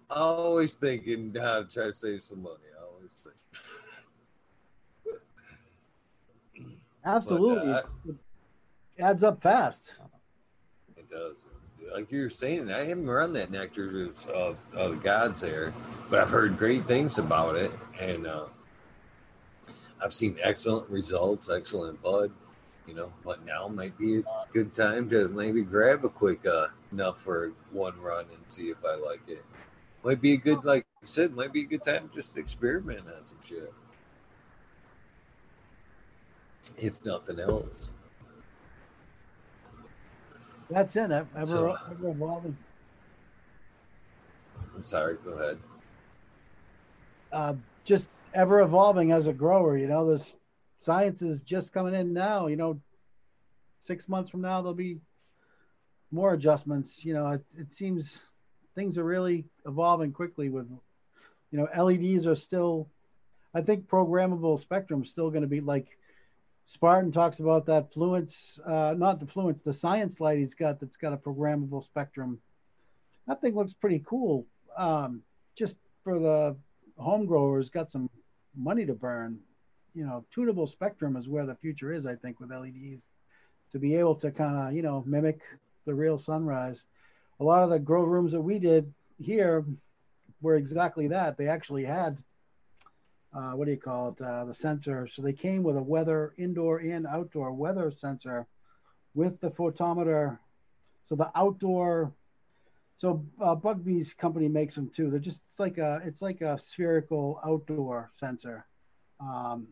always 0.10 0.74
thinking 0.74 1.34
how 1.40 1.62
to 1.62 1.66
try 1.66 1.86
to 1.88 1.94
save 1.94 2.24
some 2.24 2.42
money. 2.42 2.56
I 2.80 2.84
always 2.86 3.20
think. 3.24 3.36
Absolutely, 7.04 7.72
But, 7.74 7.86
uh, 8.10 9.08
adds 9.08 9.24
up 9.24 9.42
fast. 9.42 9.94
Does. 11.16 11.46
Like 11.94 12.12
you 12.12 12.24
were 12.24 12.30
saying, 12.30 12.72
I 12.72 12.84
haven't 12.84 13.08
run 13.08 13.32
that 13.34 13.50
nectar 13.50 14.10
of, 14.34 14.58
of 14.74 14.92
the 14.92 15.00
gods 15.02 15.40
there, 15.40 15.74
but 16.10 16.20
I've 16.20 16.30
heard 16.30 16.58
great 16.58 16.86
things 16.88 17.20
about 17.20 17.56
it, 17.56 17.72
and 18.00 18.28
uh, 18.28 18.48
I've 20.04 20.14
seen 20.14 20.38
excellent 20.42 20.90
results, 20.90 21.50
excellent 21.50 22.02
bud. 22.02 22.32
You 22.86 22.96
know, 22.96 23.14
but 23.24 23.46
now 23.46 23.68
might 23.68 23.98
be 23.98 24.20
a 24.20 24.24
good 24.52 24.74
time 24.74 25.10
to 25.10 25.28
maybe 25.30 25.62
grab 25.62 26.04
a 26.04 26.10
quick 26.10 26.46
uh, 26.46 26.68
enough 26.92 27.22
for 27.22 27.54
one 27.72 28.00
run 28.02 28.26
and 28.26 28.52
see 28.52 28.70
if 28.70 28.78
I 28.86 28.96
like 28.96 29.22
it. 29.28 29.44
Might 30.04 30.22
be 30.22 30.34
a 30.34 30.38
good, 30.38 30.66
like 30.66 30.86
you 31.02 31.08
said, 31.08 31.34
might 31.34 31.54
be 31.54 31.62
a 31.62 31.66
good 31.66 31.84
time 31.84 32.10
to 32.10 32.16
just 32.16 32.38
experiment 32.38 33.06
on 33.08 33.24
some 33.24 33.40
shit. 33.44 33.74
If 36.78 37.04
nothing 37.06 37.40
else. 37.40 37.90
That's 40.70 40.96
it. 40.96 41.12
Ever, 41.12 41.46
So- 41.46 41.78
ever 41.92 42.10
evolving. 42.10 42.58
I'm 44.76 44.84
sorry, 44.84 45.16
go 45.24 45.32
ahead. 45.34 45.58
uh, 47.32 47.54
just 47.84 48.08
ever 48.34 48.62
evolving 48.62 49.12
as 49.12 49.28
a 49.28 49.34
grower. 49.34 49.78
You 49.78 49.88
know, 49.88 50.10
this 50.10 50.36
science 50.82 51.22
is 51.22 51.42
just 51.42 51.74
coming 51.74 51.94
in 51.94 52.14
now. 52.14 52.48
You 52.48 52.56
know, 52.56 52.80
six 53.80 54.08
months 54.10 54.30
from 54.30 54.42
now 54.42 54.62
there'll 54.62 54.74
be 54.74 55.00
more 56.12 56.34
adjustments. 56.34 57.04
You 57.06 57.14
know, 57.14 57.28
it, 57.32 57.46
it 57.58 57.74
seems 57.74 58.22
things 58.74 58.98
are 58.98 59.04
really 59.04 59.46
evolving 59.66 60.12
quickly. 60.12 60.50
With 60.50 60.68
you 61.52 61.58
know, 61.60 61.68
LEDs 61.84 62.26
are 62.28 62.36
still. 62.36 62.90
I 63.54 63.62
think 63.62 63.88
programmable 63.88 64.60
spectrum 64.60 65.04
is 65.04 65.10
still 65.10 65.30
going 65.30 65.44
to 65.44 65.48
be 65.48 65.62
like 65.62 65.98
Spartan 66.66 67.12
talks 67.12 67.40
about 67.40 67.66
that 67.68 67.94
fluence, 67.94 68.60
uh, 68.66 68.96
not 68.98 69.20
the 69.20 69.26
fluence, 69.26 69.64
the 69.64 69.74
science 69.74 70.20
light 70.20 70.40
he's 70.40 70.56
got 70.56 70.80
that's 70.80 70.98
got 70.98 71.14
a 71.14 71.18
programmable 71.18 71.84
spectrum. 71.84 72.40
That 73.28 73.40
thing 73.40 73.56
looks 73.56 73.74
pretty 73.74 74.04
cool. 74.06 74.46
Um, 74.76 75.22
just 75.56 75.78
for 76.04 76.20
the 76.20 76.56
home 76.98 77.26
growers, 77.26 77.70
got 77.70 77.92
some 77.92 78.10
money 78.56 78.86
to 78.86 78.94
burn. 78.94 79.40
You 79.94 80.06
know, 80.06 80.26
tunable 80.34 80.68
spectrum 80.68 81.16
is 81.16 81.28
where 81.28 81.46
the 81.46 81.56
future 81.56 81.94
is, 81.94 82.06
I 82.06 82.16
think, 82.16 82.40
with 82.40 82.52
LEDs 82.52 83.04
to 83.72 83.80
be 83.80 83.96
able 83.96 84.16
to 84.16 84.32
kind 84.32 84.58
of, 84.58 84.74
you 84.74 84.82
know, 84.82 85.04
mimic 85.06 85.42
the 85.86 85.94
real 85.94 86.18
sunrise. 86.18 86.86
A 87.40 87.44
lot 87.44 87.64
of 87.64 87.70
the 87.70 87.80
grow 87.80 88.04
rooms 88.04 88.32
that 88.32 88.42
we 88.42 88.60
did 88.60 88.92
here 89.20 89.66
were 90.42 90.56
exactly 90.56 91.08
that. 91.10 91.38
They 91.38 91.48
actually 91.48 91.86
had 91.86 92.18
uh, 93.36 93.52
what 93.52 93.66
do 93.66 93.72
you 93.72 93.78
call 93.78 94.10
it? 94.10 94.22
Uh, 94.22 94.46
the 94.46 94.54
sensor. 94.54 95.08
So 95.08 95.22
they 95.22 95.34
came 95.34 95.62
with 95.62 95.76
a 95.76 95.84
weather, 95.84 96.34
indoor 96.38 96.80
and 96.80 97.06
outdoor 97.06 97.52
weather 97.52 97.92
sensor 97.92 98.48
with 99.14 99.40
the 99.42 99.50
photometer. 99.50 100.40
So 101.08 101.16
the 101.16 101.30
outdoor, 101.36 102.14
so 102.98 103.26
uh, 103.42 103.56
Bugbee's 103.56 104.14
company 104.14 104.48
makes 104.48 104.74
them 104.76 104.90
too. 104.96 105.10
They're 105.10 105.20
just 105.20 105.42
it's 105.50 105.60
like 105.60 105.78
a 105.78 106.02
it's 106.06 106.22
like 106.22 106.42
a 106.42 106.58
spherical 106.58 107.42
outdoor 107.46 108.12
sensor, 108.18 108.66
um, 109.20 109.68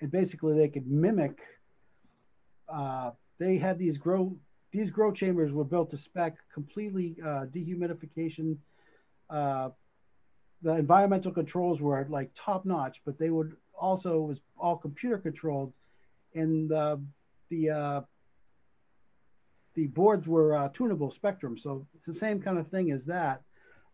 and 0.00 0.10
basically 0.10 0.56
they 0.56 0.68
could 0.68 0.86
mimic. 0.86 1.40
Uh, 2.68 3.12
they 3.38 3.58
had 3.58 3.78
these 3.78 3.96
grow 3.96 4.36
these 4.72 4.90
grow 4.90 5.12
chambers 5.12 5.52
were 5.52 5.64
built 5.64 5.90
to 5.90 5.98
spec 5.98 6.36
completely 6.52 7.16
uh, 7.24 7.46
dehumidification. 7.46 8.56
Uh, 10.64 10.72
the 10.72 10.78
environmental 10.78 11.32
controls 11.32 11.80
were 11.80 12.06
like 12.08 12.30
top 12.34 12.64
notch, 12.64 13.02
but 13.04 13.18
they 13.18 13.30
would 13.30 13.56
also 13.78 14.20
was 14.20 14.40
all 14.58 14.76
computer 14.76 15.18
controlled, 15.18 15.72
and 16.34 16.70
the 16.70 17.00
the 17.50 17.70
uh, 17.70 18.00
the 19.74 19.86
boards 19.88 20.28
were 20.28 20.54
uh, 20.54 20.68
tunable 20.68 21.10
spectrum. 21.10 21.58
So 21.58 21.86
it's 21.94 22.06
the 22.06 22.14
same 22.14 22.40
kind 22.40 22.58
of 22.58 22.68
thing 22.68 22.92
as 22.92 23.04
that. 23.06 23.42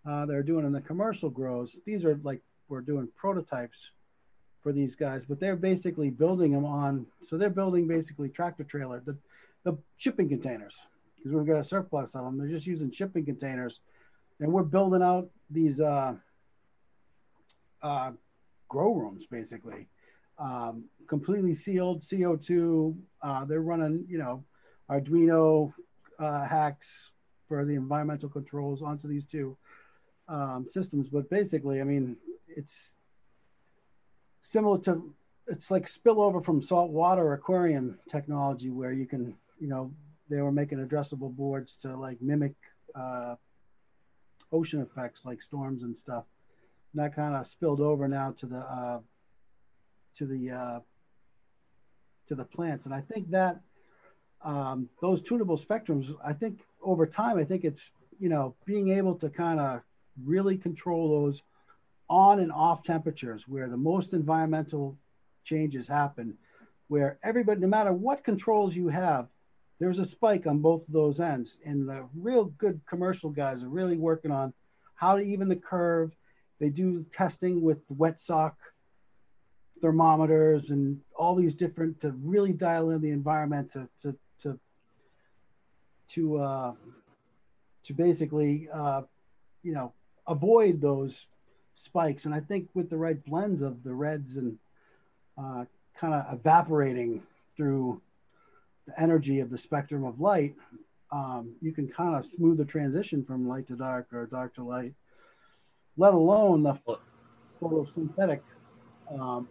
Uh, 0.09 0.27
they're 0.27 0.43
doing 0.43 0.65
in 0.65 0.73
the 0.73 0.81
commercial 0.81 1.31
grows. 1.31 1.77
These 1.85 2.05
are 2.05 2.19
like 2.23 2.41
we're 2.69 2.81
doing 2.81 3.09
prototypes 3.17 3.91
for 4.63 4.73
these 4.73 4.95
guys, 4.95 5.25
but 5.25 5.41
they're 5.41 5.57
basically 5.57 6.11
building 6.11 6.53
them 6.53 6.65
on. 6.65 7.07
So 7.27 7.39
they're 7.39 7.51
building 7.51 7.87
basically 7.87 8.29
tractor 8.29 8.65
trailer, 8.65 9.03
the 9.05 9.17
the 9.65 9.77
shipping 9.97 10.29
containers 10.29 10.77
because 11.17 11.33
we've 11.33 11.47
got 11.47 11.59
a 11.59 11.65
surplus 11.65 12.15
of 12.15 12.25
them. 12.25 12.39
They're 12.39 12.49
just 12.49 12.67
using 12.67 12.91
shipping 12.91 13.25
containers, 13.25 13.81
and 14.41 14.53
we're 14.53 14.63
building 14.63 15.03
out 15.03 15.29
these 15.51 15.81
uh, 17.83 18.13
grow 18.69 18.95
rooms 18.95 19.27
basically, 19.27 19.87
um, 20.39 20.85
completely 21.07 21.55
sealed 21.55 22.03
CO2. 22.03 22.97
Uh, 23.23 23.45
they're 23.45 23.61
running, 23.61 24.05
you 24.09 24.19
know, 24.19 24.45
Arduino 24.91 25.73
uh, 26.19 26.45
hacks 26.45 27.11
for 27.47 27.65
the 27.65 27.75
environmental 27.75 28.29
controls 28.29 28.83
onto 28.83 29.09
these 29.09 29.27
two 29.27 29.57
um, 30.29 30.67
systems. 30.69 31.09
But 31.09 31.29
basically, 31.31 31.81
I 31.81 31.85
mean, 31.85 32.17
it's 32.49 32.93
similar 34.43 34.79
to 34.81 35.15
it's 35.47 35.71
like 35.71 35.87
spillover 35.87 36.45
from 36.45 36.61
saltwater 36.61 37.33
aquarium 37.33 37.99
technology 38.11 38.71
where 38.71 38.93
you 38.93 39.07
can, 39.07 39.35
you 39.59 39.67
know, 39.67 39.91
they 40.29 40.43
were 40.43 40.53
making 40.53 40.79
addressable 40.79 41.35
boards 41.35 41.77
to 41.77 41.97
like 41.97 42.21
mimic 42.21 42.55
uh, 42.95 43.35
ocean 44.53 44.83
effects 44.83 45.23
like 45.25 45.41
storms 45.41 45.83
and 45.83 45.97
stuff. 45.97 46.25
That 46.95 47.15
kind 47.15 47.37
of 47.37 47.47
spilled 47.47 47.81
over 47.81 48.09
now 48.09 48.33
to 48.39 48.47
the 48.47 48.59
uh, 48.59 49.01
to 50.17 50.27
the 50.27 50.51
uh, 50.51 50.81
to 52.29 52.35
the 52.35 52.45
plants, 52.45 52.87
and 52.87 52.95
I 52.95 53.01
think 53.01 53.31
that 53.31 53.61
um, 54.43 54.89
those 55.01 55.21
tunable 55.21 55.59
spectrums, 55.59 56.15
I 56.25 56.33
think 56.33 56.61
over 56.83 57.07
time, 57.07 57.39
I 57.39 57.45
think 57.45 57.65
it's 57.65 57.91
you 58.19 58.29
know, 58.29 58.55
being 58.65 58.91
able 58.91 59.15
to 59.17 59.31
kind 59.31 59.61
of 59.61 59.81
really 60.25 60.57
control 60.57 61.23
those 61.23 61.43
on 62.11 62.41
and 62.41 62.53
off 62.53 62.83
temperatures 62.83 63.47
where 63.47 63.69
the 63.69 63.77
most 63.77 64.13
environmental 64.13 64.97
changes 65.45 65.87
happen, 65.87 66.35
where 66.89 67.19
everybody, 67.23 67.61
no 67.61 67.69
matter 67.69 67.93
what 67.93 68.25
controls 68.25 68.75
you 68.75 68.89
have, 68.89 69.29
there's 69.79 69.99
a 69.99 70.05
spike 70.05 70.47
on 70.47 70.59
both 70.59 70.87
of 70.87 70.93
those 70.93 71.21
ends. 71.21 71.57
And 71.65 71.89
the 71.89 72.07
real 72.17 72.47
good 72.47 72.81
commercial 72.89 73.31
guys 73.31 73.63
are 73.63 73.69
really 73.69 73.97
working 73.97 74.33
on 74.33 74.53
how 74.95 75.17
to 75.17 75.23
even 75.23 75.49
the 75.49 75.57
curve. 75.57 76.13
They 76.61 76.69
do 76.69 77.05
testing 77.13 77.63
with 77.63 77.79
wet 77.89 78.19
sock 78.19 78.57
thermometers 79.81 80.71
and 80.71 81.01
all 81.15 81.35
these 81.35 81.55
different 81.55 82.01
to 82.01 82.11
really 82.23 82.53
dial 82.53 82.91
in 82.91 83.01
the 83.01 83.11
environment 83.11 83.73
to 83.73 83.89
to 84.03 84.17
to 84.43 84.59
to 86.09 86.39
uh, 86.39 86.73
to 87.85 87.93
basically 87.95 88.69
uh, 88.73 89.03
you 89.63 89.73
know 89.73 89.93
avoid 90.27 90.81
those 90.81 91.27
spikes. 91.75 92.25
And 92.25 92.35
I 92.35 92.41
think 92.41 92.69
with 92.75 92.91
the 92.91 92.97
right 92.97 93.23
blends 93.25 93.63
of 93.63 93.83
the 93.83 93.95
reds 93.95 94.37
and 94.37 94.59
uh, 95.39 95.65
kind 95.99 96.15
of 96.15 96.33
evaporating 96.33 97.23
through 97.57 98.01
the 98.87 99.01
energy 99.01 99.41
of 99.41 99.51
the 99.51 99.59
spectrum 99.59 100.05
of 100.05 100.21
light, 100.21 100.55
um, 101.13 101.55
you 101.61 101.73
can 101.73 101.89
kind 101.89 102.17
of 102.17 102.25
smooth 102.27 102.59
the 102.59 102.65
transition 102.65 103.25
from 103.25 103.49
light 103.49 103.67
to 103.69 103.77
dark 103.77 104.13
or 104.13 104.27
dark 104.27 104.55
to 104.55 104.63
light, 104.63 104.95
let 105.99 106.15
alone 106.15 106.63
the 106.63 106.75
photosynthetic 107.61 108.41
um, 109.11 109.49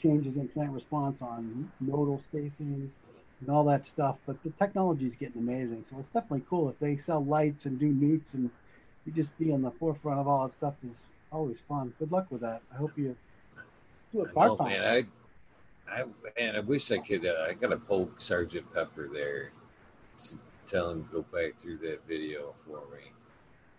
changes 0.00 0.36
in 0.36 0.46
plant 0.48 0.70
response 0.70 1.22
on 1.22 1.70
nodal 1.80 2.18
spacing 2.18 2.92
and 3.40 3.50
all 3.50 3.64
that 3.64 3.86
stuff. 3.86 4.18
But 4.26 4.42
the 4.44 4.50
technology 4.50 5.06
is 5.06 5.16
getting 5.16 5.40
amazing. 5.40 5.84
So 5.88 5.96
it's 5.98 6.12
definitely 6.12 6.44
cool 6.48 6.68
if 6.68 6.78
they 6.78 6.96
sell 6.98 7.24
lights 7.24 7.64
and 7.66 7.78
do 7.78 7.86
nutes 7.86 8.34
and 8.34 8.50
you 9.06 9.12
just 9.12 9.36
be 9.38 9.50
on 9.50 9.62
the 9.62 9.70
forefront 9.70 10.20
of 10.20 10.28
all 10.28 10.46
that 10.46 10.52
stuff 10.52 10.74
is 10.88 10.96
always 11.32 11.60
fun. 11.68 11.92
Good 11.98 12.12
luck 12.12 12.26
with 12.30 12.42
that. 12.42 12.60
I 12.72 12.76
hope 12.76 12.92
you 12.96 13.16
do 14.12 14.22
it 14.22 14.34
part 14.34 14.58
time. 14.58 14.68
Man, 14.68 14.84
I, 15.88 16.00
I, 16.00 16.04
man, 16.38 16.56
I 16.56 16.60
wish 16.60 16.90
I 16.92 16.98
could. 16.98 17.26
Uh, 17.26 17.46
I 17.48 17.54
got 17.54 17.70
to 17.70 17.78
poke 17.78 18.20
Sergeant 18.20 18.72
Pepper 18.72 19.08
there, 19.12 19.50
tell 20.66 20.90
him 20.90 21.08
go 21.10 21.22
back 21.22 21.58
through 21.58 21.78
that 21.78 22.06
video 22.06 22.52
for 22.58 22.82
me. 22.92 23.12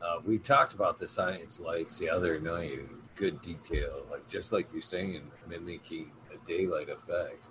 Uh, 0.03 0.19
we 0.25 0.38
talked 0.38 0.73
about 0.73 0.97
the 0.97 1.07
science 1.07 1.59
lights 1.59 1.97
the 1.97 2.09
other 2.09 2.39
night 2.39 2.73
in 2.73 2.89
good 3.15 3.41
detail, 3.41 4.05
like 4.11 4.27
just 4.27 4.51
like 4.51 4.67
you're 4.73 4.81
saying, 4.81 5.21
mimicking 5.47 6.11
a 6.34 6.47
daylight 6.47 6.89
effect. 6.89 7.47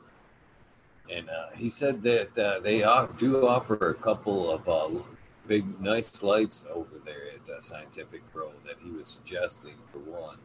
And 1.11 1.29
uh, 1.31 1.47
he 1.55 1.71
said 1.71 2.03
that 2.03 2.39
uh, 2.39 2.61
they 2.61 2.81
do 3.19 3.47
offer 3.47 3.91
a 3.91 3.95
couple 3.95 4.51
of 4.51 4.69
uh, 4.69 5.03
big, 5.47 5.81
nice 5.81 6.23
lights 6.23 6.65
over 6.73 7.01
there 7.05 7.33
at 7.35 7.63
Scientific 7.63 8.21
Grow 8.33 8.53
that 8.67 8.77
he 8.83 8.91
was 8.91 9.09
suggesting 9.09 9.75
for 9.93 9.99
one. 9.99 10.39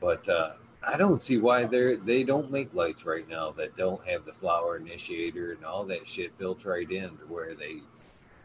But 0.00 0.28
uh, 0.28 0.52
I 0.82 0.96
don't 0.96 1.22
see 1.22 1.38
why 1.38 1.64
they 1.64 1.96
they 1.96 2.22
don't 2.22 2.50
make 2.50 2.74
lights 2.74 3.04
right 3.04 3.28
now 3.28 3.50
that 3.52 3.76
don't 3.76 4.06
have 4.06 4.24
the 4.24 4.32
flower 4.32 4.76
initiator 4.76 5.52
and 5.52 5.64
all 5.64 5.84
that 5.84 6.06
shit 6.06 6.36
built 6.38 6.64
right 6.64 6.90
in 6.90 7.16
to 7.18 7.24
where 7.28 7.54
they, 7.54 7.78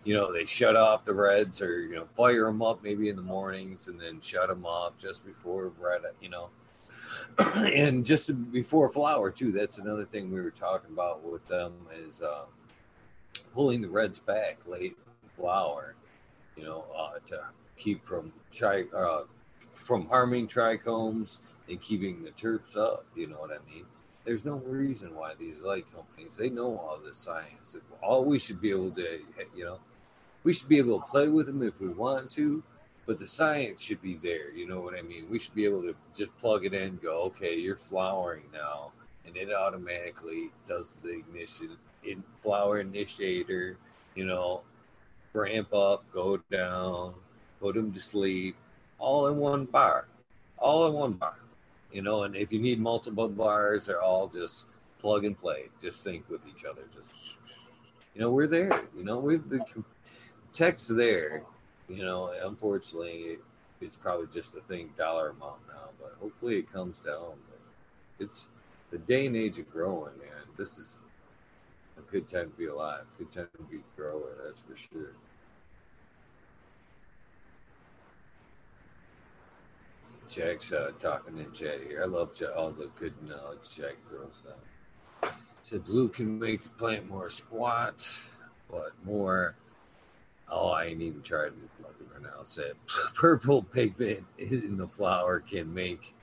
you 0.03 0.15
know, 0.15 0.31
they 0.31 0.45
shut 0.45 0.75
off 0.75 1.05
the 1.05 1.13
reds 1.13 1.61
or 1.61 1.81
you 1.81 1.95
know 1.95 2.07
fire 2.17 2.45
them 2.45 2.61
up 2.61 2.83
maybe 2.83 3.09
in 3.09 3.15
the 3.15 3.21
mornings 3.21 3.87
and 3.87 3.99
then 3.99 4.19
shut 4.21 4.47
them 4.47 4.65
off 4.65 4.97
just 4.97 5.25
before 5.25 5.71
red, 5.79 6.01
you 6.21 6.29
know. 6.29 6.49
and 7.55 8.05
just 8.05 8.51
before 8.51 8.89
flower 8.89 9.29
too. 9.29 9.51
That's 9.51 9.77
another 9.77 10.05
thing 10.05 10.31
we 10.31 10.41
were 10.41 10.51
talking 10.51 10.91
about 10.91 11.23
with 11.23 11.47
them 11.47 11.73
is 12.07 12.21
uh, 12.21 12.45
pulling 13.53 13.81
the 13.81 13.89
reds 13.89 14.19
back 14.19 14.67
late 14.67 14.97
flower, 15.37 15.95
you 16.55 16.63
know, 16.63 16.85
uh, 16.97 17.19
to 17.27 17.41
keep 17.77 18.05
from 18.05 18.31
tri- 18.51 18.85
uh, 18.95 19.23
from 19.71 20.07
harming 20.07 20.47
trichomes 20.47 21.39
and 21.69 21.81
keeping 21.81 22.23
the 22.23 22.31
terps 22.31 22.75
up. 22.75 23.05
You 23.15 23.27
know 23.27 23.37
what 23.37 23.51
I 23.51 23.73
mean? 23.73 23.85
There's 24.25 24.45
no 24.45 24.57
reason 24.57 25.15
why 25.15 25.33
these 25.39 25.61
light 25.61 25.85
companies 25.93 26.35
they 26.35 26.49
know 26.49 26.77
all 26.77 26.99
this 27.03 27.17
science. 27.17 27.75
All 28.01 28.23
we 28.25 28.39
should 28.39 28.61
be 28.61 28.69
able 28.69 28.91
to, 28.91 29.19
you 29.55 29.65
know, 29.65 29.79
we 30.43 30.53
should 30.53 30.69
be 30.69 30.77
able 30.77 30.99
to 30.99 31.05
play 31.05 31.27
with 31.27 31.45
them 31.45 31.61
if 31.61 31.79
we 31.79 31.89
want 31.89 32.29
to, 32.31 32.63
but 33.05 33.19
the 33.19 33.27
science 33.27 33.81
should 33.81 34.01
be 34.01 34.15
there. 34.15 34.51
You 34.51 34.67
know 34.67 34.81
what 34.81 34.97
I 34.97 35.01
mean? 35.01 35.27
We 35.29 35.39
should 35.39 35.55
be 35.55 35.65
able 35.65 35.81
to 35.83 35.95
just 36.15 36.35
plug 36.39 36.65
it 36.65 36.73
in, 36.73 36.99
go, 37.01 37.23
okay, 37.23 37.55
you're 37.55 37.75
flowering 37.75 38.43
now, 38.53 38.91
and 39.25 39.35
it 39.35 39.53
automatically 39.53 40.51
does 40.67 40.93
the 40.93 41.09
ignition 41.09 41.77
in 42.03 42.23
flower 42.41 42.79
initiator. 42.79 43.77
You 44.15 44.25
know, 44.25 44.61
ramp 45.33 45.73
up, 45.73 46.03
go 46.11 46.37
down, 46.51 47.13
put 47.59 47.75
them 47.75 47.93
to 47.93 47.99
sleep, 47.99 48.55
all 48.99 49.27
in 49.27 49.37
one 49.37 49.65
bar, 49.65 50.07
all 50.57 50.87
in 50.87 50.93
one 50.93 51.13
bar. 51.13 51.35
You 51.91 52.01
know, 52.01 52.23
and 52.23 52.35
if 52.35 52.53
you 52.53 52.59
need 52.59 52.79
multiple 52.79 53.27
bars, 53.27 53.87
they're 53.87 54.01
all 54.01 54.27
just 54.27 54.67
plug 54.99 55.25
and 55.25 55.37
play, 55.39 55.69
just 55.81 56.01
sync 56.01 56.29
with 56.29 56.47
each 56.47 56.63
other. 56.63 56.83
Just, 56.93 57.37
you 58.13 58.21
know, 58.21 58.31
we're 58.31 58.47
there. 58.47 58.81
You 58.95 59.03
know, 59.03 59.19
we've 59.19 59.47
the 59.49 59.65
text 60.53 60.95
there. 60.95 61.43
You 61.89 62.03
know, 62.03 62.33
unfortunately, 62.43 63.37
it's 63.81 63.97
probably 63.97 64.27
just 64.33 64.55
a 64.55 64.61
thing 64.61 64.91
dollar 64.97 65.29
amount 65.29 65.67
now, 65.67 65.89
but 65.99 66.15
hopefully 66.21 66.57
it 66.57 66.71
comes 66.71 66.99
down. 66.99 67.33
But 67.49 67.59
it's 68.19 68.47
the 68.91 68.97
day 68.97 69.25
and 69.25 69.35
age 69.35 69.57
of 69.57 69.69
growing, 69.71 70.17
man. 70.19 70.45
This 70.57 70.77
is 70.77 70.99
a 71.97 72.11
good 72.11 72.27
time 72.27 72.51
to 72.51 72.57
be 72.57 72.67
alive, 72.67 73.03
good 73.17 73.31
time 73.31 73.47
to 73.57 73.63
be 73.63 73.79
grower, 73.95 74.35
that's 74.45 74.61
for 74.61 74.75
sure. 74.75 75.11
Jack's 80.29 80.71
uh, 80.71 80.91
talking 80.97 81.37
in 81.39 81.51
chat 81.51 81.81
here. 81.85 82.03
I 82.03 82.05
love 82.05 82.41
all 82.55 82.71
the 82.71 82.89
good 82.97 83.13
knowledge 83.27 83.75
Jack 83.75 83.97
throws 84.05 84.45
out. 84.49 85.33
Said 85.63 85.83
blue 85.83 86.07
can 86.07 86.39
make 86.39 86.63
the 86.63 86.69
plant 86.69 87.09
more 87.09 87.29
squat, 87.29 88.07
but 88.69 88.91
more. 89.03 89.55
Oh, 90.51 90.69
I 90.69 90.85
ain't 90.85 91.01
even 91.01 91.21
tried 91.21 91.49
to 91.49 91.83
fucking 91.83 92.07
pronounce 92.07 92.57
it. 92.57 92.75
Purple 93.15 93.63
pigment 93.63 94.25
in 94.37 94.77
the 94.77 94.87
flower 94.87 95.39
can 95.39 95.73
make 95.73 96.13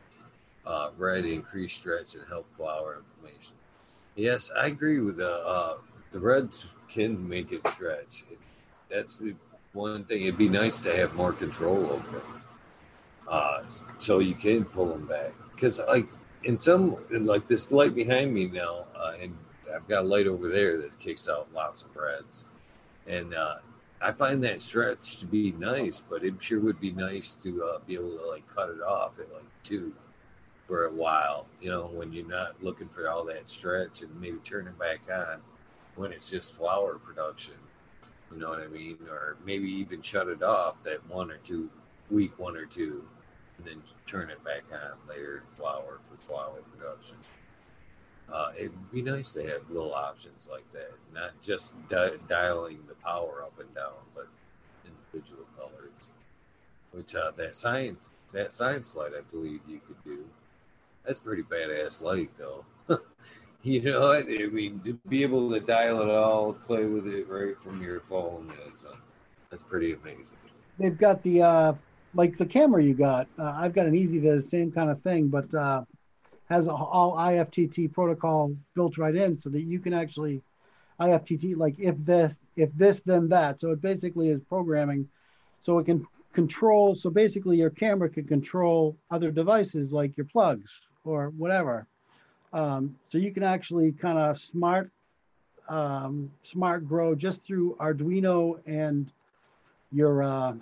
uh, 0.66 0.90
red 0.98 1.24
increase 1.24 1.72
stretch 1.72 2.14
and 2.14 2.24
help 2.28 2.46
flower 2.54 2.98
inflammation. 2.98 3.56
Yes, 4.14 4.50
I 4.54 4.66
agree 4.66 5.00
with 5.00 5.16
the 5.16 5.32
uh, 5.32 5.78
the 6.10 6.20
Reds 6.20 6.66
can 6.88 7.26
make 7.26 7.52
it 7.52 7.66
stretch. 7.68 8.24
That's 8.90 9.16
the 9.18 9.34
one 9.72 10.04
thing. 10.04 10.22
It'd 10.22 10.36
be 10.36 10.48
nice 10.48 10.80
to 10.80 10.94
have 10.94 11.14
more 11.14 11.32
control 11.32 11.86
over 11.86 12.18
them, 12.18 12.42
uh, 13.28 13.62
so 13.98 14.18
you 14.18 14.34
can 14.34 14.64
pull 14.64 14.86
them 14.86 15.06
back. 15.06 15.32
Because 15.54 15.80
like 15.88 16.08
in 16.44 16.58
some 16.58 16.96
like 17.10 17.48
this 17.48 17.72
light 17.72 17.94
behind 17.94 18.34
me 18.34 18.46
now, 18.46 18.84
uh, 18.94 19.14
and 19.20 19.36
I've 19.74 19.88
got 19.88 20.02
a 20.02 20.06
light 20.06 20.26
over 20.26 20.48
there 20.48 20.78
that 20.78 20.98
kicks 20.98 21.28
out 21.28 21.48
lots 21.54 21.82
of 21.82 21.94
Reds, 21.96 22.44
and 23.06 23.34
uh, 23.34 23.56
I 24.00 24.12
find 24.12 24.42
that 24.44 24.62
stretch 24.62 25.18
to 25.18 25.26
be 25.26 25.52
nice. 25.52 26.00
But 26.00 26.24
it 26.24 26.34
sure 26.40 26.60
would 26.60 26.80
be 26.80 26.92
nice 26.92 27.34
to 27.36 27.64
uh, 27.64 27.78
be 27.86 27.94
able 27.94 28.16
to 28.16 28.26
like 28.26 28.46
cut 28.48 28.70
it 28.70 28.80
off 28.80 29.18
at 29.18 29.32
like 29.32 29.44
two 29.62 29.92
for 30.66 30.84
a 30.84 30.92
while, 30.92 31.46
you 31.62 31.70
know, 31.70 31.86
when 31.86 32.12
you're 32.12 32.28
not 32.28 32.62
looking 32.62 32.88
for 32.88 33.08
all 33.08 33.24
that 33.24 33.48
stretch 33.48 34.02
and 34.02 34.20
maybe 34.20 34.36
turn 34.44 34.68
it 34.68 34.78
back 34.78 35.00
on 35.10 35.40
when 35.96 36.12
it's 36.12 36.30
just 36.30 36.54
flower 36.54 36.98
production. 36.98 37.54
You 38.30 38.38
know 38.38 38.50
what 38.50 38.60
I 38.60 38.66
mean? 38.66 38.98
Or 39.10 39.38
maybe 39.46 39.70
even 39.70 40.02
shut 40.02 40.28
it 40.28 40.42
off 40.42 40.82
that 40.82 41.08
one 41.08 41.30
or 41.30 41.38
two 41.38 41.70
week 42.10 42.38
one 42.38 42.56
or 42.56 42.66
two 42.66 43.02
and 43.56 43.66
then 43.66 43.82
turn 44.06 44.30
it 44.30 44.42
back 44.44 44.64
on 44.72 44.98
later 45.08 45.42
flower 45.52 46.00
for 46.04 46.16
flower 46.18 46.60
production. 46.76 47.16
Uh, 48.32 48.52
it'd 48.56 48.92
be 48.92 49.02
nice 49.02 49.32
to 49.32 49.42
have 49.42 49.68
little 49.70 49.94
options 49.94 50.48
like 50.50 50.70
that, 50.72 50.92
not 51.14 51.40
just 51.40 51.74
di- 51.88 52.18
dialing 52.28 52.78
the 52.86 52.94
power 52.94 53.42
up 53.42 53.58
and 53.58 53.74
down, 53.74 53.94
but 54.14 54.28
individual 54.84 55.46
colors. 55.56 55.92
Which 56.92 57.14
uh, 57.14 57.32
that 57.36 57.56
science 57.56 58.12
that 58.32 58.52
science 58.52 58.94
light, 58.94 59.12
I 59.16 59.22
believe 59.30 59.60
you 59.66 59.80
could 59.86 60.02
do. 60.04 60.24
That's 61.06 61.20
pretty 61.20 61.42
badass 61.42 62.02
light, 62.02 62.30
though. 62.36 62.64
you 63.62 63.82
know 63.82 64.00
what? 64.00 64.26
I 64.26 64.46
mean, 64.46 64.80
to 64.84 64.94
be 65.08 65.22
able 65.22 65.50
to 65.50 65.60
dial 65.60 66.02
it 66.02 66.10
all, 66.10 66.52
play 66.52 66.84
with 66.84 67.06
it 67.06 67.28
right 67.28 67.58
from 67.58 67.82
your 67.82 68.00
phone 68.00 68.52
is 68.70 68.84
uh, 68.84 68.94
that's 69.50 69.62
pretty 69.62 69.94
amazing. 69.94 70.38
They've 70.78 70.96
got 70.96 71.22
the 71.22 71.42
uh, 71.42 71.72
like 72.14 72.36
the 72.36 72.46
camera 72.46 72.82
you 72.82 72.94
got. 72.94 73.26
Uh, 73.38 73.54
I've 73.56 73.74
got 73.74 73.86
an 73.86 73.94
EZVIZ, 73.94 74.44
same 74.44 74.70
kind 74.70 74.90
of 74.90 75.00
thing, 75.02 75.28
but 75.28 75.52
has 76.48 76.66
all 76.68 77.14
IFTTT 77.18 77.92
protocol 77.92 78.54
built 78.74 78.98
right 78.98 79.14
in, 79.14 79.38
so 79.38 79.50
that 79.50 79.62
you 79.62 79.78
can 79.78 79.92
actually 79.92 80.42
IFTTT 81.00 81.56
like 81.56 81.74
if 81.78 81.94
this, 82.04 82.38
if 82.56 82.70
this, 82.74 83.00
then 83.00 83.28
that. 83.28 83.60
So 83.60 83.70
it 83.70 83.80
basically 83.80 84.28
is 84.28 84.40
programming, 84.48 85.08
so 85.62 85.78
it 85.78 85.84
can 85.84 86.06
control. 86.32 86.94
So 86.94 87.10
basically, 87.10 87.56
your 87.56 87.70
camera 87.70 88.08
can 88.08 88.24
control 88.24 88.96
other 89.10 89.30
devices 89.30 89.92
like 89.92 90.16
your 90.16 90.26
plugs 90.26 90.70
or 91.04 91.30
whatever. 91.30 91.86
Um, 92.52 92.96
so 93.10 93.18
you 93.18 93.32
can 93.32 93.42
actually 93.42 93.92
kind 93.92 94.18
of 94.18 94.38
smart 94.38 94.90
um, 95.68 96.30
smart 96.44 96.88
grow 96.88 97.14
just 97.14 97.44
through 97.44 97.76
Arduino 97.78 98.58
and 98.66 99.10
your 99.92 100.22
uh, 100.22 100.54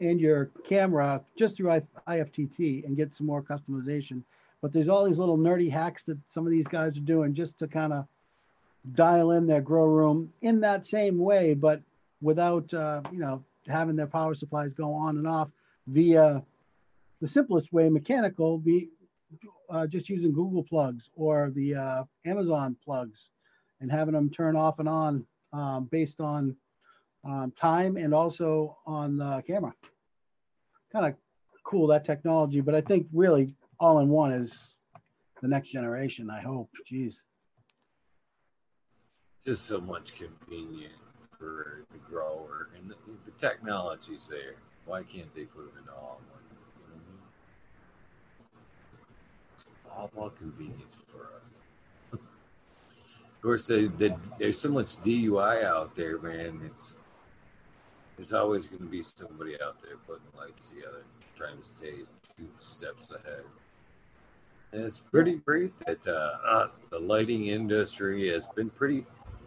and 0.00 0.20
your 0.20 0.50
camera 0.68 1.22
just 1.38 1.56
through 1.56 1.80
IFTTT 2.08 2.84
and 2.84 2.96
get 2.96 3.14
some 3.14 3.26
more 3.26 3.42
customization. 3.42 4.22
But 4.66 4.72
there's 4.72 4.88
all 4.88 5.04
these 5.04 5.18
little 5.18 5.38
nerdy 5.38 5.70
hacks 5.70 6.02
that 6.06 6.18
some 6.28 6.44
of 6.44 6.50
these 6.50 6.66
guys 6.66 6.96
are 6.96 7.00
doing 7.00 7.34
just 7.34 7.56
to 7.60 7.68
kind 7.68 7.92
of 7.92 8.04
dial 8.94 9.30
in 9.30 9.46
their 9.46 9.60
grow 9.60 9.84
room 9.84 10.32
in 10.42 10.58
that 10.62 10.84
same 10.84 11.20
way, 11.20 11.54
but 11.54 11.80
without 12.20 12.74
uh, 12.74 13.00
you 13.12 13.20
know 13.20 13.44
having 13.68 13.94
their 13.94 14.08
power 14.08 14.34
supplies 14.34 14.72
go 14.72 14.92
on 14.92 15.18
and 15.18 15.28
off 15.28 15.50
via 15.86 16.42
the 17.20 17.28
simplest 17.28 17.72
way, 17.72 17.88
mechanical, 17.88 18.58
be 18.58 18.88
uh, 19.70 19.86
just 19.86 20.08
using 20.08 20.32
Google 20.32 20.64
plugs 20.64 21.10
or 21.14 21.52
the 21.54 21.76
uh, 21.76 22.04
Amazon 22.24 22.74
plugs 22.84 23.20
and 23.80 23.88
having 23.88 24.14
them 24.14 24.28
turn 24.30 24.56
off 24.56 24.80
and 24.80 24.88
on 24.88 25.24
um, 25.52 25.84
based 25.92 26.20
on 26.20 26.56
um, 27.24 27.52
time 27.56 27.96
and 27.96 28.12
also 28.12 28.76
on 28.84 29.16
the 29.18 29.44
camera. 29.46 29.72
Kind 30.92 31.06
of 31.06 31.14
cool 31.62 31.86
that 31.86 32.04
technology, 32.04 32.60
but 32.60 32.74
I 32.74 32.80
think 32.80 33.06
really 33.12 33.54
all 33.78 33.98
in 34.00 34.08
one 34.08 34.32
is 34.32 34.52
the 35.42 35.48
next 35.48 35.70
generation. 35.70 36.30
I 36.30 36.40
hope. 36.40 36.70
Jeez. 36.90 37.14
Just 39.44 39.66
so 39.66 39.80
much 39.80 40.14
convenient 40.16 40.94
for 41.38 41.84
the 41.92 41.98
grower, 41.98 42.68
and 42.76 42.90
the, 42.90 42.96
the 43.24 43.30
technology's 43.32 44.26
there. 44.28 44.54
Why 44.86 45.02
can't 45.02 45.32
they 45.34 45.44
put 45.44 45.66
it 45.66 45.74
in 45.82 45.88
all 45.88 46.20
in 46.20 46.26
one? 46.32 46.42
You 46.50 46.94
know 46.94 47.00
I 49.92 49.98
mean? 49.98 49.98
All 49.98 50.10
about 50.12 50.38
convenience 50.38 50.98
for 51.12 51.30
us. 51.36 51.52
of 52.12 53.42
course, 53.42 53.66
there's 53.66 54.58
so 54.58 54.70
much 54.70 54.96
DIY 54.96 55.64
out 55.64 55.94
there, 55.94 56.18
man. 56.18 56.60
It's 56.64 57.00
there's 58.16 58.32
always 58.32 58.66
going 58.66 58.82
to 58.82 58.88
be 58.88 59.02
somebody 59.02 59.60
out 59.62 59.82
there 59.82 59.96
putting 60.06 60.24
lights 60.38 60.70
together, 60.70 61.04
trying 61.36 61.58
to 61.58 61.64
stay 61.64 61.92
two 62.36 62.48
steps 62.56 63.10
ahead. 63.10 63.44
And 64.72 64.82
it's 64.82 64.98
pretty 64.98 65.36
great 65.36 65.78
that 65.86 66.06
uh, 66.06 66.38
uh, 66.46 66.68
the 66.90 66.98
lighting 66.98 67.46
industry 67.46 68.30
has 68.30 68.48
been 68.48 68.70
pretty 68.70 69.06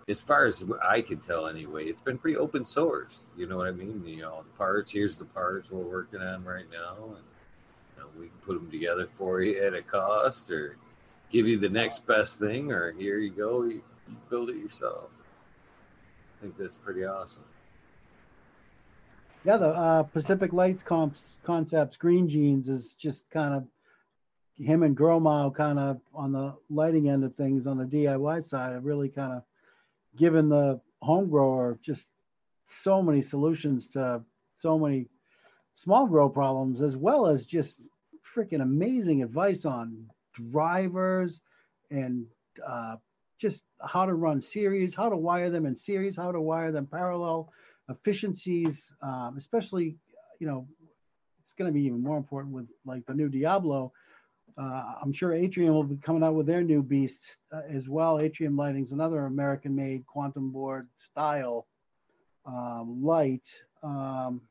as 0.10 0.22
far 0.22 0.46
as 0.46 0.66
I 0.84 1.02
can 1.02 1.20
tell 1.20 1.48
anyway, 1.48 1.86
it's 1.86 2.02
been 2.02 2.18
pretty 2.18 2.36
open 2.36 2.66
source. 2.66 3.30
You 3.38 3.46
know 3.46 3.58
what 3.58 3.68
I 3.68 3.72
mean? 3.72 4.04
You 4.06 4.24
know, 4.24 4.44
the 4.44 4.58
parts, 4.58 4.92
here's 4.92 5.18
the 5.18 5.26
parts 5.26 5.70
we're 5.70 5.84
working 5.84 6.20
on 6.20 6.44
right 6.44 6.66
now. 6.72 6.96
And 7.06 7.24
you 7.96 8.04
know, 8.04 8.08
we 8.20 8.28
can 8.28 8.38
put 8.44 8.56
them 8.56 8.72
together 8.72 9.06
for 9.06 9.42
you 9.42 9.62
at 9.62 9.76
a 9.76 9.84
cost 9.84 10.50
or 10.50 10.78
give 11.32 11.48
you 11.48 11.60
the 11.60 11.70
next 11.70 12.08
best 12.08 12.40
thing, 12.40 12.72
or 12.72 12.92
here 12.94 13.20
you 13.20 13.30
go, 13.30 13.64
you, 13.64 13.84
you 14.08 14.16
build 14.32 14.50
it 14.50 14.56
yourself. 14.56 15.12
I 16.40 16.42
think 16.42 16.58
that's 16.58 16.78
pretty 16.78 17.06
awesome. 17.06 17.44
Yeah, 19.46 19.58
the 19.58 19.70
uh, 19.70 20.04
Pacific 20.04 20.54
Lights 20.54 20.82
comps, 20.82 21.38
concepts, 21.44 21.98
Green 21.98 22.28
Jeans 22.28 22.68
is 22.68 22.94
just 22.94 23.30
kind 23.30 23.54
of 23.54 23.64
him 24.60 24.84
and 24.84 24.96
Growmau5 24.96 25.56
kind 25.56 25.80
of 25.80 26.02
on 26.14 26.32
the 26.32 26.54
lighting 26.70 27.10
end 27.10 27.24
of 27.24 27.36
things 27.36 27.66
on 27.66 27.78
the 27.78 27.86
DIY 27.86 28.46
side 28.46 28.74
have 28.74 28.86
really 28.86 29.10
kind 29.10 29.34
of 29.34 29.44
given 30.18 30.50
the 30.50 30.80
home 31.02 31.30
grower 31.30 31.80
just 31.82 32.08
so 32.66 33.02
many 33.02 33.22
solutions 33.22 33.88
to 33.90 34.22
so 34.58 34.78
many 34.78 35.08
small 35.76 36.08
grow 36.08 36.28
problems, 36.30 36.82
as 36.82 36.98
well 36.98 37.26
as 37.26 37.46
just 37.46 37.80
freaking 38.36 38.62
amazing 38.62 39.24
advice 39.24 39.64
on 39.66 40.06
drivers 40.34 41.42
and 41.90 42.26
uh, 42.66 42.98
just 43.38 43.64
how 43.82 44.06
to 44.06 44.14
run 44.14 44.42
series, 44.42 44.94
how 44.94 45.08
to 45.08 45.16
wire 45.16 45.50
them 45.50 45.66
in 45.66 45.76
series, 45.76 46.18
how 46.18 46.32
to 46.32 46.42
wire 46.42 46.72
them 46.72 46.86
parallel, 46.86 47.52
efficiencies, 47.88 48.92
um, 49.02 49.36
especially, 49.38 49.96
you 50.40 50.48
know, 50.48 50.68
it's 51.42 51.54
going 51.54 51.72
to 51.72 51.74
be 51.74 51.86
even 51.86 52.04
more 52.04 52.18
important 52.18 52.54
with 52.54 52.68
like 52.86 53.06
the 53.06 53.14
new 53.14 53.30
Diablo 53.30 53.94
uh, 54.58 54.94
I'm 55.02 55.14
sure 55.14 55.34
Atrium 55.34 55.74
will 55.74 55.84
be 55.84 55.98
coming 55.98 56.24
out 56.24 56.36
with 56.36 56.46
their 56.46 56.64
new 56.64 56.82
beast 56.82 57.38
uh, 57.52 57.62
as 57.70 57.88
well. 57.88 58.20
Atrium 58.20 58.56
Lighting's 58.56 58.92
another 58.92 59.26
American-made 59.26 60.06
quantum 60.06 60.52
board 60.52 60.88
style 60.98 61.68
um, 62.46 63.04
light. 63.04 63.48
Um, 63.84 64.42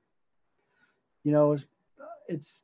you 1.24 1.32
know, 1.32 1.52
it's, 1.52 1.66
it's, 2.28 2.62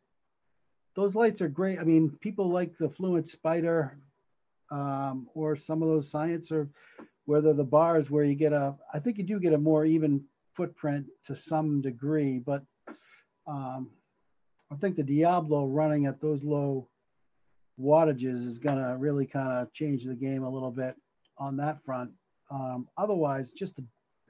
those 0.95 1.15
lights 1.15 1.41
are 1.41 1.49
great. 1.49 1.79
I 1.79 1.85
mean, 1.85 2.11
people 2.21 2.49
like 2.51 2.79
the 2.79 2.89
Fluence 2.89 3.37
SPYDR 3.37 3.93
um, 4.71 5.29
or 5.35 5.57
some 5.57 5.83
of 5.83 5.89
those 5.89 6.11
science 6.11 6.53
or 6.53 6.69
whether 7.27 7.53
the 7.53 7.65
bars 7.65 8.11
where 8.11 8.25
you 8.25 8.35
get 8.35 8.53
a, 8.53 8.75
I 8.93 8.99
think 8.99 9.19
you 9.19 9.25
do 9.25 9.41
get 9.41 9.53
a 9.53 9.59
more 9.59 9.85
even 9.85 10.25
footprint 10.55 11.07
to 11.27 11.35
some 11.35 11.81
degree, 11.81 12.39
but 12.39 12.63
um, 13.47 13.91
I 14.71 14.77
think 14.77 14.97
the 14.97 15.03
Diablo 15.03 15.67
running 15.67 16.07
at 16.07 16.21
those 16.21 16.43
low 16.43 16.89
wattages 17.81 18.47
is 18.47 18.59
going 18.59 18.83
to 18.83 18.97
really 18.99 19.27
kind 19.27 19.49
of 19.53 19.73
change 19.73 20.05
the 20.05 20.15
game 20.15 20.45
a 20.45 20.51
little 20.51 20.71
bit 20.71 20.95
on 21.39 21.57
that 21.57 21.79
front. 21.85 22.11
Um, 22.51 22.89
otherwise, 22.97 23.51
just 23.51 23.75
the 23.77 23.85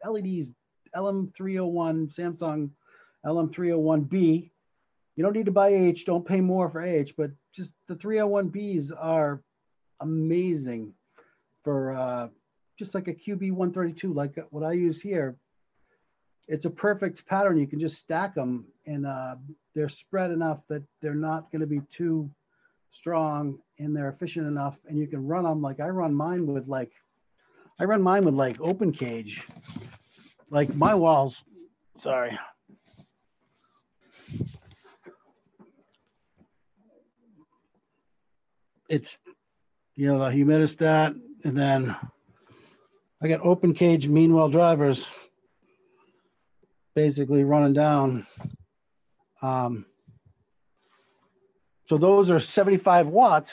LEDs, 0.08 0.48
LM301, 0.94 2.14
Samsung 2.14 2.70
LM301B. 3.24 4.50
You 5.16 5.22
don't 5.22 5.36
need 5.36 5.46
to 5.46 5.52
buy 5.52 5.68
H, 5.68 6.04
don't 6.04 6.26
pay 6.26 6.40
more 6.40 6.68
for 6.68 6.82
H, 6.82 7.14
but 7.16 7.30
just 7.52 7.72
the 7.88 7.94
301Bs 7.94 8.90
are 8.98 9.42
amazing 10.00 10.92
for 11.62 11.92
uh, 11.92 12.28
just 12.78 12.94
like 12.94 13.08
a 13.08 13.14
QB132, 13.14 14.14
like 14.14 14.36
what 14.50 14.64
I 14.64 14.72
use 14.72 15.00
here. 15.00 15.36
It's 16.46 16.66
a 16.66 16.70
perfect 16.70 17.26
pattern. 17.26 17.56
You 17.56 17.66
can 17.66 17.80
just 17.80 17.96
stack 17.96 18.34
them 18.34 18.66
and 18.86 19.06
uh, 19.06 19.36
they're 19.74 19.88
spread 19.88 20.30
enough 20.30 20.60
that 20.68 20.82
they're 21.00 21.14
not 21.14 21.50
going 21.50 21.60
to 21.60 21.66
be 21.66 21.80
too 21.90 22.30
strong 22.94 23.58
and 23.78 23.94
they're 23.94 24.08
efficient 24.08 24.46
enough 24.46 24.78
and 24.88 24.98
you 24.98 25.06
can 25.06 25.26
run 25.26 25.44
them 25.44 25.60
like 25.60 25.80
I 25.80 25.88
run 25.88 26.14
mine 26.14 26.46
with 26.46 26.66
like 26.68 26.92
I 27.78 27.84
run 27.84 28.00
mine 28.00 28.24
with 28.24 28.34
like 28.34 28.60
open 28.60 28.92
cage. 28.92 29.42
Like 30.48 30.74
my 30.76 30.94
walls, 30.94 31.42
sorry. 31.98 32.38
It's 38.88 39.18
you 39.96 40.06
know 40.06 40.18
the 40.20 40.26
humidistat 40.26 41.18
and 41.42 41.58
then 41.58 41.96
I 43.20 43.28
got 43.28 43.40
open 43.40 43.74
cage 43.74 44.08
Meanwell 44.08 44.50
drivers 44.50 45.08
basically 46.94 47.42
running 47.42 47.72
down. 47.72 48.26
Um, 49.42 49.86
so 51.86 51.98
those 51.98 52.30
are 52.30 52.40
75 52.40 53.08
watts. 53.08 53.52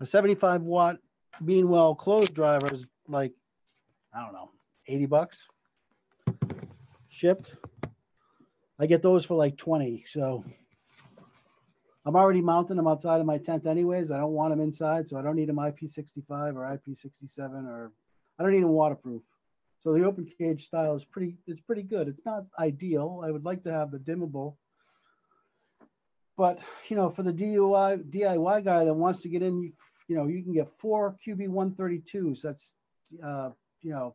A 0.00 0.06
75 0.06 0.62
watt 0.62 0.98
Meanwell 1.40 1.94
closed 1.94 2.34
driver 2.34 2.66
is 2.72 2.84
like, 3.08 3.32
I 4.14 4.22
don't 4.22 4.32
know, 4.32 4.50
80 4.86 5.06
bucks 5.06 5.38
shipped. 7.08 7.52
I 8.78 8.86
get 8.86 9.02
those 9.02 9.24
for 9.24 9.34
like 9.34 9.56
20. 9.56 10.04
So 10.06 10.44
I'm 12.04 12.16
already 12.16 12.40
mounting 12.40 12.76
them 12.76 12.88
outside 12.88 13.20
of 13.20 13.26
my 13.26 13.38
tent 13.38 13.66
anyways. 13.66 14.10
I 14.10 14.18
don't 14.18 14.32
want 14.32 14.50
them 14.52 14.60
inside, 14.60 15.08
so 15.08 15.16
I 15.16 15.22
don't 15.22 15.36
need 15.36 15.48
them 15.48 15.56
IP65 15.56 16.56
or 16.56 16.78
IP67 16.78 17.66
or 17.66 17.92
I 18.38 18.42
don't 18.42 18.52
need 18.52 18.62
them 18.62 18.70
waterproof. 18.70 19.22
So 19.82 19.92
the 19.92 20.04
open 20.04 20.28
cage 20.38 20.66
style 20.66 20.94
is 20.96 21.04
pretty 21.04 21.36
it's 21.46 21.60
pretty 21.60 21.82
good. 21.82 22.08
It's 22.08 22.24
not 22.24 22.44
ideal. 22.58 23.22
I 23.24 23.30
would 23.30 23.44
like 23.44 23.62
to 23.64 23.72
have 23.72 23.90
the 23.90 23.98
dimmable 23.98 24.56
but 26.36 26.58
you 26.88 26.96
know, 26.96 27.10
for 27.10 27.22
the 27.22 27.32
DIY 27.32 28.10
DIY 28.10 28.64
guy 28.64 28.84
that 28.84 28.94
wants 28.94 29.22
to 29.22 29.28
get 29.28 29.42
in, 29.42 29.72
you 30.08 30.16
know, 30.16 30.26
you 30.26 30.42
can 30.42 30.52
get 30.52 30.68
four 30.78 31.16
QB 31.26 31.48
132s. 31.48 32.42
That's 32.42 32.72
uh, 33.24 33.50
you 33.82 33.90
know, 33.90 34.14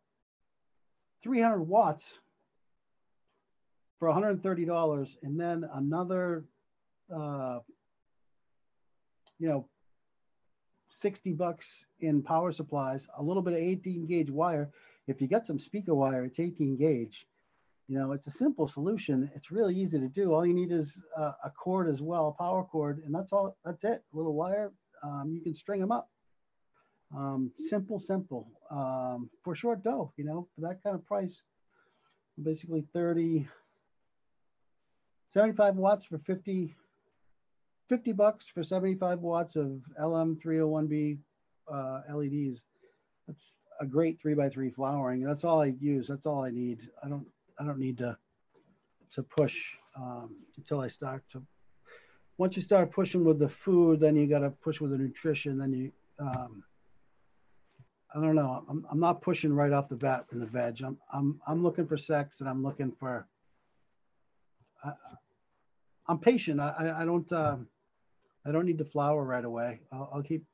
300 1.23 1.61
watts 1.61 2.06
for 3.99 4.10
$130, 4.10 5.10
and 5.23 5.39
then 5.39 5.68
another, 5.73 6.45
uh, 7.14 7.60
you 9.39 9.48
know, 9.48 9.68
60 10.91 11.34
bucks 11.34 11.68
in 11.99 12.22
power 12.22 12.52
supplies, 12.52 13.07
a 13.18 13.23
little 13.23 13.41
bit 13.41 13.53
of 13.53 13.60
18 13.60 14.06
gauge 14.06 14.30
wire. 14.30 14.69
If 15.07 15.22
you 15.22 15.27
get 15.27 15.45
some 15.45 15.60
speaker 15.60 15.94
wire, 15.95 16.26
it's 16.26 16.39
18 16.39 16.77
gauge. 16.77 17.26
You 17.88 17.97
know, 17.97 18.11
it's 18.11 18.27
a 18.27 18.31
simple 18.31 18.68
solution. 18.68 19.31
It's 19.34 19.49
really 19.49 19.73
easy 19.73 19.97
to 19.97 20.09
do. 20.09 20.34
All 20.34 20.45
you 20.45 20.53
need 20.53 20.73
is 20.73 21.01
a, 21.15 21.49
cord 21.49 21.89
as 21.89 22.01
well, 22.01 22.35
a 22.38 22.43
power 22.43 22.64
cord, 22.64 23.01
and 23.05 23.15
that's 23.15 23.31
all. 23.31 23.55
That's 23.64 23.85
it. 23.85 24.03
A 24.14 24.18
little 24.18 24.34
wire. 24.34 24.73
Um, 25.03 25.31
you 25.34 25.41
can 25.41 25.53
string 25.53 25.80
them 25.80 25.91
up. 25.91 26.09
Um, 27.15 27.51
simple, 27.69 27.97
simple. 27.97 28.51
Um, 28.69 29.30
for 29.41 29.55
short 29.55 29.84
dough, 29.84 30.11
you 30.18 30.26
know, 30.26 30.47
for 30.53 30.61
that 30.68 30.84
kind 30.84 30.95
of 30.95 31.05
price, 31.05 31.41
basically 32.43 32.84
30, 32.91 33.47
75 35.30 35.76
watts 35.77 36.05
for 36.05 36.18
50, 36.18 36.76
50 37.88 38.11
bucks 38.11 38.47
for 38.47 38.64
75 38.64 39.19
watts 39.19 39.55
of 39.55 39.81
LM301B 40.01 41.19
uh, 41.73 42.01
LEDs. 42.14 42.59
That's 43.27 43.59
a 43.80 43.85
great 43.85 44.19
three 44.19 44.34
by 44.34 44.49
three 44.49 44.72
flowering. 44.72 45.23
That's 45.23 45.45
all 45.45 45.61
I 45.61 45.73
use. 45.80 46.07
That's 46.07 46.26
all 46.26 46.43
I 46.43 46.49
need. 46.49 46.89
I 47.01 47.07
don't 47.07 47.27
I 47.59 47.63
don't 47.63 47.79
need 47.79 47.97
to 47.99 48.17
to 49.13 49.23
push 49.23 49.57
um, 49.95 50.35
until 50.57 50.81
I 50.81 50.88
start 50.88 51.23
to. 51.31 51.43
Once 52.38 52.55
you 52.55 52.61
start 52.61 52.91
pushing 52.91 53.23
with 53.23 53.39
the 53.39 53.49
food, 53.49 53.99
then 53.99 54.15
you 54.15 54.27
got 54.27 54.39
to 54.39 54.49
push 54.49 54.79
with 54.79 54.91
the 54.91 54.97
nutrition. 54.97 55.57
Then 55.57 55.73
you, 55.73 55.91
um, 56.19 56.63
I 58.13 58.21
don't 58.21 58.35
know. 58.35 58.63
I'm, 58.69 58.85
I'm 58.91 58.99
not 58.99 59.21
pushing 59.21 59.53
right 59.53 59.71
off 59.71 59.89
the 59.89 59.95
bat 59.95 60.25
in 60.31 60.39
the 60.39 60.45
veg. 60.45 60.81
I'm 60.84 60.97
I'm 61.11 61.39
I'm 61.47 61.63
looking 61.63 61.88
for 61.88 61.97
sex, 61.97 62.39
and 62.39 62.49
I'm 62.49 62.63
looking 62.63 62.91
for. 62.99 63.27
I, 64.84 64.91
I'm 66.07 66.19
patient. 66.19 66.59
I 66.59 66.73
I, 66.77 67.01
I 67.01 67.05
don't 67.05 67.31
um, 67.31 67.67
I 68.45 68.51
don't 68.51 68.65
need 68.65 68.77
to 68.77 68.85
flower 68.85 69.23
right 69.23 69.43
away. 69.45 69.79
I'll, 69.91 70.09
I'll 70.13 70.23
keep. 70.23 70.45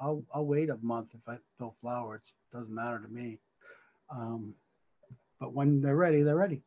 I'll 0.00 0.22
I'll 0.34 0.46
wait 0.46 0.70
a 0.70 0.78
month 0.82 1.08
if 1.14 1.26
I 1.28 1.38
don't 1.58 1.74
flower. 1.80 2.16
It 2.16 2.56
doesn't 2.56 2.74
matter 2.74 2.98
to 2.98 3.08
me. 3.08 3.38
Um, 4.10 4.54
but 5.40 5.54
when 5.54 5.80
they're 5.80 5.96
ready, 5.96 6.22
they're 6.22 6.36
ready. 6.36 6.62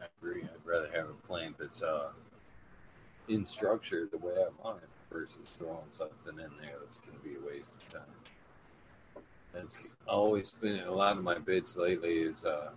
I 0.00 0.06
agree. 0.20 0.42
I'd 0.42 0.66
rather 0.68 0.90
have 0.92 1.08
a 1.08 1.26
plant 1.26 1.56
that's 1.58 1.82
uh, 1.82 2.08
in 3.28 3.46
structure 3.46 4.08
the 4.10 4.18
way 4.18 4.34
I 4.34 4.48
want 4.62 4.82
it 4.82 4.88
versus 5.10 5.38
throwing 5.56 5.78
something 5.90 6.34
in 6.34 6.50
there 6.60 6.76
that's 6.82 6.98
going 6.98 7.16
to 7.16 7.24
be 7.24 7.36
a 7.36 7.48
waste 7.48 7.76
of 7.76 7.88
time. 7.88 9.22
That's 9.54 9.78
always 10.08 10.50
been 10.50 10.80
a 10.80 10.92
lot 10.92 11.16
of 11.16 11.22
my 11.22 11.38
bids 11.38 11.76
lately 11.76 12.18
is, 12.20 12.44
uh, 12.44 12.70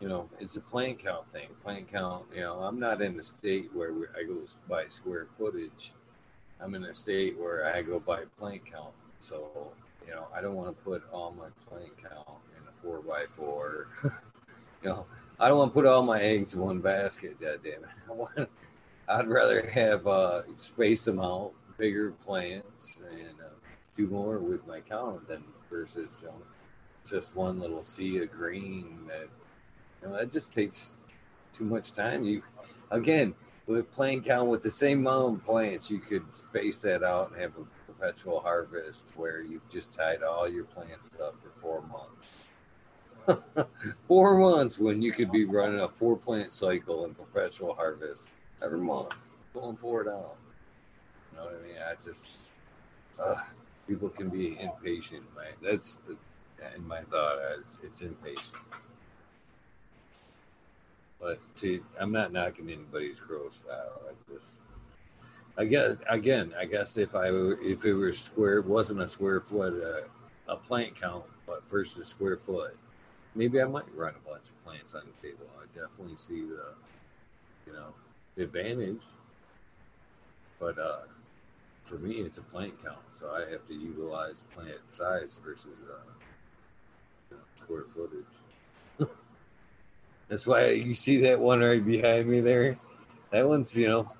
you 0.00 0.08
know, 0.08 0.28
it's 0.40 0.56
a 0.56 0.60
plant 0.60 0.98
count 0.98 1.30
thing. 1.30 1.48
Plant 1.62 1.92
count, 1.92 2.24
you 2.34 2.40
know, 2.40 2.60
I'm 2.60 2.80
not 2.80 3.02
in 3.02 3.18
a 3.20 3.22
state 3.22 3.70
where 3.74 3.92
I 4.18 4.24
go 4.24 4.38
by 4.68 4.88
square 4.88 5.26
footage. 5.38 5.92
I'm 6.60 6.74
in 6.74 6.84
a 6.84 6.94
state 6.94 7.38
where 7.38 7.66
I 7.66 7.82
go 7.82 8.00
by 8.00 8.22
plant 8.38 8.64
count. 8.64 8.94
So, 9.18 9.72
you 10.06 10.14
know, 10.14 10.26
I 10.34 10.40
don't 10.40 10.54
want 10.54 10.76
to 10.76 10.84
put 10.84 11.02
all 11.12 11.34
my 11.36 11.48
plant 11.68 11.92
count 12.02 12.38
in 12.56 12.68
a 12.68 12.82
four 12.82 13.00
by 13.00 13.24
four. 13.36 13.88
you 14.04 14.10
know, 14.90 15.06
I 15.38 15.48
don't 15.48 15.58
want 15.58 15.70
to 15.70 15.74
put 15.74 15.86
all 15.86 16.02
my 16.02 16.20
eggs 16.20 16.54
in 16.54 16.60
one 16.60 16.80
basket. 16.80 17.40
God 17.40 17.60
damn 17.62 17.84
it! 17.84 17.88
I 18.08 18.12
want. 18.12 18.48
I'd 19.06 19.28
rather 19.28 19.68
have 19.68 20.06
uh, 20.06 20.42
space 20.56 21.04
them 21.04 21.20
out, 21.20 21.52
bigger 21.76 22.12
plants, 22.12 23.02
and 23.10 23.38
uh, 23.40 23.52
do 23.96 24.06
more 24.06 24.38
with 24.38 24.66
my 24.66 24.80
count 24.80 25.28
than 25.28 25.44
versus 25.70 26.20
you 26.22 26.28
know, 26.28 26.34
just 27.04 27.36
one 27.36 27.60
little 27.60 27.84
sea 27.84 28.18
of 28.18 28.32
green. 28.32 29.00
That 29.08 29.28
you 30.02 30.08
know 30.08 30.16
that 30.16 30.32
just 30.32 30.54
takes 30.54 30.96
too 31.52 31.64
much 31.64 31.92
time. 31.92 32.24
You 32.24 32.42
again 32.90 33.34
with 33.66 33.90
plant 33.92 34.24
count 34.24 34.48
with 34.48 34.62
the 34.62 34.70
same 34.70 35.06
amount 35.06 35.38
of 35.38 35.44
plants, 35.44 35.90
you 35.90 35.98
could 35.98 36.34
space 36.36 36.80
that 36.82 37.02
out 37.02 37.32
and 37.32 37.40
have 37.40 37.52
a 37.52 37.83
perpetual 38.04 38.40
harvest 38.40 39.12
where 39.16 39.42
you've 39.42 39.66
just 39.70 39.92
tied 39.92 40.22
all 40.22 40.48
your 40.48 40.64
plants 40.64 41.12
up 41.22 41.34
for 41.42 41.60
four 41.60 41.82
months 41.82 42.44
four 44.08 44.38
months 44.38 44.78
when 44.78 45.00
you 45.00 45.10
could 45.10 45.32
be 45.32 45.46
running 45.46 45.80
a 45.80 45.88
four 45.88 46.14
plant 46.14 46.52
cycle 46.52 47.06
and 47.06 47.16
perpetual 47.16 47.72
harvest 47.74 48.28
every 48.62 48.78
month, 48.78 49.14
going 49.54 49.76
forward 49.76 50.08
out. 50.08 50.36
You 51.32 51.38
know 51.38 51.44
what 51.46 51.60
I 51.64 51.66
mean? 51.66 51.76
I 51.78 51.94
just, 52.04 52.28
uh, 53.22 53.36
people 53.88 54.10
can 54.10 54.28
be 54.28 54.58
impatient, 54.60 55.22
right? 55.34 55.54
That's 55.62 56.02
the, 56.06 56.18
in 56.76 56.86
my 56.86 57.00
thought, 57.00 57.38
it's, 57.58 57.78
it's 57.82 58.02
impatient. 58.02 58.62
But 61.18 61.40
to, 61.60 61.82
I'm 61.98 62.12
not 62.12 62.30
knocking 62.30 62.68
anybody's 62.68 63.20
grow 63.20 63.48
style. 63.48 64.02
I 64.06 64.34
just, 64.34 64.60
I 65.56 65.64
guess 65.64 65.96
again, 66.08 66.52
I 66.58 66.64
guess 66.64 66.96
if 66.96 67.14
I 67.14 67.28
if 67.28 67.84
it 67.84 67.94
were 67.94 68.12
square, 68.12 68.60
wasn't 68.62 69.00
a 69.00 69.08
square 69.08 69.40
foot, 69.40 69.74
uh, 69.82 70.52
a 70.52 70.56
plant 70.56 71.00
count, 71.00 71.24
but 71.46 71.62
versus 71.70 72.08
square 72.08 72.36
foot, 72.36 72.76
maybe 73.34 73.62
I 73.62 73.66
might 73.66 73.84
run 73.94 74.14
a 74.14 74.28
bunch 74.28 74.48
of 74.48 74.64
plants 74.64 74.94
on 74.94 75.02
the 75.06 75.28
table. 75.28 75.46
I 75.58 75.66
definitely 75.78 76.16
see 76.16 76.40
the, 76.40 76.74
you 77.66 77.72
know, 77.72 77.94
advantage. 78.36 79.02
But 80.58 80.78
uh, 80.78 81.02
for 81.84 81.96
me, 81.96 82.14
it's 82.14 82.38
a 82.38 82.42
plant 82.42 82.82
count, 82.82 82.98
so 83.12 83.30
I 83.30 83.50
have 83.50 83.66
to 83.68 83.74
utilize 83.74 84.44
plant 84.54 84.78
size 84.88 85.38
versus 85.44 85.78
uh, 85.88 86.10
you 87.30 87.36
know, 87.36 87.42
square 87.58 87.84
footage. 87.94 89.08
That's 90.28 90.46
why 90.46 90.70
you 90.70 90.94
see 90.94 91.18
that 91.18 91.38
one 91.38 91.60
right 91.60 91.84
behind 91.84 92.26
me 92.26 92.40
there. 92.40 92.76
That 93.30 93.48
one's, 93.48 93.76
you 93.76 93.88
know, 93.88 94.10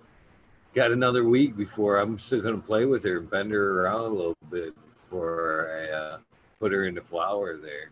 got 0.75 0.91
another 0.91 1.25
week 1.25 1.57
before 1.57 1.99
I'm 1.99 2.19
still 2.19 2.43
going 2.43 2.61
to 2.61 2.67
play 2.67 2.85
with 2.85 3.05
her 3.05 3.19
and 3.19 3.31
bend 3.31 3.53
her 3.53 3.83
around 3.83 4.01
a 4.01 4.15
little 4.15 4.37
bit 4.51 4.75
before 5.03 5.89
I 5.89 5.93
uh, 5.93 6.19
put 6.61 6.73
her 6.73 6.87
into 6.87 7.01
flower 7.01 7.57
there 7.57 7.91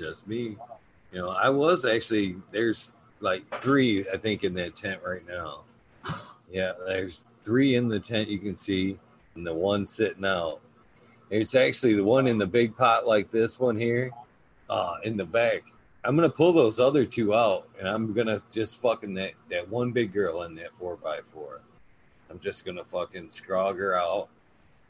just 0.00 0.26
me. 0.26 0.56
You 1.12 1.18
know, 1.18 1.30
I 1.30 1.48
was 1.48 1.84
actually 1.84 2.36
there's 2.50 2.92
like 3.20 3.46
three, 3.60 4.06
I 4.12 4.16
think, 4.16 4.44
in 4.44 4.54
that 4.54 4.76
tent 4.76 5.00
right 5.04 5.26
now. 5.28 5.60
Yeah, 6.50 6.72
there's 6.86 7.24
three 7.44 7.76
in 7.76 7.88
the 7.88 8.00
tent 8.00 8.28
you 8.28 8.38
can 8.38 8.56
see, 8.56 8.98
and 9.34 9.46
the 9.46 9.54
one 9.54 9.86
sitting 9.86 10.24
out. 10.24 10.60
It's 11.28 11.54
actually 11.54 11.94
the 11.94 12.04
one 12.04 12.26
in 12.26 12.38
the 12.38 12.46
big 12.46 12.76
pot 12.76 13.06
like 13.06 13.30
this 13.30 13.60
one 13.60 13.76
here, 13.76 14.10
uh, 14.68 14.94
in 15.04 15.16
the 15.16 15.24
back. 15.24 15.62
I'm 16.04 16.16
gonna 16.16 16.30
pull 16.30 16.52
those 16.52 16.80
other 16.80 17.04
two 17.04 17.34
out, 17.34 17.68
and 17.78 17.88
I'm 17.88 18.12
gonna 18.12 18.42
just 18.50 18.78
fucking 18.78 19.14
that 19.14 19.32
that 19.50 19.68
one 19.68 19.92
big 19.92 20.12
girl 20.12 20.42
in 20.42 20.54
that 20.56 20.74
four 20.74 20.96
by 20.96 21.20
four. 21.20 21.60
I'm 22.30 22.40
just 22.40 22.64
gonna 22.64 22.84
fucking 22.84 23.28
scrog 23.28 23.76
her 23.78 23.96
out 23.96 24.28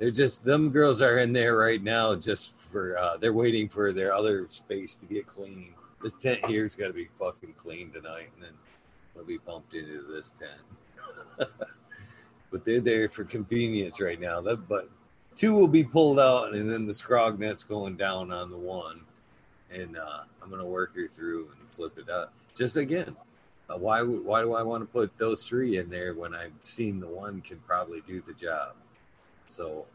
they're 0.00 0.10
just 0.10 0.44
them 0.44 0.70
girls 0.70 1.02
are 1.02 1.18
in 1.18 1.32
there 1.32 1.56
right 1.56 1.82
now 1.82 2.14
just 2.14 2.54
for 2.54 2.98
uh, 2.98 3.18
they're 3.18 3.34
waiting 3.34 3.68
for 3.68 3.92
their 3.92 4.14
other 4.14 4.46
space 4.48 4.96
to 4.96 5.06
get 5.06 5.26
clean. 5.26 5.74
This 6.02 6.14
tent 6.14 6.40
here's 6.46 6.74
got 6.74 6.86
to 6.86 6.94
be 6.94 7.08
fucking 7.18 7.52
clean 7.52 7.92
tonight, 7.92 8.30
and 8.34 8.42
then 8.42 8.54
we'll 9.14 9.26
be 9.26 9.36
bumped 9.36 9.74
into 9.74 10.02
this 10.10 10.30
tent. 10.30 11.50
but 12.50 12.64
they're 12.64 12.80
there 12.80 13.10
for 13.10 13.24
convenience 13.24 14.00
right 14.00 14.18
now. 14.18 14.40
That, 14.40 14.66
but 14.66 14.88
two 15.36 15.54
will 15.54 15.68
be 15.68 15.84
pulled 15.84 16.18
out, 16.18 16.54
and 16.54 16.70
then 16.70 16.86
the 16.86 16.92
scrog 16.94 17.38
net's 17.38 17.62
going 17.62 17.96
down 17.96 18.32
on 18.32 18.50
the 18.50 18.56
one, 18.56 19.02
and 19.72 19.96
uh, 19.96 20.20
I'm 20.42 20.50
gonna 20.50 20.66
work 20.66 20.94
her 20.96 21.08
through 21.08 21.50
and 21.58 21.68
flip 21.70 21.98
it 21.98 22.08
up. 22.08 22.32
Just 22.54 22.76
again, 22.76 23.16
uh, 23.68 23.76
why 23.76 24.02
why 24.02 24.42
do 24.42 24.54
I 24.54 24.62
want 24.62 24.82
to 24.82 24.86
put 24.86 25.16
those 25.18 25.46
three 25.46 25.78
in 25.78 25.88
there 25.90 26.14
when 26.14 26.34
I've 26.34 26.52
seen 26.62 27.00
the 27.00 27.06
one 27.06 27.40
can 27.40 27.58
probably 27.58 28.02
do 28.06 28.20
the 28.20 28.34
job? 28.34 28.74
So, 29.48 29.86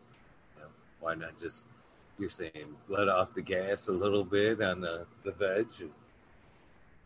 you 0.55 0.61
know, 0.61 0.67
why 0.99 1.15
not 1.15 1.37
just 1.37 1.65
you're 2.17 2.29
saying 2.29 2.75
let 2.87 3.09
off 3.09 3.33
the 3.33 3.41
gas 3.41 3.87
a 3.89 3.93
little 3.93 4.23
bit 4.23 4.61
on 4.61 4.79
the 4.81 5.05
the 5.23 5.31
veg 5.31 5.67
and 5.81 5.91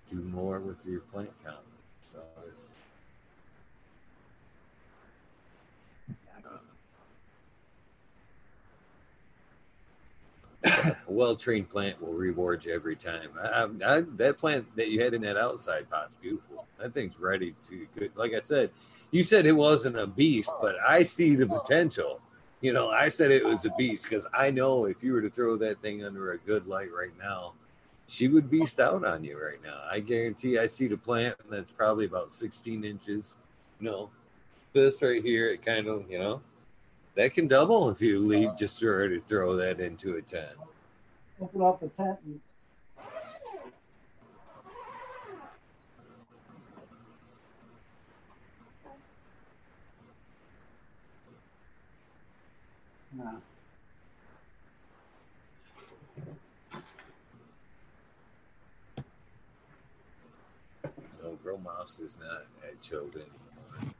do 0.07 0.17
more 0.17 0.59
with 0.59 0.85
your 0.85 1.01
plant 1.01 1.31
count. 1.43 1.57
So 2.11 2.19
a 10.63 10.68
well 11.07 11.35
trained 11.35 11.69
plant 11.69 12.01
will 12.01 12.14
reward 12.14 12.65
you 12.65 12.73
every 12.73 12.95
time. 12.95 13.30
I, 13.41 13.68
I, 13.85 14.01
that 14.18 14.38
plant 14.38 14.65
that 14.76 14.89
you 14.89 15.01
had 15.01 15.14
in 15.14 15.22
that 15.23 15.38
outside 15.38 15.89
pot's 15.89 16.15
beautiful. 16.15 16.65
That 16.77 16.93
thing's 16.93 17.19
ready 17.19 17.56
to 17.64 17.88
good. 17.97 18.11
Like 18.15 18.34
I 18.34 18.41
said, 18.41 18.72
you 19.11 19.23
said 19.23 19.45
it 19.45 19.53
wasn't 19.53 19.97
a 19.97 20.07
beast, 20.07 20.51
but 20.61 20.76
I 20.88 21.03
see 21.03 21.35
the 21.35 21.47
potential 21.47 22.22
you 22.61 22.73
know, 22.73 22.89
I 22.89 23.10
said 23.10 23.31
it 23.31 23.45
was 23.45 23.65
a 23.65 23.72
beast 23.77 24.03
because 24.10 24.27
I 24.34 24.51
know 24.51 24.85
if 24.85 25.01
you 25.01 25.14
were 25.14 25.22
to 25.22 25.30
throw 25.30 25.56
that 25.57 25.81
thing 25.81 26.03
under 26.03 26.34
a 26.34 26.38
good 26.38 26.68
light 26.68 26.91
right 26.91 27.18
now, 27.18 27.53
she 28.07 28.27
would 28.27 28.49
beast 28.49 28.80
out 28.80 29.06
on 29.06 29.23
you 29.23 29.41
right 29.41 29.61
now. 29.64 29.81
I 29.89 29.99
guarantee 29.99 30.57
I 30.57 30.65
see 30.65 30.88
the 30.88 30.97
plant 30.97 31.35
that's 31.49 31.72
probably 31.72 32.06
about 32.06 32.31
16 32.31 32.84
inches. 32.84 33.38
You 33.80 33.89
know, 33.89 34.10
this 34.73 35.01
right 35.01 35.23
here, 35.23 35.49
it 35.49 35.65
kind 35.65 35.88
of, 35.88 36.10
you 36.10 36.19
know, 36.19 36.41
that 37.15 37.34
can 37.34 37.47
double 37.47 37.89
if 37.89 38.01
you 38.01 38.19
leave 38.19 38.57
just 38.57 38.77
sort 38.77 39.11
to 39.11 39.22
throw 39.22 39.56
that 39.56 39.80
into 39.80 40.15
a 40.15 40.22
tent. 40.22 40.51
Open 41.41 41.61
up 41.61 41.80
the 41.80 41.88
tent 41.88 42.20
and 42.26 42.41
No. 53.11 53.41
No, 61.22 61.38
Growmau5 61.44 62.02
is 62.02 62.18
not 62.20 62.45
at 62.64 62.82
chilled 62.82 63.16
anymore. 63.16 63.94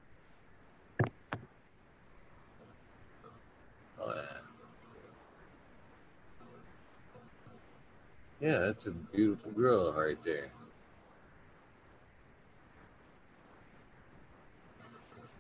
Oh, 4.02 4.14
yeah. 4.16 4.39
Yeah, 8.40 8.60
that's 8.60 8.88
a 8.88 8.92
beautiful 8.92 9.52
girl 9.52 9.92
right 9.94 10.22
there. 10.24 10.52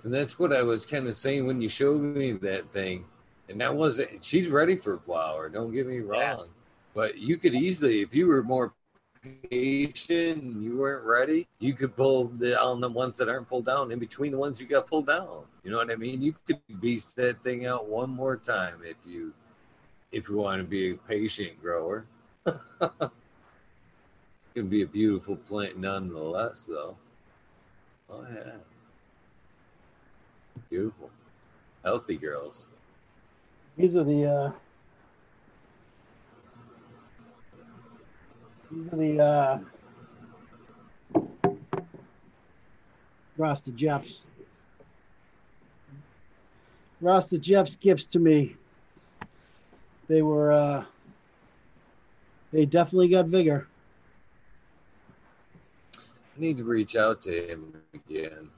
And 0.03 0.13
that's 0.13 0.39
what 0.39 0.53
I 0.53 0.63
was 0.63 0.85
kind 0.85 1.07
of 1.07 1.15
saying 1.15 1.45
when 1.45 1.61
you 1.61 1.69
showed 1.69 2.01
me 2.01 2.33
that 2.33 2.71
thing. 2.71 3.05
And 3.49 3.59
that 3.61 3.75
wasn't, 3.75 4.23
she's 4.23 4.47
ready 4.47 4.75
for 4.75 4.93
a 4.93 4.99
flower. 4.99 5.49
Don't 5.49 5.73
get 5.73 5.87
me 5.87 5.99
wrong. 5.99 6.49
But 6.93 7.17
you 7.17 7.37
could 7.37 7.53
easily, 7.53 8.01
if 8.01 8.13
you 8.13 8.27
were 8.27 8.43
more 8.43 8.73
patient 9.49 10.43
and 10.43 10.63
you 10.63 10.77
weren't 10.77 11.03
ready, 11.03 11.47
you 11.59 11.73
could 11.73 11.95
pull 11.95 12.25
down 12.25 12.79
the 12.79 12.89
ones 12.89 13.17
that 13.17 13.27
aren't 13.27 13.49
pulled 13.49 13.65
down 13.65 13.91
in 13.91 13.99
between 13.99 14.31
the 14.31 14.37
ones 14.37 14.59
you 14.59 14.67
got 14.67 14.87
pulled 14.87 15.07
down. 15.07 15.43
You 15.63 15.71
know 15.71 15.77
what 15.77 15.91
I 15.91 15.95
mean? 15.95 16.21
You 16.21 16.33
could 16.45 16.59
beast 16.79 17.15
that 17.17 17.41
thing 17.43 17.65
out 17.65 17.87
one 17.87 18.09
more 18.09 18.37
time 18.37 18.81
if 18.83 18.97
you 19.05 19.33
if 20.11 20.27
you 20.27 20.37
want 20.37 20.59
to 20.59 20.67
be 20.67 20.91
a 20.91 20.95
patient 20.95 21.61
grower. 21.61 22.05
can 24.53 24.67
be 24.67 24.81
a 24.81 24.87
beautiful 24.87 25.35
plant 25.35 25.77
nonetheless, 25.77 26.65
though. 26.65 26.97
Oh 28.09 28.25
yeah, 28.33 28.57
beautiful, 30.69 31.09
healthy 31.83 32.17
girls. 32.17 32.67
These 33.77 33.95
are 33.95 34.03
the 34.03 34.25
uh, 34.25 34.51
these 38.71 38.93
are 38.93 38.97
the 38.97 39.19
uh, 39.21 39.59
Rasta 43.37 43.71
Jeffs. 43.71 44.21
Rasta 47.01 47.37
Jeff's 47.37 47.75
gifts 47.75 48.05
to 48.07 48.19
me. 48.19 48.55
They 50.09 50.21
were 50.21 50.51
uh, 50.51 50.83
they 52.51 52.65
definitely 52.65 53.09
got 53.09 53.27
vigor. 53.27 53.67
I 55.95 56.41
need 56.41 56.57
to 56.57 56.63
reach 56.63 56.95
out 56.95 57.21
to 57.23 57.47
him 57.47 57.73
again. 57.93 58.49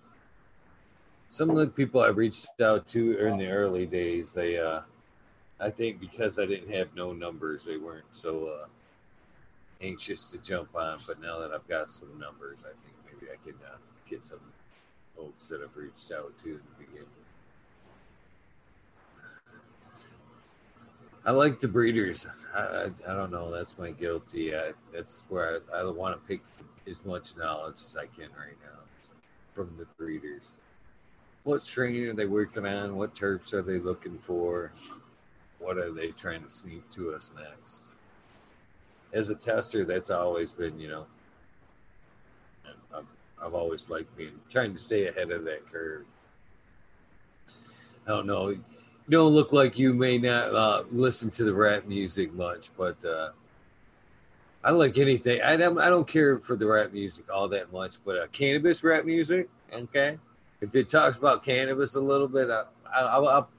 Some 1.29 1.49
of 1.49 1.55
the 1.55 1.67
people 1.67 2.01
I 2.01 2.09
reached 2.09 2.61
out 2.61 2.87
to 2.89 3.17
in 3.25 3.37
the 3.37 3.47
early 3.47 3.85
days, 3.85 4.33
they, 4.33 4.59
uh, 4.59 4.81
I 5.59 5.69
think 5.69 5.99
because 5.99 6.37
I 6.37 6.45
didn't 6.45 6.73
have 6.73 6.93
no 6.95 7.13
numbers, 7.13 7.65
they 7.65 7.77
weren't 7.77 8.05
so 8.11 8.47
uh, 8.47 8.65
anxious 9.81 10.27
to 10.27 10.37
jump 10.37 10.75
on. 10.75 10.99
But 11.07 11.21
now 11.21 11.39
that 11.39 11.51
I've 11.51 11.67
got 11.67 11.89
some 11.89 12.19
numbers, 12.19 12.59
I 12.65 12.73
think 12.83 12.95
maybe 13.05 13.31
I 13.31 13.37
can 13.43 13.55
uh, 13.65 13.77
get 14.09 14.23
some 14.23 14.41
folks 15.15 15.47
that 15.49 15.61
I've 15.61 15.75
reached 15.75 16.11
out 16.11 16.37
to 16.39 16.49
in 16.49 16.59
the 16.77 16.85
beginning. 16.85 17.20
I 21.25 21.31
like 21.31 21.59
the 21.59 21.67
breeders. 21.67 22.25
I, 22.55 22.59
I, 22.59 22.89
I 23.07 23.13
don't 23.13 23.31
know. 23.31 23.51
That's 23.51 23.77
my 23.77 23.91
guilty. 23.91 24.55
I, 24.55 24.71
that's 24.91 25.25
where 25.29 25.61
I, 25.73 25.79
I 25.79 25.83
want 25.83 26.19
to 26.19 26.27
pick 26.27 26.41
as 26.87 27.05
much 27.05 27.37
knowledge 27.37 27.75
as 27.75 27.95
I 27.95 28.07
can 28.07 28.29
right 28.37 28.57
now 28.63 28.79
from 29.53 29.71
the 29.77 29.85
breeders. 29.97 30.53
What 31.43 31.63
strain 31.63 32.07
are 32.07 32.13
they 32.13 32.25
working 32.25 32.65
on? 32.65 32.95
What 32.95 33.13
terps 33.13 33.53
are 33.53 33.61
they 33.61 33.79
looking 33.79 34.17
for? 34.19 34.71
What 35.59 35.77
are 35.77 35.91
they 35.91 36.09
trying 36.09 36.43
to 36.43 36.49
sneak 36.49 36.89
to 36.91 37.13
us 37.13 37.31
next? 37.35 37.95
As 39.13 39.29
a 39.29 39.35
tester, 39.35 39.85
that's 39.85 40.09
always 40.09 40.51
been, 40.51 40.79
you 40.79 40.87
know, 40.87 41.05
I've, 42.95 43.05
I've 43.43 43.53
always 43.53 43.89
liked 43.89 44.15
being 44.17 44.39
trying 44.49 44.73
to 44.73 44.79
stay 44.79 45.07
ahead 45.07 45.31
of 45.31 45.43
that 45.45 45.69
curve. 45.71 46.05
I 48.07 48.09
don't 48.09 48.25
know. 48.25 48.55
Don't 49.11 49.33
look 49.33 49.51
like 49.51 49.77
you 49.77 49.93
may 49.93 50.17
not 50.17 50.55
uh, 50.55 50.83
listen 50.89 51.29
to 51.31 51.43
the 51.43 51.53
rap 51.53 51.85
music 51.85 52.33
much, 52.33 52.69
but 52.77 52.95
uh, 53.03 53.31
I 54.63 54.71
like 54.71 54.97
anything. 54.97 55.41
I 55.41 55.57
don't, 55.57 55.77
I 55.79 55.89
don't 55.89 56.07
care 56.07 56.39
for 56.39 56.55
the 56.55 56.65
rap 56.65 56.93
music 56.93 57.25
all 57.29 57.49
that 57.49 57.73
much, 57.73 57.97
but 58.05 58.17
uh, 58.17 58.27
cannabis 58.27 58.85
rap 58.85 59.03
music, 59.03 59.49
okay. 59.73 60.17
If 60.61 60.73
it 60.75 60.87
talks 60.87 61.17
about 61.17 61.43
cannabis 61.43 61.95
a 61.95 61.99
little 61.99 62.29
bit, 62.29 62.49
I, 62.49 62.63
I, 62.89 63.01
I'll, 63.01 63.27
I'll, 63.27 63.49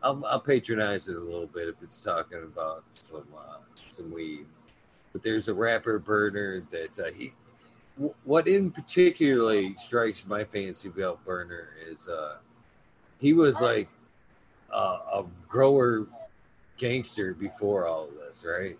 I'll, 0.00 0.26
I'll 0.26 0.40
patronize 0.40 1.08
it 1.08 1.16
a 1.16 1.20
little 1.20 1.48
bit 1.48 1.68
if 1.68 1.82
it's 1.82 2.00
talking 2.04 2.44
about 2.44 2.84
some 2.92 3.26
uh, 3.36 3.56
some 3.90 4.12
weed. 4.12 4.46
But 5.12 5.24
there's 5.24 5.48
a 5.48 5.54
rapper 5.54 5.98
Berner 5.98 6.60
that 6.70 6.96
uh, 7.00 7.10
he. 7.10 7.32
w- 7.96 8.14
What 8.22 8.46
in 8.46 8.70
particularly 8.70 9.74
strikes 9.76 10.24
my 10.24 10.44
fancy 10.44 10.88
about 10.88 11.24
Berner 11.24 11.70
is 11.84 12.06
uh, 12.06 12.36
he 13.18 13.32
was 13.32 13.60
like 13.60 13.88
uh, 14.72 14.98
a 15.14 15.24
grower 15.48 16.06
gangster 16.76 17.34
before 17.34 17.86
all 17.86 18.04
of 18.04 18.14
this, 18.14 18.44
right? 18.46 18.78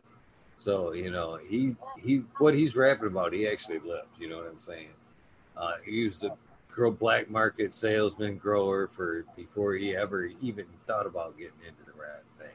So 0.57 0.93
you 0.93 1.11
know, 1.11 1.37
he 1.37 1.77
he 2.03 2.23
what 2.39 2.55
he's 2.55 2.77
rapping 2.77 3.07
about, 3.07 3.33
he 3.33 3.47
actually 3.49 3.79
lived. 3.81 4.19
You 4.19 4.29
know 4.29 4.39
what 4.39 4.49
I'm 4.49 4.59
saying? 4.59 4.91
Uh, 5.57 5.75
he 5.85 6.05
was 6.05 6.23
a 6.23 6.37
grow 6.79 6.91
black 6.93 7.29
market 7.29 7.75
salesman 7.75 8.37
grower 8.37 8.87
for 8.87 9.25
before 9.35 9.75
he 9.75 9.97
ever 9.97 10.27
even 10.41 10.65
thought 10.87 11.07
about 11.07 11.37
getting 11.37 11.61
into 11.67 11.83
the 11.85 12.01
rap 12.01 12.23
thing. 12.37 12.55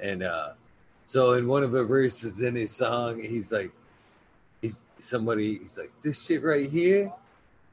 And 0.00 0.24
uh, 0.24 0.54
so 1.06 1.34
in 1.34 1.46
one 1.46 1.62
of 1.62 1.70
the 1.70 1.84
verses 1.84 2.42
in 2.42 2.56
his 2.56 2.74
song, 2.74 3.22
he's 3.22 3.52
like, 3.52 3.70
he's 4.60 4.82
somebody, 4.98 5.58
he's 5.58 5.78
like, 5.78 5.92
this 6.02 6.24
shit 6.26 6.42
right 6.42 6.68
here, 6.68 7.12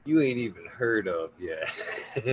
you 0.06 0.22
ain't 0.22 0.38
even 0.38 0.66
heard 0.66 1.08
of 1.08 1.32
yet. 1.40 1.70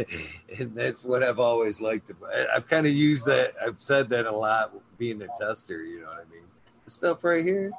and 0.59 0.75
that's 0.75 1.05
what 1.05 1.23
I've 1.23 1.41
always 1.41 1.81
liked. 1.81 2.11
About, 2.11 2.31
I've 2.55 2.69
kind 2.69 2.87
of 2.87 2.93
used 2.93 3.27
that. 3.27 3.55
I've 3.63 3.81
said 3.81 4.09
that 4.11 4.27
a 4.27 4.33
lot 4.33 4.73
being 4.99 5.23
a 5.23 5.29
tester. 5.39 5.83
You 5.83 6.01
know 6.01 6.07
what 6.07 6.27
I 6.27 6.33
mean? 6.33 6.45
The 6.85 6.91
stuff 6.91 7.25
right 7.25 7.45
here, 7.45 7.71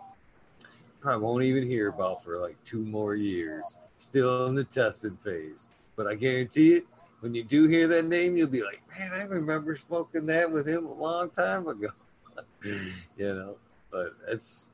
probably 1.00 1.24
won't 1.24 1.44
even 1.44 1.64
hear 1.64 1.90
about 1.90 2.24
for 2.24 2.40
like 2.40 2.62
two 2.64 2.84
more 2.84 3.16
years. 3.16 3.78
Still 3.98 4.48
in 4.48 4.56
the 4.56 4.64
testing 4.64 5.18
phase. 5.18 5.68
But 5.96 6.08
I 6.08 6.16
guarantee 6.16 6.76
it, 6.76 6.86
when 7.22 7.34
you 7.34 7.44
do 7.44 7.68
hear 7.68 7.88
that 7.88 8.06
name, 8.06 8.38
you'll 8.38 8.48
be 8.48 8.64
like, 8.64 8.84
man, 8.98 9.12
I 9.16 9.24
remember 9.24 9.76
smoking 9.76 10.28
that 10.28 10.52
with 10.52 10.68
him 10.68 10.86
a 10.86 10.94
long 10.94 11.32
time 11.32 11.68
ago. 11.68 11.90
you 12.64 12.86
know, 13.18 13.56
but 13.90 14.16
that's 14.28 14.70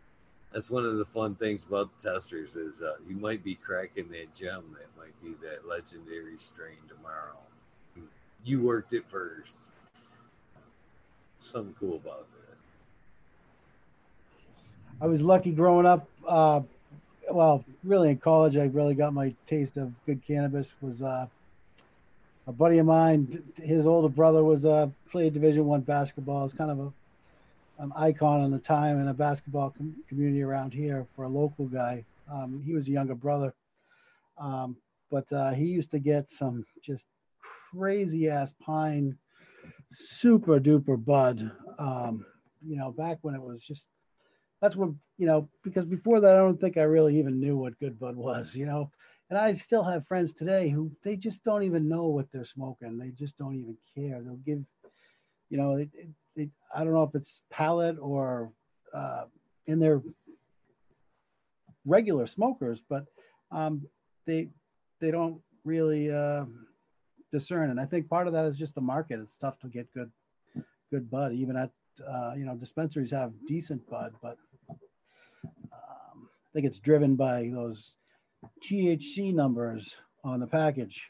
that's 0.53 0.69
one 0.69 0.85
of 0.85 0.97
the 0.97 1.05
fun 1.05 1.35
things 1.35 1.63
about 1.63 1.89
testers 1.99 2.55
is 2.55 2.81
uh, 2.81 2.93
you 3.07 3.15
might 3.15 3.43
be 3.43 3.55
cracking 3.55 4.07
that 4.09 4.34
gem 4.35 4.63
that 4.77 4.88
might 4.97 5.19
be 5.21 5.34
that 5.45 5.67
legendary 5.67 6.38
strain 6.38 6.77
tomorrow. 6.88 7.38
You 8.45 8.61
worked 8.61 8.93
it 8.93 9.07
first. 9.07 9.71
Something 11.39 11.73
cool 11.80 11.95
about 11.95 12.27
that. 12.31 12.57
I 15.01 15.07
was 15.07 15.21
lucky 15.21 15.51
growing 15.51 15.85
up. 15.85 16.07
Uh, 16.27 16.61
well, 17.31 17.65
really 17.84 18.11
in 18.11 18.17
college, 18.17 18.55
I 18.55 18.65
really 18.65 18.93
got 18.93 19.13
my 19.13 19.34
taste 19.47 19.77
of 19.77 19.91
good 20.05 20.21
cannabis. 20.25 20.73
Was 20.81 21.01
uh, 21.01 21.25
a 22.47 22.51
buddy 22.51 22.77
of 22.77 22.85
mine. 22.85 23.43
His 23.61 23.88
older 23.88 24.09
brother 24.09 24.43
was 24.43 24.65
uh, 24.65 24.88
played 25.09 25.34
Division 25.34 25.65
One 25.65 25.81
basketball. 25.81 26.45
It's 26.45 26.53
kind 26.53 26.69
of 26.69 26.80
a 26.80 26.93
icon 27.95 28.43
in 28.43 28.51
the 28.51 28.60
time 28.60 29.01
in 29.01 29.07
a 29.07 29.14
basketball 29.14 29.72
com- 29.72 29.95
community 30.07 30.41
around 30.41 30.73
here 30.73 31.07
for 31.15 31.26
a 31.26 31.30
local 31.30 31.65
guy. 31.65 32.05
Um, 32.31 32.61
he 32.64 32.73
was 32.73 32.88
a 32.88 32.91
younger 32.91 33.15
brother, 33.15 33.53
um, 34.38 34.77
but 35.11 35.31
uh, 35.34 35.51
he 35.51 35.65
used 35.65 35.91
to 35.91 35.99
get 35.99 36.30
some 36.30 36.65
just 36.84 37.05
crazy 37.73 38.30
ass 38.30 38.53
pine, 38.61 39.18
super 39.91 40.60
duper 40.60 41.03
bud. 41.03 41.51
Um, 41.80 42.26
you 42.65 42.77
know, 42.77 42.91
back 42.91 43.18
when 43.22 43.35
it 43.35 43.41
was 43.41 43.64
just 43.64 43.88
that's 44.61 44.76
when 44.77 44.97
you 45.18 45.26
know 45.26 45.49
because 45.64 45.85
before 45.85 46.22
that 46.22 46.35
I 46.35 46.38
don't 46.38 46.60
think 46.60 46.77
I 46.77 46.84
really 46.84 47.19
even 47.19 47.39
knew 47.39 47.57
what 47.57 47.80
good 47.80 47.99
bud 47.99 48.15
was. 48.15 48.55
You 48.55 48.65
know, 48.65 48.91
and 49.30 49.38
I 49.38 49.53
still 49.53 49.84
have 49.84 50.07
friends 50.07 50.34
today 50.34 50.69
who 50.69 50.91
they 51.03 51.15
just 51.15 51.43
don't 51.43 51.64
even 51.64 51.89
know 51.89 52.05
what 52.05 52.31
they're 52.31 52.45
smoking. 52.45 52.97
They 52.97 53.10
just 53.10 53.38
don't 53.38 53.55
even 53.55 53.76
care. 53.95 54.22
They'll 54.22 54.35
give, 54.35 54.64
you 55.49 55.57
know, 55.57 55.77
it, 55.77 55.89
it, 55.93 56.07
it, 56.35 56.49
I 56.76 56.84
don't 56.84 56.93
know 56.93 57.03
if 57.03 57.15
it's 57.15 57.41
palate 57.49 57.97
or 57.99 58.51
uh, 58.93 59.26
in 59.68 59.80
their 59.80 60.01
regular 61.85 62.27
smokers, 62.27 62.81
but 62.89 63.05
um, 63.51 63.84
they 64.26 64.49
they 64.99 65.11
don't 65.11 65.41
really 65.64 66.11
uh, 66.11 66.45
discern. 67.31 67.69
And 67.69 67.80
I 67.80 67.85
think 67.85 68.10
part 68.10 68.27
of 68.27 68.34
that 68.34 68.45
is 68.45 68.57
just 68.57 68.76
the 68.76 68.81
market. 68.81 69.19
It's 69.19 69.38
tough 69.38 69.60
to 69.60 69.68
get 69.68 69.93
good 69.93 70.11
good 70.91 71.10
bud. 71.10 71.34
Even 71.34 71.55
at 71.55 71.72
uh, 72.07 72.34
you 72.38 72.45
know 72.45 72.55
dispensaries 72.55 73.11
have 73.11 73.34
decent 73.47 73.88
bud, 73.89 74.14
but 74.22 74.38
um, 74.69 76.30
I 76.47 76.49
think 76.53 76.65
it's 76.65 76.80
driven 76.80 77.15
by 77.15 77.49
those 77.53 77.95
THC 78.64 79.34
numbers 79.34 79.95
on 80.23 80.39
the 80.39 80.47
package. 80.47 81.10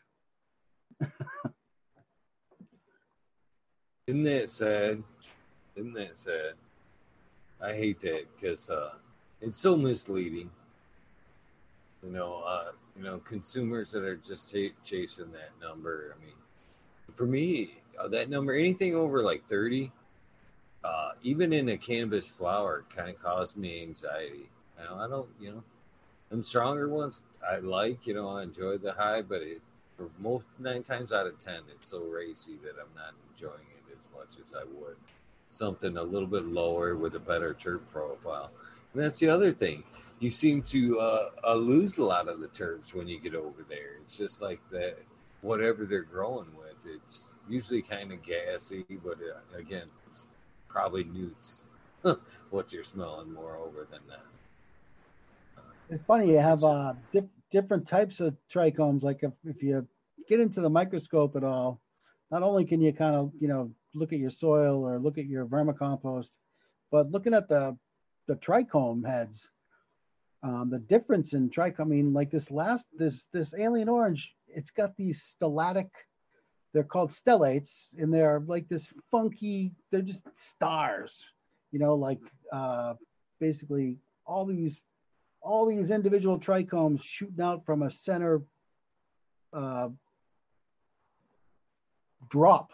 Isn't 4.08 4.24
that 4.24 4.50
sad? 4.50 5.04
Isn't 5.76 5.94
that 5.94 6.18
sad? 6.18 6.54
I 7.62 7.74
hate 7.74 8.02
that 8.02 8.26
because 8.36 8.70
uh, 8.70 8.91
it's 9.41 9.58
so 9.58 9.76
misleading. 9.76 10.52
You 12.04 12.12
know, 12.12 12.44
uh, 12.45 12.72
you 12.98 13.04
know, 13.04 13.20
consumers 13.20 13.91
that 13.91 14.04
are 14.04 14.18
just 14.18 14.54
ch- 14.54 14.74
chasing 14.84 15.32
that 15.32 15.52
number. 15.62 16.16
I 16.16 16.24
mean, 16.24 16.36
for 17.16 17.26
me, 17.26 17.78
uh, 17.98 18.08
that 18.10 18.30
number, 18.30 18.54
anything 18.54 18.95
over 18.95 19.24
like 19.24 19.48
thirty, 19.48 19.91
uh, 20.84 21.12
even 21.24 21.54
in 21.54 21.70
a 21.70 21.78
cannabis 21.78 22.30
flower, 22.30 22.84
kind 22.94 23.10
of 23.10 23.18
caused 23.20 23.58
me 23.58 23.82
anxiety. 23.82 24.50
Now 24.78 25.00
I 25.00 25.08
don't, 25.08 25.30
you 25.40 25.52
know, 25.52 25.64
them 26.30 26.44
stronger 26.44 26.90
ones 26.90 27.24
I 27.50 27.58
like. 27.60 28.06
You 28.06 28.16
know, 28.16 28.30
I 28.30 28.44
enjoy 28.44 28.78
the 28.78 28.91
high, 28.91 29.22
but 29.22 29.41
it, 29.41 29.62
for 29.98 30.10
most 30.20 30.48
nine 30.60 30.84
times 30.84 31.14
out 31.14 31.26
of 31.26 31.40
ten, 31.40 31.62
it's 31.74 31.90
so 31.90 32.00
racy 32.00 32.58
that 32.64 32.72
I'm 32.72 32.94
not 32.95 33.14
enjoying 33.32 33.68
it 33.72 33.98
as 33.98 34.08
much 34.14 34.40
as 34.40 34.54
I 34.54 34.66
would 34.66 34.98
something 35.54 35.98
a 35.98 36.04
little 36.04 36.28
bit 36.28 36.46
lower 36.46 36.96
with 36.96 37.16
a 37.16 37.20
better 37.20 37.54
terp 37.54 37.82
profile. 37.92 38.52
And 38.94 39.04
that's 39.04 39.20
the 39.20 39.30
other 39.30 39.52
thing. 39.52 39.84
You 40.20 40.32
seem 40.32 40.62
to 40.64 41.00
uh, 41.00 41.30
uh, 41.44 41.56
lose 41.56 41.98
a 41.98 42.04
lot 42.04 42.28
of 42.28 42.40
the 42.40 42.48
terps 42.48 42.94
when 42.94 43.08
you 43.08 43.20
get 43.20 43.36
over 43.36 43.66
there. 43.68 43.98
It's 44.02 44.18
just 44.18 44.42
like 44.42 44.60
that, 44.72 44.98
whatever 45.42 45.86
they're 45.86 46.04
growing 46.04 46.48
with. 46.58 46.86
It's 46.86 47.34
usually 47.50 47.82
kind 47.82 48.12
of 48.12 48.24
gassy, 48.24 48.86
but 49.04 49.18
uh, 49.18 49.58
again, 49.58 49.88
it's 50.10 50.26
probably 50.70 51.04
nutes. 51.04 51.64
what 52.50 52.74
you're 52.74 52.84
smelling 52.84 53.34
more 53.34 53.58
over 53.58 53.88
than 53.90 54.02
that. 54.10 54.26
It's 55.90 56.04
funny 56.06 56.32
you 56.32 56.40
have 56.40 56.64
uh, 56.64 56.94
dif- 57.12 57.26
different 57.52 57.88
types 57.88 58.20
of 58.20 58.36
trichomes. 58.54 59.04
Like 59.04 59.20
if, 59.24 59.32
if 59.46 59.62
you 59.62 59.88
get 60.28 60.40
into 60.40 60.62
the 60.62 60.70
microscope 60.70 61.36
at 61.36 61.44
all, 61.44 61.82
not 62.32 62.44
only 62.44 62.66
can 62.66 62.82
you 62.82 62.94
kind 62.94 63.16
of 63.16 63.32
you 63.40 63.48
know 63.48 63.72
look 63.94 64.14
at 64.14 64.20
your 64.20 64.30
soil 64.30 64.84
or 64.84 64.99
look 64.99 65.18
at 65.18 65.26
your 65.26 65.45
vermicompost, 65.45 66.30
but 66.91 67.11
looking 67.11 67.34
at 67.34 67.48
the 67.48 67.78
the 68.28 68.36
trichome 68.36 69.06
heads, 69.06 69.49
um, 70.44 70.70
the 70.70 70.80
difference 70.80 71.34
in 71.34 71.49
trichome. 71.49 71.82
I 71.82 71.84
mean, 71.86 72.14
like 72.14 72.32
this 72.32 72.52
last 72.52 72.86
this 72.98 73.26
this 73.32 73.53
alien 73.57 73.90
orange, 73.90 74.34
it's 74.48 74.72
got 74.72 74.95
these 74.95 75.22
stellatic. 75.22 75.90
They're 76.74 76.84
called 76.84 77.11
stellates, 77.11 77.88
and 77.98 78.14
they're 78.14 78.41
like 78.45 78.68
this 78.68 78.88
funky. 79.11 79.74
They're 79.91 80.02
just 80.02 80.24
stars, 80.36 81.24
you 81.72 81.80
know, 81.80 81.95
like 81.95 82.20
uh, 82.52 82.95
basically 83.40 83.98
all 84.26 84.45
these 84.45 84.82
all 85.41 85.65
these 85.65 85.91
individual 85.91 86.40
trichomes 86.40 87.03
shooting 87.03 87.44
out 87.44 87.65
from 87.65 87.84
a 87.84 87.91
center 87.91 88.41
uh, 89.53 89.90
drop, 92.30 92.72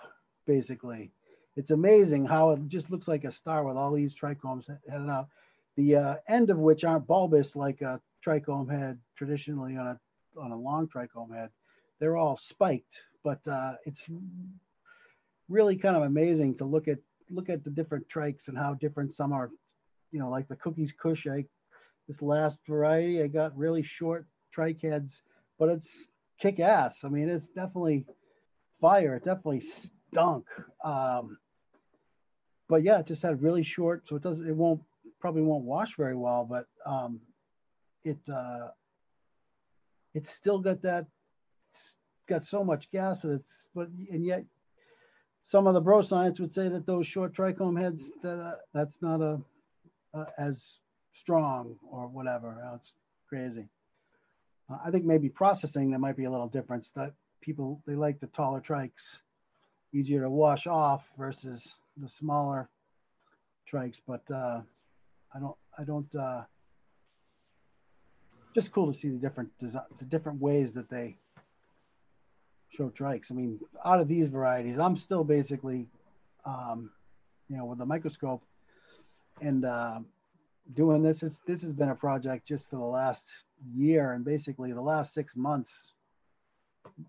basically. 0.49 1.11
It's 1.55 1.69
amazing 1.69 2.25
how 2.25 2.49
it 2.51 2.67
just 2.67 2.89
looks 2.89 3.07
like 3.07 3.23
a 3.23 3.31
star 3.31 3.63
with 3.63 3.77
all 3.77 3.93
these 3.93 4.15
trichomes 4.15 4.65
heading 4.89 5.09
out. 5.09 5.27
The 5.77 5.95
uh, 5.95 6.15
end 6.27 6.49
of 6.49 6.57
which 6.57 6.83
aren't 6.83 7.05
bulbous 7.05 7.55
like 7.55 7.81
a 7.81 8.01
trichome 8.25 8.69
head 8.69 8.97
traditionally 9.15 9.77
on 9.77 9.85
a 9.87 9.99
on 10.41 10.51
a 10.51 10.57
long 10.57 10.87
trichome 10.87 11.35
head. 11.35 11.49
They're 11.99 12.17
all 12.17 12.35
spiked, 12.35 12.95
but 13.23 13.47
uh, 13.47 13.73
it's 13.85 14.03
really 15.49 15.75
kind 15.75 15.95
of 15.95 16.01
amazing 16.03 16.57
to 16.57 16.65
look 16.65 16.87
at 16.87 16.97
look 17.29 17.49
at 17.49 17.63
the 17.63 17.69
different 17.69 18.07
trikes 18.09 18.47
and 18.47 18.57
how 18.57 18.73
different 18.73 19.13
some 19.13 19.31
are. 19.33 19.51
You 20.11 20.19
know, 20.19 20.31
like 20.31 20.47
the 20.47 20.55
cookies 20.55 20.93
kush 20.99 21.27
I 21.27 21.45
this 22.07 22.23
last 22.23 22.59
variety, 22.67 23.21
I 23.21 23.27
got 23.27 23.55
really 23.55 23.83
short 23.83 24.25
trike 24.51 24.81
heads, 24.81 25.21
but 25.59 25.69
it's 25.69 26.07
kick 26.39 26.59
ass. 26.59 27.03
I 27.03 27.09
mean, 27.09 27.29
it's 27.29 27.49
definitely 27.49 28.05
fire. 28.81 29.13
It 29.15 29.25
definitely 29.25 29.61
stunk. 30.11 30.45
Um, 30.83 31.37
but 32.67 32.83
yeah, 32.83 32.99
it 32.99 33.07
just 33.07 33.21
had 33.21 33.41
really 33.41 33.63
short, 33.63 34.07
so 34.07 34.15
it 34.15 34.23
doesn't, 34.23 34.47
it 34.47 34.55
won't, 34.55 34.81
probably 35.19 35.41
won't 35.41 35.65
wash 35.65 35.95
very 35.97 36.15
well, 36.15 36.45
but 36.49 36.67
um, 36.85 37.19
it, 38.03 38.17
uh, 38.31 38.67
it's 40.13 40.31
still 40.31 40.59
got 40.59 40.81
that, 40.83 41.05
got 42.27 42.43
so 42.43 42.63
much 42.63 42.89
gas 42.91 43.21
that 43.21 43.33
it's, 43.33 43.67
but, 43.73 43.87
and 44.11 44.25
yet 44.25 44.43
some 45.43 45.65
of 45.65 45.73
the 45.73 45.81
bro 45.81 46.01
science 46.01 46.39
would 46.39 46.53
say 46.53 46.69
that 46.69 46.85
those 46.85 47.07
short 47.07 47.33
trichome 47.33 47.79
heads, 47.79 48.11
that, 48.21 48.39
uh, 48.39 48.55
that's 48.73 49.01
not 49.01 49.19
a, 49.21 49.39
uh, 50.13 50.25
as 50.37 50.75
strong 51.13 51.75
or 51.91 52.07
whatever. 52.07 52.55
It's 52.75 52.93
crazy. 53.27 53.67
Uh, 54.69 54.77
I 54.85 54.91
think 54.91 55.05
maybe 55.05 55.29
processing 55.29 55.89
there 55.89 55.99
might 55.99 56.17
be 56.17 56.25
a 56.25 56.31
little 56.31 56.47
difference 56.47 56.91
that 56.91 57.13
people 57.41 57.81
they 57.87 57.95
like 57.95 58.19
the 58.19 58.27
taller 58.27 58.61
trikes, 58.61 59.17
easier 59.93 60.21
to 60.21 60.29
wash 60.29 60.67
off 60.67 61.03
versus 61.17 61.75
the 61.97 62.09
smaller 62.09 62.69
trikes. 63.71 64.01
But 64.05 64.21
uh, 64.33 64.61
I 65.33 65.39
don't 65.39 65.55
I 65.77 65.83
don't. 65.83 66.15
Uh, 66.15 66.43
just 68.55 68.71
cool 68.71 68.91
to 68.91 68.97
see 68.97 69.09
the 69.09 69.17
different 69.17 69.49
design, 69.59 69.83
the 69.99 70.05
different 70.05 70.41
ways 70.41 70.73
that 70.73 70.89
they 70.89 71.17
show 72.71 72.89
trikes. 72.89 73.31
I 73.31 73.35
mean, 73.35 73.59
out 73.85 73.99
of 73.99 74.07
these 74.07 74.27
varieties, 74.27 74.79
I'm 74.79 74.97
still 74.97 75.23
basically, 75.23 75.87
um, 76.45 76.89
you 77.47 77.57
know, 77.57 77.65
with 77.65 77.81
a 77.81 77.85
microscope 77.85 78.43
and 79.41 79.65
uh, 79.65 79.99
doing 80.73 81.03
this. 81.03 81.23
It's, 81.23 81.39
this 81.39 81.61
has 81.61 81.73
been 81.73 81.89
a 81.89 81.95
project 81.95 82.47
just 82.47 82.69
for 82.69 82.77
the 82.77 82.83
last 82.83 83.27
year 83.75 84.13
and 84.13 84.23
basically 84.23 84.71
the 84.71 84.81
last 84.81 85.13
six 85.13 85.35
months. 85.35 85.93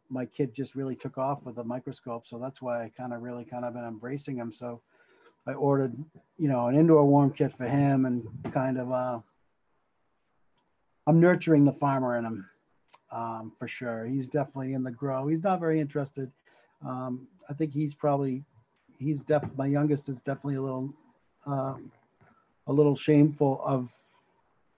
My 0.09 0.27
kid 0.27 0.55
just 0.55 0.75
really 0.75 0.97
took 0.97 1.19
off 1.19 1.43
with 1.45 1.59
a 1.59 1.65
microscope, 1.65 2.27
so 2.27 2.39
that's 2.39 2.61
why 2.63 2.85
I 2.85 2.93
kind 2.97 3.13
of 3.13 3.23
really 3.23 3.45
kind 3.45 3.65
of 3.65 3.75
been 3.75 3.85
embracing 3.85 4.37
him. 4.37 4.53
So 4.53 4.81
I 5.47 5.53
ordered, 5.53 5.97
you 6.39 6.49
know, 6.49 6.67
an 6.67 6.77
indoor 6.77 7.05
worm 7.05 7.33
kit 7.33 7.57
for 7.57 7.67
him, 7.67 8.07
and 8.07 8.27
kind 8.53 8.79
of 8.79 8.93
uh, 8.93 9.19
I'm 11.07 11.21
nurturing 11.21 11.65
the 11.65 11.73
farmer 11.73 12.17
in 12.19 12.25
him 12.25 12.49
um, 13.11 13.53
for 13.59 13.67
sure. 13.67 14.07
He's 14.07 14.29
definitely 14.29 14.75
in 14.75 14.85
the 14.85 14.91
grow. 14.91 15.27
He's 15.29 15.43
not 15.43 15.61
very 15.61 15.81
interested. 15.81 16.31
Um, 16.87 17.27
I 17.49 17.53
think 17.53 17.73
he's 17.73 17.95
probably 17.95 18.45
he's 18.99 19.23
def 19.23 19.45
my 19.57 19.67
youngest 19.67 20.09
is 20.09 20.23
definitely 20.23 20.57
a 20.57 20.63
little 20.63 20.95
um, 21.47 21.91
a 22.67 22.73
little 22.73 22.97
shameful 22.97 23.61
of, 23.65 23.89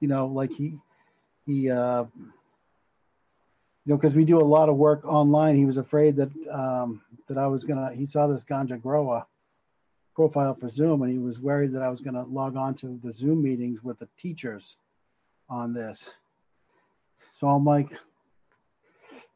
you 0.00 0.08
know, 0.08 0.26
like 0.26 0.50
he, 0.50 0.78
he, 1.46 1.70
uh, 1.70 2.04
you 3.84 3.92
know, 3.92 3.96
because 3.96 4.14
we 4.14 4.24
do 4.24 4.40
a 4.40 4.44
lot 4.44 4.68
of 4.68 4.76
work 4.76 5.04
online. 5.04 5.56
He 5.56 5.64
was 5.64 5.76
afraid 5.76 6.16
that 6.16 6.30
um, 6.50 7.02
that 7.28 7.38
I 7.38 7.46
was 7.46 7.64
gonna. 7.64 7.92
He 7.92 8.06
saw 8.06 8.26
this 8.26 8.44
ganja 8.44 8.80
grower 8.80 9.26
profile 10.14 10.54
for 10.54 10.68
Zoom, 10.68 11.02
and 11.02 11.10
he 11.10 11.18
was 11.18 11.40
worried 11.40 11.72
that 11.72 11.82
I 11.82 11.88
was 11.88 12.00
gonna 12.00 12.24
log 12.24 12.56
on 12.56 12.74
to 12.76 13.00
the 13.02 13.12
Zoom 13.12 13.42
meetings 13.42 13.82
with 13.82 13.98
the 13.98 14.08
teachers 14.16 14.76
on 15.48 15.72
this. 15.72 16.10
So 17.38 17.48
I'm 17.48 17.64
like, 17.64 17.88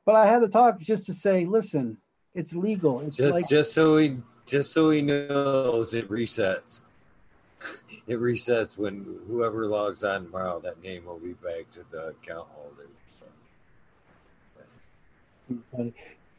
but 0.05 0.14
I 0.14 0.27
had 0.27 0.40
to 0.43 0.48
talk 0.48 0.78
just 0.78 1.06
to 1.06 1.14
say, 1.14 1.44
listen, 1.44 1.98
it's 2.35 2.52
legal. 2.52 3.01
It's 3.01 3.16
just 3.16 3.35
like, 3.35 3.48
just 3.48 3.73
so 3.73 3.97
he 3.97 4.18
just 4.47 4.73
so 4.73 4.90
he 4.90 5.02
knows 5.02 5.93
it 5.93 6.09
resets. 6.09 6.85
it 8.06 8.20
resets 8.20 8.78
when 8.78 9.18
whoever 9.27 9.66
logs 9.66 10.05
on 10.05 10.27
tomorrow, 10.27 10.60
that 10.60 10.81
name 10.82 11.06
will 11.06 11.18
be 11.18 11.32
back 11.32 11.68
to 11.70 11.81
the 11.90 12.09
account 12.09 12.47
holder. 12.52 12.86
So. 15.48 15.93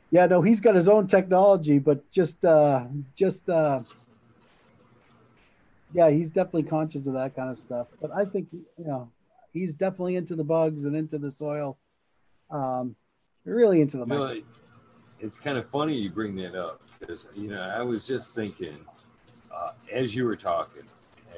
Yeah, 0.09 0.25
no, 0.25 0.41
he's 0.41 0.59
got 0.59 0.75
his 0.75 0.87
own 0.87 1.07
technology, 1.07 1.79
but 1.79 2.09
just, 2.11 2.43
uh, 2.45 2.85
just, 3.15 3.49
uh, 3.49 3.81
yeah, 5.93 6.09
he's 6.09 6.29
definitely 6.29 6.63
conscious 6.63 7.07
of 7.07 7.13
that 7.13 7.35
kind 7.35 7.49
of 7.49 7.57
stuff. 7.57 7.87
But 8.01 8.11
I 8.11 8.23
think, 8.25 8.47
you 8.53 8.85
know, 8.85 9.11
he's 9.53 9.73
definitely 9.73 10.15
into 10.15 10.35
the 10.35 10.43
bugs 10.43 10.85
and 10.85 10.95
into 10.95 11.17
the 11.17 11.31
soil, 11.31 11.77
um, 12.49 12.95
really 13.43 13.81
into 13.81 13.97
the. 13.97 14.05
You 14.05 14.19
know, 14.19 14.41
it's 15.19 15.37
kind 15.37 15.57
of 15.57 15.69
funny 15.69 15.95
you 15.95 16.09
bring 16.09 16.35
that 16.35 16.55
up 16.55 16.81
because 16.99 17.27
you 17.35 17.49
know 17.49 17.61
I 17.61 17.81
was 17.81 18.05
just 18.05 18.35
thinking 18.35 18.77
uh, 19.53 19.71
as 19.91 20.15
you 20.15 20.25
were 20.25 20.35
talking 20.35 20.83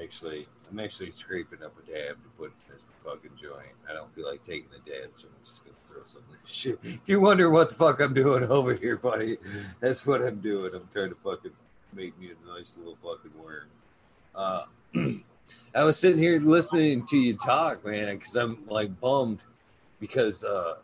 actually. 0.02 0.46
I'm 0.70 0.80
actually 0.80 1.12
scraping 1.12 1.64
up 1.64 1.74
a 1.80 1.92
dab 1.92 2.16
to 2.16 2.30
put 2.38 2.48
in 2.48 2.74
this 2.74 2.86
fucking 3.04 3.32
joint. 3.42 3.76
I 3.90 3.94
don't 3.94 4.14
feel 4.14 4.28
like 4.28 4.44
taking 4.44 4.70
the 4.72 4.90
dab, 4.90 5.12
so 5.16 5.28
I'm 5.28 5.44
just 5.44 5.64
gonna 5.64 5.76
throw 5.88 6.04
some 6.06 6.22
of 6.22 6.42
this 6.42 6.52
shit. 6.52 6.80
If 6.84 7.00
you 7.08 7.20
wonder 7.20 7.50
what 7.50 7.70
the 7.70 7.76
fuck 7.76 8.00
I'm 8.00 8.14
doing 8.14 8.44
over 8.44 8.74
here, 8.74 8.98
buddy, 8.98 9.38
that's 9.80 10.06
what 10.06 10.24
I'm 10.24 10.40
doing. 10.40 10.74
I'm 10.74 10.88
trying 10.94 11.10
to 11.10 11.16
fucking 11.16 11.52
make 11.94 12.18
me 12.20 12.30
a 12.32 12.58
nice 12.58 12.76
little 12.78 12.98
fucking 13.04 13.32
worm. 13.42 13.68
Uh, 14.36 14.64
I 15.76 15.84
was 15.84 15.98
sitting 15.98 16.20
here 16.20 16.40
listening 16.40 17.06
to 17.08 17.18
you 17.18 17.36
talk, 17.36 17.84
man, 17.86 18.14
because 18.16 18.36
I'm 18.36 18.64
like 18.68 19.00
bummed 19.00 19.40
because 20.00 20.44
uh, 20.44 20.76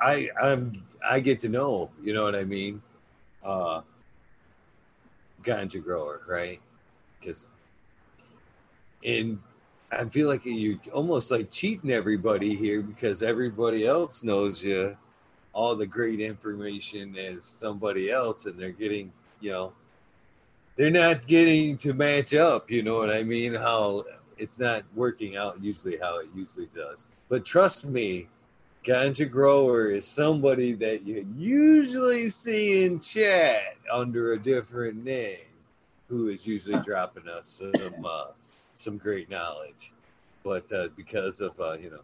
I 0.00 0.28
I'm 0.40 0.82
I 1.08 1.20
get 1.20 1.40
to 1.40 1.48
know, 1.48 1.90
you 2.02 2.14
know 2.14 2.24
what 2.24 2.34
I 2.34 2.44
mean, 2.44 2.82
uh, 3.44 3.82
ganja 5.42 5.82
grower, 5.82 6.22
right? 6.26 6.60
Because 7.20 7.50
and 9.06 9.38
I 9.90 10.04
feel 10.06 10.28
like 10.28 10.42
you're 10.44 10.78
almost 10.92 11.30
like 11.30 11.50
cheating 11.50 11.92
everybody 11.92 12.54
here 12.54 12.82
because 12.82 13.22
everybody 13.22 13.86
else 13.86 14.22
knows 14.22 14.62
you 14.62 14.96
all 15.52 15.76
the 15.76 15.86
great 15.86 16.20
information 16.20 17.16
as 17.16 17.44
somebody 17.44 18.10
else, 18.10 18.44
and 18.44 18.58
they're 18.58 18.72
getting, 18.72 19.12
you 19.40 19.52
know, 19.52 19.72
they're 20.76 20.90
not 20.90 21.26
getting 21.26 21.76
to 21.78 21.94
match 21.94 22.34
up. 22.34 22.70
You 22.70 22.82
know 22.82 22.98
what 22.98 23.10
I 23.10 23.22
mean? 23.22 23.54
How 23.54 24.04
it's 24.36 24.58
not 24.58 24.82
working 24.94 25.36
out 25.36 25.62
usually 25.62 25.96
how 25.96 26.18
it 26.18 26.28
usually 26.34 26.68
does. 26.74 27.06
But 27.28 27.46
trust 27.46 27.86
me, 27.86 28.28
ganja 28.84 29.30
grower 29.30 29.88
is 29.88 30.06
somebody 30.06 30.74
that 30.74 31.06
you 31.06 31.26
usually 31.38 32.28
see 32.28 32.84
in 32.84 32.98
chat 32.98 33.76
under 33.90 34.32
a 34.32 34.38
different 34.38 35.02
name, 35.02 35.38
who 36.08 36.28
is 36.28 36.46
usually 36.46 36.80
dropping 36.80 37.28
us 37.28 37.46
some. 37.46 38.04
Uh, 38.04 38.26
some 38.80 38.98
great 38.98 39.30
knowledge. 39.30 39.92
But 40.44 40.70
uh, 40.72 40.88
because 40.96 41.40
of 41.40 41.58
uh, 41.60 41.76
you 41.78 41.90
know 41.90 42.02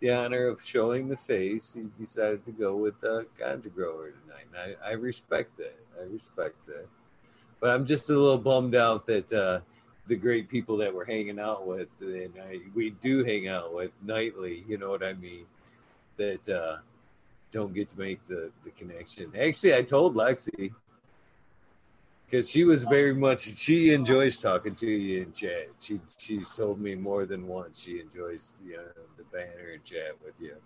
the 0.00 0.12
honor 0.12 0.46
of 0.46 0.64
showing 0.64 1.08
the 1.08 1.16
face, 1.16 1.74
he 1.74 1.86
decided 1.98 2.44
to 2.46 2.52
go 2.52 2.76
with 2.76 3.00
the 3.00 3.26
ganja 3.38 3.74
grower 3.74 4.10
tonight. 4.10 4.46
And 4.54 4.76
I, 4.82 4.90
I 4.90 4.92
respect 4.92 5.56
that. 5.58 5.78
I 6.00 6.04
respect 6.12 6.54
that. 6.66 6.86
but 7.60 7.70
I'm 7.70 7.84
just 7.84 8.08
a 8.10 8.12
little 8.12 8.38
bummed 8.38 8.74
out 8.74 9.06
that 9.06 9.32
uh, 9.32 9.60
the 10.06 10.16
great 10.16 10.48
people 10.48 10.76
that 10.78 10.94
we're 10.94 11.04
hanging 11.04 11.38
out 11.38 11.66
with, 11.66 11.88
and 12.00 12.32
I, 12.42 12.60
we 12.74 12.90
do 12.90 13.24
hang 13.24 13.48
out 13.48 13.74
with 13.74 13.90
nightly. 14.02 14.64
You 14.66 14.78
know 14.78 14.90
what 14.90 15.02
I 15.02 15.14
mean? 15.14 15.44
That 16.16 16.48
uh, 16.48 16.76
don't 17.52 17.74
get 17.74 17.88
to 17.90 17.98
make 17.98 18.24
the 18.26 18.50
the 18.64 18.70
connection. 18.70 19.32
Actually, 19.38 19.74
I 19.74 19.82
told 19.82 20.14
Lexi 20.14 20.72
because 22.28 22.50
she 22.50 22.64
was 22.64 22.84
very 22.84 23.14
much 23.14 23.56
she 23.56 23.92
enjoys 23.94 24.38
talking 24.38 24.74
to 24.74 24.86
you 24.86 25.22
in 25.22 25.32
chat. 25.32 25.68
She 25.78 26.00
she's 26.18 26.54
told 26.54 26.80
me 26.80 26.94
more 26.94 27.24
than 27.24 27.46
once 27.46 27.82
she 27.82 28.00
enjoys 28.00 28.54
the 28.60 28.76
uh, 28.76 28.92
the 29.16 29.24
banner 29.24 29.72
and 29.72 29.84
chat 29.84 30.12
with 30.24 30.38
you. 30.40 30.56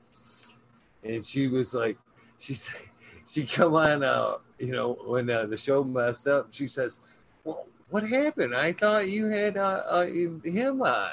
And 1.05 1.24
she 1.24 1.47
was 1.47 1.72
like, 1.72 1.98
she 2.39 2.55
said 2.55 2.89
she 3.26 3.47
come 3.47 3.74
on 3.74 4.02
uh 4.02 4.34
you 4.59 4.72
know 4.72 4.94
when 5.06 5.30
uh, 5.30 5.47
the 5.47 5.56
show 5.56 5.84
messed 5.84 6.26
up. 6.26 6.52
She 6.52 6.66
says, 6.66 6.98
"Well, 7.44 7.66
what 7.90 8.02
happened? 8.06 8.56
I 8.56 8.72
thought 8.72 9.09
you 9.09 9.26
had 9.26 9.56
uh, 9.56 9.82
uh 9.89 10.06
him 10.06 10.82
on." 10.82 11.12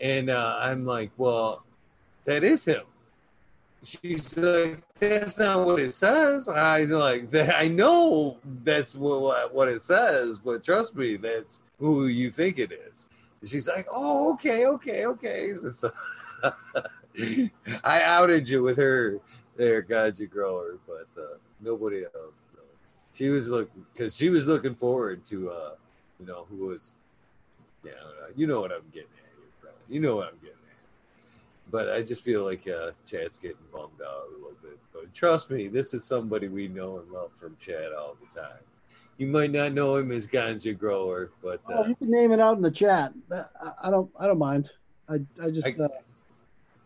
And 0.00 0.30
uh, 0.30 0.56
I'm 0.58 0.86
like, 0.86 1.10
"Well, 1.18 1.64
that 2.24 2.44
is 2.44 2.64
him." 2.64 2.84
She's 3.84 4.36
like, 4.36 4.82
that's 4.98 5.38
not 5.38 5.64
what 5.64 5.80
it 5.80 5.94
says. 5.94 6.48
I 6.48 6.84
like 6.84 7.30
that. 7.30 7.56
I 7.56 7.68
know 7.68 8.38
that's 8.62 8.94
what 8.94 9.54
what 9.54 9.68
it 9.68 9.82
says, 9.82 10.38
but 10.38 10.64
trust 10.64 10.96
me, 10.96 11.16
that's 11.16 11.62
who 11.78 12.06
you 12.06 12.30
think 12.30 12.58
it 12.58 12.72
is. 12.72 13.08
She's 13.44 13.68
like, 13.68 13.86
oh, 13.90 14.32
okay, 14.34 14.66
okay, 14.66 15.06
okay. 15.06 15.52
So, 15.70 15.92
I 17.84 18.02
outed 18.02 18.48
you 18.48 18.62
with 18.62 18.76
her 18.76 19.20
there, 19.56 19.82
Ganja 19.82 20.28
Grower, 20.28 20.78
but 20.86 21.06
uh, 21.16 21.36
nobody 21.60 22.04
else. 22.04 22.46
She 23.12 23.28
was 23.28 23.48
looking 23.48 23.86
because 23.92 24.16
she 24.16 24.30
was 24.30 24.48
looking 24.48 24.74
forward 24.74 25.24
to, 25.26 25.50
uh, 25.50 25.70
you 26.18 26.26
know, 26.26 26.46
who 26.50 26.66
was, 26.66 26.96
yeah, 27.84 27.92
you 28.34 28.48
know 28.48 28.60
what 28.60 28.72
I'm 28.72 28.82
getting 28.92 29.08
at 29.12 29.30
here. 29.62 29.70
You 29.88 30.00
know 30.00 30.16
what 30.16 30.28
I'm 30.28 30.38
getting 30.40 30.63
but 31.70 31.90
I 31.90 32.02
just 32.02 32.22
feel 32.22 32.44
like 32.44 32.68
uh, 32.68 32.92
Chad's 33.06 33.38
getting 33.38 33.56
bummed 33.72 34.00
out 34.04 34.24
a 34.28 34.34
little 34.34 34.56
bit. 34.62 34.78
But 34.92 35.12
trust 35.14 35.50
me, 35.50 35.68
this 35.68 35.94
is 35.94 36.04
somebody 36.04 36.48
we 36.48 36.68
know 36.68 36.98
and 36.98 37.10
love 37.10 37.32
from 37.34 37.56
Chad 37.58 37.92
all 37.92 38.16
the 38.20 38.40
time. 38.40 38.60
You 39.16 39.28
might 39.28 39.52
not 39.52 39.72
know 39.72 39.96
him 39.96 40.10
as 40.10 40.26
Ganja 40.26 40.76
Grower, 40.76 41.30
but 41.42 41.60
uh, 41.70 41.74
oh, 41.78 41.86
you 41.86 41.94
can 41.94 42.10
name 42.10 42.32
it 42.32 42.40
out 42.40 42.56
in 42.56 42.62
the 42.62 42.70
chat. 42.70 43.12
I 43.82 43.90
don't, 43.90 44.10
I 44.18 44.26
don't 44.26 44.38
mind. 44.38 44.70
I, 45.08 45.20
I 45.40 45.50
just, 45.50 45.66
I, 45.66 45.74
uh, 45.82 45.88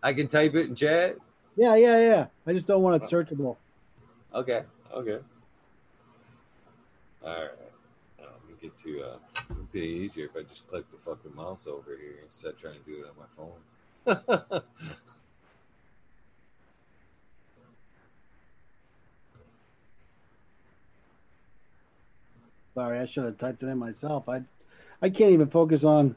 I 0.03 0.13
can 0.13 0.29
type 0.29 0.55
it 0.55 0.69
in 0.69 0.75
chat. 0.75 1.17
Yeah, 1.57 1.75
yeah, 1.75 1.99
yeah. 1.99 2.27
I 2.47 2.53
just 2.53 2.67
don't 2.67 2.83
want 2.83 3.03
it 3.03 3.09
searchable. 3.09 3.57
Okay, 4.35 4.63
okay. 4.93 5.19
All 7.25 7.35
right. 7.35 7.51
Let 8.21 8.29
me 8.47 8.55
get 8.61 8.77
to. 8.79 9.03
Uh, 9.03 9.17
it'd 9.51 9.73
be 9.73 9.81
easier 9.81 10.27
if 10.27 10.37
I 10.37 10.43
just 10.43 10.67
click 10.69 10.89
the 10.91 10.99
fucking 10.99 11.35
mouse 11.35 11.67
over 11.67 11.97
here 12.01 12.19
instead 12.23 12.53
of 12.53 12.59
trying 12.59 12.75
to 12.75 12.81
do 12.81 13.01
it 13.01 13.07
on 13.09 13.17
my 13.19 13.27
phone. 13.37 13.59
Sorry, 22.75 22.99
I 23.01 23.07
should 23.07 23.25
have 23.25 23.39
typed 23.39 23.63
it 23.63 23.67
in 23.67 23.79
myself. 23.79 24.29
I 24.29 24.43
I 25.03 25.11
can't 25.11 25.33
even 25.33 25.49
focus 25.49 25.85
on. 25.85 26.17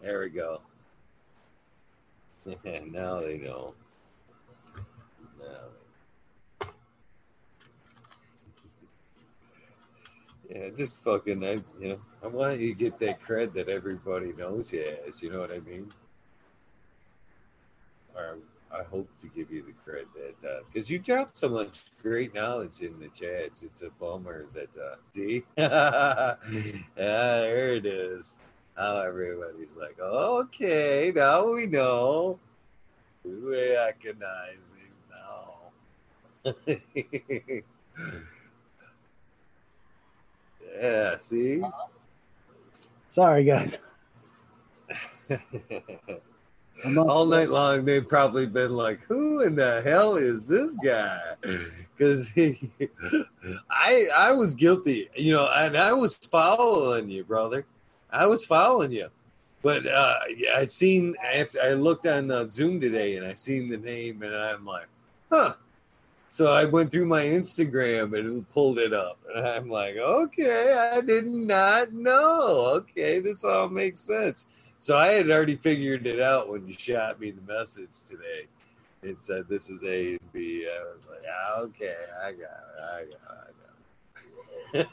There 0.00 0.20
we 0.20 0.28
go. 0.28 0.60
now 2.64 3.20
they 3.20 3.38
know. 3.38 3.74
Yeah, 10.50 10.68
just 10.76 11.02
fucking, 11.02 11.42
I, 11.42 11.52
you 11.80 11.88
know, 11.88 11.98
I 12.24 12.28
want 12.28 12.58
you 12.58 12.68
to 12.70 12.74
get 12.74 12.98
that 13.00 13.22
cred 13.22 13.52
that 13.52 13.68
everybody 13.68 14.32
knows 14.32 14.70
he 14.70 14.78
has. 14.78 15.22
You 15.22 15.30
know 15.30 15.40
what 15.40 15.52
I 15.52 15.60
mean? 15.60 15.92
Or 18.16 18.38
I 18.72 18.82
hope 18.84 19.10
to 19.20 19.26
give 19.26 19.50
you 19.50 19.62
the 19.62 19.74
cred 19.90 20.06
that 20.14 20.64
because 20.72 20.90
uh, 20.90 20.94
you 20.94 20.98
dropped 21.00 21.36
so 21.36 21.50
much 21.50 21.80
great 22.02 22.34
knowledge 22.34 22.80
in 22.80 22.98
the 22.98 23.08
chats. 23.08 23.62
It's 23.62 23.82
a 23.82 23.90
bummer 23.90 24.46
that 24.54 24.74
uh, 24.74 24.96
D. 25.12 25.44
yeah, 25.58 26.36
there 26.96 27.74
it 27.74 27.84
is. 27.84 28.38
Now 28.76 29.02
everybody's 29.02 29.76
like, 29.76 30.00
okay, 30.00 31.12
now 31.14 31.52
we 31.52 31.66
know. 31.66 32.38
We 33.22 33.34
recognize 33.74 34.72
him 34.80 34.94
now. 35.10 36.54
Yeah, 40.80 41.16
see? 41.18 41.62
Sorry, 43.14 43.44
guys. 43.44 43.78
All 46.98 47.26
night 47.26 47.48
long, 47.48 47.84
they've 47.84 48.06
probably 48.06 48.46
been 48.46 48.72
like, 48.72 49.00
"Who 49.02 49.40
in 49.40 49.54
the 49.54 49.82
hell 49.82 50.16
is 50.16 50.48
this 50.48 50.74
guy?" 50.84 51.18
Because 51.96 52.28
I 53.70 54.08
I 54.16 54.32
was 54.32 54.52
guilty, 54.52 55.08
you 55.14 55.32
know, 55.32 55.48
and 55.54 55.76
I 55.76 55.92
was 55.92 56.16
following 56.16 57.08
you, 57.08 57.22
brother. 57.22 57.64
I 58.10 58.26
was 58.26 58.44
following 58.44 58.90
you, 58.90 59.10
but 59.62 59.86
uh, 59.86 60.14
I 60.56 60.64
seen 60.64 61.14
I 61.22 61.74
looked 61.74 62.06
on 62.06 62.32
uh, 62.32 62.48
Zoom 62.48 62.80
today, 62.80 63.16
and 63.16 63.24
I 63.24 63.34
seen 63.34 63.68
the 63.68 63.76
name, 63.76 64.24
and 64.24 64.34
I'm 64.34 64.66
like, 64.66 64.88
"Huh." 65.30 65.54
So 66.34 66.48
I 66.48 66.64
went 66.64 66.90
through 66.90 67.06
my 67.06 67.22
Instagram 67.22 68.18
and 68.18 68.48
pulled 68.50 68.80
it 68.80 68.92
up. 68.92 69.20
And 69.32 69.46
I'm 69.46 69.68
like, 69.68 69.94
okay, 69.94 70.90
I 70.92 71.00
did 71.00 71.26
not 71.26 71.92
know. 71.92 72.40
Okay, 72.74 73.20
this 73.20 73.44
all 73.44 73.68
makes 73.68 74.00
sense. 74.00 74.48
So 74.80 74.98
I 74.98 75.10
had 75.10 75.30
already 75.30 75.54
figured 75.54 76.08
it 76.08 76.20
out 76.20 76.48
when 76.48 76.66
you 76.66 76.72
shot 76.72 77.20
me 77.20 77.30
the 77.30 77.40
message 77.42 77.90
today. 78.08 78.48
and 79.02 79.20
said 79.20 79.48
this 79.48 79.70
is 79.70 79.84
A 79.84 80.14
and 80.14 80.32
B. 80.32 80.66
I 80.68 80.82
was 80.82 81.06
like, 81.08 81.22
ah, 81.32 81.60
okay, 81.60 81.94
I 82.20 82.32
got 82.32 82.42
it. 82.42 82.82
I 82.82 83.04
got 83.14 83.48
it. 84.74 84.88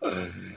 I 0.00 0.06
got 0.06 0.22
it. 0.22 0.56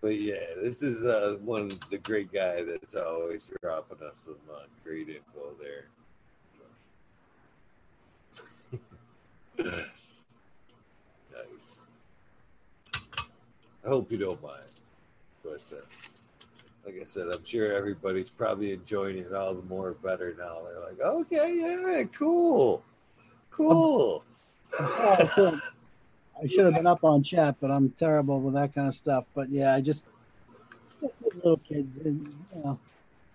but 0.00 0.16
yeah, 0.16 0.54
this 0.60 0.82
is 0.82 1.04
uh, 1.06 1.36
one 1.44 1.70
the 1.88 1.98
great 1.98 2.32
guy 2.32 2.64
that's 2.64 2.96
always 2.96 3.48
dropping 3.62 4.04
us 4.04 4.24
some 4.24 4.34
uh, 4.52 4.62
great 4.82 5.08
info 5.08 5.54
there. 5.62 5.84
Nice. 9.64 9.86
I 13.84 13.88
hope 13.88 14.12
you 14.12 14.18
don't 14.18 14.42
mind. 14.42 14.64
But 15.42 15.62
uh, 15.72 15.76
like 16.84 17.00
I 17.00 17.04
said, 17.04 17.28
I'm 17.28 17.44
sure 17.44 17.72
everybody's 17.72 18.30
probably 18.30 18.72
enjoying 18.72 19.18
it 19.18 19.32
all 19.32 19.54
the 19.54 19.62
more 19.62 19.92
better 19.92 20.34
now. 20.38 20.58
They're 20.64 20.80
like, 20.80 21.00
okay, 21.00 21.54
yeah, 21.56 22.04
cool, 22.12 22.82
cool. 23.50 24.24
I 24.78 25.28
should 26.48 26.64
have 26.64 26.74
been 26.74 26.86
up 26.86 27.04
on 27.04 27.22
chat, 27.22 27.56
but 27.60 27.70
I'm 27.70 27.90
terrible 27.98 28.40
with 28.40 28.54
that 28.54 28.74
kind 28.74 28.88
of 28.88 28.94
stuff. 28.94 29.24
But 29.34 29.50
yeah, 29.50 29.74
I 29.74 29.80
just 29.80 30.04
little 31.34 31.58
kids, 31.58 31.98
and, 32.04 32.26
you 32.54 32.62
know. 32.62 32.78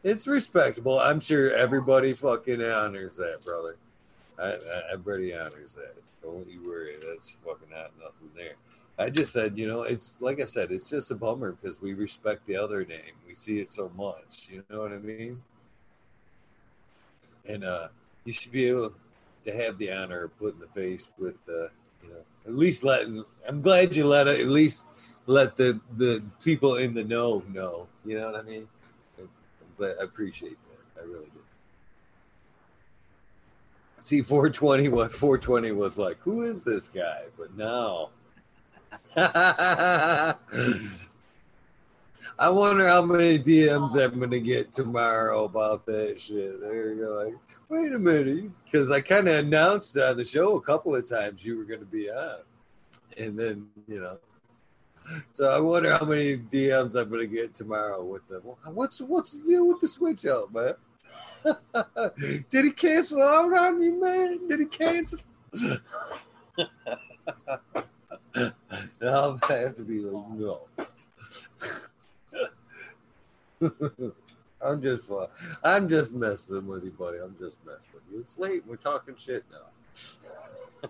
It's 0.03 0.27
respectable. 0.27 0.99
I'm 0.99 1.19
sure 1.19 1.51
everybody 1.51 2.13
fucking 2.13 2.63
honors 2.63 3.17
that, 3.17 3.43
brother. 3.43 3.75
I, 4.39 4.47
I, 4.47 4.81
everybody 4.91 5.33
honors 5.33 5.73
that. 5.75 5.95
Don't 6.21 6.49
you 6.49 6.63
worry. 6.67 6.95
That's 7.07 7.37
fucking 7.45 7.69
not 7.69 7.91
nothing 7.99 8.29
there. 8.35 8.55
I 8.97 9.09
just 9.09 9.33
said, 9.33 9.57
you 9.57 9.67
know, 9.67 9.83
it's 9.83 10.15
like 10.19 10.39
I 10.39 10.45
said, 10.45 10.71
it's 10.71 10.89
just 10.89 11.11
a 11.11 11.15
bummer 11.15 11.51
because 11.51 11.81
we 11.81 11.93
respect 11.93 12.45
the 12.47 12.55
other 12.55 12.85
name. 12.85 13.13
We 13.27 13.35
see 13.35 13.59
it 13.59 13.69
so 13.69 13.91
much. 13.95 14.47
You 14.49 14.63
know 14.69 14.81
what 14.81 14.93
I 14.93 14.97
mean? 14.97 15.41
And 17.47 17.63
uh, 17.63 17.89
you 18.23 18.33
should 18.33 18.51
be 18.51 18.65
able 18.65 18.93
to 19.43 19.51
have 19.51 19.77
the 19.77 19.91
honor 19.91 20.23
of 20.23 20.39
putting 20.39 20.59
the 20.59 20.67
face 20.67 21.07
with, 21.17 21.35
uh, 21.47 21.67
you 22.03 22.09
know, 22.09 22.23
at 22.45 22.55
least 22.55 22.83
letting. 22.83 23.23
I'm 23.47 23.61
glad 23.61 23.95
you 23.95 24.05
let 24.05 24.27
it, 24.27 24.39
at 24.39 24.47
least 24.47 24.87
let 25.27 25.57
the 25.57 25.79
the 25.97 26.23
people 26.43 26.75
in 26.75 26.93
the 26.93 27.03
know 27.03 27.43
know. 27.51 27.87
You 28.05 28.19
know 28.19 28.31
what 28.31 28.39
I 28.39 28.43
mean? 28.43 28.67
But 29.77 29.97
I 29.99 30.03
appreciate 30.03 30.57
that. 30.69 31.01
I 31.01 31.05
really 31.05 31.25
do 31.25 31.39
see 34.05 34.21
420 34.21 34.89
what 34.89 35.11
420 35.11 35.71
was 35.71 35.97
like 35.97 36.17
who 36.19 36.43
is 36.43 36.63
this 36.63 36.87
guy 36.87 37.23
but 37.37 37.55
now 37.57 38.09
I 42.37 42.49
wonder 42.49 42.85
how 42.87 43.01
many 43.01 43.39
DMs 43.39 43.95
I'm 43.95 44.19
gonna 44.19 44.39
get 44.39 44.73
tomorrow 44.73 45.45
about 45.45 45.85
that 45.85 46.19
shit. 46.19 46.59
Go. 46.59 47.23
Like, 47.23 47.35
wait 47.69 47.93
a 47.93 47.99
minute, 47.99 48.51
because 48.65 48.91
I 48.91 48.99
kind 48.99 49.29
of 49.29 49.35
announced 49.37 49.97
on 49.97 50.17
the 50.17 50.25
show 50.25 50.57
a 50.57 50.61
couple 50.61 50.95
of 50.95 51.09
times 51.09 51.45
you 51.45 51.57
were 51.57 51.63
gonna 51.63 51.85
be 51.85 52.09
on, 52.09 52.39
and 53.17 53.39
then 53.39 53.67
you 53.87 54.01
know. 54.01 54.17
So 55.31 55.49
I 55.49 55.59
wonder 55.59 55.95
how 55.97 56.03
many 56.03 56.37
DMs 56.37 56.99
I'm 56.99 57.09
gonna 57.09 57.25
get 57.25 57.53
tomorrow 57.53 58.03
with 58.03 58.27
them. 58.27 58.41
What's 58.73 58.99
what's 58.99 59.33
the 59.33 59.47
deal 59.47 59.67
with 59.67 59.79
the 59.79 59.87
switch 59.87 60.25
out, 60.25 60.53
man? 60.53 60.73
Did 62.49 62.65
he 62.65 62.71
cancel 62.71 63.21
out 63.21 63.57
on 63.57 63.81
you, 63.81 64.01
man? 64.01 64.47
Did 64.47 64.59
he 64.61 64.65
cancel? 64.65 65.19
I'll 69.01 69.39
have 69.47 69.75
to 69.75 69.83
be 69.83 69.99
like, 69.99 70.29
no. 70.31 70.61
I'm 74.61 74.81
just, 74.81 75.09
uh, 75.11 75.27
I'm 75.63 75.87
just 75.87 76.13
messing 76.13 76.65
with 76.65 76.83
you, 76.83 76.91
buddy. 76.91 77.19
I'm 77.19 77.35
just 77.39 77.63
messing 77.65 77.91
with 77.93 78.03
you. 78.11 78.19
It's 78.19 78.37
late. 78.37 78.63
We're 78.65 78.77
talking 78.77 79.15
shit 79.15 79.45
now. 79.51 80.89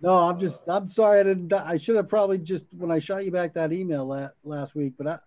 No, 0.00 0.14
I'm 0.14 0.40
just. 0.40 0.62
I'm 0.66 0.90
sorry. 0.90 1.20
I 1.20 1.22
didn't. 1.22 1.52
I 1.52 1.76
should 1.76 1.94
have 1.94 2.08
probably 2.08 2.38
just 2.38 2.64
when 2.76 2.90
I 2.90 2.98
shot 2.98 3.24
you 3.24 3.30
back 3.30 3.54
that 3.54 3.72
email 3.72 4.04
la- 4.04 4.30
last 4.44 4.74
week. 4.74 4.94
But 4.98 5.06
I, 5.06 5.18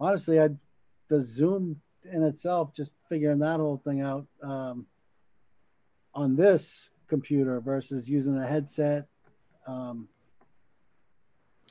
honestly, 0.00 0.40
I, 0.40 0.48
the 1.08 1.22
Zoom 1.22 1.80
in 2.10 2.24
itself, 2.24 2.74
just 2.74 2.92
figuring 3.08 3.38
that 3.40 3.60
whole 3.60 3.80
thing 3.84 4.00
out 4.00 4.26
um, 4.42 4.86
on 6.14 6.34
this 6.34 6.88
computer 7.08 7.60
versus 7.60 8.08
using 8.08 8.38
a 8.38 8.46
headset. 8.46 9.06
Um, 9.66 10.08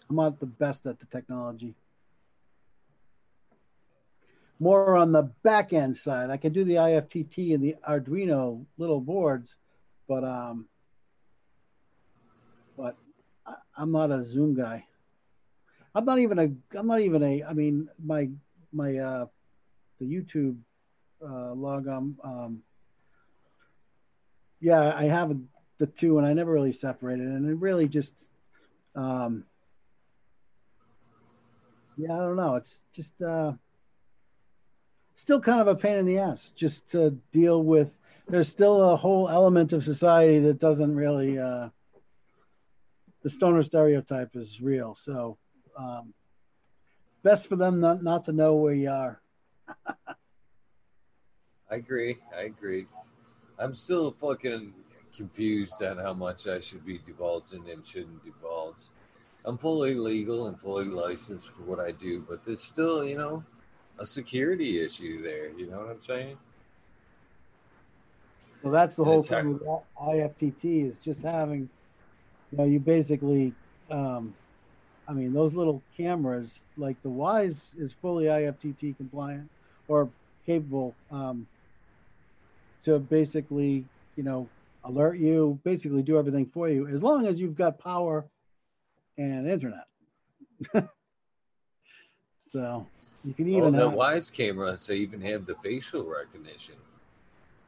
I'm 0.10 0.16
not 0.16 0.40
the 0.40 0.46
best 0.46 0.86
at 0.86 1.00
the 1.00 1.06
technology. 1.06 1.76
More 4.60 4.98
on 4.98 5.12
the 5.14 5.32
back 5.44 5.72
end 5.72 5.96
side, 5.96 6.30
I 6.30 6.38
can 6.38 6.52
do 6.52 6.66
the 6.66 6.76
IFTTT 6.76 7.54
and 7.54 7.64
the 7.64 7.76
Arduino 7.88 8.66
little 8.78 9.00
boards, 9.00 9.56
but 10.08 10.26
um, 10.26 10.68
but 12.76 12.98
I, 13.46 13.54
I'm 13.78 13.92
not 13.92 14.12
a 14.12 14.26
Zoom 14.26 14.56
guy. 14.56 14.86
I'm 16.00 16.06
not 16.06 16.20
even 16.20 16.40
a. 16.40 16.78
I'm 16.78 16.88
not 16.88 17.02
even 17.02 17.22
a. 17.24 17.44
I 17.44 17.52
mean, 17.52 17.90
my 18.02 18.30
my 18.72 18.96
uh, 18.96 19.26
the 20.00 20.06
YouTube 20.06 20.56
uh, 21.22 21.52
log 21.54 21.90
on. 21.90 22.16
Um, 22.24 22.64
yeah, 24.62 24.94
I 24.96 25.04
have 25.10 25.36
the 25.78 25.88
two, 25.88 26.18
and 26.18 26.26
I 26.26 26.32
never 26.32 26.54
really 26.54 26.72
separated, 26.72 27.26
and 27.28 27.50
it 27.50 27.58
really 27.58 27.90
just. 27.90 28.14
Um, 28.96 29.44
yeah, 31.98 32.14
I 32.14 32.20
don't 32.20 32.38
know. 32.38 32.56
It's 32.56 32.82
just 32.94 33.22
uh, 33.22 33.52
still 35.18 35.42
kind 35.42 35.60
of 35.60 35.68
a 35.68 35.76
pain 35.76 35.98
in 35.98 36.06
the 36.06 36.20
ass 36.20 36.54
just 36.56 36.88
to 36.92 37.12
deal 37.34 37.62
with. 37.62 37.90
There's 38.30 38.48
still 38.48 38.92
a 38.92 38.96
whole 38.96 39.28
element 39.28 39.74
of 39.74 39.84
society 39.84 40.40
that 40.40 40.60
doesn't 40.60 40.96
really. 40.96 41.38
Uh, 41.38 41.68
the 43.22 43.30
stoner 43.30 43.64
stereotype 43.64 44.38
is 44.38 44.62
real. 44.62 44.96
So, 44.96 45.38
um, 45.80 46.14
best 47.24 47.48
for 47.48 47.56
them 47.56 47.80
not, 47.80 48.04
not 48.04 48.26
to 48.26 48.32
know 48.34 48.56
where 48.56 48.74
you 48.74 48.90
are. 48.90 49.22
I 51.72 51.76
agree. 51.76 52.18
I 52.36 52.42
agree. 52.42 52.88
I'm 53.58 53.74
still 53.74 54.12
fucking 54.12 54.74
confused 55.16 55.82
on 55.84 55.98
how 55.98 56.14
much 56.14 56.48
I 56.48 56.60
should 56.60 56.86
be 56.86 57.00
divulging 57.06 57.70
and 57.70 57.86
shouldn't 57.86 58.24
divulge. 58.26 58.84
I'm 59.46 59.58
fully 59.58 59.96
legal 59.96 60.48
and 60.48 60.60
fully 60.60 60.86
licensed 60.86 61.50
for 61.52 61.62
what 61.64 61.80
I 61.80 61.92
do, 61.92 62.26
but 62.28 62.44
there's 62.46 62.64
still, 62.64 63.06
you 63.06 63.18
know, 63.18 63.44
a 63.98 64.06
security 64.06 64.84
issue 64.84 65.22
there. 65.24 65.50
You 65.50 65.68
know 65.70 65.80
what 65.80 65.90
I'm 65.92 66.02
saying? 66.02 66.38
Well, 68.62 68.74
that's 68.74 68.98
the 68.98 69.04
And 69.04 69.12
whole 69.12 69.24
hard- 69.24 69.44
thing 69.46 69.54
with 69.54 69.62
IFTTT 69.98 70.86
is 70.88 70.98
just 70.98 71.22
having, 71.22 71.70
you 72.52 72.58
know, 72.58 72.66
you 72.66 72.80
basically, 72.80 73.54
um, 73.90 74.34
I 75.10 75.14
mean, 75.14 75.34
those 75.34 75.56
little 75.56 75.82
cameras, 75.98 76.60
like 76.78 77.02
the 77.02 77.10
Wyze 77.10 77.58
is 77.80 77.92
fully 78.00 78.26
IFTTT 78.26 78.96
compliant 78.96 79.50
or 79.88 80.08
capable 80.46 80.94
um, 81.10 81.48
to 82.84 83.00
basically, 83.00 83.86
you 84.16 84.22
know, 84.24 84.48
alert 84.84 85.18
you, 85.18 85.60
basically 85.64 86.04
do 86.04 86.20
everything 86.20 86.46
for 86.46 86.70
you, 86.70 86.88
as 86.88 87.02
long 87.02 87.26
as 87.26 87.40
you've 87.40 87.58
got 87.58 87.80
power 87.80 88.24
and 89.18 89.50
internet. 89.50 89.88
so 92.52 92.86
you 93.26 93.34
can 93.34 93.52
Oh, 93.52 93.58
even 93.58 93.74
the 93.74 93.90
have, 93.90 93.98
Wyze 93.98 94.32
cameras, 94.32 94.86
they 94.86 94.98
even 94.98 95.22
have 95.22 95.48
the 95.48 95.56
facial 95.56 96.04
recognition, 96.04 96.76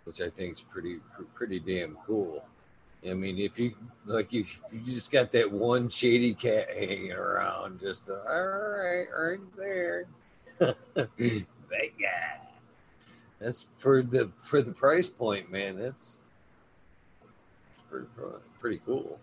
which 0.03 0.21
I 0.21 0.29
think 0.29 0.53
is 0.53 0.61
pretty 0.61 0.99
pretty 1.33 1.59
damn 1.59 1.97
cool. 2.05 2.45
I 3.09 3.13
mean, 3.13 3.39
if 3.39 3.57
you 3.57 3.73
like, 4.05 4.33
if 4.33 4.61
you 4.71 4.79
just 4.81 5.11
got 5.11 5.31
that 5.31 5.51
one 5.51 5.89
shady 5.89 6.33
cat 6.33 6.67
hanging 6.71 7.11
around, 7.11 7.79
just 7.79 8.09
uh, 8.09 8.13
all 8.27 8.47
right, 8.47 9.07
right 9.17 9.39
there, 9.57 10.05
that 10.59 11.89
guy. 11.99 12.39
That's 13.39 13.65
for 13.79 14.03
the 14.03 14.29
for 14.37 14.61
the 14.61 14.71
price 14.71 15.09
point, 15.09 15.51
man. 15.51 15.79
That's 15.79 16.21
pretty 17.89 18.05
pretty 18.59 18.81
cool. 18.85 19.19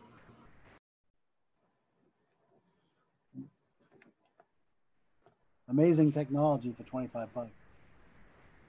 amazing 5.69 6.13
technology 6.13 6.75
for 6.77 6.83
25 6.85 7.35
bucks. 7.35 7.51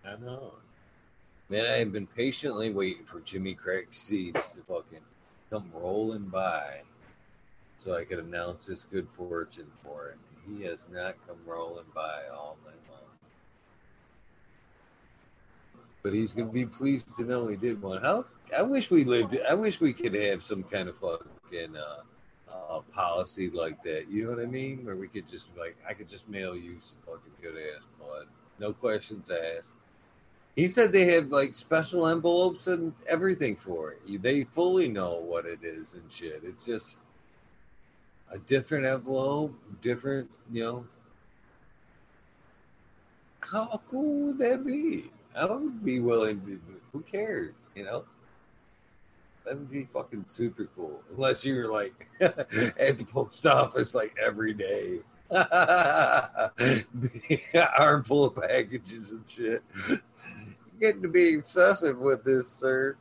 I 0.05 0.15
know. 0.23 0.53
Man, 1.51 1.65
I 1.65 1.79
have 1.79 1.91
been 1.91 2.05
patiently 2.05 2.69
waiting 2.69 3.05
for 3.05 3.21
Jimmy 3.21 3.55
Craig 3.55 3.87
Seeds 3.89 4.51
to 4.51 4.61
fucking 4.61 4.99
come 5.49 5.71
rolling 5.73 6.25
by 6.25 6.81
so 7.77 7.95
I 7.95 8.05
could 8.05 8.19
announce 8.19 8.67
his 8.67 8.83
good 8.83 9.07
fortune 9.17 9.71
for 9.83 10.09
it. 10.09 10.17
He 10.47 10.63
has 10.65 10.87
not 10.91 11.15
come 11.27 11.37
rolling 11.47 11.85
by 11.95 12.21
all 12.31 12.57
night 12.63 12.75
long. 12.91 13.01
But 16.03 16.13
he's 16.13 16.33
gonna 16.33 16.51
be 16.51 16.67
pleased 16.67 17.17
to 17.17 17.23
know 17.23 17.47
he 17.47 17.55
did 17.55 17.81
one. 17.81 18.03
How 18.03 18.25
I 18.55 18.61
wish 18.61 18.91
we 18.91 19.03
lived 19.03 19.35
I 19.49 19.55
wish 19.55 19.81
we 19.81 19.91
could 19.91 20.13
have 20.13 20.43
some 20.43 20.61
kind 20.61 20.87
of 20.87 20.97
fucking 20.99 21.75
uh 21.75 22.03
uh, 22.69 22.81
policy 22.93 23.49
like 23.49 23.81
that. 23.83 24.07
You 24.07 24.25
know 24.25 24.31
what 24.31 24.39
I 24.39 24.45
mean? 24.45 24.85
Where 24.85 24.95
we 24.95 25.07
could 25.07 25.25
just 25.25 25.57
like 25.57 25.75
I 25.87 25.93
could 25.93 26.07
just 26.07 26.29
mail 26.29 26.55
you 26.55 26.77
some 26.79 26.99
fucking 27.07 27.33
good 27.41 27.55
ass 27.75 27.87
blood. 27.99 28.27
No 28.59 28.71
questions 28.71 29.31
asked. 29.31 29.73
He 30.55 30.67
said 30.67 30.91
they 30.91 31.05
have 31.13 31.31
like 31.31 31.55
special 31.55 32.07
envelopes 32.07 32.67
and 32.67 32.93
everything 33.07 33.55
for 33.55 33.91
it. 33.91 34.21
They 34.21 34.43
fully 34.43 34.87
know 34.87 35.15
what 35.15 35.45
it 35.45 35.59
is 35.63 35.93
and 35.93 36.11
shit. 36.11 36.41
It's 36.43 36.65
just 36.65 37.01
a 38.31 38.39
different 38.39 38.85
envelope, 38.85 39.53
different, 39.81 40.39
you 40.51 40.63
know. 40.63 40.85
How 43.39 43.81
cool 43.89 44.27
would 44.27 44.37
that 44.39 44.65
be? 44.65 45.11
I 45.35 45.45
would 45.45 45.83
be 45.83 45.99
willing 45.99 46.41
to. 46.41 46.59
Who 46.91 47.01
cares? 47.01 47.53
You 47.75 47.85
know, 47.85 48.03
that 49.45 49.57
would 49.57 49.71
be 49.71 49.87
fucking 49.93 50.25
super 50.27 50.67
cool. 50.75 51.01
Unless 51.15 51.45
you 51.45 51.55
were 51.55 51.71
like 51.71 52.09
at 52.19 52.97
the 52.97 53.05
post 53.09 53.47
office 53.47 53.95
like 53.95 54.15
every 54.21 54.53
day, 54.53 54.99
armful 57.79 58.25
of 58.25 58.35
packages 58.35 59.11
and 59.11 59.23
shit. 59.27 59.63
You're 60.79 60.91
getting 60.91 61.01
to 61.01 61.09
be 61.09 61.35
obsessive 61.35 61.97
with 61.99 62.23
this, 62.23 62.47
sir. 62.47 62.95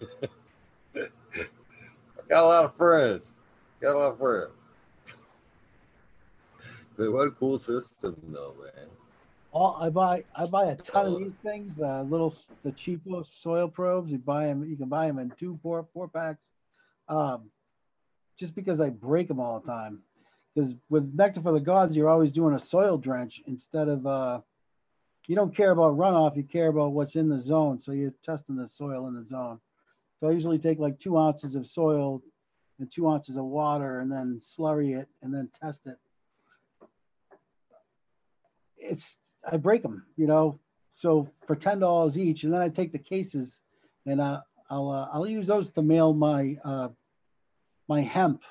I 0.00 0.28
got 2.28 2.44
a 2.44 2.46
lot 2.46 2.64
of 2.66 2.76
friends. 2.76 3.32
Got 3.80 3.96
a 3.96 3.98
lot 3.98 4.12
of 4.12 4.18
friends. 4.18 4.52
But 6.96 7.12
what 7.12 7.28
a 7.28 7.30
cool 7.32 7.58
system, 7.58 8.16
though, 8.28 8.54
man. 8.62 8.86
All, 9.50 9.78
I 9.80 9.88
buy 9.88 10.24
I 10.36 10.46
buy 10.46 10.66
a 10.66 10.76
ton 10.76 11.06
of 11.06 11.18
these 11.18 11.32
things. 11.42 11.74
The 11.74 12.04
little 12.04 12.34
the 12.62 12.70
cheapo 12.70 13.26
soil 13.26 13.66
probes. 13.66 14.12
You 14.12 14.18
buy 14.18 14.46
them. 14.46 14.68
You 14.68 14.76
can 14.76 14.88
buy 14.88 15.06
them 15.06 15.18
in 15.18 15.32
two 15.38 15.58
four 15.62 15.84
four 15.92 16.06
packs. 16.06 16.42
Um, 17.08 17.50
just 18.38 18.54
because 18.54 18.80
I 18.80 18.90
break 18.90 19.26
them 19.26 19.40
all 19.40 19.58
the 19.58 19.66
time. 19.66 20.00
Because 20.54 20.74
with 20.90 21.12
Nectar 21.14 21.40
for 21.40 21.52
the 21.52 21.60
Gods, 21.60 21.96
you're 21.96 22.08
always 22.08 22.30
doing 22.30 22.54
a 22.54 22.60
soil 22.60 22.98
drench 22.98 23.42
instead 23.46 23.88
of 23.88 24.06
uh, 24.06 24.40
you 25.28 25.36
don't 25.36 25.54
care 25.54 25.70
about 25.70 25.96
runoff. 25.96 26.36
You 26.36 26.42
care 26.42 26.68
about 26.68 26.92
what's 26.92 27.14
in 27.14 27.28
the 27.28 27.40
zone. 27.40 27.80
So 27.82 27.92
you're 27.92 28.14
testing 28.24 28.56
the 28.56 28.68
soil 28.68 29.06
in 29.06 29.14
the 29.14 29.24
zone. 29.24 29.60
So 30.18 30.28
I 30.28 30.32
usually 30.32 30.58
take 30.58 30.78
like 30.80 30.98
two 30.98 31.16
ounces 31.16 31.54
of 31.54 31.66
soil 31.66 32.22
and 32.80 32.90
two 32.90 33.08
ounces 33.08 33.36
of 33.36 33.44
water, 33.44 34.00
and 34.00 34.10
then 34.10 34.40
slurry 34.44 34.98
it, 34.98 35.08
and 35.22 35.34
then 35.34 35.50
test 35.60 35.86
it. 35.86 35.96
It's 38.76 39.16
I 39.44 39.56
break 39.58 39.82
them, 39.82 40.06
you 40.16 40.26
know. 40.26 40.58
So 40.94 41.28
for 41.46 41.56
ten 41.56 41.78
dollars 41.78 42.16
each, 42.16 42.44
and 42.44 42.52
then 42.52 42.62
I 42.62 42.68
take 42.68 42.92
the 42.92 42.98
cases, 42.98 43.60
and 44.06 44.20
uh, 44.20 44.40
I'll 44.70 44.90
uh, 44.90 45.08
I'll 45.12 45.26
use 45.26 45.46
those 45.46 45.70
to 45.72 45.82
mail 45.82 46.14
my 46.14 46.56
uh, 46.64 46.88
my 47.88 48.00
hemp 48.00 48.42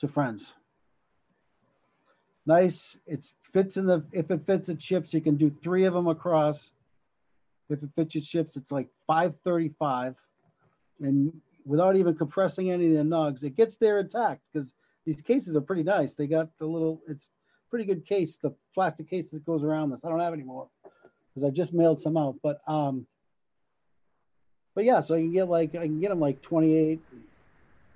to 0.00 0.08
friends. 0.08 0.52
Nice. 2.44 2.84
It 3.06 3.26
fits 3.54 3.76
in 3.78 3.86
the 3.86 4.04
if 4.12 4.30
it 4.30 4.44
fits 4.44 4.66
the 4.66 4.74
chips, 4.74 5.14
you 5.14 5.22
can 5.22 5.36
do 5.36 5.50
three 5.62 5.84
of 5.84 5.94
them 5.94 6.08
across. 6.08 6.62
If 7.70 7.82
it 7.82 7.88
fits 7.96 8.14
your 8.14 8.22
chips, 8.22 8.56
it's 8.56 8.70
like 8.70 8.88
five 9.06 9.34
thirty-five, 9.44 10.14
and 11.00 11.32
without 11.64 11.96
even 11.96 12.14
compressing 12.14 12.70
any 12.70 12.88
of 12.88 12.92
the 12.92 13.16
nugs, 13.16 13.42
it 13.42 13.56
gets 13.56 13.78
there 13.78 14.00
intact 14.00 14.42
because 14.52 14.74
these 15.06 15.22
cases 15.22 15.56
are 15.56 15.62
pretty 15.62 15.84
nice. 15.84 16.14
They 16.14 16.26
got 16.26 16.50
the 16.58 16.66
little, 16.66 17.00
it's 17.08 17.28
pretty 17.70 17.86
good 17.86 18.04
case, 18.04 18.36
the 18.42 18.54
plastic 18.74 19.08
case 19.08 19.30
that 19.30 19.46
goes 19.46 19.62
around 19.62 19.90
this. 19.90 20.00
I 20.04 20.10
don't 20.10 20.20
have 20.20 20.34
anymore. 20.34 20.68
because 21.34 21.48
I 21.48 21.50
just 21.50 21.72
mailed 21.72 22.02
some 22.02 22.18
out. 22.18 22.36
But 22.42 22.60
um, 22.68 23.06
but 24.74 24.84
yeah, 24.84 25.00
so 25.00 25.14
I 25.14 25.18
can 25.18 25.32
get 25.32 25.48
like 25.48 25.74
I 25.74 25.86
can 25.86 26.00
get 26.00 26.10
them 26.10 26.20
like 26.20 26.42
28 26.42 27.00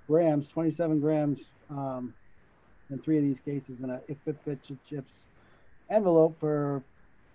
grams, 0.07 0.47
27 0.47 0.99
grams, 0.99 1.51
um, 1.69 2.13
in 2.89 2.97
three 2.97 3.17
of 3.17 3.23
these 3.23 3.39
cases 3.45 3.81
and 3.81 3.99
if 4.07 4.17
it 4.25 4.35
fits 4.43 4.71
chips 4.89 5.11
envelope 5.89 6.39
for 6.39 6.83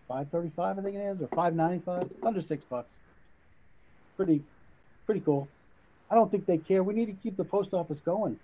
535 0.09 0.79
I 0.79 0.83
think 0.83 0.97
it 0.97 1.01
is 1.01 1.21
or 1.21 1.29
595 1.29 2.11
under 2.23 2.41
six 2.41 2.65
bucks. 2.65 2.89
Pretty 4.17 4.43
pretty 5.07 5.21
cool. 5.21 5.49
I 6.11 6.15
don't 6.15 6.31
think 6.31 6.47
they 6.47 6.59
care. 6.59 6.83
We 6.83 6.95
need 6.95 7.07
to 7.07 7.17
keep 7.23 7.37
the 7.37 7.45
post 7.45 7.75
office 7.75 8.01
going. 8.01 8.39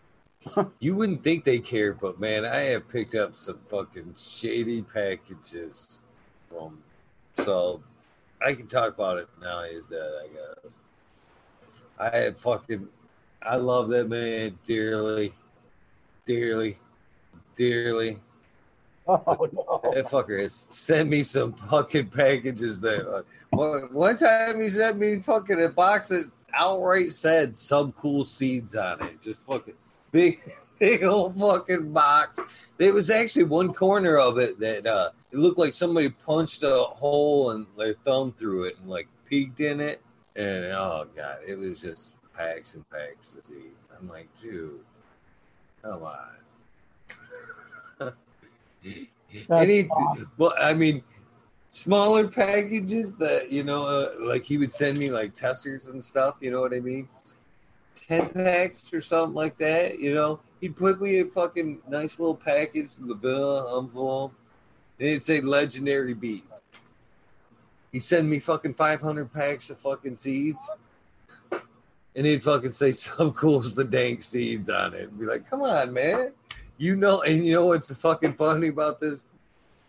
you 0.80 0.96
wouldn't 0.96 1.22
think 1.22 1.44
they 1.44 1.58
care, 1.58 1.92
but 1.92 2.18
man, 2.18 2.44
I 2.44 2.56
have 2.56 2.88
picked 2.88 3.14
up 3.14 3.36
some 3.36 3.58
fucking 3.68 4.14
shady 4.16 4.82
packages 4.82 6.00
from 6.48 6.78
so 7.34 7.82
I 8.44 8.54
can 8.54 8.66
talk 8.66 8.94
about 8.94 9.18
it 9.18 9.28
now. 9.40 9.62
He's 9.64 9.84
dead, 9.84 10.00
I 10.00 10.28
guess. 10.28 10.78
I 11.98 12.16
have 12.16 12.40
fucking 12.40 12.88
I 13.42 13.56
love 13.56 13.88
that 13.90 14.08
man 14.08 14.58
dearly, 14.64 15.32
dearly, 16.26 16.78
dearly. 17.56 18.18
Oh 19.10 19.48
no! 19.52 19.80
That 19.92 20.06
fucker 20.06 20.40
has 20.40 20.68
sent 20.70 21.08
me 21.08 21.24
some 21.24 21.52
fucking 21.52 22.08
packages. 22.08 22.80
That 22.80 23.08
uh, 23.08 23.22
one, 23.50 23.92
one 23.92 24.16
time 24.16 24.60
he 24.60 24.68
sent 24.68 24.98
me 24.98 25.18
fucking 25.18 25.62
a 25.62 25.68
box 25.68 26.08
that 26.08 26.30
outright 26.54 27.12
said 27.12 27.54
Subcool 27.54 28.24
seeds 28.24 28.76
on 28.76 29.02
it. 29.02 29.20
Just 29.20 29.42
fucking 29.42 29.74
big, 30.12 30.40
big 30.78 31.02
old 31.02 31.36
fucking 31.36 31.92
box. 31.92 32.38
There 32.78 32.92
was 32.92 33.10
actually 33.10 33.44
one 33.44 33.74
corner 33.74 34.16
of 34.16 34.38
it 34.38 34.60
that 34.60 34.86
uh, 34.86 35.10
it 35.32 35.38
looked 35.38 35.58
like 35.58 35.74
somebody 35.74 36.10
punched 36.10 36.62
a 36.62 36.84
hole 36.84 37.50
and 37.50 37.66
their 37.76 37.94
thumb 37.94 38.32
through 38.32 38.64
it 38.64 38.78
and 38.78 38.88
like 38.88 39.08
peeked 39.26 39.60
in 39.60 39.80
it. 39.80 40.00
And 40.36 40.66
oh 40.66 41.08
god, 41.16 41.38
it 41.46 41.58
was 41.58 41.82
just 41.82 42.16
packs 42.36 42.74
and 42.74 42.88
packs 42.90 43.34
of 43.34 43.44
seeds. 43.44 43.90
I'm 43.98 44.08
like, 44.08 44.28
dude, 44.40 44.80
come 45.82 46.04
on. 46.04 48.12
Any, 49.50 49.88
well, 50.36 50.54
I 50.60 50.74
mean, 50.74 51.02
smaller 51.70 52.28
packages 52.28 53.14
that 53.16 53.52
you 53.52 53.62
know, 53.62 53.86
uh, 53.86 54.10
like 54.20 54.44
he 54.44 54.58
would 54.58 54.72
send 54.72 54.98
me 54.98 55.10
like 55.10 55.34
testers 55.34 55.88
and 55.88 56.02
stuff. 56.02 56.36
You 56.40 56.50
know 56.50 56.60
what 56.60 56.74
I 56.74 56.80
mean? 56.80 57.08
Ten 57.94 58.28
packs 58.28 58.92
or 58.92 59.00
something 59.00 59.34
like 59.34 59.56
that. 59.58 60.00
You 60.00 60.14
know, 60.14 60.40
he'd 60.60 60.76
put 60.76 61.00
me 61.00 61.20
a 61.20 61.26
fucking 61.26 61.80
nice 61.88 62.18
little 62.18 62.34
package 62.34 62.96
with 63.00 63.10
a 63.10 63.14
vanilla 63.14 63.78
envelope, 63.78 64.34
and 64.98 65.08
it'd 65.08 65.24
say 65.24 65.40
legendary 65.40 66.14
beats. 66.14 66.46
He 67.92 68.00
send 68.00 68.28
me 68.28 68.38
fucking 68.40 68.74
five 68.74 69.00
hundred 69.00 69.32
packs 69.32 69.70
of 69.70 69.78
fucking 69.78 70.16
seeds 70.16 70.70
and 72.14 72.26
he'd 72.26 72.42
fucking 72.42 72.72
say 72.72 72.92
some 72.92 73.32
cool 73.32 73.60
as 73.60 73.74
the 73.74 73.84
dank 73.84 74.22
seeds 74.22 74.68
on 74.68 74.94
it 74.94 75.08
and 75.08 75.18
be 75.18 75.26
like, 75.26 75.48
come 75.48 75.62
on, 75.62 75.92
man. 75.92 76.32
You 76.80 76.96
know, 76.96 77.20
and 77.20 77.44
you 77.44 77.52
know 77.52 77.66
what's 77.66 77.94
fucking 77.94 78.32
funny 78.32 78.68
about 78.68 79.00
this 79.00 79.22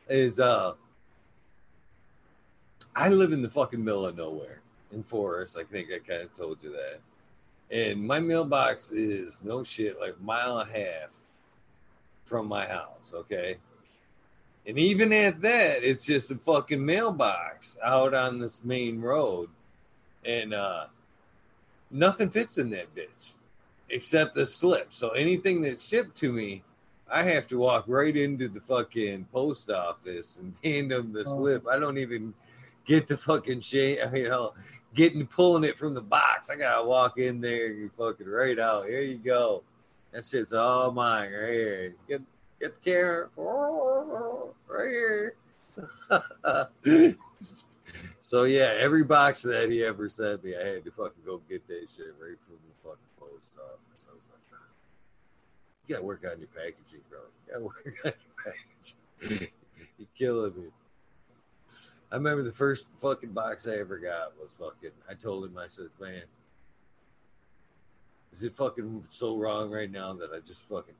is 0.10 0.42
uh 0.42 0.74
I 2.94 3.08
live 3.08 3.32
in 3.32 3.42
the 3.42 3.50
fucking 3.50 3.82
middle 3.82 4.06
of 4.06 4.18
nowhere 4.18 4.60
in 4.92 5.02
Forest. 5.02 5.58
I 5.58 5.64
think 5.64 5.88
I 5.90 6.00
kind 6.00 6.24
of 6.24 6.36
told 6.36 6.62
you 6.62 6.74
that. 6.74 7.00
And 7.74 8.06
my 8.06 8.20
mailbox 8.20 8.92
is 8.92 9.42
no 9.42 9.64
shit, 9.64 10.02
like 10.02 10.18
a 10.20 10.24
mile 10.24 10.60
and 10.60 10.70
a 10.70 10.74
half 10.74 11.16
from 12.26 12.48
my 12.48 12.68
house, 12.68 13.14
okay? 13.16 13.56
And 14.68 14.78
even 14.78 15.14
at 15.14 15.40
that, 15.44 15.86
it's 15.86 16.06
just 16.06 16.30
a 16.30 16.36
fucking 16.36 16.86
mailbox 16.86 17.78
out 17.82 18.14
on 18.14 18.38
this 18.38 18.66
main 18.66 19.00
road. 19.00 19.48
And 20.26 20.54
uh 20.54 20.88
nothing 21.90 22.30
fits 22.30 22.58
in 22.58 22.70
that 22.72 22.94
bitch 22.94 23.36
except 23.90 24.34
the 24.36 24.46
slip. 24.46 24.94
So 24.94 25.12
anything 25.12 25.62
that's 25.62 25.88
shipped 25.88 26.18
to 26.18 26.34
me, 26.34 26.64
I 27.12 27.24
have 27.24 27.48
to 27.50 27.58
walk 27.58 27.86
right 27.88 28.16
into 28.16 28.48
the 28.48 28.62
fucking 28.62 29.28
post 29.34 29.70
office 29.70 30.38
and 30.38 30.54
hand 30.64 30.92
them 30.92 31.12
the 31.12 31.26
oh. 31.28 31.36
slip. 31.36 31.68
I 31.68 31.78
don't 31.78 31.98
even 31.98 32.34
get 32.86 33.08
the 33.08 33.18
fucking 33.18 33.62
shit, 33.62 34.00
you 34.16 34.30
know, 34.30 34.54
getting 34.94 35.28
pulling 35.28 35.64
it 35.64 35.78
from 35.78 35.94
the 35.94 36.02
box. 36.02 36.50
I 36.50 36.56
gotta 36.56 36.88
walk 36.88 37.18
in 37.18 37.42
there 37.42 37.68
and 37.68 37.92
fucking 37.94 38.28
right 38.28 38.58
out. 38.60 38.88
Here 38.88 39.02
you 39.02 39.18
go. 39.18 39.64
That 40.12 40.26
shit's 40.26 40.54
all 40.54 40.92
mine 40.92 41.32
right 41.32 41.52
here. 41.52 41.96
Get 42.08 42.22
get 42.60 42.84
the 42.84 42.92
camera 42.92 43.30
right 44.68 45.36
here. 46.92 47.18
So 48.32 48.44
yeah, 48.44 48.76
every 48.78 49.04
box 49.04 49.42
that 49.42 49.70
he 49.70 49.84
ever 49.84 50.08
sent 50.08 50.44
me, 50.44 50.56
I 50.56 50.66
had 50.66 50.86
to 50.86 50.92
fucking 50.92 51.24
go 51.26 51.42
get 51.50 51.68
that 51.68 51.90
shit 51.90 52.16
right 52.18 52.38
from 52.46 52.56
the 52.66 52.74
fucking 52.82 53.12
post 53.20 53.58
office. 53.60 53.91
You 55.92 55.98
gotta 55.98 56.08
work 56.08 56.24
on 56.24 56.40
your 56.40 56.48
packaging, 56.48 57.02
bro. 57.10 57.20
You 57.20 57.52
gotta 57.52 57.66
work 57.66 57.96
on 58.06 58.14
your 58.24 59.26
packaging. 59.28 59.50
You're 59.98 60.08
killing 60.16 60.54
me. 60.56 60.70
I 62.10 62.16
remember 62.16 62.44
the 62.44 62.52
first 62.54 62.86
fucking 62.96 63.32
box 63.32 63.68
I 63.68 63.76
ever 63.76 63.98
got 63.98 64.40
was 64.42 64.54
fucking. 64.54 64.92
I 65.10 65.16
told 65.16 65.44
him, 65.44 65.58
I 65.58 65.68
said, 65.68 65.88
man, 66.00 66.24
is 68.32 68.42
it 68.42 68.56
fucking 68.56 69.04
so 69.10 69.36
wrong 69.36 69.70
right 69.70 69.92
now 69.92 70.14
that 70.14 70.30
I 70.34 70.40
just 70.40 70.64
fucking 70.70 70.96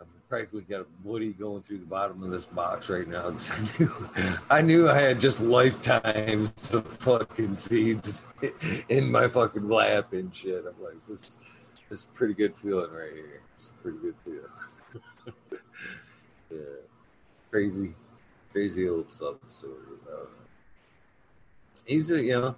I've 0.00 0.06
practically 0.30 0.62
got 0.62 0.80
a 0.80 0.86
Woody 1.04 1.34
going 1.34 1.60
through 1.60 1.80
the 1.80 1.84
bottom 1.84 2.22
of 2.22 2.30
this 2.30 2.46
box 2.46 2.88
right 2.88 3.06
now 3.06 3.30
because 3.30 3.50
I 3.50 3.60
knew 3.78 4.10
I 4.48 4.62
knew 4.62 4.88
I 4.88 4.98
had 4.98 5.20
just 5.20 5.42
lifetimes 5.42 6.72
of 6.72 6.86
fucking 6.96 7.56
seeds 7.56 8.24
in 8.88 9.10
my 9.10 9.28
fucking 9.28 9.68
lap 9.68 10.14
and 10.14 10.34
shit. 10.34 10.64
I'm 10.66 10.82
like, 10.82 10.96
this, 11.06 11.38
is 11.90 12.06
pretty 12.14 12.34
good 12.34 12.56
feeling 12.56 12.90
right 12.90 13.12
here. 13.12 13.42
It's 13.54 13.72
pretty 13.82 13.98
good 13.98 14.14
feeling. 14.24 15.02
yeah, 16.50 16.58
crazy, 17.50 17.94
crazy 18.50 18.88
old 18.88 19.12
sub 19.12 19.38
story. 19.48 19.74
He's 21.86 22.10
a 22.10 22.20
you 22.20 22.40
know 22.40 22.56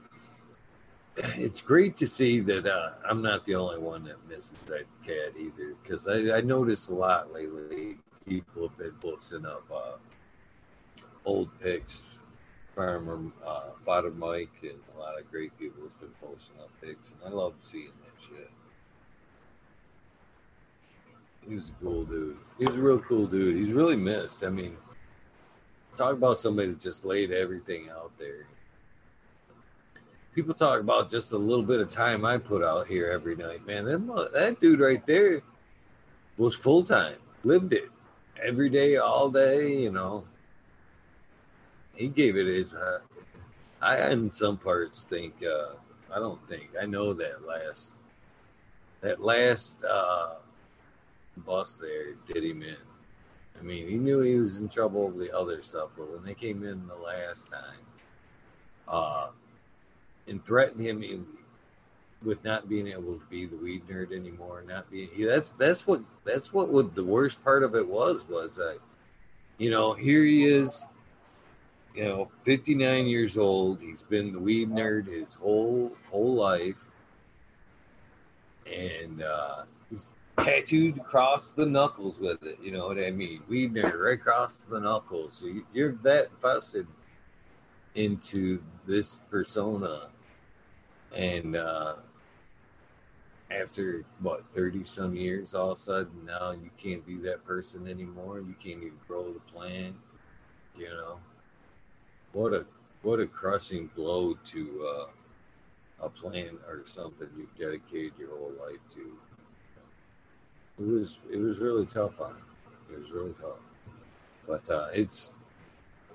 it's 1.36 1.60
great 1.60 1.96
to 1.96 2.06
see 2.06 2.40
that 2.40 2.66
uh, 2.66 2.90
I'm 3.09 3.22
not 3.22 3.44
the 3.44 3.55
only 3.55 3.78
one 3.78 4.05
that 4.05 4.16
misses 4.28 4.59
that 4.66 4.84
cat 5.05 5.34
either, 5.38 5.74
because 5.82 6.06
I, 6.06 6.36
I 6.36 6.40
noticed 6.40 6.90
a 6.90 6.94
lot 6.94 7.32
lately. 7.32 7.98
People 8.26 8.68
have 8.68 8.76
been 8.76 8.92
posting 9.00 9.46
up 9.46 9.64
uh, 9.74 9.96
old 11.24 11.48
pics. 11.60 12.18
Farmer 12.76 13.32
uh, 13.44 13.70
Father 13.84 14.10
Mike 14.10 14.50
and 14.62 14.78
a 14.94 15.00
lot 15.00 15.18
of 15.18 15.28
great 15.30 15.59
people 15.59 15.82
have 15.82 15.98
been 15.98 16.14
posting 16.20 16.55
up 16.60 16.70
pics, 16.80 17.12
and 17.12 17.32
I 17.32 17.34
love 17.34 17.55
seeing 17.60 17.90
that 18.05 18.22
shit. 18.22 18.50
He 21.48 21.54
was 21.54 21.70
a 21.70 21.84
cool 21.84 22.04
dude. 22.04 22.36
He 22.58 22.66
was 22.66 22.76
a 22.76 22.80
real 22.80 22.98
cool 22.98 23.26
dude. 23.26 23.56
He's 23.56 23.72
really 23.72 23.96
missed. 23.96 24.44
I 24.44 24.48
mean, 24.50 24.76
talk 25.96 26.12
about 26.12 26.38
somebody 26.38 26.68
that 26.68 26.80
just 26.80 27.04
laid 27.04 27.32
everything 27.32 27.88
out 27.88 28.12
there 28.18 28.46
people 30.38 30.54
talk 30.54 30.78
about 30.78 31.10
just 31.10 31.32
a 31.32 31.36
little 31.36 31.64
bit 31.64 31.80
of 31.80 31.88
time 31.88 32.24
I 32.24 32.38
put 32.38 32.62
out 32.62 32.86
here 32.86 33.10
every 33.10 33.34
night, 33.34 33.66
man. 33.66 33.86
That, 33.86 34.30
that 34.32 34.60
dude 34.60 34.78
right 34.78 35.04
there 35.04 35.42
was 36.36 36.54
full 36.54 36.84
time, 36.84 37.16
lived 37.42 37.72
it 37.72 37.88
every 38.40 38.70
day, 38.70 38.98
all 38.98 39.30
day, 39.30 39.76
you 39.82 39.90
know. 39.90 40.22
He 41.96 42.06
gave 42.06 42.36
it 42.36 42.46
his. 42.46 42.72
Uh, 42.72 43.00
I, 43.82 44.12
in 44.12 44.30
some 44.30 44.58
parts, 44.58 45.02
think, 45.02 45.34
uh, 45.44 45.74
I 46.14 46.20
don't 46.20 46.40
think, 46.48 46.70
I 46.80 46.86
know 46.86 47.12
that 47.14 47.44
last, 47.44 47.98
that 49.00 49.20
last 49.20 49.82
uh, 49.82 50.34
bus 51.39 51.78
there 51.78 52.15
did 52.27 52.44
him 52.44 52.62
in. 52.62 52.77
I 53.59 53.62
mean, 53.62 53.89
he 53.89 53.97
knew 53.97 54.20
he 54.20 54.36
was 54.36 54.60
in 54.60 54.69
trouble 54.69 55.09
with 55.09 55.19
the 55.19 55.36
other 55.36 55.62
stuff, 55.62 55.90
but 55.97 56.10
when 56.12 56.24
they 56.24 56.35
came 56.35 56.62
in 56.62 56.86
the 56.86 56.94
last 56.94 57.51
time, 57.51 57.86
uh, 58.86 59.28
and 60.27 60.44
threatened 60.44 60.81
him 60.81 61.27
with 62.24 62.44
not 62.44 62.69
being 62.69 62.89
able 62.89 63.15
to 63.15 63.24
be 63.31 63.47
the 63.47 63.56
weed 63.56 63.86
nerd 63.89 64.12
anymore. 64.12 64.65
Not 64.66 64.90
being 64.90 65.09
that's 65.19 65.51
that's 65.52 65.86
what 65.86 66.02
that's 66.24 66.52
what 66.52 66.69
would 66.69 66.94
the 66.94 67.05
worst 67.05 67.43
part 67.44 67.62
of 67.62 67.74
it 67.74 67.86
was 67.86 68.28
was 68.28 68.56
that 68.56 68.78
you 69.59 69.70
know 69.70 69.94
here 69.94 70.24
he 70.24 70.47
is, 70.47 70.85
you 71.94 72.05
know, 72.05 72.31
59 72.43 73.06
years 73.06 73.39
old. 73.39 73.81
He's 73.81 74.02
been 74.02 74.32
the 74.32 74.40
weed 74.40 74.70
nerd 74.70 75.06
his 75.06 75.35
whole 75.35 75.93
whole 76.10 76.35
life, 76.35 76.90
and 78.66 79.23
uh, 79.23 79.62
he's 79.90 80.09
tattooed 80.40 80.98
across 80.98 81.51
the 81.51 81.66
knuckles 81.66 82.19
with 82.20 82.43
it. 82.44 82.59
You 82.62 82.73
know 82.73 82.89
what 82.89 82.98
I 82.98 83.10
mean? 83.10 83.43
Weed 83.48 83.74
nerd 83.74 83.98
right 83.98 84.15
across 84.15 84.65
the 84.65 84.81
knuckles. 84.81 85.35
So 85.35 85.52
you're 85.73 85.93
that 86.02 86.28
invested 86.35 86.86
into 87.94 88.62
this 88.86 89.20
persona 89.31 90.09
and 91.15 91.56
uh, 91.56 91.94
after 93.51 94.05
what 94.20 94.47
30 94.51 94.85
some 94.85 95.16
years 95.16 95.55
all 95.55 95.73
of 95.73 95.78
a 95.78 95.81
sudden 95.81 96.24
now 96.27 96.51
you 96.51 96.70
can't 96.77 97.05
be 97.06 97.16
that 97.16 97.44
person 97.47 97.89
anymore 97.89 98.40
you 98.40 98.55
can't 98.62 98.82
even 98.82 98.93
grow 99.09 99.32
the 99.32 99.40
plant 99.52 99.97
you 100.77 100.86
know 100.86 101.19
what 102.32 102.52
a 102.52 102.66
what 103.02 103.20
a 103.20 103.27
crushing 103.27 103.89
blow 103.97 104.35
to 104.44 104.86
uh, 104.86 105.06
a 106.05 106.09
plan 106.09 106.59
or 106.69 106.82
something 106.85 107.28
you've 107.36 107.56
dedicated 107.59 108.12
your 108.19 108.31
whole 108.31 108.52
life 108.60 108.81
to. 108.94 109.12
It 110.78 110.86
was 110.86 111.18
it 111.30 111.38
was 111.38 111.59
really 111.59 111.86
tough 111.86 112.20
on. 112.20 112.36
It 112.90 112.98
was 112.98 113.10
really 113.10 113.32
tough, 113.32 113.59
but 114.46 114.68
uh, 114.70 114.88
it's 114.92 115.34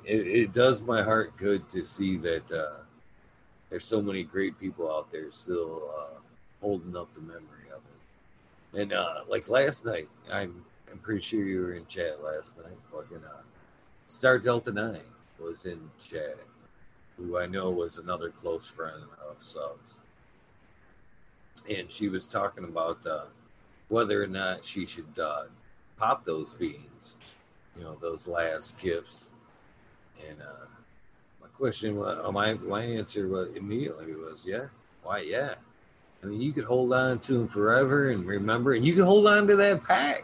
it, 0.05 0.27
it 0.27 0.53
does 0.53 0.81
my 0.81 1.03
heart 1.03 1.35
good 1.37 1.69
to 1.69 1.83
see 1.83 2.17
that 2.17 2.51
uh, 2.51 2.83
there's 3.69 3.85
so 3.85 4.01
many 4.01 4.23
great 4.23 4.59
people 4.59 4.89
out 4.89 5.11
there 5.11 5.31
still 5.31 5.91
uh, 5.97 6.19
holding 6.61 6.95
up 6.95 7.13
the 7.13 7.21
memory 7.21 7.69
of 7.73 7.81
it. 8.73 8.81
And 8.81 8.93
uh, 8.93 9.21
like 9.27 9.49
last 9.49 9.85
night, 9.85 10.07
I'm 10.31 10.63
I'm 10.89 10.99
pretty 10.99 11.21
sure 11.21 11.43
you 11.43 11.61
were 11.61 11.73
in 11.73 11.85
chat 11.87 12.23
last 12.23 12.57
night. 12.57 12.77
Fucking 12.91 13.23
uh, 13.25 13.41
Star 14.07 14.37
Delta 14.37 14.71
Nine 14.71 15.01
was 15.39 15.65
in 15.65 15.79
chat, 15.99 16.37
who 17.17 17.37
I 17.37 17.47
know 17.47 17.69
was 17.69 17.97
another 17.97 18.29
close 18.29 18.67
friend 18.67 19.03
of 19.29 19.35
Subs, 19.41 19.97
and 21.69 21.91
she 21.91 22.07
was 22.07 22.27
talking 22.27 22.63
about 22.63 23.05
uh, 23.05 23.25
whether 23.93 24.23
or 24.23 24.27
not 24.27 24.65
she 24.65 24.87
should 24.87 25.19
uh, 25.21 25.43
pop 25.97 26.25
those 26.25 26.55
beans, 26.55 27.15
you 27.77 27.83
know, 27.83 27.95
those 28.01 28.27
last 28.27 28.81
gifts. 28.81 29.33
And 30.27 30.41
uh, 30.41 30.65
my 31.39 31.47
question, 31.49 31.95
was, 31.95 32.17
my 32.33 32.55
my 32.55 32.81
answer 32.81 33.27
was 33.27 33.49
immediately 33.55 34.15
was, 34.15 34.45
yeah, 34.47 34.65
why, 35.03 35.19
yeah. 35.19 35.53
I 36.23 36.25
mean, 36.25 36.41
you 36.41 36.53
could 36.53 36.63
hold 36.63 36.91
on 36.91 37.19
to 37.19 37.33
them 37.33 37.47
forever 37.47 38.09
and 38.09 38.25
remember, 38.25 38.73
and 38.73 38.83
you 38.83 38.93
can 38.93 39.03
hold 39.03 39.27
on 39.27 39.47
to 39.47 39.55
that 39.57 39.83
pack 39.83 40.23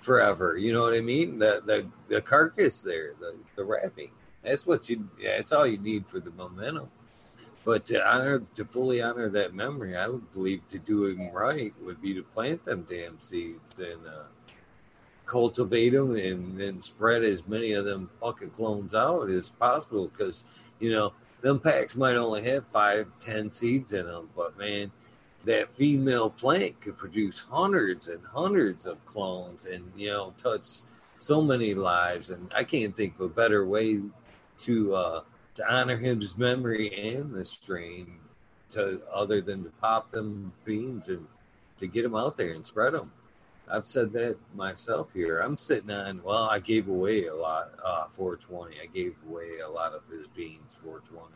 forever. 0.00 0.58
You 0.58 0.74
know 0.74 0.82
what 0.82 0.94
I 0.94 1.00
mean? 1.00 1.38
The 1.38 1.62
the, 1.64 1.86
the 2.08 2.20
carcass 2.20 2.82
there, 2.82 3.14
the 3.20 3.36
the 3.56 3.64
wrapping. 3.64 4.10
That's 4.42 4.66
what 4.66 4.90
you. 4.90 5.08
That's 5.22 5.52
all 5.52 5.66
you 5.66 5.78
need 5.78 6.06
for 6.06 6.20
the 6.20 6.32
momentum. 6.32 6.90
But 7.64 7.86
to 7.86 8.04
honor, 8.04 8.40
to 8.54 8.64
fully 8.64 9.02
honor 9.02 9.28
that 9.28 9.54
memory, 9.54 9.96
I 9.96 10.08
would 10.08 10.32
believe 10.32 10.66
to 10.68 10.78
do 10.78 11.04
it 11.04 11.18
right 11.32 11.72
would 11.82 12.02
be 12.02 12.14
to 12.14 12.22
plant 12.22 12.64
them 12.64 12.86
damn 12.88 13.18
seeds 13.20 13.78
and 13.78 14.06
uh, 14.06 14.24
cultivate 15.26 15.90
them 15.90 16.16
and 16.16 16.58
then 16.58 16.82
spread 16.82 17.22
as 17.22 17.46
many 17.46 17.72
of 17.72 17.84
them 17.84 18.10
fucking 18.20 18.50
clones 18.50 18.94
out 18.94 19.30
as 19.30 19.50
possible. 19.50 20.08
Because 20.08 20.44
you 20.80 20.92
know 20.92 21.12
them 21.40 21.60
packs 21.60 21.94
might 21.94 22.16
only 22.16 22.42
have 22.44 22.66
five, 22.66 23.06
ten 23.20 23.50
seeds 23.50 23.92
in 23.92 24.06
them, 24.06 24.28
but 24.36 24.58
man, 24.58 24.90
that 25.44 25.70
female 25.70 26.30
plant 26.30 26.80
could 26.80 26.96
produce 26.96 27.40
hundreds 27.40 28.08
and 28.08 28.24
hundreds 28.24 28.86
of 28.86 29.04
clones 29.06 29.66
and 29.66 29.90
you 29.96 30.08
know 30.08 30.32
touch 30.38 30.82
so 31.18 31.40
many 31.40 31.74
lives 31.74 32.30
and 32.30 32.50
i 32.54 32.62
can't 32.64 32.96
think 32.96 33.14
of 33.16 33.22
a 33.22 33.28
better 33.28 33.66
way 33.66 34.00
to 34.58 34.94
uh 34.94 35.20
to 35.54 35.72
honor 35.72 35.96
his 35.96 36.38
memory 36.38 37.14
and 37.14 37.32
the 37.32 37.44
strain 37.44 38.18
to 38.70 39.00
other 39.12 39.40
than 39.40 39.64
to 39.64 39.70
pop 39.80 40.10
them 40.10 40.52
beans 40.64 41.08
and 41.08 41.26
to 41.78 41.86
get 41.86 42.02
them 42.02 42.14
out 42.14 42.36
there 42.36 42.52
and 42.52 42.64
spread 42.64 42.94
them 42.94 43.10
i've 43.68 43.86
said 43.86 44.12
that 44.12 44.36
myself 44.54 45.12
here 45.12 45.40
i'm 45.40 45.58
sitting 45.58 45.90
on 45.90 46.22
well 46.22 46.48
i 46.48 46.58
gave 46.58 46.88
away 46.88 47.26
a 47.26 47.34
lot 47.34 47.72
uh 47.84 48.06
420 48.08 48.76
i 48.80 48.86
gave 48.86 49.14
away 49.28 49.58
a 49.58 49.68
lot 49.68 49.92
of 49.92 50.02
his 50.10 50.26
beans 50.28 50.76
420 50.82 51.34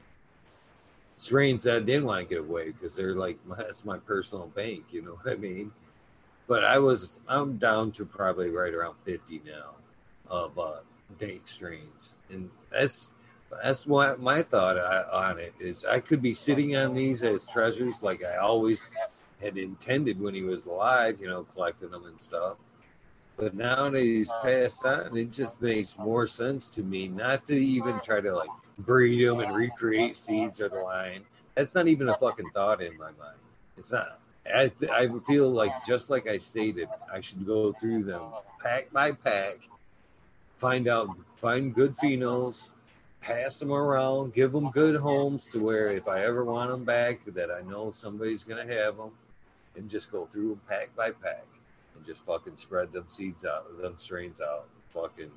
strains 1.17 1.67
I 1.67 1.81
didn't 1.81 2.05
want 2.05 2.29
to 2.29 2.35
get 2.35 2.45
away 2.45 2.71
because 2.71 2.95
they're 2.95 3.15
like 3.15 3.39
that's 3.57 3.85
my 3.85 3.99
personal 3.99 4.47
bank. 4.49 4.85
You 4.91 5.03
know 5.03 5.19
what 5.23 5.33
I 5.33 5.37
mean? 5.37 5.73
But 6.47 6.65
I 6.65 6.79
was 6.79 7.19
I'm 7.29 7.57
down 7.57 7.91
to 7.93 8.05
probably 8.05 8.51
right 8.51 8.73
around 8.73 8.97
fifty 9.05 9.43
now 9.45 9.75
of 10.29 10.59
uh, 10.59 10.81
dank 11.19 11.49
strains, 11.49 12.15
and 12.31 12.51
that's 12.71 13.13
that's 13.63 13.87
what 13.87 14.21
my 14.21 14.43
thought 14.43 14.79
uh, 14.79 15.05
on 15.13 15.39
it 15.39 15.55
is. 15.61 15.85
I 15.85 16.01
could 16.01 16.23
be 16.23 16.35
sitting 16.35 16.77
on 16.77 16.95
these 16.95 17.23
as 17.23 17.47
treasures, 17.47 18.03
like 18.03 18.25
I 18.25 18.37
always 18.37 18.91
had 19.41 19.57
intended 19.57 20.21
when 20.21 20.35
he 20.35 20.43
was 20.43 20.67
alive. 20.67 21.21
You 21.21 21.29
know, 21.29 21.45
collecting 21.45 21.91
them 21.91 22.07
and 22.07 22.21
stuff. 22.21 22.57
But 23.37 23.55
now 23.55 23.91
that 23.91 24.01
he's 24.01 24.33
passed 24.43 24.85
on, 24.87 25.17
it 25.17 25.31
just 25.31 25.61
makes 25.61 25.99
more 25.99 26.27
sense 26.27 26.71
to 26.71 26.83
me 26.83 27.09
not 27.09 27.45
to 27.47 27.55
even 27.55 28.01
try 28.01 28.21
to 28.21 28.35
like 28.35 28.49
breed 28.79 29.27
them 29.27 29.41
and 29.41 29.55
recreate 29.55 30.17
seeds 30.17 30.61
or 30.61 30.69
the 30.69 30.77
line. 30.77 31.23
That's 31.55 31.75
not 31.75 31.87
even 31.87 32.09
a 32.09 32.17
fucking 32.17 32.51
thought 32.55 32.83
in 32.83 32.97
my 32.97 33.11
mind. 33.19 33.39
It's 33.77 33.93
not. 33.93 34.21
I, 34.47 34.71
I 34.93 35.09
feel 35.27 35.51
like 35.51 35.73
just 35.85 36.09
like 36.09 36.29
I 36.29 36.39
stated, 36.39 36.89
I 37.13 37.21
should 37.21 37.45
go 37.47 37.73
through 37.73 38.05
them 38.05 38.23
pack 38.63 38.93
by 38.93 39.13
pack, 39.13 39.69
find 40.57 40.89
out, 40.89 41.09
find 41.37 41.75
good 41.75 41.95
phenos, 41.97 42.71
pass 43.21 43.59
them 43.59 43.73
around, 43.73 44.33
give 44.33 44.53
them 44.53 44.71
good 44.71 44.97
homes 44.97 45.47
to 45.47 45.63
where 45.63 45.89
if 45.89 46.09
I 46.09 46.25
ever 46.25 46.45
want 46.45 46.71
them 46.71 46.85
back, 46.85 47.25
that 47.25 47.51
I 47.51 47.63
know 47.63 47.91
somebody's 47.93 48.45
gonna 48.45 48.67
have 48.67 48.97
them, 48.97 49.11
and 49.77 49.89
just 49.89 50.11
go 50.13 50.27
through 50.27 50.51
them 50.51 50.61
pack 50.69 50.95
by 50.97 51.11
pack, 51.11 51.47
and 51.95 52.07
just 52.07 52.25
fucking 52.25 52.57
spread 52.57 52.93
them 52.93 53.05
seeds 53.09 53.45
out, 53.45 53.81
them 53.81 53.95
strains 53.99 54.41
out, 54.41 54.67
fucking 54.95 55.31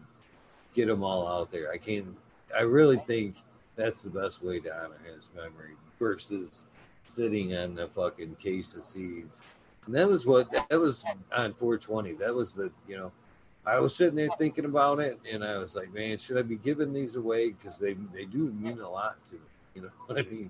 get 0.73 0.87
them 0.87 1.03
all 1.03 1.27
out 1.27 1.51
there. 1.51 1.71
I 1.71 1.77
can't 1.77 2.15
I 2.55 2.61
really 2.61 2.97
think 2.97 3.35
that's 3.75 4.03
the 4.03 4.09
best 4.09 4.43
way 4.43 4.59
to 4.59 4.75
honor 4.75 4.99
his 5.05 5.29
memory 5.35 5.75
versus 5.99 6.63
sitting 7.05 7.55
on 7.55 7.75
the 7.75 7.87
fucking 7.87 8.35
case 8.35 8.75
of 8.75 8.83
seeds. 8.83 9.41
And 9.85 9.95
that 9.95 10.09
was 10.09 10.25
what 10.25 10.51
that 10.51 10.79
was 10.79 11.05
on 11.35 11.53
420. 11.53 12.13
That 12.13 12.33
was 12.33 12.53
the 12.53 12.71
you 12.87 12.97
know, 12.97 13.11
I 13.65 13.79
was 13.79 13.95
sitting 13.95 14.15
there 14.15 14.29
thinking 14.37 14.65
about 14.65 14.99
it, 14.99 15.19
and 15.31 15.43
I 15.43 15.57
was 15.57 15.75
like, 15.75 15.93
man, 15.93 16.17
should 16.17 16.37
I 16.37 16.41
be 16.41 16.55
giving 16.55 16.93
these 16.93 17.15
away 17.15 17.49
because 17.51 17.77
they 17.77 17.93
they 18.13 18.25
do 18.25 18.51
mean 18.51 18.79
a 18.79 18.89
lot 18.89 19.23
to 19.27 19.35
me. 19.35 19.41
You 19.75 19.83
know 19.83 19.91
what 20.07 20.17
I 20.17 20.23
mean? 20.23 20.49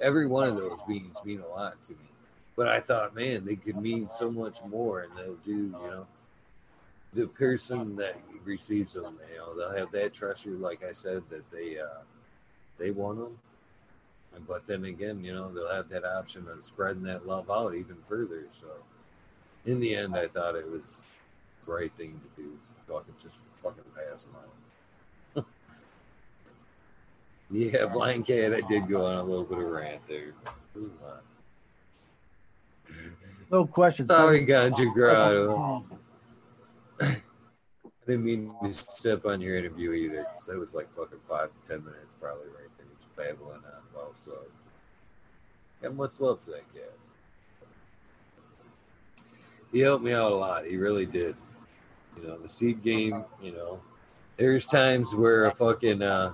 Every 0.00 0.26
one 0.26 0.48
of 0.48 0.56
those 0.56 0.82
beans 0.88 1.22
mean 1.22 1.40
a 1.40 1.46
lot 1.46 1.80
to 1.84 1.92
me. 1.92 2.08
But 2.56 2.66
I 2.66 2.80
thought, 2.80 3.14
man, 3.14 3.44
they 3.44 3.56
could 3.56 3.76
mean 3.76 4.08
so 4.08 4.30
much 4.32 4.64
more, 4.64 5.02
and 5.02 5.12
they'll 5.16 5.36
do 5.44 5.52
you 5.52 5.70
know 5.70 6.06
the 7.14 7.28
person 7.28 7.94
that 7.96 8.16
receives 8.44 8.94
them, 8.94 9.18
you 9.30 9.38
know, 9.38 9.56
they'll 9.56 9.76
have 9.76 9.92
that 9.92 10.12
treasure, 10.12 10.50
like 10.50 10.84
I 10.84 10.92
said, 10.92 11.22
that 11.30 11.48
they 11.50 11.78
uh, 11.78 12.02
they 12.76 12.90
want 12.90 13.18
them. 13.18 13.38
But 14.48 14.66
then 14.66 14.84
again, 14.84 15.22
you 15.22 15.32
know, 15.32 15.48
they'll 15.52 15.72
have 15.72 15.88
that 15.90 16.04
option 16.04 16.48
of 16.48 16.64
spreading 16.64 17.04
that 17.04 17.26
love 17.26 17.50
out 17.50 17.74
even 17.74 17.96
further. 18.08 18.46
So, 18.50 18.66
in 19.64 19.78
the 19.78 19.94
end, 19.94 20.16
I 20.16 20.26
thought 20.26 20.56
it 20.56 20.68
was 20.68 21.04
right 21.68 21.92
thing 21.96 22.20
to 22.20 22.42
do. 22.42 22.50
Fucking 22.88 23.14
just 23.22 23.38
fucking 23.62 23.84
pass 23.94 24.24
them 24.24 24.34
out. 25.36 25.46
yeah, 27.50 27.86
blind 27.86 28.26
cat. 28.26 28.54
I 28.54 28.60
did 28.62 28.88
go 28.88 29.06
on 29.06 29.16
a 29.16 29.22
little 29.22 29.44
bit 29.44 29.58
of 29.58 29.64
rant 29.64 30.00
there. 30.08 30.32
No 33.50 33.66
question. 33.66 34.06
Sorry, 34.06 34.44
Ganja 34.44 34.92
Grotto. 34.92 35.84
I 37.00 37.16
didn't 38.06 38.24
mean 38.24 38.52
to 38.62 38.74
step 38.74 39.24
on 39.24 39.40
your 39.40 39.56
interview 39.56 39.92
either, 39.92 40.24
because 40.24 40.46
that 40.46 40.58
was 40.58 40.74
like 40.74 40.92
fucking 40.94 41.18
five 41.28 41.48
to 41.48 41.72
ten 41.72 41.84
minutes 41.84 42.12
probably 42.20 42.48
right 42.48 42.68
there, 42.76 42.86
just 42.98 43.14
babbling 43.16 43.56
on. 43.56 43.82
Well, 43.94 44.10
so 44.12 44.32
got 45.82 45.94
much 45.94 46.20
love 46.20 46.40
for 46.40 46.50
that 46.50 46.72
cat. 46.74 46.92
He 49.72 49.80
helped 49.80 50.04
me 50.04 50.12
out 50.12 50.32
a 50.32 50.34
lot. 50.34 50.66
He 50.66 50.76
really 50.76 51.06
did. 51.06 51.34
You 52.20 52.28
know, 52.28 52.38
the 52.38 52.48
seed 52.48 52.82
game. 52.82 53.24
You 53.42 53.52
know, 53.52 53.80
there's 54.36 54.66
times 54.66 55.14
where 55.14 55.46
a 55.46 55.54
fucking, 55.54 56.02
uh, 56.02 56.32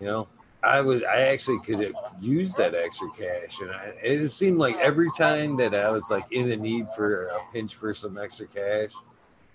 you 0.00 0.06
know, 0.06 0.28
I 0.62 0.80
was 0.80 1.02
I 1.04 1.20
actually 1.22 1.60
could 1.60 1.94
use 2.20 2.54
that 2.54 2.74
extra 2.74 3.10
cash, 3.10 3.60
and 3.60 3.70
I, 3.70 3.94
it 4.02 4.28
seemed 4.30 4.58
like 4.58 4.76
every 4.76 5.10
time 5.16 5.56
that 5.58 5.74
I 5.74 5.90
was 5.90 6.10
like 6.10 6.30
in 6.32 6.50
a 6.52 6.56
need 6.56 6.88
for 6.96 7.26
a 7.26 7.40
pinch 7.52 7.74
for 7.74 7.92
some 7.94 8.18
extra 8.18 8.46
cash, 8.46 8.92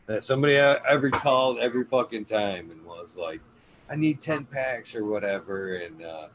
that 0.10 0.24
somebody 0.24 0.56
ever 0.56 1.12
called 1.12 1.60
every 1.60 1.84
fucking 1.84 2.26
time 2.26 2.72
and 2.72 2.84
was 2.84 3.16
like, 3.16 3.42
I 3.92 3.96
need 3.96 4.20
10 4.20 4.46
packs 4.46 4.96
or 4.96 5.06
whatever. 5.06 5.76
And 5.76 6.04
uh, 6.04 6.28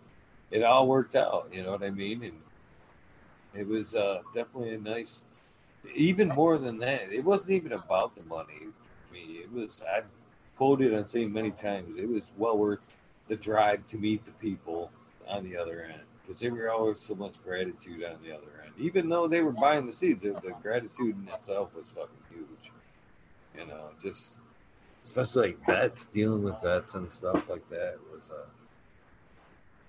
it 0.52 0.62
all 0.62 0.86
worked 0.86 1.16
out. 1.16 1.48
You 1.52 1.64
know 1.64 1.72
what 1.72 1.82
I 1.82 1.90
mean? 1.90 2.22
And 2.22 2.34
it 3.52 3.66
was 3.66 3.96
uh, 3.96 4.22
definitely 4.32 4.74
a 4.74 4.78
nice, 4.78 5.24
even 5.94 6.28
more 6.28 6.58
than 6.58 6.78
that, 6.78 7.12
it 7.12 7.24
wasn't 7.24 7.52
even 7.52 7.72
about 7.72 8.14
the 8.14 8.22
money 8.24 8.58
for 8.58 9.14
me. 9.14 9.38
It 9.42 9.52
was, 9.52 9.82
I've 9.94 10.06
quoted 10.56 10.94
on 10.94 11.06
saying 11.06 11.32
many 11.32 11.50
times, 11.50 11.96
it 11.96 12.08
was 12.08 12.32
well 12.36 12.56
worth 12.56 12.92
the 13.26 13.36
drive 13.36 13.84
to 13.86 13.96
meet 13.96 14.24
the 14.24 14.32
people 14.32 14.90
on 15.26 15.44
the 15.44 15.56
other 15.56 15.82
end 15.82 16.02
because 16.22 16.40
there 16.40 16.52
were 16.52 16.70
always 16.70 16.98
so 17.00 17.14
much 17.14 17.34
gratitude 17.44 18.04
on 18.04 18.16
the 18.22 18.32
other 18.32 18.62
end. 18.64 18.72
Even 18.78 19.08
though 19.08 19.26
they 19.26 19.40
were 19.40 19.52
buying 19.52 19.86
the 19.86 19.92
seeds, 19.92 20.22
the 20.22 20.54
gratitude 20.62 21.16
in 21.20 21.28
itself 21.32 21.74
was 21.74 21.92
fucking 21.92 22.08
huge 22.30 22.70
you 23.58 23.66
know, 23.66 23.90
just 24.00 24.38
especially 25.02 25.48
like 25.48 25.66
vets 25.66 26.04
dealing 26.06 26.42
with 26.42 26.60
vets 26.62 26.94
and 26.94 27.10
stuff 27.10 27.48
like 27.48 27.68
that 27.68 27.98
was 28.12 28.30
uh 28.30 28.46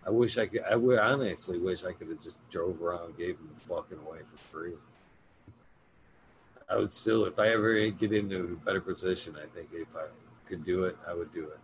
I 0.05 0.09
wish 0.09 0.37
I 0.37 0.45
could 0.45 0.63
I 0.69 0.75
would 0.75 0.99
honestly 0.99 1.57
wish 1.57 1.83
I 1.83 1.93
could 1.93 2.09
have 2.09 2.19
just 2.19 2.47
drove 2.49 2.81
around 2.81 3.05
and 3.05 3.17
gave 3.17 3.37
them 3.37 3.49
fucking 3.67 3.97
away 4.05 4.19
for 4.19 4.37
free. 4.37 4.73
I 6.69 6.77
would 6.77 6.93
still 6.93 7.25
if 7.25 7.39
I 7.39 7.49
ever 7.49 7.89
get 7.89 8.11
into 8.11 8.59
a 8.61 8.65
better 8.65 8.81
position, 8.81 9.35
I 9.37 9.45
think 9.55 9.69
if 9.73 9.95
I 9.95 10.05
could 10.47 10.65
do 10.65 10.85
it, 10.85 10.97
I 11.07 11.13
would 11.13 11.33
do 11.33 11.43
it. 11.43 11.59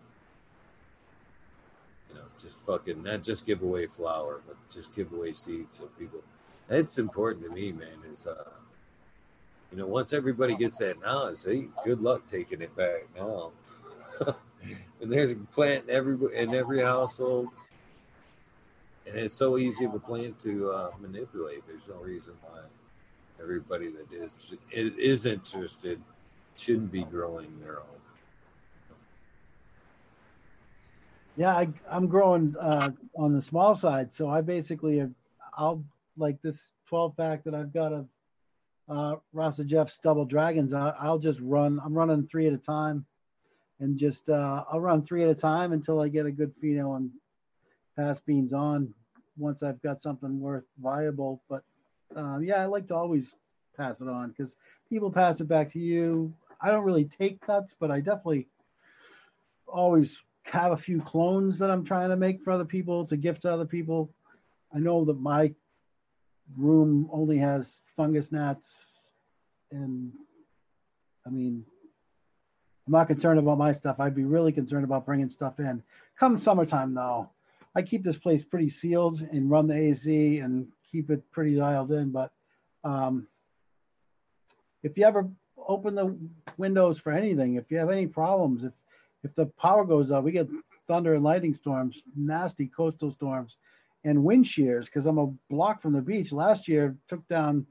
You 2.10 2.16
know, 2.16 2.26
just 2.40 2.60
fucking 2.66 3.02
not 3.04 3.24
just 3.24 3.46
give 3.46 3.62
away 3.64 3.88
flower, 3.88 4.42
but 4.46 4.58
just 4.70 4.96
give 4.96 5.12
away 5.12 5.34
seeds 5.34 5.76
so 5.76 5.86
people. 5.98 6.20
That's 6.68 7.00
important 7.00 7.46
to 7.46 7.52
me, 7.52 7.72
man. 7.72 7.88
Is 8.14 8.28
uh, 8.28 8.50
you 9.72 9.78
know, 9.78 9.88
once 9.88 10.14
everybody 10.14 10.56
gets 10.56 10.80
that 10.80 11.02
knowledge, 11.02 11.44
hey, 11.46 11.68
good 11.84 12.02
luck 12.02 12.24
taking 12.30 12.62
it 12.62 12.76
back 12.76 13.08
now. 13.16 13.52
and 15.02 15.12
there's 15.12 15.32
a 15.32 15.36
plant 15.36 15.86
in 15.90 15.96
every 15.96 16.38
in 16.38 16.54
every 16.54 16.82
household, 16.82 17.48
and 19.08 19.16
it's 19.16 19.36
so 19.36 19.58
easy 19.58 19.86
of 19.86 19.96
a 19.96 20.00
plant 20.00 20.40
to 20.42 20.72
uh, 20.72 20.92
manipulate. 21.00 21.66
There's 21.68 21.88
no 21.88 21.96
reason 21.96 22.34
why 22.44 22.60
everybody 23.42 23.90
that 23.90 24.12
is 24.12 24.56
is 24.72 25.26
interested 25.26 26.02
shouldn't 26.56 26.92
be 26.92 27.04
growing 27.04 27.60
their 27.62 27.80
own. 27.80 27.86
Yeah, 31.38 31.56
I, 31.56 31.70
I'm 31.90 32.08
growing 32.08 32.56
uh, 32.60 32.92
on 33.16 33.34
the 33.34 33.42
small 33.42 33.74
side, 33.74 34.14
so 34.14 34.30
I 34.30 34.42
basically 34.42 35.00
have, 35.00 35.12
I'll 35.58 35.84
like 36.18 36.42
this 36.42 36.72
12 36.88 37.16
pack 37.16 37.44
that 37.46 37.56
I've 37.56 37.74
got 37.74 37.94
of 37.94 38.08
uh, 38.90 39.64
Jeff's 39.64 39.98
Double 40.04 40.26
Dragons. 40.26 40.74
I, 40.74 40.90
I'll 41.00 41.18
just 41.18 41.40
run. 41.42 41.80
I'm 41.84 41.94
running 41.94 42.28
three 42.28 42.48
at 42.48 42.54
a 42.54 42.58
time, 42.58 43.06
and 43.80 43.98
just 43.98 44.30
uh, 44.30 44.66
I'll 44.72 44.82
run 44.82 45.04
three 45.04 45.24
at 45.24 45.30
a 45.30 45.36
time 45.36 45.72
until 45.72 46.02
I 46.02 46.10
get 46.10 46.26
a 46.26 46.32
good 46.32 46.54
pheno 46.62 46.98
and 46.98 47.10
pass 47.96 48.20
beans 48.20 48.54
on. 48.54 48.94
Once 49.38 49.64
I've 49.64 49.82
got 49.82 50.02
something 50.02 50.40
worth 50.40 50.66
viable, 50.82 51.42
but 51.50 51.64
um, 52.16 52.44
yeah, 52.44 52.62
I 52.62 52.66
like 52.66 52.88
to 52.88 52.96
always 52.96 53.34
pass 53.76 54.02
it 54.02 54.08
on 54.08 54.30
because 54.30 54.56
people 54.90 55.12
pass 55.12 55.42
it 55.42 55.48
back 55.48 55.70
to 55.70 55.80
you. 55.80 56.34
I 56.62 56.70
don't 56.70 56.84
really 56.84 57.06
take 57.06 57.42
cuts, 57.42 57.76
but 57.80 57.92
I 57.92 58.00
definitely 58.00 58.48
always 59.68 60.22
have 60.44 60.72
a 60.74 60.78
few 60.78 61.02
clones 61.02 61.58
that 61.60 61.72
I'm 61.72 61.84
trying 61.84 62.10
to 62.10 62.16
make 62.16 62.42
for 62.42 62.52
other 62.52 62.66
people 62.66 63.06
to 63.08 63.18
gift 63.18 63.44
to 63.44 63.54
other 63.54 63.66
people. 63.66 64.12
I 64.74 64.80
know 64.80 65.06
that 65.06 65.20
my 65.20 65.54
room 66.58 67.10
only 67.12 67.38
has 67.38 67.80
fungus 67.96 68.32
gnats, 68.32 68.68
and 69.72 70.12
I 71.26 71.30
mean, 71.30 71.66
I'm 72.88 72.94
not 72.94 73.08
concerned 73.08 73.40
about 73.40 73.58
my 73.58 73.72
stuff. 73.72 74.00
I'd 74.00 74.16
be 74.16 74.26
really 74.26 74.52
concerned 74.52 74.84
about 74.84 75.06
bringing 75.06 75.30
stuff 75.30 75.60
in. 75.60 75.82
Come 76.20 76.38
summertime, 76.38 76.94
though, 76.94 77.30
I 77.76 77.82
keep 77.82 78.04
this 78.04 78.18
place 78.18 78.44
pretty 78.44 78.70
sealed 78.70 79.22
and 79.22 79.50
run 79.50 79.68
the 79.68 79.76
AC 79.76 80.40
and 80.40 80.68
keep 80.92 81.10
it 81.10 81.30
pretty 81.32 81.56
dialed 81.56 81.92
in. 81.92 82.12
But 82.12 82.32
um, 82.84 83.28
if 84.84 84.98
you 84.98 85.06
ever 85.06 85.30
open 85.58 85.96
the 85.96 86.18
windows 86.58 87.00
for 87.00 87.12
anything, 87.12 87.56
if 87.56 87.70
you 87.70 87.78
have 87.78 87.90
any 87.90 88.08
problems, 88.08 88.64
if 88.64 88.74
if 89.24 89.36
the 89.36 89.46
power 89.46 89.86
goes 89.86 90.12
out, 90.12 90.24
we 90.24 90.32
get 90.32 90.50
thunder 90.88 91.14
and 91.14 91.24
lightning 91.24 91.54
storms, 91.54 92.02
nasty 92.16 92.66
coastal 92.66 93.12
storms, 93.12 93.58
and 94.04 94.24
wind 94.24 94.48
shears 94.48 94.88
because 94.88 95.06
I'm 95.06 95.20
a 95.20 95.28
block 95.50 95.82
from 95.82 95.94
the 95.94 96.02
beach. 96.02 96.32
Last 96.32 96.68
year 96.68 96.96
took 97.08 97.28
down 97.28 97.66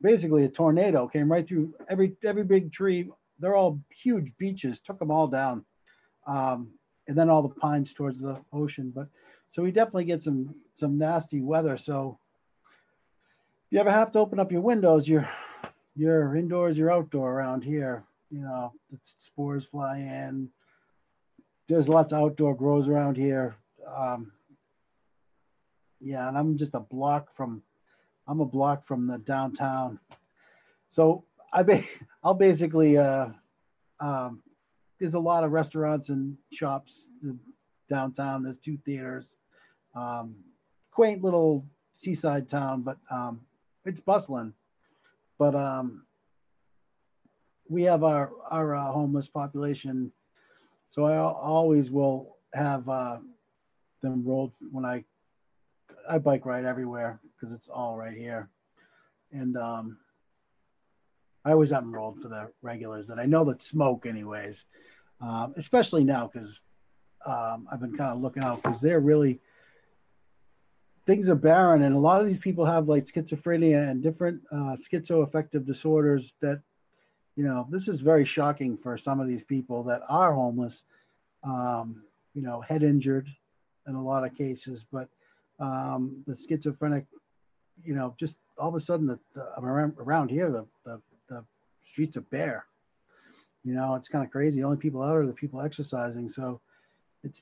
basically 0.00 0.44
a 0.44 0.48
tornado, 0.48 1.06
came 1.06 1.30
right 1.30 1.46
through 1.46 1.74
every 1.88 2.16
every 2.24 2.44
big 2.44 2.72
tree. 2.72 3.10
They're 3.38 3.56
all 3.56 3.80
huge 3.90 4.36
beaches, 4.38 4.80
took 4.80 4.98
them 4.98 5.10
all 5.10 5.26
down, 5.26 5.64
um, 6.26 6.70
and 7.08 7.16
then 7.16 7.30
all 7.30 7.42
the 7.42 7.54
pines 7.54 7.92
towards 7.92 8.20
the 8.20 8.40
ocean. 8.52 8.92
But 8.94 9.08
so 9.50 9.62
we 9.62 9.72
definitely 9.72 10.04
get 10.04 10.22
some 10.22 10.54
some 10.78 10.96
nasty 10.96 11.40
weather. 11.42 11.76
So 11.76 12.18
you 13.70 13.78
ever 13.78 13.90
have 13.90 14.10
to 14.12 14.18
open 14.18 14.40
up 14.40 14.52
your 14.52 14.60
windows, 14.60 15.08
you're 15.08 15.28
you're 15.96 16.36
indoors, 16.36 16.76
you're 16.76 16.90
outdoor 16.90 17.32
around 17.32 17.62
here. 17.62 18.04
You 18.30 18.40
know, 18.42 18.72
the 18.90 18.98
spores 19.02 19.64
fly 19.64 19.98
in, 19.98 20.48
there's 21.68 21.88
lots 21.88 22.12
of 22.12 22.18
outdoor 22.18 22.54
grows 22.54 22.88
around 22.88 23.16
here. 23.16 23.54
Um, 23.96 24.32
yeah, 26.00 26.28
and 26.28 26.36
I'm 26.36 26.56
just 26.56 26.74
a 26.74 26.80
block 26.80 27.34
from, 27.36 27.62
I'm 28.26 28.40
a 28.40 28.44
block 28.44 28.86
from 28.86 29.06
the 29.06 29.18
downtown. 29.18 29.98
So 30.90 31.24
I 31.52 31.62
ba- 31.62 31.84
I'll 32.24 32.34
basically, 32.34 32.98
uh, 32.98 33.28
um, 34.00 34.42
there's 34.98 35.14
a 35.14 35.20
lot 35.20 35.44
of 35.44 35.52
restaurants 35.52 36.08
and 36.08 36.36
shops 36.52 37.08
downtown. 37.88 38.42
There's 38.42 38.58
two 38.58 38.78
theaters, 38.84 39.36
um, 39.94 40.34
quaint 40.90 41.22
little 41.22 41.64
seaside 41.94 42.48
town, 42.48 42.82
but 42.82 42.98
um, 43.10 43.40
it's 43.84 44.00
bustling. 44.00 44.52
But 45.38 45.54
um, 45.54 46.04
we 47.68 47.82
have 47.84 48.04
our 48.04 48.30
our 48.50 48.74
uh, 48.74 48.92
homeless 48.92 49.28
population. 49.28 50.12
So 50.90 51.04
I 51.04 51.16
always 51.18 51.90
will 51.90 52.36
have 52.52 52.88
uh, 52.88 53.18
them 54.02 54.24
rolled 54.24 54.52
when 54.70 54.84
I 54.84 55.04
I 56.08 56.18
bike 56.18 56.44
ride 56.44 56.64
everywhere 56.64 57.20
because 57.34 57.54
it's 57.54 57.68
all 57.68 57.96
right 57.96 58.16
here, 58.16 58.48
and 59.32 59.56
um, 59.56 59.98
I 61.44 61.52
always 61.52 61.70
have 61.70 61.82
them 61.82 61.94
rolled 61.94 62.20
for 62.20 62.28
the 62.28 62.50
regulars 62.60 63.06
that 63.06 63.18
I 63.18 63.26
know 63.26 63.44
that 63.44 63.62
smoke 63.62 64.04
anyways, 64.04 64.64
um, 65.20 65.54
especially 65.56 66.04
now 66.04 66.28
because 66.30 66.60
um, 67.24 67.68
I've 67.70 67.80
been 67.80 67.96
kind 67.96 68.12
of 68.12 68.20
looking 68.20 68.42
out 68.44 68.62
because 68.62 68.80
they're 68.80 69.00
really 69.00 69.40
things 71.10 71.28
are 71.28 71.34
barren 71.34 71.82
and 71.82 71.94
a 71.94 71.98
lot 71.98 72.20
of 72.20 72.26
these 72.26 72.38
people 72.38 72.64
have 72.64 72.88
like 72.88 73.04
schizophrenia 73.04 73.90
and 73.90 74.02
different 74.02 74.40
uh, 74.52 74.76
schizoaffective 74.76 75.66
disorders 75.66 76.32
that 76.40 76.60
you 77.36 77.46
know, 77.46 77.66
this 77.70 77.88
is 77.88 78.02
very 78.02 78.26
shocking 78.26 78.76
for 78.76 78.98
some 78.98 79.18
of 79.18 79.26
these 79.26 79.44
people 79.44 79.82
that 79.84 80.02
are 80.10 80.34
homeless, 80.34 80.82
um, 81.42 82.02
you 82.34 82.42
know, 82.42 82.60
head 82.60 82.82
injured 82.82 83.28
in 83.88 83.94
a 83.94 84.02
lot 84.02 84.24
of 84.24 84.36
cases, 84.36 84.84
but 84.92 85.08
um, 85.58 86.22
the 86.26 86.36
schizophrenic, 86.36 87.06
you 87.82 87.94
know, 87.94 88.14
just 88.18 88.36
all 88.58 88.68
of 88.68 88.74
a 88.74 88.80
sudden 88.80 89.06
the, 89.06 89.18
the 89.34 89.46
around, 89.58 89.94
around 89.98 90.30
here, 90.30 90.50
the, 90.50 90.66
the, 90.84 91.00
the 91.30 91.44
streets 91.82 92.16
are 92.18 92.22
bare. 92.22 92.66
You 93.64 93.74
know, 93.74 93.94
it's 93.94 94.08
kind 94.08 94.22
of 94.22 94.30
crazy. 94.30 94.60
The 94.60 94.66
only 94.66 94.76
people 94.76 95.02
out 95.02 95.16
are 95.16 95.26
the 95.26 95.32
people 95.32 95.62
exercising. 95.62 96.28
So 96.28 96.60
it's 97.24 97.40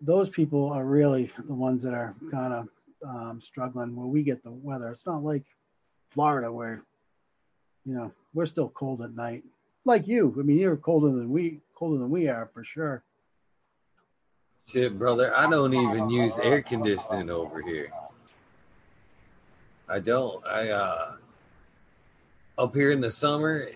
those 0.00 0.28
people 0.28 0.70
are 0.70 0.84
really 0.84 1.32
the 1.46 1.54
ones 1.54 1.82
that 1.82 1.94
are 1.94 2.14
kind 2.30 2.52
of 2.52 2.68
um, 3.06 3.40
struggling 3.40 3.94
where 3.96 4.06
we 4.06 4.22
get 4.22 4.42
the 4.42 4.50
weather. 4.50 4.90
It's 4.90 5.06
not 5.06 5.24
like 5.24 5.44
Florida 6.10 6.52
where 6.52 6.82
you 7.86 7.94
know, 7.94 8.12
we're 8.34 8.46
still 8.46 8.68
cold 8.70 9.00
at 9.00 9.14
night. 9.14 9.44
Like 9.84 10.08
you. 10.08 10.34
I 10.38 10.42
mean, 10.42 10.58
you're 10.58 10.76
colder 10.76 11.06
than 11.06 11.30
we 11.30 11.60
colder 11.74 11.98
than 11.98 12.10
we 12.10 12.28
are 12.28 12.50
for 12.52 12.64
sure. 12.64 13.04
Shit, 14.66 14.98
brother, 14.98 15.34
I 15.34 15.48
don't 15.48 15.72
even 15.72 16.10
use 16.10 16.38
air 16.38 16.60
conditioning 16.60 17.30
over 17.30 17.62
here. 17.62 17.90
I 19.88 20.00
don't. 20.00 20.44
I 20.44 20.70
uh 20.70 21.12
up 22.58 22.74
here 22.74 22.90
in 22.90 23.00
the 23.00 23.12
summer, 23.12 23.68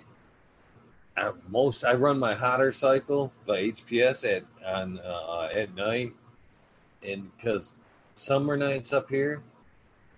I, 1.17 1.31
most 1.49 1.85
I 1.85 1.95
run 1.95 2.19
my 2.19 2.35
hotter 2.35 2.73
cycle, 2.73 3.31
the 3.45 3.53
HPS 3.53 4.37
at 4.37 4.43
on 4.65 4.99
uh, 5.01 5.49
at 5.53 5.75
night, 5.75 6.13
and 7.07 7.31
because 7.37 7.77
summer 8.15 8.57
nights 8.57 8.93
up 8.93 9.09
here, 9.09 9.43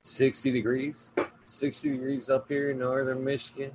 sixty 0.03 0.51
degrees, 0.51 1.11
sixty 1.45 1.91
degrees 1.91 2.31
up 2.31 2.49
here 2.49 2.71
in 2.71 2.79
northern 2.79 3.23
Michigan. 3.25 3.75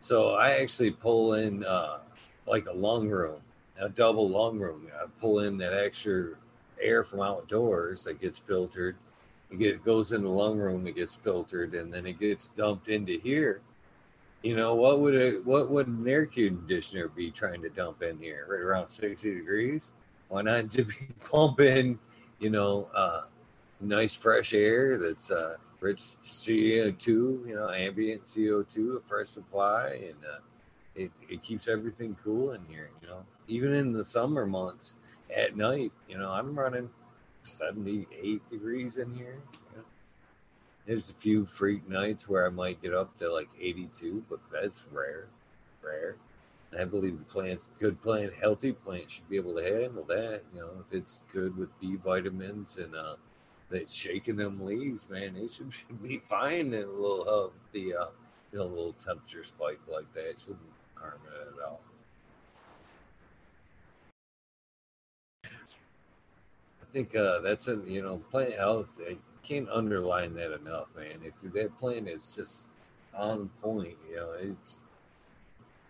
So 0.00 0.30
I 0.30 0.50
actually 0.60 0.90
pull 0.90 1.34
in 1.34 1.64
uh, 1.64 1.98
like 2.46 2.66
a 2.66 2.72
lung 2.72 3.08
room, 3.08 3.40
a 3.80 3.88
double 3.88 4.28
lung 4.28 4.58
room. 4.58 4.88
I 4.94 5.06
pull 5.20 5.40
in 5.40 5.58
that 5.58 5.72
extra 5.72 6.34
air 6.80 7.02
from 7.02 7.20
outdoors 7.20 8.04
that 8.04 8.20
gets 8.20 8.38
filtered. 8.38 8.96
It 9.50 9.84
goes 9.84 10.12
in 10.12 10.22
the 10.22 10.30
lung 10.30 10.58
room, 10.58 10.86
it 10.86 10.96
gets 10.96 11.14
filtered, 11.14 11.74
and 11.74 11.92
then 11.92 12.04
it 12.06 12.18
gets 12.18 12.48
dumped 12.48 12.88
into 12.88 13.18
here. 13.18 13.60
You 14.46 14.54
know 14.54 14.76
what 14.76 15.00
would 15.00 15.16
it? 15.16 15.44
What 15.44 15.70
would 15.72 15.88
an 15.88 16.06
air 16.06 16.24
conditioner 16.24 17.08
be 17.08 17.32
trying 17.32 17.62
to 17.62 17.68
dump 17.68 18.04
in 18.04 18.16
here? 18.20 18.46
Right 18.48 18.60
around 18.60 18.86
sixty 18.86 19.34
degrees. 19.34 19.90
Why 20.28 20.42
not 20.42 20.68
just 20.70 20.88
be 20.88 21.08
pumping? 21.28 21.98
You 22.38 22.50
know, 22.50 22.88
uh, 22.94 23.22
nice 23.80 24.14
fresh 24.14 24.54
air 24.54 24.98
that's 24.98 25.32
uh, 25.32 25.56
rich 25.80 25.98
CO2, 25.98 27.08
you 27.08 27.54
know, 27.56 27.70
ambient 27.70 28.22
CO2, 28.22 28.98
a 28.98 29.00
fresh 29.00 29.26
supply, 29.30 30.10
and 30.10 30.24
uh, 30.24 30.38
it, 30.94 31.10
it 31.28 31.42
keeps 31.42 31.66
everything 31.66 32.16
cool 32.22 32.52
in 32.52 32.60
here, 32.68 32.90
you 33.02 33.08
know. 33.08 33.24
Even 33.48 33.74
in 33.74 33.92
the 33.92 34.04
summer 34.04 34.46
months 34.46 34.94
at 35.36 35.56
night, 35.56 35.90
you 36.08 36.18
know, 36.18 36.30
I'm 36.30 36.56
running 36.56 36.88
78 37.42 38.48
degrees 38.48 38.96
in 38.96 39.12
here. 39.12 39.40
You 39.72 39.78
know? 39.78 39.84
There's 40.86 41.10
a 41.10 41.14
few 41.14 41.44
freak 41.44 41.88
nights 41.88 42.28
where 42.28 42.46
I 42.46 42.50
might 42.50 42.80
get 42.80 42.94
up 42.94 43.18
to 43.18 43.32
like 43.32 43.48
82, 43.60 44.24
but 44.30 44.38
that's 44.52 44.84
rare, 44.92 45.26
rare. 45.82 46.14
And 46.70 46.80
I 46.80 46.84
believe 46.84 47.18
the 47.18 47.24
plant's 47.24 47.70
good 47.80 48.00
plant, 48.00 48.32
healthy 48.40 48.72
plant 48.72 49.10
should 49.10 49.28
be 49.28 49.36
able 49.36 49.56
to 49.56 49.64
handle 49.64 50.04
that. 50.04 50.42
You 50.54 50.60
know, 50.60 50.70
if 50.80 50.96
it's 50.96 51.24
good 51.32 51.56
with 51.56 51.68
B 51.80 51.96
vitamins 51.96 52.76
and 52.78 52.94
uh, 52.94 53.16
that's 53.68 53.92
shaking 53.92 54.36
them 54.36 54.64
leaves, 54.64 55.10
man, 55.10 55.34
they 55.34 55.48
should 55.48 55.72
be 56.02 56.18
fine 56.18 56.72
in 56.72 56.74
a 56.74 56.86
little 56.86 57.24
of 57.24 57.50
the 57.72 57.94
uh, 57.94 58.06
you 58.52 58.60
know, 58.60 58.66
little 58.66 58.94
temperature 59.04 59.42
spike 59.42 59.80
like 59.90 60.12
that. 60.14 60.30
It 60.30 60.38
shouldn't 60.38 60.60
harm 60.94 61.18
it 61.26 61.54
at 61.58 61.64
all. 61.64 61.80
I 65.44 66.92
think 66.92 67.16
uh, 67.16 67.40
that's 67.40 67.66
a 67.66 67.80
you 67.86 68.02
know 68.02 68.18
plant 68.30 68.54
Health. 68.54 69.00
Can't 69.46 69.68
underline 69.70 70.34
that 70.34 70.52
enough, 70.52 70.88
man. 70.96 71.20
If 71.22 71.34
that 71.52 71.78
plan 71.78 72.08
is 72.08 72.34
just 72.34 72.68
on 73.14 73.48
point, 73.62 73.96
you 74.10 74.16
know, 74.16 74.32
it's 74.32 74.80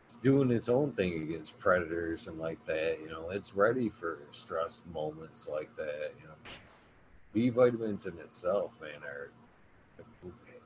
it's 0.04 0.16
doing 0.16 0.50
its 0.50 0.68
own 0.68 0.92
thing 0.92 1.14
against 1.22 1.58
predators 1.58 2.28
and 2.28 2.38
like 2.38 2.64
that. 2.66 2.98
You 3.02 3.08
know, 3.08 3.30
it's 3.30 3.54
ready 3.54 3.88
for 3.88 4.18
stress 4.30 4.82
moments 4.92 5.48
like 5.48 5.74
that. 5.76 6.12
You 6.20 6.28
know, 6.28 6.34
B 7.32 7.48
vitamins 7.48 8.06
in 8.06 8.18
itself, 8.18 8.76
man, 8.80 9.02
are 9.02 9.30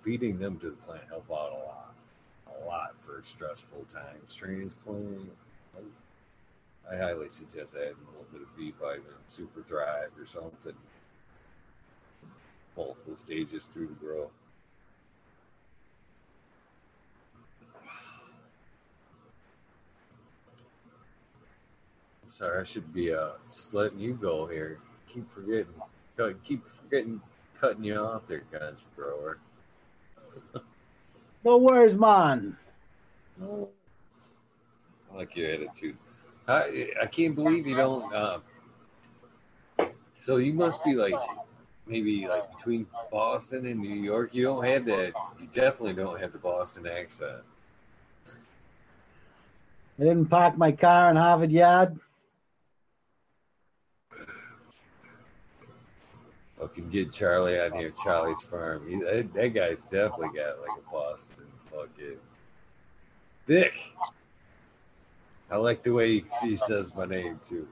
feeding 0.02 0.38
them 0.38 0.58
to 0.58 0.70
the 0.70 0.76
plant 0.76 1.04
help 1.08 1.30
out 1.30 1.52
a 1.52 1.62
lot, 1.66 1.94
a 2.60 2.66
lot 2.66 2.94
for 3.00 3.20
stressful 3.24 3.86
times. 3.92 4.34
Transplant. 4.34 5.30
I 6.90 6.96
highly 6.96 7.28
suggest 7.28 7.76
adding 7.76 7.94
a 8.02 8.10
little 8.10 8.26
bit 8.32 8.42
of 8.42 8.56
B 8.56 8.72
vitamin, 8.80 9.14
Super 9.26 9.62
Thrive, 9.62 10.10
or 10.18 10.26
something. 10.26 10.74
Multiple 12.80 13.14
stages 13.14 13.66
through 13.66 13.88
the 13.88 14.06
growth. 14.06 14.30
Sorry, 22.30 22.58
I 22.58 22.64
should 22.64 22.94
be 22.94 23.12
uh, 23.12 23.32
just 23.52 23.74
letting 23.74 23.98
you 23.98 24.14
go 24.14 24.46
here. 24.46 24.78
Keep 25.12 25.28
forgetting, 25.28 25.66
keep 26.42 26.66
forgetting, 26.66 27.20
cutting 27.54 27.84
you 27.84 27.96
off 27.96 28.26
there, 28.26 28.44
guns 28.50 28.86
grower. 28.96 29.36
no 31.44 31.58
worries, 31.58 31.94
man. 31.94 32.56
I 33.42 33.66
like 35.14 35.36
your 35.36 35.50
attitude. 35.50 35.98
I 36.48 36.86
I 37.02 37.06
can't 37.06 37.34
believe 37.34 37.66
you 37.66 37.76
don't. 37.76 38.10
Uh, 38.10 38.38
so 40.16 40.38
you 40.38 40.54
must 40.54 40.82
be 40.82 40.94
like 40.94 41.12
maybe 41.86 42.26
like 42.28 42.56
between 42.56 42.86
Boston 43.10 43.66
and 43.66 43.80
New 43.80 43.94
York. 43.94 44.34
You 44.34 44.44
don't 44.44 44.64
have 44.64 44.84
that. 44.86 45.12
You 45.40 45.46
definitely 45.50 45.94
don't 45.94 46.20
have 46.20 46.32
the 46.32 46.38
Boston 46.38 46.86
accent. 46.86 47.42
I 49.98 50.04
didn't 50.04 50.26
park 50.26 50.56
my 50.56 50.72
car 50.72 51.10
in 51.10 51.16
Harvard 51.16 51.52
Yard. 51.52 51.98
Fucking 56.58 56.90
get 56.90 57.12
Charlie 57.12 57.58
out 57.58 57.74
here, 57.74 57.90
Charlie's 58.02 58.42
farm. 58.42 58.88
He, 58.88 58.96
that, 58.96 59.32
that, 59.32 59.48
guy's 59.54 59.82
definitely 59.84 60.38
got 60.38 60.60
like 60.60 60.78
a 60.78 60.90
Boston 60.90 61.46
fucking 61.70 62.18
Dick. 63.46 63.72
I 65.50 65.56
like 65.56 65.82
the 65.82 65.92
way 65.92 66.12
he, 66.12 66.24
he 66.42 66.56
says 66.56 66.94
my 66.94 67.06
name 67.06 67.40
too. 67.42 67.66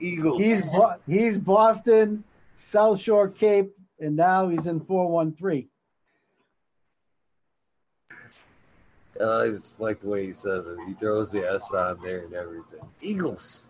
Eagles. 0.00 0.40
He's 0.40 0.70
he's 1.06 1.38
Boston, 1.38 2.24
South 2.72 2.98
Shore 2.98 3.28
Cape, 3.28 3.76
and 4.00 4.16
now 4.16 4.48
he's 4.48 4.66
in 4.66 4.80
four 4.80 5.06
one 5.06 5.34
three. 5.34 5.68
Uh, 9.20 9.40
I 9.40 9.48
just 9.48 9.78
like 9.78 10.00
the 10.00 10.08
way 10.08 10.24
he 10.24 10.32
says 10.32 10.66
it. 10.66 10.78
He 10.86 10.94
throws 10.94 11.30
the 11.30 11.46
S 11.46 11.70
on 11.72 12.00
there 12.02 12.20
and 12.20 12.32
everything. 12.32 12.80
Eagles, 13.02 13.66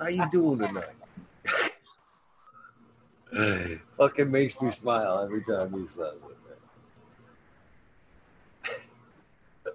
how 0.00 0.08
you 0.08 0.24
doing 0.30 0.60
tonight? 0.60 0.86
Fucking 3.98 4.30
makes 4.30 4.62
me 4.62 4.70
smile 4.70 5.20
every 5.22 5.42
time 5.42 5.78
he 5.78 5.86
says 5.86 6.14
it. 9.66 9.74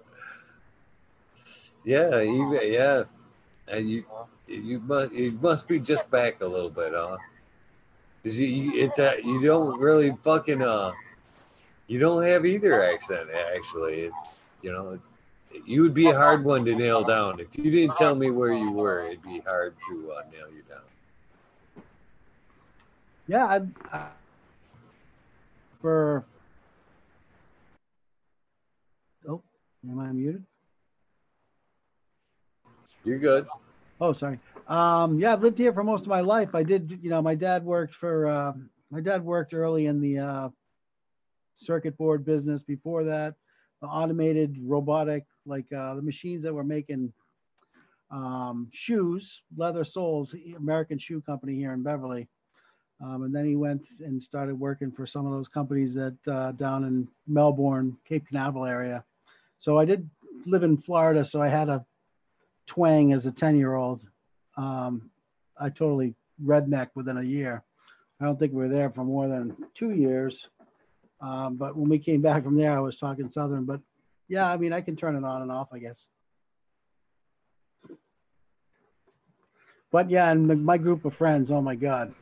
yeah, 1.84 2.20
yeah, 2.20 3.04
and 3.68 3.88
you 3.88 4.04
you 4.48 4.80
must 4.80 5.12
you 5.12 5.38
must 5.40 5.68
be 5.68 5.78
just 5.78 6.10
back 6.10 6.40
a 6.40 6.46
little 6.46 6.70
bit, 6.70 6.92
huh? 6.92 7.18
Cause 8.24 8.38
you, 8.38 8.72
it's 8.74 8.98
a, 8.98 9.20
you 9.24 9.40
don't 9.40 9.78
really 9.80 10.12
fucking 10.22 10.62
uh 10.62 10.92
you 11.86 11.98
don't 11.98 12.22
have 12.24 12.44
either 12.44 12.82
accent 12.82 13.30
actually. 13.54 14.00
It's 14.00 14.38
you 14.62 14.72
know 14.72 14.98
you 15.64 15.82
would 15.82 15.94
be 15.94 16.08
a 16.08 16.14
hard 16.14 16.44
one 16.44 16.64
to 16.64 16.74
nail 16.74 17.02
down 17.02 17.40
if 17.40 17.56
you 17.56 17.70
didn't 17.70 17.94
tell 17.94 18.14
me 18.14 18.30
where 18.30 18.52
you 18.52 18.70
were. 18.70 19.06
It'd 19.06 19.22
be 19.22 19.40
hard 19.40 19.74
to 19.88 20.12
uh, 20.12 20.22
nail 20.30 20.48
you 20.54 20.62
down 20.68 20.82
yeah, 23.28 23.44
I, 23.44 23.60
I, 23.92 24.06
for 25.82 26.24
oh, 29.28 29.42
am 29.88 30.00
I 30.00 30.10
muted? 30.12 30.42
You're 33.04 33.18
good. 33.18 33.46
Oh, 34.00 34.12
sorry. 34.12 34.40
Um, 34.68 35.18
yeah, 35.18 35.32
I've 35.32 35.42
lived 35.42 35.58
here 35.58 35.72
for 35.72 35.82
most 35.82 36.02
of 36.02 36.08
my 36.08 36.20
life. 36.20 36.54
I 36.54 36.62
did, 36.62 36.98
you 37.02 37.08
know, 37.08 37.22
my 37.22 37.34
dad 37.34 37.64
worked 37.64 37.94
for. 37.94 38.26
Uh, 38.26 38.52
my 38.90 39.00
dad 39.00 39.24
worked 39.24 39.52
early 39.52 39.86
in 39.86 40.00
the 40.00 40.18
uh, 40.18 40.48
circuit 41.56 41.96
board 41.96 42.24
business. 42.24 42.62
Before 42.62 43.04
that, 43.04 43.34
the 43.80 43.86
automated 43.86 44.56
robotic, 44.60 45.24
like 45.46 45.70
uh, 45.72 45.94
the 45.94 46.02
machines 46.02 46.42
that 46.42 46.54
were 46.54 46.64
making 46.64 47.12
um, 48.10 48.68
shoes, 48.72 49.42
leather 49.56 49.84
soles, 49.84 50.34
American 50.56 50.98
Shoe 50.98 51.20
Company 51.22 51.54
here 51.54 51.72
in 51.72 51.82
Beverly. 51.82 52.28
Um, 53.00 53.22
and 53.22 53.34
then 53.34 53.44
he 53.44 53.56
went 53.56 53.86
and 54.00 54.22
started 54.22 54.58
working 54.58 54.90
for 54.90 55.06
some 55.06 55.24
of 55.26 55.32
those 55.32 55.48
companies 55.48 55.94
that 55.94 56.16
uh, 56.26 56.52
down 56.52 56.84
in 56.84 57.08
Melbourne, 57.26 57.96
Cape 58.06 58.26
Canaveral 58.26 58.64
area. 58.64 59.04
So 59.60 59.78
I 59.78 59.84
did 59.84 60.08
live 60.46 60.62
in 60.62 60.76
Florida, 60.76 61.24
so 61.24 61.40
I 61.40 61.48
had 61.48 61.68
a 61.68 61.84
twang 62.66 63.12
as 63.12 63.26
a 63.26 63.32
10 63.32 63.56
year 63.56 63.74
old. 63.74 64.02
Um, 64.58 65.10
I 65.58 65.70
totally 65.70 66.14
redneck 66.44 66.88
within 66.94 67.16
a 67.16 67.22
year. 67.22 67.62
I 68.20 68.24
don't 68.24 68.38
think 68.38 68.52
we 68.52 68.58
were 68.58 68.68
there 68.68 68.90
for 68.90 69.04
more 69.04 69.28
than 69.28 69.56
two 69.74 69.92
years. 69.92 70.48
Um, 71.20 71.56
but 71.56 71.76
when 71.76 71.88
we 71.88 71.98
came 71.98 72.20
back 72.20 72.44
from 72.44 72.56
there, 72.56 72.76
I 72.76 72.80
was 72.80 72.98
talking 72.98 73.30
Southern. 73.30 73.64
But 73.64 73.80
yeah, 74.28 74.50
I 74.50 74.56
mean, 74.56 74.72
I 74.72 74.80
can 74.80 74.96
turn 74.96 75.16
it 75.16 75.24
on 75.24 75.42
and 75.42 75.52
off, 75.52 75.68
I 75.72 75.78
guess. 75.78 75.98
But 79.90 80.10
yeah, 80.10 80.30
and 80.30 80.64
my 80.64 80.76
group 80.76 81.04
of 81.04 81.14
friends, 81.14 81.50
oh 81.50 81.62
my 81.62 81.74
God, 81.74 82.12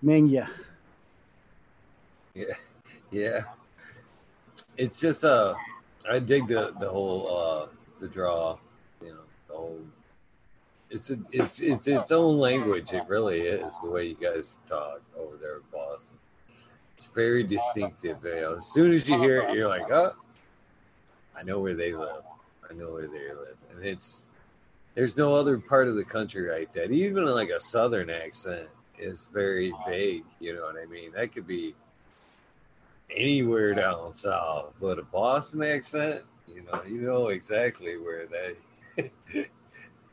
Mania. 0.00 0.50
Yeah, 2.34 2.54
yeah. 3.10 3.40
It's 4.76 4.98
just 4.98 5.24
uh, 5.24 5.54
I 6.10 6.18
dig 6.18 6.48
the 6.48 6.74
the 6.80 6.88
whole 6.88 7.28
uh 7.28 7.66
the 8.00 8.08
draw, 8.08 8.58
you 9.00 9.10
know, 9.10 9.24
the 9.48 9.54
whole. 9.54 9.80
It's 10.92 11.10
a, 11.10 11.18
it's 11.30 11.60
it's 11.60 11.86
its 11.88 12.12
own 12.12 12.36
language. 12.36 12.92
It 12.92 13.08
really 13.08 13.40
is 13.40 13.80
the 13.80 13.88
way 13.88 14.08
you 14.08 14.14
guys 14.14 14.58
talk 14.68 15.00
over 15.18 15.38
there 15.38 15.56
in 15.56 15.62
Boston. 15.72 16.18
It's 16.96 17.06
very 17.06 17.42
distinctive. 17.42 18.18
You 18.22 18.40
know, 18.42 18.54
as 18.56 18.66
soon 18.66 18.92
as 18.92 19.08
you 19.08 19.18
hear 19.18 19.40
it, 19.40 19.54
you're 19.54 19.68
like, 19.68 19.90
oh, 19.90 20.14
I 21.34 21.44
know 21.44 21.60
where 21.60 21.72
they 21.72 21.94
live. 21.94 22.22
I 22.70 22.74
know 22.74 22.92
where 22.92 23.06
they 23.06 23.28
live, 23.30 23.56
and 23.74 23.82
it's 23.82 24.28
there's 24.94 25.16
no 25.16 25.34
other 25.34 25.56
part 25.56 25.88
of 25.88 25.96
the 25.96 26.04
country 26.04 26.52
like 26.52 26.74
that. 26.74 26.90
Even 26.90 27.24
like 27.24 27.48
a 27.48 27.58
southern 27.58 28.10
accent 28.10 28.68
is 28.98 29.30
very 29.32 29.72
vague. 29.88 30.24
You 30.40 30.56
know 30.56 30.62
what 30.62 30.76
I 30.76 30.84
mean? 30.84 31.12
That 31.12 31.32
could 31.32 31.46
be 31.46 31.74
anywhere 33.10 33.72
down 33.72 34.12
south, 34.12 34.74
but 34.78 34.98
a 34.98 35.02
Boston 35.02 35.62
accent, 35.62 36.22
you 36.46 36.62
know, 36.62 36.82
you 36.86 37.00
know 37.00 37.28
exactly 37.28 37.96
where 37.96 38.26
they, 38.26 39.10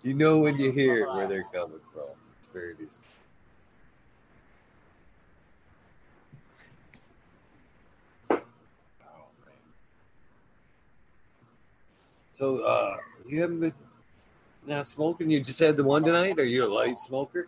you 0.02 0.14
know 0.14 0.40
when 0.40 0.58
you 0.58 0.72
hear 0.72 1.08
where 1.08 1.28
they're 1.28 1.48
coming 1.54 1.80
from. 1.94 2.10
It's 2.40 2.50
very 2.54 2.74
decent. 2.74 3.06
Oh, 8.32 8.38
so, 12.34 12.64
uh, 12.64 12.98
you 13.28 13.42
haven't 13.42 13.60
been 13.60 13.74
now 14.66 14.84
smoking? 14.84 15.30
You 15.30 15.42
just 15.42 15.60
had 15.60 15.76
the 15.78 15.84
one 15.84 16.04
tonight? 16.04 16.40
Are 16.40 16.46
you 16.46 16.66
a 16.66 16.72
light 16.72 17.00
smoker? 17.00 17.48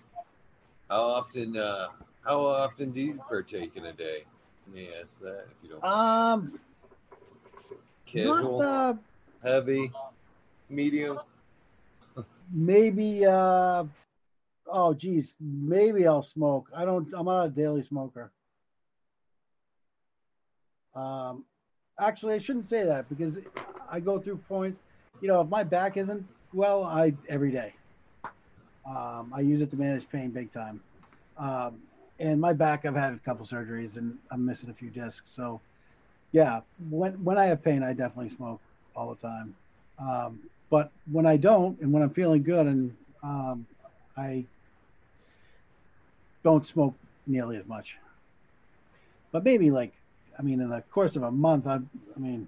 How 0.89 1.01
often? 1.01 1.55
Uh, 1.57 1.87
how 2.23 2.39
often 2.39 2.91
do 2.91 3.01
you 3.01 3.21
partake 3.27 3.77
in 3.77 3.85
a 3.85 3.93
day? 3.93 4.25
Let 4.67 4.75
me 4.75 4.89
ask 5.01 5.19
that 5.21 5.45
if 5.49 5.63
you 5.63 5.69
don't. 5.69 5.83
Um, 5.83 6.59
casual, 8.05 8.59
not, 8.59 8.65
uh, 8.65 8.93
heavy, 9.41 9.91
medium. 10.69 11.19
Maybe. 12.53 13.25
Uh, 13.25 13.85
oh, 14.67 14.93
geez, 14.93 15.35
maybe 15.39 16.07
I'll 16.07 16.23
smoke. 16.23 16.69
I 16.75 16.85
don't. 16.85 17.07
I'm 17.13 17.25
not 17.25 17.45
a 17.45 17.49
daily 17.49 17.83
smoker. 17.83 18.31
Um, 20.95 21.45
actually, 21.99 22.33
I 22.33 22.39
shouldn't 22.39 22.67
say 22.67 22.83
that 22.85 23.07
because 23.09 23.37
I 23.89 23.99
go 23.99 24.19
through 24.19 24.37
points. 24.37 24.79
You 25.21 25.27
know, 25.27 25.41
if 25.41 25.49
my 25.49 25.63
back 25.63 25.97
isn't 25.97 26.25
well, 26.53 26.83
I 26.83 27.13
every 27.29 27.51
day. 27.51 27.73
Um, 28.85 29.31
I 29.33 29.41
use 29.41 29.61
it 29.61 29.69
to 29.71 29.77
manage 29.77 30.09
pain 30.09 30.31
big 30.31 30.51
time. 30.51 30.81
Um, 31.37 31.79
and 32.19 32.39
my 32.39 32.53
back, 32.53 32.85
I've 32.85 32.95
had 32.95 33.13
a 33.13 33.19
couple 33.19 33.45
surgeries 33.45 33.97
and 33.97 34.17
I'm 34.31 34.45
missing 34.45 34.69
a 34.69 34.73
few 34.73 34.89
discs. 34.89 35.29
So, 35.33 35.61
yeah, 36.31 36.61
when 36.89 37.13
when 37.23 37.37
I 37.37 37.45
have 37.45 37.63
pain, 37.63 37.83
I 37.83 37.93
definitely 37.93 38.29
smoke 38.29 38.61
all 38.95 39.13
the 39.13 39.27
time. 39.27 39.55
Um, 39.99 40.39
but 40.71 40.89
when 41.11 41.25
I 41.27 41.35
don't, 41.35 41.79
and 41.81 41.91
when 41.91 42.01
I'm 42.01 42.11
feeling 42.11 42.41
good, 42.41 42.65
and 42.65 42.95
um, 43.21 43.67
I 44.17 44.45
don't 46.43 46.65
smoke 46.65 46.95
nearly 47.27 47.57
as 47.57 47.67
much. 47.67 47.97
But 49.33 49.43
maybe 49.43 49.69
like, 49.69 49.91
I 50.39 50.41
mean, 50.41 50.61
in 50.61 50.69
the 50.69 50.81
course 50.89 51.17
of 51.17 51.23
a 51.23 51.31
month, 51.31 51.67
I, 51.67 51.75
I 51.75 52.19
mean, 52.19 52.47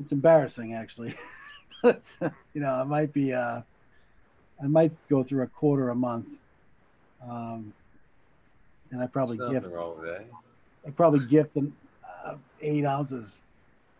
it's 0.00 0.12
embarrassing 0.12 0.74
actually. 0.74 1.14
but, 1.82 2.02
you 2.20 2.60
know, 2.60 2.70
I 2.70 2.84
might 2.84 3.12
be, 3.12 3.32
uh, 3.32 3.62
I 4.62 4.66
might 4.66 4.92
go 5.08 5.24
through 5.24 5.42
a 5.42 5.48
quarter 5.48 5.88
a 5.88 5.94
month. 5.94 6.26
Um, 7.28 7.72
and 8.90 9.02
I 9.02 9.06
probably 9.06 9.38
There's 9.38 9.52
gift, 9.52 9.66
wrong 9.66 9.98
with. 9.98 10.22
I 10.86 10.90
probably 10.90 11.26
gift 11.26 11.54
them 11.54 11.74
uh, 12.04 12.34
eight 12.60 12.84
ounces 12.84 13.32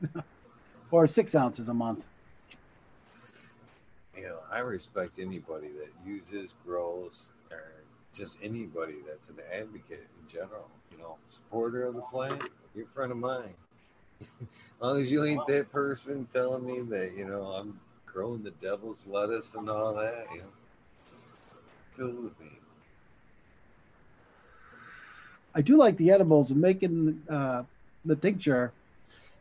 or 0.90 1.06
six 1.06 1.34
ounces 1.34 1.68
a 1.68 1.74
month. 1.74 2.04
You 4.16 4.24
know, 4.24 4.38
I 4.50 4.60
respect 4.60 5.18
anybody 5.18 5.68
that 5.68 5.90
uses, 6.06 6.54
grows, 6.66 7.28
or 7.50 7.62
just 8.12 8.38
anybody 8.42 8.96
that's 9.06 9.30
an 9.30 9.36
advocate 9.50 10.06
in 10.20 10.28
general. 10.28 10.68
You 10.90 10.98
know, 10.98 11.16
supporter 11.28 11.86
of 11.86 11.94
the 11.94 12.02
plant, 12.02 12.42
you're 12.74 12.84
a 12.84 12.88
friend 12.88 13.10
of 13.10 13.18
mine. 13.18 13.54
as 14.20 14.26
long 14.80 15.00
as 15.00 15.10
you 15.10 15.24
ain't 15.24 15.46
that 15.46 15.72
person 15.72 16.26
telling 16.32 16.66
me 16.66 16.80
that, 16.82 17.14
you 17.16 17.26
know, 17.26 17.42
I'm 17.44 17.80
growing 18.04 18.42
the 18.42 18.50
devil's 18.50 19.06
lettuce 19.06 19.54
and 19.54 19.70
all 19.70 19.94
that, 19.94 20.26
you 20.32 20.40
know, 20.40 20.44
cool 21.96 22.24
with 22.24 22.40
me. 22.40 22.48
I 25.54 25.60
do 25.60 25.76
like 25.76 25.96
the 25.96 26.10
edibles 26.10 26.50
and 26.50 26.60
making 26.60 27.22
uh, 27.28 27.64
the 28.04 28.16
tincture. 28.16 28.72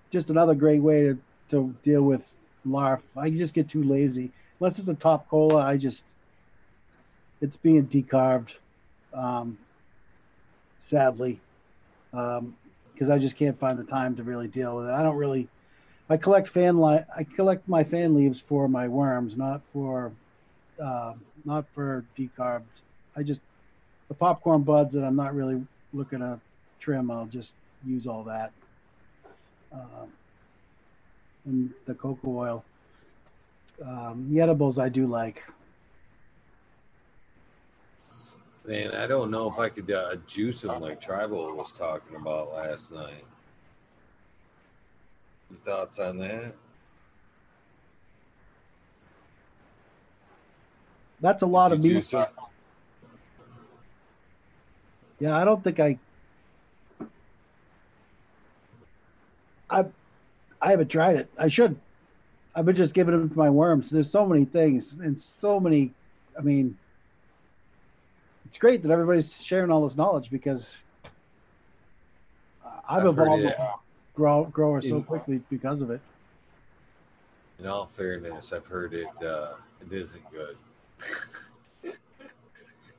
Just 0.10 0.30
another 0.30 0.54
great 0.56 0.82
way 0.82 1.04
to, 1.04 1.18
to 1.52 1.76
deal 1.84 2.02
with 2.02 2.22
larf. 2.66 3.02
I 3.16 3.30
just 3.30 3.54
get 3.54 3.70
too 3.70 3.84
lazy. 3.84 4.32
Unless 4.62 4.78
it's 4.78 4.88
a 4.88 4.94
top 4.94 5.28
cola, 5.28 5.66
I 5.66 5.76
just 5.76 6.06
it's 7.42 7.58
being 7.58 7.88
decarbed. 7.88 8.54
Um, 9.12 9.58
sadly, 10.80 11.40
because 12.12 12.38
um, 12.38 13.12
I 13.12 13.18
just 13.18 13.38
can't 13.38 13.60
find 13.60 13.80
the 13.80 13.84
time 13.84 14.16
to 14.18 14.24
really 14.24 14.48
deal 14.48 14.78
with 14.78 14.86
it. 14.88 14.92
I 14.92 15.02
don't 15.02 15.16
really. 15.16 15.48
I 16.12 16.18
collect 16.18 16.48
fan 16.48 16.80
li- 16.80 17.04
I 17.18 17.24
collect 17.36 17.68
my 17.68 17.84
fan 17.84 18.14
leaves 18.14 18.40
for 18.40 18.68
my 18.68 18.88
worms, 18.88 19.36
not 19.36 19.62
for 19.74 20.12
uh, 20.80 21.14
not 21.44 21.66
for 21.74 22.06
decarbed. 22.16 22.62
I 23.16 23.24
just 23.24 23.42
the 24.10 24.14
popcorn 24.14 24.62
buds 24.62 24.94
that 24.94 25.04
I'm 25.04 25.16
not 25.16 25.34
really 25.34 25.60
looking 25.92 26.20
to 26.20 26.40
trim. 26.80 27.10
I'll 27.10 27.26
just 27.26 27.54
use 27.84 28.06
all 28.06 28.24
that. 28.26 28.52
Um, 29.74 30.12
and 31.48 31.72
the 31.88 31.96
cocoa 31.96 32.38
oil. 32.38 32.64
Um, 33.86 34.28
the 34.30 34.42
edibles 34.42 34.78
I 34.78 34.90
do 34.90 35.08
like. 35.08 35.42
Man, 38.66 38.94
I 38.94 39.08
don't 39.08 39.32
know 39.32 39.50
if 39.52 39.58
I 39.58 39.70
could 39.70 39.90
uh, 39.90 40.16
juice 40.28 40.62
them 40.62 40.82
like 40.82 41.02
Tribal 41.02 41.56
was 41.56 41.72
talking 41.72 42.16
about 42.16 42.54
last 42.54 42.92
night. 42.92 43.26
Your 45.50 45.60
thoughts 45.60 46.00
on 46.00 46.20
that? 46.20 46.54
That's 51.20 51.42
a 51.44 51.48
lot 51.48 51.70
Did 51.70 51.80
of 51.80 51.86
meat. 51.86 52.14
Yeah, 55.20 55.38
I 55.38 55.44
don't 55.44 55.64
think 55.64 55.80
I. 55.80 56.00
I, 59.70 59.86
I 60.62 60.72
haven't 60.72 60.90
tried 60.90 61.16
it. 61.16 61.30
I 61.38 61.48
should. 61.48 61.78
I've 62.54 62.66
been 62.66 62.76
just 62.76 62.94
giving 62.94 63.18
them 63.18 63.30
to 63.30 63.38
my 63.38 63.50
worms. 63.50 63.90
There's 63.90 64.10
so 64.10 64.26
many 64.26 64.46
things 64.46 64.94
and 65.02 65.20
so 65.20 65.60
many. 65.60 65.92
I 66.38 66.42
mean, 66.42 66.78
it's 68.46 68.58
great 68.58 68.84
that 68.84 68.92
everybody's 68.92 69.34
sharing 69.42 69.72
all 69.72 69.88
this 69.88 69.96
knowledge 69.96 70.30
because 70.30 70.76
I've, 72.66 72.72
I've 72.90 73.06
evolved 73.06 73.44
it. 73.44 73.56
a 73.58 73.76
grow, 74.16 74.44
grower 74.46 74.82
so 74.82 75.02
quickly 75.02 75.42
because 75.50 75.82
of 75.82 75.92
it. 75.92 76.02
In 77.60 77.68
all 77.68 77.86
fairness, 77.86 78.52
I've 78.52 78.68
heard 78.68 78.94
it. 78.94 79.08
Uh, 79.24 79.54
it 79.82 79.94
isn't 79.94 80.24
good. 80.32 80.58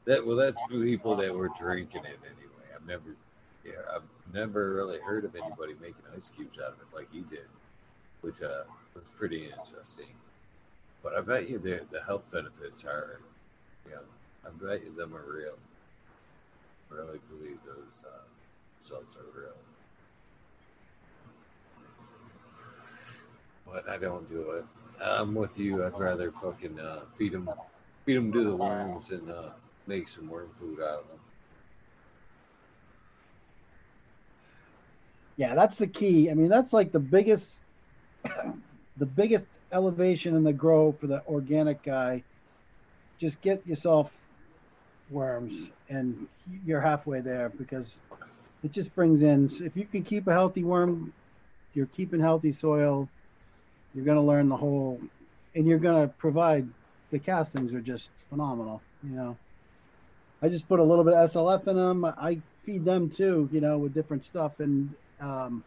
that 0.05 0.27
well, 0.27 0.37
that's 0.37 0.61
people 0.70 1.16
that 1.16 1.35
were 1.35 1.51
drinking 1.59 2.05
it 2.05 2.19
anyway. 2.24 2.66
I've 2.74 2.87
never, 2.87 3.16
yeah, 3.65 3.73
I've 3.95 4.03
never 4.33 4.73
really 4.73 5.01
heard 5.01 5.24
of 5.24 5.35
anybody 5.35 5.74
making 5.81 6.03
ice 6.16 6.31
cubes 6.35 6.59
out 6.59 6.69
of 6.69 6.74
it 6.74 6.97
like 6.97 7.09
you 7.12 7.23
did, 7.23 7.47
which 8.23 8.41
uh, 8.41 8.62
was 8.94 9.10
pretty 9.16 9.47
interesting. 9.47 10.14
But 11.02 11.14
I 11.14 11.20
bet 11.20 11.48
you 11.48 11.59
the 11.59 11.82
the 11.90 12.02
health 12.02 12.23
benefits 12.31 12.85
are, 12.85 13.20
yeah, 13.89 13.97
I 14.47 14.51
bet 14.51 14.85
you 14.85 14.94
them 14.94 15.14
are 15.14 15.24
real. 15.24 15.59
I 16.90 16.94
really 16.94 17.20
believe 17.31 17.59
those 17.64 18.05
uh, 18.05 18.23
results 18.78 19.16
are 19.16 19.40
real. 19.40 19.55
But 23.66 23.89
I 23.89 23.97
don't 23.97 24.28
do 24.31 24.51
it. 24.52 24.64
I'm 25.01 25.35
with 25.35 25.59
you. 25.59 25.85
I'd 25.85 25.98
rather 25.98 26.31
fucking 26.31 26.78
uh, 26.78 27.01
feed 27.16 27.32
them, 27.32 27.48
feed 28.05 28.16
them 28.16 28.31
to 28.32 28.44
the 28.44 28.55
worms 28.55 29.10
and 29.10 29.31
uh, 29.31 29.51
make 29.86 30.09
some 30.09 30.28
worm 30.28 30.51
food 30.60 30.81
out 30.81 31.01
of 31.01 31.09
them. 31.09 31.19
Yeah, 35.36 35.55
that's 35.55 35.78
the 35.78 35.86
key. 35.86 36.31
I 36.31 36.35
mean, 36.35 36.48
that's 36.48 36.73
like 36.73 36.93
the 36.93 37.01
biggest, 37.01 37.59
the 38.97 39.06
biggest 39.06 39.44
elevation 39.73 40.36
in 40.36 40.44
the 40.44 40.52
grow 40.52 40.93
for 40.93 41.06
the 41.06 41.23
organic 41.27 41.82
guy. 41.82 42.23
Just 43.19 43.40
get 43.40 43.66
yourself 43.66 44.10
worms, 45.10 45.70
and 45.89 46.27
you're 46.64 46.81
halfway 46.81 47.20
there 47.20 47.51
because 47.51 47.97
it 48.64 48.73
just 48.73 48.94
brings 48.94 49.23
in. 49.23 49.51
If 49.60 49.77
you 49.77 49.85
can 49.85 50.02
keep 50.02 50.27
a 50.27 50.32
healthy 50.32 50.64
worm, 50.64 51.12
you're 51.74 51.86
keeping 51.86 52.20
healthy 52.20 52.52
soil. 52.52 53.09
You're 53.94 54.05
going 54.05 54.16
to 54.16 54.23
learn 54.23 54.48
the 54.48 54.56
whole, 54.56 55.01
and 55.55 55.66
you're 55.66 55.78
going 55.78 56.06
to 56.06 56.12
provide. 56.14 56.69
The 57.10 57.19
castings 57.19 57.74
are 57.74 57.81
just 57.81 58.09
phenomenal. 58.31 58.81
You 59.05 59.14
know, 59.14 59.36
I 60.40 60.48
just 60.48 60.66
put 60.66 60.81
a 60.81 60.82
little 60.82 61.05
bit 61.05 61.14
of 61.14 61.31
SLF 61.31 61.66
in 61.69 61.77
them. 61.77 62.05
I 62.05 62.40
feed 62.64 62.85
them 62.85 63.10
too. 63.10 63.48
You 63.52 63.60
know, 63.60 63.78
with 63.78 63.94
different 63.94 64.24
stuff 64.24 64.60
and 64.60 64.94
um, 65.20 65.62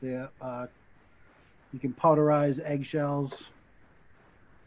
the 0.00 0.28
uh, 0.40 0.66
you 1.72 1.78
can 1.78 1.92
powderize 1.92 2.60
eggshells 2.64 3.44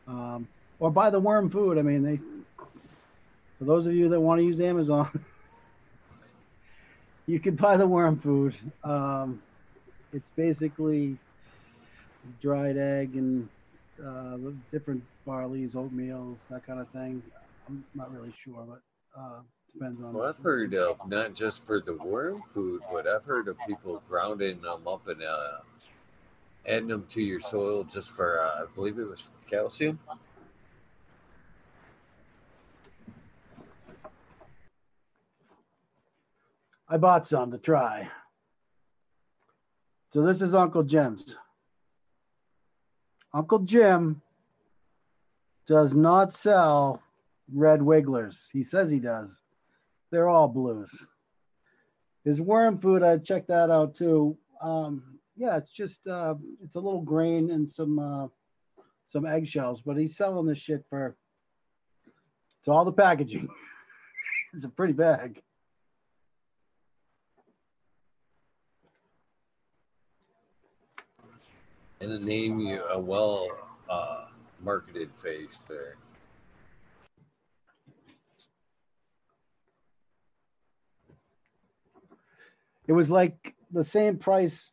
um, 0.08 0.48
or 0.80 0.92
buy 0.92 1.10
the 1.10 1.20
worm 1.20 1.50
food. 1.50 1.78
I 1.78 1.82
mean, 1.82 2.04
they 2.04 2.20
for 3.58 3.66
those 3.66 3.88
of 3.88 3.94
you 3.94 4.10
that 4.10 4.20
want 4.20 4.40
to 4.40 4.46
use 4.46 4.60
Amazon, 4.60 5.10
you 7.28 7.40
can 7.40 7.56
buy 7.56 7.78
the 7.78 7.88
worm 7.88 8.20
food. 8.20 8.56
Um, 8.84 9.42
it's 10.12 10.30
basically 10.36 11.18
dried 12.42 12.78
egg 12.78 13.16
and 13.16 13.48
uh, 14.06 14.38
different 14.72 15.04
barleys, 15.26 15.74
oatmeals, 15.74 16.38
that 16.50 16.66
kind 16.66 16.80
of 16.80 16.90
thing. 16.90 17.22
I'm 17.68 17.84
not 17.96 18.14
really 18.14 18.34
sure, 18.44 18.66
but 18.68 19.20
uh, 19.20 19.40
depends 19.74 20.02
on. 20.04 20.14
Well, 20.14 20.28
I've 20.28 20.40
heard 20.40 20.74
of 20.74 21.00
not 21.08 21.34
just 21.34 21.66
for 21.66 21.82
the 21.82 21.94
worm 21.94 22.44
food, 22.54 22.82
but 22.92 23.08
I've 23.08 23.26
heard 23.26 23.48
of 23.48 23.58
people 23.68 24.04
grounding 24.10 24.62
them 24.62 24.88
up 24.88 25.08
and 25.08 25.24
uh, 25.24 25.60
adding 26.68 26.88
them 26.88 27.06
to 27.10 27.22
your 27.22 27.40
soil 27.40 27.84
just 27.84 28.12
for, 28.12 28.40
uh, 28.40 28.64
I 28.64 28.66
believe 28.74 28.98
it 28.98 29.10
was 29.10 29.30
calcium. 29.50 30.00
I 36.88 36.98
bought 36.98 37.26
some 37.26 37.52
to 37.52 37.58
try. 37.58 38.10
So 40.14 40.22
this 40.22 40.42
is 40.42 40.54
Uncle 40.54 40.84
Jim's. 40.84 41.26
Uncle 43.34 43.60
Jim 43.60 44.22
does 45.68 45.94
not 45.94 46.32
sell 46.32 47.02
red 47.54 47.82
wigglers. 47.82 48.40
He 48.54 48.64
says 48.64 48.90
he 48.90 49.00
does. 49.00 49.30
They're 50.12 50.30
all 50.30 50.48
blues. 50.48 50.90
His 52.24 52.40
worm 52.40 52.80
food, 52.80 53.04
I 53.04 53.18
checked 53.18 53.50
that 53.50 53.70
out 53.70 53.96
too. 53.96 54.38
Um, 54.62 55.15
yeah, 55.36 55.58
it's 55.58 55.72
just 55.72 56.08
uh, 56.08 56.36
it's 56.64 56.76
a 56.76 56.80
little 56.80 57.02
grain 57.02 57.52
and 57.52 57.70
some 57.70 58.00
uh, 58.00 58.28
some 59.08 59.26
eggshells, 59.26 59.82
but 59.82 59.98
he's 59.98 60.18
selling 60.18 60.46
this 60.46 60.60
shit 60.60 60.86
for 60.90 61.16
it's 62.60 62.68
all 62.68 62.86
the 62.86 62.92
packaging. 62.92 63.48
it's 64.54 64.66
a 64.66 64.70
pretty 64.70 64.94
bag. 64.94 65.42
And 72.02 72.12
to 72.12 72.20
name 72.20 72.60
you 72.60 72.84
a 72.86 73.00
well 73.00 73.48
uh, 73.90 74.26
marketed 74.62 75.12
face 75.16 75.60
there. 75.60 75.96
it 82.88 82.94
was 82.94 83.10
like 83.10 83.56
the 83.72 83.84
same 83.84 84.18
price. 84.18 84.70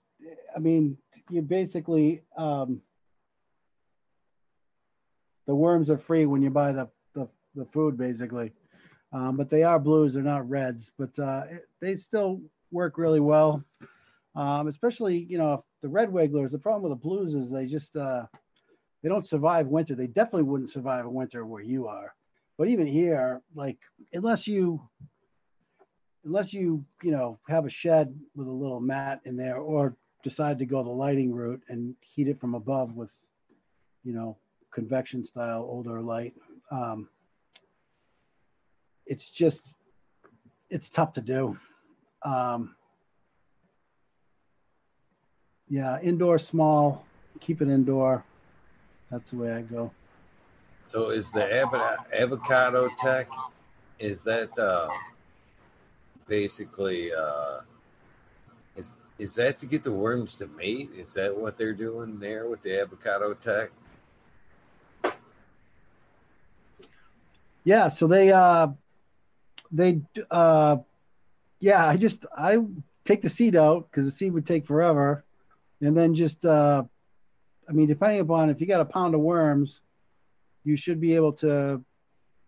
I 0.54 0.58
mean, 0.58 0.96
you 1.30 1.42
basically 1.42 2.22
um, 2.36 2.80
the 5.46 5.54
worms 5.54 5.90
are 5.90 5.98
free 5.98 6.26
when 6.26 6.42
you 6.42 6.50
buy 6.50 6.72
the, 6.72 6.88
the 7.14 7.28
the 7.54 7.64
food, 7.66 7.96
basically. 7.96 8.52
Um, 9.12 9.36
but 9.36 9.50
they 9.50 9.62
are 9.62 9.78
blues, 9.78 10.14
they're 10.14 10.22
not 10.22 10.48
reds, 10.48 10.90
but 10.98 11.16
uh, 11.18 11.44
it- 11.50 11.68
they 11.80 11.96
still 11.96 12.40
work 12.70 12.96
really 12.96 13.20
well. 13.20 13.62
Um, 14.34 14.68
especially, 14.68 15.18
you 15.18 15.36
know, 15.36 15.64
the 15.82 15.88
red 15.88 16.10
wigglers. 16.10 16.52
The 16.52 16.58
problem 16.58 16.90
with 16.90 16.98
the 16.98 17.02
blues 17.08 17.34
is 17.34 17.50
they 17.50 17.66
just 17.66 17.94
uh, 17.96 18.24
they 19.02 19.08
don't 19.08 19.26
survive 19.26 19.66
winter. 19.66 19.94
They 19.94 20.06
definitely 20.06 20.44
wouldn't 20.44 20.70
survive 20.70 21.04
a 21.04 21.10
winter 21.10 21.44
where 21.44 21.62
you 21.62 21.86
are. 21.88 22.14
But 22.56 22.68
even 22.68 22.86
here, 22.86 23.42
like 23.54 23.78
unless 24.12 24.46
you 24.46 24.80
unless 26.24 26.52
you 26.52 26.84
you 27.02 27.10
know 27.10 27.38
have 27.48 27.66
a 27.66 27.70
shed 27.70 28.14
with 28.34 28.46
a 28.46 28.50
little 28.50 28.80
mat 28.80 29.20
in 29.24 29.36
there 29.36 29.56
or 29.58 29.96
decide 30.22 30.58
to 30.58 30.66
go 30.66 30.82
the 30.82 30.90
lighting 30.90 31.32
route 31.32 31.62
and 31.68 31.94
heat 32.00 32.28
it 32.28 32.40
from 32.40 32.54
above 32.54 32.96
with 32.96 33.10
you 34.04 34.12
know 34.12 34.36
convection 34.72 35.24
style 35.24 35.66
older 35.68 36.00
light. 36.00 36.34
Um, 36.70 37.08
it's 39.06 39.28
just 39.30 39.74
it's 40.70 40.90
tough 40.90 41.12
to 41.14 41.20
do. 41.20 41.58
Um, 42.24 42.74
yeah 45.68 45.98
indoor 46.02 46.38
small. 46.38 47.04
Keep 47.40 47.62
it 47.62 47.68
indoor. 47.68 48.24
That's 49.10 49.30
the 49.30 49.36
way 49.36 49.52
i 49.52 49.62
go. 49.62 49.90
So 50.84 51.10
is 51.10 51.32
the 51.32 51.44
avocado 52.12 52.88
tech? 52.98 53.28
Is 53.98 54.22
that 54.22 54.56
uh, 54.58 54.88
basically 56.26 57.12
uh, 57.12 57.60
is 58.76 58.96
is 59.18 59.34
that 59.36 59.58
to 59.58 59.66
get 59.66 59.84
the 59.84 59.92
worms 59.92 60.34
to 60.36 60.46
mate? 60.46 60.90
Is 60.96 61.14
that 61.14 61.36
what 61.36 61.56
they're 61.56 61.74
doing 61.74 62.18
there 62.18 62.48
with 62.48 62.62
the 62.62 62.80
avocado 62.80 63.34
tech? 63.34 63.70
Yeah, 67.64 67.88
so 67.88 68.06
they 68.06 68.32
uh 68.32 68.68
they 69.70 70.00
uh 70.30 70.78
yeah, 71.60 71.86
I 71.86 71.96
just 71.96 72.26
I 72.36 72.58
take 73.04 73.22
the 73.22 73.28
seed 73.28 73.54
out 73.54 73.88
because 73.90 74.06
the 74.06 74.12
seed 74.12 74.32
would 74.32 74.46
take 74.46 74.66
forever. 74.66 75.24
And 75.80 75.96
then 75.96 76.14
just 76.14 76.44
uh 76.44 76.82
I 77.68 77.72
mean 77.72 77.86
depending 77.86 78.20
upon 78.20 78.50
if 78.50 78.60
you 78.60 78.66
got 78.66 78.80
a 78.80 78.84
pound 78.84 79.14
of 79.14 79.20
worms, 79.20 79.80
you 80.64 80.76
should 80.76 81.00
be 81.00 81.14
able 81.14 81.34
to 81.34 81.84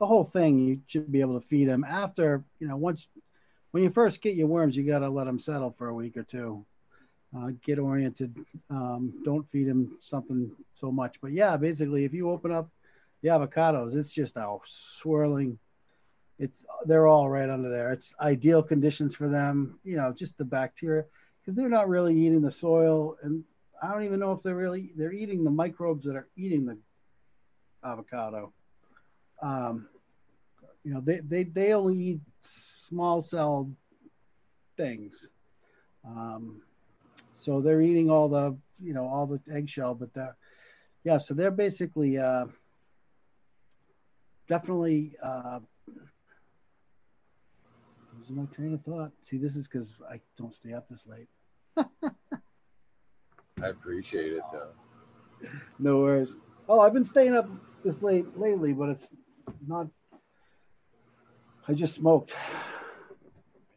the 0.01 0.07
whole 0.07 0.25
thing 0.25 0.59
you 0.59 0.81
should 0.89 1.11
be 1.11 1.21
able 1.21 1.41
to 1.41 1.47
feed 1.47 1.69
them 1.69 1.85
after, 1.85 2.43
you 2.59 2.67
know, 2.67 2.77
once 2.77 3.07
when 3.75 3.83
you 3.83 3.91
first 3.91 4.23
get 4.23 4.37
your 4.37 4.47
worms, 4.47 4.77
you 4.77 4.87
got 4.87 5.01
to 5.01 5.09
let 5.09 5.25
them 5.25 5.41
settle 5.41 5.75
for 5.77 5.89
a 5.89 5.95
week 5.95 6.17
or 6.17 6.23
two. 6.23 6.65
Uh, 7.37 7.51
get 7.67 7.81
oriented. 7.81 8.33
Um, 8.71 9.21
don't 9.25 9.51
feed 9.51 9.67
them 9.67 9.99
something 10.01 10.49
so 10.77 10.93
much. 10.93 11.17
But 11.21 11.33
yeah, 11.33 11.57
basically, 11.57 12.05
if 12.05 12.15
you 12.15 12.31
open 12.31 12.53
up 12.53 12.71
the 13.21 13.31
avocados, 13.31 13.97
it's 13.97 14.13
just 14.13 14.37
a 14.37 14.59
swirling. 15.03 15.59
It's 16.39 16.65
they're 16.87 17.09
all 17.09 17.29
right 17.29 17.51
under 17.51 17.69
there. 17.69 17.91
It's 17.91 18.15
ideal 18.21 18.63
conditions 18.63 19.17
for 19.17 19.29
them. 19.29 19.81
You 19.83 19.97
know, 19.97 20.15
just 20.17 20.39
the 20.39 20.45
bacteria 20.45 21.07
because 21.41 21.57
they're 21.57 21.69
not 21.69 21.89
really 21.89 22.17
eating 22.17 22.43
the 22.43 22.53
soil, 22.53 23.17
and 23.25 23.43
I 23.83 23.91
don't 23.91 24.05
even 24.05 24.21
know 24.21 24.31
if 24.31 24.43
they're 24.45 24.55
really 24.55 24.93
they're 24.97 25.13
eating 25.13 25.43
the 25.43 25.51
microbes 25.51 26.05
that 26.05 26.15
are 26.15 26.29
eating 26.37 26.65
the 26.65 26.79
avocado. 27.83 28.53
Um, 29.43 29.89
you 30.85 30.93
know, 30.93 31.01
they 31.01 31.21
they 31.21 31.45
they 31.45 31.73
only 31.73 31.97
eat 31.97 32.21
small 32.43 33.23
cell 33.23 33.71
things. 34.77 35.29
Um, 36.07 36.61
so 37.35 37.61
they're 37.61 37.81
eating 37.81 38.11
all 38.11 38.29
the 38.29 38.57
you 38.83 38.93
know 38.93 39.07
all 39.09 39.27
the 39.27 39.41
eggshell, 39.53 39.95
but 39.95 40.13
they're 40.13 40.37
yeah. 41.05 41.19
So 41.19 41.35
they're 41.35 41.51
basically 41.51 42.19
uh, 42.19 42.47
definitely 44.49 45.17
uh, 45.23 45.61
losing 48.19 48.37
my 48.37 48.45
train 48.55 48.75
of 48.75 48.83
thought. 48.83 49.13
See, 49.23 49.39
this 49.39 49.57
is 49.57 49.67
because 49.67 49.95
I 50.11 50.21
don't 50.37 50.55
stay 50.55 50.75
up 50.75 50.89
this 50.89 51.01
late. 51.07 51.29
I 53.63 53.69
appreciate 53.69 54.35
it 54.35 54.43
though. 54.53 54.73
No 55.79 56.01
worries. 56.01 56.35
Oh, 56.69 56.81
I've 56.81 56.93
been 56.93 57.05
staying 57.05 57.35
up 57.35 57.49
this 57.85 58.03
late 58.03 58.39
lately, 58.39 58.73
but 58.73 58.91
it's 58.91 59.09
not. 59.67 59.87
I 61.67 61.73
just 61.73 61.95
smoked. 61.95 62.35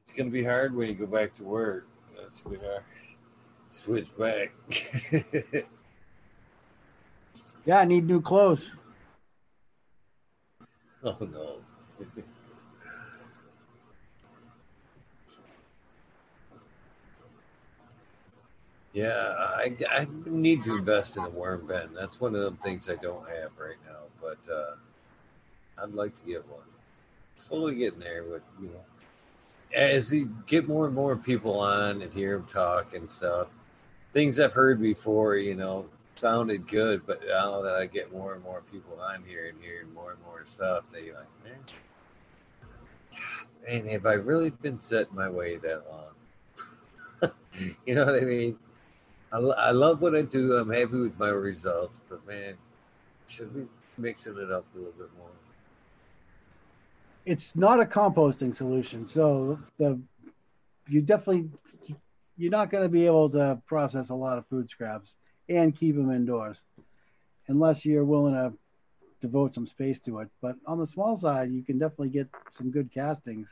It's 0.04 0.12
gonna 0.12 0.30
be 0.30 0.44
hard 0.44 0.76
when 0.76 0.90
you 0.90 0.96
go 0.96 1.06
back 1.06 1.34
to 1.36 1.44
work. 1.44 1.88
That's 2.18 2.42
gonna 2.42 2.58
be 2.58 2.66
hard. 2.66 2.84
Switch 3.68 4.10
back. 4.18 4.54
Yeah, 7.68 7.80
I 7.80 7.86
need 7.86 8.08
new 8.08 8.22
clothes. 8.22 8.72
oh 11.04 11.18
no. 11.20 11.58
yeah, 18.94 19.34
I, 19.38 19.76
I 19.92 20.08
need 20.26 20.64
to 20.64 20.78
invest 20.78 21.18
in 21.18 21.26
a 21.26 21.30
worm 21.30 21.68
bin. 21.68 21.90
That's 21.94 22.22
one 22.22 22.36
of 22.36 22.42
them 22.42 22.56
things 22.56 22.90
I 22.90 22.96
don't 22.96 23.28
have 23.28 23.52
right 23.58 23.76
now, 23.86 24.06
but 24.22 24.40
uh, 24.50 24.76
I'd 25.84 25.94
like 25.94 26.16
to 26.22 26.26
get 26.26 26.48
one. 26.48 26.62
Slowly 27.38 27.76
getting 27.76 28.00
there, 28.00 28.24
but 28.24 28.42
you 28.60 28.68
know, 28.68 28.84
as 29.74 30.14
you 30.14 30.36
get 30.48 30.68
more 30.68 30.88
and 30.88 30.96
more 30.96 31.16
people 31.16 31.60
on 31.60 32.02
and 32.02 32.14
hear 32.14 32.38
them 32.38 32.46
talk 32.48 32.94
and 32.94 33.10
stuff, 33.10 33.48
things 34.14 34.40
I've 34.40 34.54
heard 34.54 34.82
before, 34.82 35.36
you 35.38 35.56
know, 35.56 35.86
sounded 36.16 36.68
good, 36.68 37.06
but 37.06 37.22
now 37.28 37.62
that 37.62 37.76
I 37.76 37.86
get 37.86 38.12
more 38.12 38.34
and 38.34 38.44
more 38.44 38.64
people 38.72 39.00
on 39.00 39.24
here 39.26 39.48
and 39.48 39.62
hearing 39.62 39.94
more 39.94 40.12
and 40.12 40.22
more 40.24 40.44
stuff, 40.46 40.86
they 40.92 41.12
like, 41.12 41.28
man, 41.44 41.60
man, 43.68 43.88
have 43.88 44.06
I 44.06 44.14
really 44.14 44.50
been 44.50 44.82
set 44.82 45.14
my 45.14 45.30
way 45.30 45.58
that 45.58 45.84
long? 45.92 47.32
you 47.86 47.96
know 47.96 48.06
what 48.06 48.16
I 48.16 48.26
mean? 48.26 48.58
I, 49.32 49.38
I 49.38 49.72
love 49.72 50.02
what 50.02 50.16
I 50.16 50.22
do. 50.22 50.56
I'm 50.56 50.72
happy 50.72 50.98
with 50.98 51.20
my 51.20 51.30
results, 51.30 52.02
but 52.10 52.26
man, 52.28 52.56
should 53.28 53.54
be 53.54 53.68
mixing 53.98 54.38
it 54.38 54.52
up 54.52 54.66
a 54.74 54.78
little 54.78 54.94
bit 54.94 55.10
more? 55.18 55.28
It's 57.28 57.58
not 57.58 57.82
a 57.82 57.86
composting 57.86 58.56
solution, 58.56 59.06
so 59.06 59.60
the 59.78 60.00
you 60.88 61.02
definitely 61.02 61.50
you're 62.38 62.52
not 62.52 62.72
going 62.72 62.84
to 62.84 62.90
be 62.90 63.06
able 63.06 63.30
to 63.32 63.62
process 63.68 64.08
a 64.12 64.16
lot 64.16 64.38
of 64.38 64.48
food 64.48 64.70
scraps 64.70 65.14
and 65.50 65.78
keep 65.78 65.98
them 65.98 66.10
indoors 66.10 66.62
unless 67.50 67.84
you're 67.84 68.06
willing 68.06 68.34
to 68.34 68.54
devote 69.20 69.54
some 69.54 69.68
space 69.68 70.00
to 70.00 70.20
it. 70.20 70.30
But 70.42 70.56
on 70.66 70.80
the 70.80 70.88
small 70.88 71.18
side, 71.18 71.52
you 71.52 71.64
can 71.64 71.78
definitely 71.78 72.12
get 72.12 72.30
some 72.54 72.72
good 72.72 72.94
castings. 72.94 73.50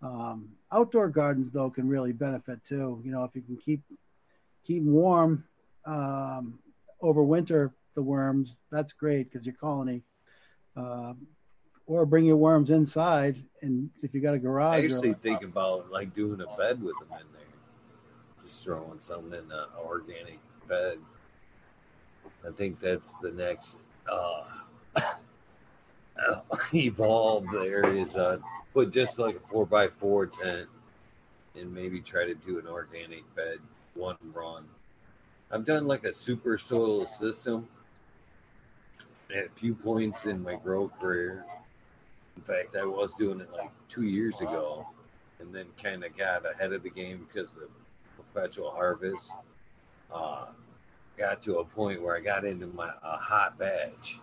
Um, 0.00 0.48
outdoor 0.72 1.10
gardens, 1.10 1.52
though, 1.52 1.68
can 1.68 1.88
really 1.88 2.12
benefit 2.12 2.64
too. 2.64 3.02
You 3.04 3.12
know, 3.12 3.24
if 3.24 3.36
you 3.36 3.42
can 3.42 3.58
keep 3.58 3.82
keep 4.66 4.84
warm 4.84 5.44
um, 5.84 6.58
over 7.02 7.22
winter, 7.22 7.74
the 7.94 8.00
worms, 8.00 8.56
that's 8.70 8.94
great 8.94 9.30
because 9.30 9.44
your 9.44 9.56
colony. 9.56 10.00
Um, 10.78 11.26
or 11.92 12.06
bring 12.06 12.24
your 12.24 12.36
worms 12.36 12.70
inside, 12.70 13.42
and 13.60 13.90
if 14.02 14.14
you 14.14 14.20
got 14.20 14.34
a 14.34 14.38
garage, 14.38 14.78
I 14.78 14.84
actually 14.84 15.14
think 15.14 15.42
about 15.42 15.90
like 15.90 16.14
doing 16.14 16.40
a 16.40 16.56
bed 16.56 16.82
with 16.82 16.98
them 16.98 17.08
in 17.10 17.26
there, 17.32 18.42
just 18.42 18.64
throwing 18.64 19.00
something 19.00 19.32
in 19.32 19.50
an 19.52 19.66
organic 19.78 20.38
bed. 20.68 20.98
I 22.46 22.50
think 22.50 22.80
that's 22.80 23.12
the 23.14 23.30
next 23.30 23.78
uh, 24.10 24.44
evolve 26.74 27.44
there 27.52 27.84
is 27.84 28.16
uh, 28.16 28.38
put 28.72 28.90
just 28.90 29.18
like 29.18 29.36
a 29.36 29.40
four 29.40 29.66
by 29.66 29.88
four 29.88 30.26
tent 30.26 30.68
and 31.54 31.72
maybe 31.72 32.00
try 32.00 32.24
to 32.24 32.34
do 32.34 32.58
an 32.58 32.66
organic 32.66 33.22
bed 33.34 33.58
one 33.94 34.16
run. 34.32 34.64
I've 35.50 35.64
done 35.64 35.86
like 35.86 36.04
a 36.04 36.14
super 36.14 36.56
soil 36.56 37.06
system 37.06 37.68
at 39.34 39.46
a 39.46 39.50
few 39.50 39.74
points 39.74 40.26
in 40.26 40.42
my 40.42 40.54
grow 40.54 40.88
career. 40.88 41.44
In 42.36 42.42
fact, 42.42 42.76
I 42.76 42.84
was 42.84 43.14
doing 43.14 43.40
it 43.40 43.52
like 43.52 43.70
two 43.88 44.04
years 44.04 44.40
ago 44.40 44.86
and 45.42 45.54
then 45.54 45.66
kind 45.82 46.04
of 46.04 46.16
got 46.16 46.48
ahead 46.50 46.72
of 46.72 46.82
the 46.82 46.90
game 46.90 47.26
because 47.26 47.54
of 47.54 47.60
the 47.60 47.68
perpetual 48.16 48.70
harvest. 48.70 49.32
Uh, 50.12 50.46
got 51.18 51.42
to 51.42 51.58
a 51.58 51.64
point 51.64 52.00
where 52.00 52.16
I 52.16 52.20
got 52.20 52.44
into 52.44 52.66
my 52.68 52.90
a 53.02 53.16
hot 53.16 53.58
batch, 53.58 54.18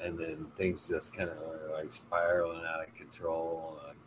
and 0.00 0.18
then 0.18 0.46
things 0.56 0.88
just 0.88 1.14
kind 1.14 1.28
of 1.28 1.36
like 1.72 1.92
spiraling 1.92 2.62
out 2.64 2.86
of 2.86 2.94
control. 2.94 3.78
And 3.88 3.98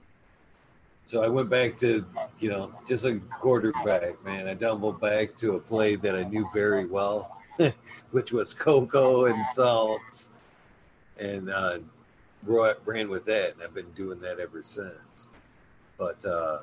so 1.05 1.21
I 1.21 1.27
went 1.27 1.49
back 1.49 1.77
to, 1.77 2.05
you 2.39 2.49
know, 2.49 2.73
just 2.87 3.05
a 3.05 3.19
quarterback, 3.39 4.23
man. 4.23 4.47
I 4.47 4.53
doubled 4.53 4.99
back 4.99 5.37
to 5.37 5.55
a 5.55 5.59
play 5.59 5.95
that 5.97 6.15
I 6.15 6.23
knew 6.23 6.47
very 6.53 6.85
well, 6.85 7.41
which 8.11 8.31
was 8.31 8.53
coco 8.53 9.25
and 9.25 9.45
salts, 9.51 10.29
and 11.19 11.49
uh, 11.49 11.79
ro- 12.45 12.75
ran 12.85 13.09
with 13.09 13.25
that, 13.25 13.53
and 13.53 13.63
I've 13.63 13.73
been 13.73 13.91
doing 13.91 14.19
that 14.21 14.39
ever 14.39 14.63
since. 14.63 15.29
But 15.97 16.23
uh, 16.25 16.59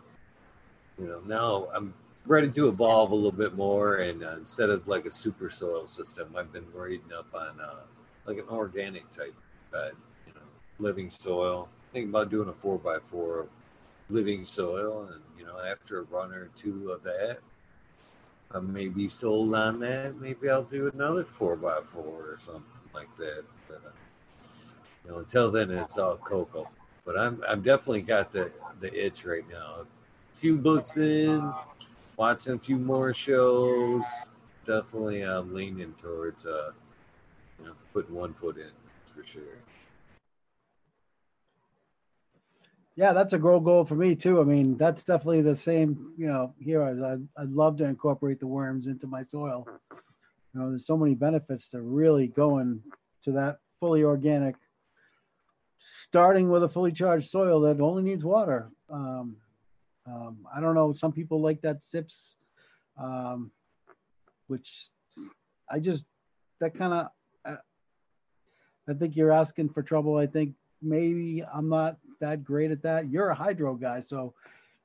you 0.98 1.06
know, 1.06 1.20
now 1.26 1.68
I'm 1.74 1.94
ready 2.26 2.50
to 2.50 2.68
evolve 2.68 3.10
a 3.10 3.14
little 3.14 3.32
bit 3.32 3.54
more, 3.54 3.96
and 3.96 4.22
uh, 4.22 4.36
instead 4.36 4.70
of 4.70 4.86
like 4.88 5.06
a 5.06 5.12
super 5.12 5.50
soil 5.50 5.86
system, 5.86 6.34
I've 6.36 6.52
been 6.52 6.66
reading 6.74 7.12
up 7.16 7.34
on 7.34 7.60
uh, 7.60 7.80
like 8.26 8.38
an 8.38 8.48
organic 8.50 9.10
type 9.10 9.34
bed, 9.72 9.92
you 10.26 10.34
know, 10.34 10.40
living 10.78 11.10
soil, 11.10 11.68
thinking 11.92 12.10
about 12.10 12.30
doing 12.30 12.48
a 12.48 12.52
four 12.52 12.78
by 12.78 12.98
four 12.98 13.40
of 13.40 13.48
living 14.08 14.44
soil, 14.44 15.08
and 15.12 15.22
you 15.38 15.46
know, 15.46 15.58
after 15.60 16.00
a 16.00 16.02
run 16.02 16.32
or 16.32 16.50
two 16.56 16.90
of 16.90 17.02
that, 17.04 17.38
I 18.52 18.60
may 18.60 18.88
be 18.88 19.08
sold 19.08 19.54
on 19.54 19.80
that. 19.80 20.20
Maybe 20.20 20.50
I'll 20.50 20.64
do 20.64 20.90
another 20.92 21.24
four 21.24 21.56
by 21.56 21.80
four 21.86 22.30
or 22.30 22.36
something 22.38 22.64
like 22.92 23.14
that. 23.16 23.44
But, 23.68 23.82
uh, 23.86 23.90
know, 25.10 25.18
until 25.18 25.50
then, 25.50 25.70
it's 25.70 25.98
all 25.98 26.16
coco. 26.16 26.68
But 27.04 27.18
I'm 27.18 27.42
I'm 27.48 27.62
definitely 27.62 28.02
got 28.02 28.32
the 28.32 28.50
the 28.80 29.06
itch 29.06 29.24
right 29.24 29.48
now. 29.50 29.86
A 30.34 30.36
few 30.36 30.56
books 30.56 30.96
in, 30.96 31.52
watching 32.16 32.54
a 32.54 32.58
few 32.58 32.76
more 32.76 33.12
shows. 33.12 34.04
Definitely, 34.64 35.22
I'm 35.22 35.54
leaning 35.54 35.94
towards 35.94 36.46
uh, 36.46 36.72
you 37.58 37.66
know, 37.66 37.72
putting 37.92 38.14
one 38.14 38.34
foot 38.34 38.58
in 38.58 38.70
for 39.14 39.26
sure. 39.26 39.42
Yeah, 42.96 43.12
that's 43.12 43.32
a 43.32 43.38
goal 43.38 43.60
goal 43.60 43.84
for 43.84 43.94
me 43.94 44.14
too. 44.14 44.40
I 44.40 44.44
mean, 44.44 44.76
that's 44.76 45.04
definitely 45.04 45.42
the 45.42 45.56
same. 45.56 46.12
You 46.18 46.26
know, 46.26 46.54
here 46.58 46.82
I 46.82 47.14
I'd 47.40 47.50
love 47.50 47.78
to 47.78 47.84
incorporate 47.84 48.40
the 48.40 48.46
worms 48.46 48.86
into 48.86 49.06
my 49.06 49.24
soil. 49.24 49.66
You 50.52 50.60
know, 50.60 50.70
there's 50.70 50.86
so 50.86 50.96
many 50.96 51.14
benefits 51.14 51.68
to 51.68 51.80
really 51.80 52.26
going 52.26 52.82
to 53.24 53.32
that 53.32 53.58
fully 53.78 54.02
organic, 54.02 54.56
starting 56.08 56.48
with 56.50 56.62
a 56.62 56.68
fully 56.68 56.92
charged 56.92 57.28
soil 57.28 57.60
that 57.62 57.80
only 57.80 58.02
needs 58.02 58.24
water. 58.24 58.70
Um, 58.90 59.36
um, 60.06 60.46
I 60.54 60.60
don't 60.60 60.74
know. 60.74 60.92
Some 60.92 61.12
people 61.12 61.40
like 61.40 61.60
that 61.62 61.84
sips, 61.84 62.34
um, 62.98 63.50
which 64.46 64.88
I 65.70 65.78
just 65.78 66.04
that 66.60 66.74
kind 66.74 66.92
of. 66.92 67.06
Uh, 67.44 67.56
I 68.88 68.94
think 68.94 69.14
you're 69.14 69.32
asking 69.32 69.68
for 69.70 69.82
trouble. 69.82 70.16
I 70.16 70.26
think 70.26 70.54
maybe 70.82 71.44
I'm 71.52 71.68
not 71.68 71.98
that 72.20 72.44
great 72.44 72.70
at 72.70 72.82
that. 72.82 73.10
You're 73.10 73.30
a 73.30 73.34
hydro 73.34 73.74
guy, 73.74 74.02
so 74.06 74.34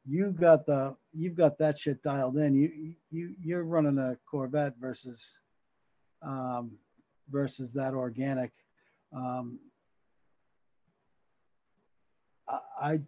you've 0.07 0.39
got 0.39 0.65
the 0.65 0.95
you've 1.13 1.35
got 1.35 1.57
that 1.57 1.79
shit 1.79 2.03
dialed 2.03 2.37
in. 2.37 2.55
You 2.55 2.93
you 3.11 3.35
you're 3.43 3.63
running 3.63 3.97
a 3.97 4.17
Corvette 4.29 4.75
versus 4.79 5.23
um, 6.21 6.71
versus 7.29 7.73
that 7.73 7.93
organic. 7.93 8.51
Um, 9.15 9.59
I 12.85 12.99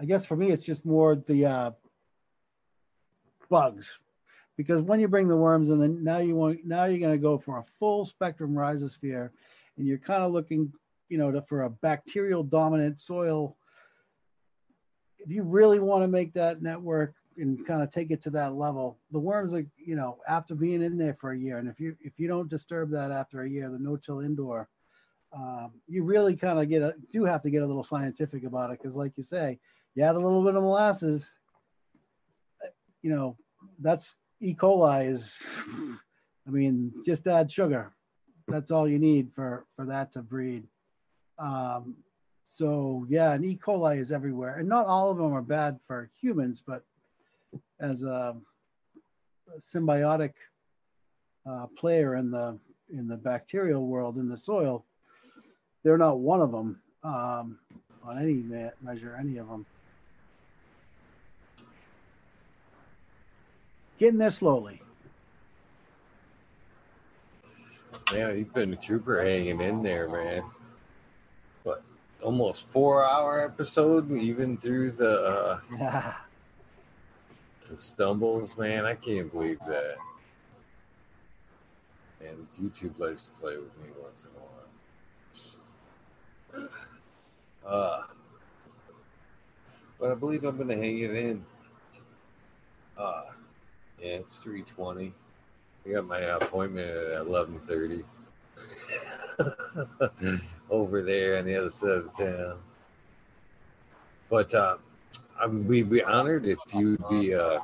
I 0.00 0.04
guess 0.04 0.24
for 0.24 0.36
me 0.36 0.52
it's 0.52 0.64
just 0.64 0.84
more 0.84 1.16
the 1.16 1.46
uh, 1.46 1.70
bugs. 3.50 3.88
Because 4.56 4.82
when 4.82 4.98
you 4.98 5.06
bring 5.08 5.28
the 5.28 5.36
worms 5.36 5.68
in, 5.68 5.78
then 5.78 6.02
now 6.02 6.18
you 6.18 6.34
want 6.34 6.64
now 6.64 6.84
you're 6.84 6.98
going 6.98 7.12
to 7.12 7.22
go 7.22 7.38
for 7.38 7.58
a 7.58 7.64
full 7.78 8.04
spectrum 8.04 8.54
rhizosphere, 8.54 9.30
and 9.76 9.86
you're 9.86 9.98
kind 9.98 10.22
of 10.22 10.32
looking 10.32 10.72
you 11.08 11.18
know 11.18 11.30
to, 11.30 11.42
for 11.42 11.62
a 11.62 11.70
bacterial 11.70 12.42
dominant 12.42 13.00
soil. 13.00 13.56
If 15.18 15.30
you 15.30 15.42
really 15.42 15.78
want 15.78 16.04
to 16.04 16.08
make 16.08 16.32
that 16.34 16.62
network 16.62 17.14
and 17.36 17.66
kind 17.66 17.82
of 17.82 17.90
take 17.90 18.10
it 18.10 18.22
to 18.22 18.30
that 18.30 18.54
level, 18.54 18.98
the 19.12 19.18
worms 19.18 19.54
are, 19.54 19.64
you 19.76 19.96
know, 19.96 20.18
after 20.28 20.54
being 20.54 20.82
in 20.82 20.96
there 20.96 21.16
for 21.20 21.32
a 21.32 21.38
year, 21.38 21.58
and 21.58 21.68
if 21.68 21.78
you 21.78 21.96
if 22.00 22.18
you 22.18 22.28
don't 22.28 22.50
disturb 22.50 22.90
that 22.90 23.10
after 23.10 23.42
a 23.42 23.48
year, 23.48 23.70
the 23.70 23.78
no-till 23.78 24.20
indoor, 24.20 24.68
um, 25.32 25.72
you 25.86 26.04
really 26.04 26.36
kind 26.36 26.58
of 26.58 26.68
get 26.68 26.82
a 26.82 26.94
do 27.12 27.24
have 27.24 27.42
to 27.42 27.50
get 27.50 27.62
a 27.62 27.66
little 27.66 27.84
scientific 27.84 28.44
about 28.44 28.70
it 28.70 28.80
because, 28.80 28.96
like 28.96 29.12
you 29.16 29.22
say, 29.22 29.58
you 29.94 30.02
add 30.02 30.14
a 30.14 30.18
little 30.18 30.42
bit 30.42 30.54
of 30.54 30.62
molasses, 30.62 31.28
you 33.02 33.10
know, 33.10 33.36
that's 33.80 34.14
E. 34.40 34.54
coli 34.54 35.10
is. 35.10 35.30
I 36.46 36.50
mean, 36.50 36.92
just 37.04 37.26
add 37.26 37.50
sugar. 37.50 37.92
That's 38.46 38.70
all 38.70 38.88
you 38.88 38.98
need 38.98 39.30
for 39.34 39.66
for 39.76 39.84
that 39.86 40.12
to 40.14 40.22
breed. 40.22 40.64
Um, 41.38 41.96
so 42.48 43.06
yeah, 43.08 43.32
and 43.32 43.44
E. 43.44 43.58
coli 43.62 44.00
is 44.00 44.12
everywhere, 44.12 44.56
and 44.56 44.68
not 44.68 44.86
all 44.86 45.10
of 45.10 45.18
them 45.18 45.32
are 45.34 45.42
bad 45.42 45.78
for 45.86 46.10
humans, 46.18 46.62
but 46.66 46.84
as 47.80 48.02
a, 48.02 48.34
a 49.54 49.60
symbiotic 49.60 50.32
uh, 51.48 51.66
player 51.76 52.16
in 52.16 52.30
the 52.30 52.58
in 52.90 53.06
the 53.06 53.16
bacterial 53.16 53.86
world 53.86 54.16
in 54.16 54.28
the 54.28 54.36
soil, 54.36 54.86
they're 55.88 55.96
not 55.96 56.18
one 56.18 56.42
of 56.42 56.52
them 56.52 56.78
um, 57.02 57.58
on 58.04 58.18
any 58.18 58.44
measure, 58.82 59.16
any 59.18 59.38
of 59.38 59.48
them. 59.48 59.64
Getting 63.98 64.18
there 64.18 64.30
slowly. 64.30 64.82
Yeah, 68.12 68.32
you've 68.32 68.52
been 68.52 68.74
a 68.74 68.76
trooper 68.76 69.22
hanging 69.22 69.62
in 69.62 69.82
there, 69.82 70.10
man 70.10 70.42
But 71.64 71.82
almost 72.22 72.68
four 72.68 73.08
hour 73.08 73.42
episode, 73.42 74.12
even 74.12 74.58
through 74.58 74.90
the 74.90 75.22
uh, 75.22 76.12
the 77.66 77.76
stumbles. 77.76 78.58
Man, 78.58 78.84
I 78.84 78.94
can't 78.94 79.32
believe 79.32 79.58
that. 79.66 79.96
And 82.20 82.46
YouTube 82.60 82.98
likes 82.98 83.28
to 83.28 83.32
play 83.40 83.56
with 83.56 83.74
me 83.78 83.88
once 84.02 84.24
in 84.24 84.30
a 84.36 84.44
while. 84.44 84.57
Uh, 87.66 88.02
but 89.98 90.10
I 90.10 90.14
believe 90.14 90.44
I'm 90.44 90.56
going 90.56 90.68
to 90.68 90.76
hang 90.76 90.98
it 90.98 91.14
in. 91.14 91.44
Uh, 92.96 93.24
yeah, 94.00 94.14
it's 94.14 94.42
320. 94.42 95.12
I 95.86 95.90
got 95.90 96.06
my 96.06 96.20
appointment 96.20 96.88
at 96.88 97.26
1130. 97.26 98.04
over 100.70 101.02
there 101.02 101.38
on 101.38 101.44
the 101.44 101.56
other 101.56 101.70
side 101.70 101.90
of 101.90 102.16
town. 102.16 102.58
But 104.28 104.52
uh, 104.54 104.76
I 105.40 105.46
mean, 105.46 105.66
we'd 105.66 105.90
be 105.90 106.02
honored 106.02 106.46
if 106.46 106.58
you'd 106.74 107.06
be, 107.08 107.34
uh, 107.34 107.60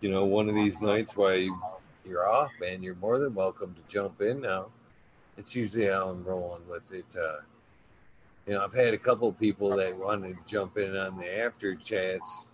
you 0.00 0.10
know, 0.10 0.24
one 0.24 0.48
of 0.48 0.54
these 0.54 0.80
nights 0.80 1.16
while 1.16 1.34
you, 1.34 1.58
you're 2.04 2.28
off, 2.28 2.50
man. 2.60 2.82
You're 2.82 2.94
more 2.96 3.18
than 3.18 3.34
welcome 3.34 3.74
to 3.74 3.80
jump 3.92 4.20
in 4.20 4.40
now. 4.40 4.66
It's 5.36 5.56
usually 5.56 5.88
how 5.88 6.10
I'm 6.10 6.24
rolling 6.24 6.66
with 6.68 6.92
it. 6.92 7.06
Uh, 7.18 7.38
you 8.46 8.54
know, 8.54 8.64
I've 8.64 8.74
had 8.74 8.94
a 8.94 8.98
couple 8.98 9.32
people 9.32 9.76
that 9.76 9.96
wanted 9.96 10.36
to 10.36 10.50
jump 10.50 10.78
in 10.78 10.96
on 10.96 11.18
the 11.18 11.40
after 11.40 11.74
chats, 11.74 12.50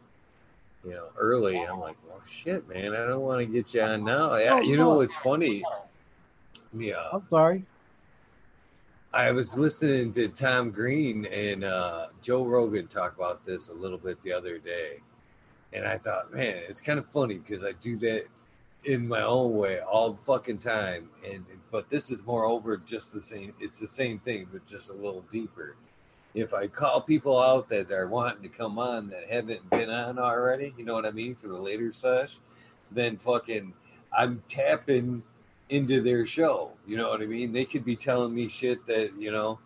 you 0.84 0.92
know, 0.92 1.08
early. 1.18 1.58
I'm 1.58 1.80
like, 1.80 1.96
well, 2.08 2.20
shit, 2.24 2.66
man, 2.68 2.94
I 2.94 3.06
don't 3.06 3.20
want 3.20 3.40
to 3.40 3.46
get 3.46 3.74
you 3.74 3.82
on 3.82 4.04
now. 4.04 4.34
Yeah, 4.36 4.60
you 4.60 4.76
know, 4.76 5.00
it's 5.00 5.16
funny. 5.16 5.62
Yeah. 6.72 7.08
I'm 7.12 7.26
sorry. 7.28 7.64
I 9.14 9.30
was 9.30 9.58
listening 9.58 10.12
to 10.12 10.28
Tom 10.28 10.70
Green 10.70 11.26
and 11.26 11.64
uh, 11.64 12.06
Joe 12.22 12.44
Rogan 12.44 12.86
talk 12.86 13.14
about 13.14 13.44
this 13.44 13.68
a 13.68 13.74
little 13.74 13.98
bit 13.98 14.22
the 14.22 14.32
other 14.32 14.56
day, 14.56 15.00
and 15.74 15.86
I 15.86 15.98
thought, 15.98 16.32
man, 16.32 16.62
it's 16.66 16.80
kind 16.80 16.98
of 16.98 17.06
funny 17.06 17.34
because 17.34 17.62
I 17.62 17.72
do 17.72 17.98
that 17.98 18.24
in 18.84 19.06
my 19.06 19.22
own 19.22 19.54
way 19.54 19.80
all 19.80 20.10
the 20.10 20.22
fucking 20.22 20.58
time, 20.58 21.08
and 21.28 21.44
but 21.70 21.88
this 21.88 22.10
is 22.10 22.24
moreover 22.24 22.76
just 22.76 23.12
the 23.12 23.22
same. 23.22 23.54
It's 23.60 23.78
the 23.78 23.88
same 23.88 24.18
thing, 24.18 24.48
but 24.52 24.66
just 24.66 24.90
a 24.90 24.94
little 24.94 25.24
deeper. 25.30 25.76
If 26.34 26.54
I 26.54 26.66
call 26.66 27.00
people 27.02 27.38
out 27.38 27.68
that 27.68 27.90
are 27.90 28.08
wanting 28.08 28.42
to 28.42 28.48
come 28.48 28.78
on 28.78 29.10
that 29.10 29.28
haven't 29.28 29.68
been 29.70 29.90
on 29.90 30.18
already, 30.18 30.74
you 30.78 30.84
know 30.84 30.94
what 30.94 31.06
I 31.06 31.10
mean, 31.10 31.34
for 31.34 31.48
the 31.48 31.58
later 31.58 31.92
sesh, 31.92 32.38
then 32.90 33.18
fucking 33.18 33.74
I'm 34.16 34.42
tapping 34.48 35.22
into 35.68 36.02
their 36.02 36.26
show. 36.26 36.72
You 36.86 36.96
know 36.96 37.10
what 37.10 37.22
I 37.22 37.26
mean? 37.26 37.52
They 37.52 37.64
could 37.64 37.84
be 37.84 37.96
telling 37.96 38.34
me 38.34 38.48
shit 38.48 38.86
that, 38.86 39.12
you 39.18 39.30
know, 39.30 39.58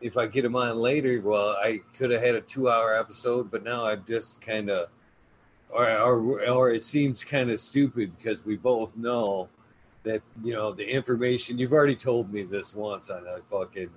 if 0.00 0.16
I 0.16 0.26
get 0.26 0.42
them 0.42 0.56
on 0.56 0.78
later, 0.78 1.20
well, 1.20 1.50
I 1.50 1.80
could 1.96 2.10
have 2.10 2.22
had 2.22 2.34
a 2.34 2.40
two 2.40 2.68
hour 2.68 2.96
episode, 2.96 3.50
but 3.50 3.62
now 3.62 3.84
I've 3.84 4.04
just 4.06 4.40
kind 4.40 4.70
of, 4.70 4.88
or, 5.72 5.90
or, 5.90 6.48
or 6.48 6.70
it 6.70 6.84
seems 6.84 7.24
kind 7.24 7.50
of 7.50 7.58
stupid 7.58 8.16
because 8.16 8.44
we 8.44 8.56
both 8.56 8.96
know 8.96 9.48
that, 10.04 10.22
you 10.42 10.52
know, 10.52 10.72
the 10.72 10.86
information 10.86 11.58
you've 11.58 11.72
already 11.72 11.96
told 11.96 12.32
me 12.32 12.42
this 12.42 12.74
once 12.74 13.10
on 13.10 13.26
a 13.26 13.38
fucking 13.50 13.90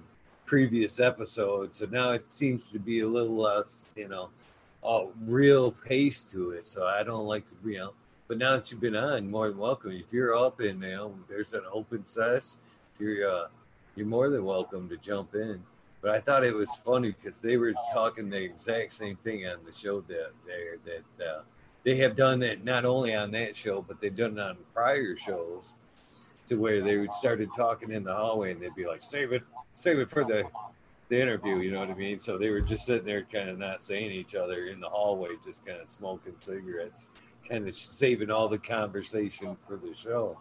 previous 0.46 1.00
episode. 1.00 1.76
So 1.76 1.86
now 1.86 2.12
it 2.12 2.32
seems 2.32 2.72
to 2.72 2.80
be 2.80 3.02
a 3.02 3.08
little 3.08 3.36
less, 3.36 3.86
you 3.96 4.08
know, 4.08 4.30
a 4.84 5.08
real 5.24 5.72
pace 5.72 6.24
to 6.24 6.52
it. 6.52 6.68
So 6.68 6.86
I 6.86 7.04
don't 7.04 7.26
like 7.26 7.48
to, 7.48 7.56
you 7.66 7.78
know, 7.80 7.94
but 8.28 8.38
now 8.38 8.52
that 8.52 8.72
you've 8.72 8.82
been 8.82 8.96
on, 8.96 9.30
more 9.30 9.50
than 9.50 9.58
welcome. 9.58 9.92
If 9.92 10.12
you're 10.12 10.36
up 10.36 10.60
and 10.60 10.82
you 10.82 11.16
there's 11.28 11.54
an 11.54 11.64
open 11.72 12.06
sesh, 12.06 12.56
you're 13.00 13.30
uh, 13.30 13.48
you're 13.96 14.08
more 14.08 14.30
than 14.30 14.44
welcome 14.46 14.90
to 14.90 14.98
jump 14.98 15.36
in. 15.36 15.62
But 16.02 16.12
I 16.12 16.20
thought 16.20 16.44
it 16.44 16.54
was 16.54 16.70
funny 16.84 17.12
because 17.12 17.40
they 17.40 17.58
were 17.58 17.74
talking 17.94 18.30
the 18.30 18.42
exact 18.42 18.94
same 18.94 19.16
thing 19.18 19.48
on 19.48 19.58
the 19.66 19.74
show 19.74 20.02
that 20.02 20.32
there 20.46 20.78
that 20.86 21.26
uh, 21.26 21.42
they 21.86 21.96
have 21.98 22.16
done 22.16 22.40
that 22.40 22.66
not 22.66 22.84
only 22.84 23.16
on 23.16 23.32
that 23.32 23.56
show, 23.56 23.82
but 23.82 24.02
they've 24.02 24.16
done 24.16 24.38
it 24.38 24.42
on 24.42 24.58
prior 24.74 25.16
shows 25.16 25.76
to 26.48 26.56
where 26.56 26.82
they 26.82 26.98
would 26.98 27.14
started 27.14 27.50
talking 27.56 27.92
in 27.92 28.04
the 28.04 28.14
hallway 28.14 28.52
and 28.52 28.62
they'd 28.62 28.76
be 28.76 28.86
like, 28.86 29.02
"Save 29.02 29.32
it, 29.32 29.44
save 29.76 30.00
it 30.00 30.10
for 30.10 30.26
the 30.26 30.44
the 31.08 31.22
interview." 31.22 31.60
You 31.60 31.72
know 31.72 31.80
what 31.80 31.90
I 31.90 31.96
mean? 31.96 32.20
So 32.20 32.38
they 32.38 32.50
were 32.50 32.62
just 32.62 32.86
sitting 32.86 33.06
there, 33.06 33.24
kind 33.24 33.50
of 33.50 33.58
not 33.58 33.82
saying 33.82 34.12
each 34.12 34.36
other 34.36 34.66
in 34.66 34.82
the 34.82 34.90
hallway, 34.90 35.30
just 35.44 35.66
kind 35.66 35.80
of 35.80 35.90
smoking 35.90 36.36
cigarettes 36.42 37.10
kind 37.48 37.68
of 37.68 37.76
saving 37.76 38.32
all 38.32 38.48
the 38.48 38.58
conversation 38.58 39.56
for 39.68 39.78
the 39.78 39.94
show. 39.94 40.38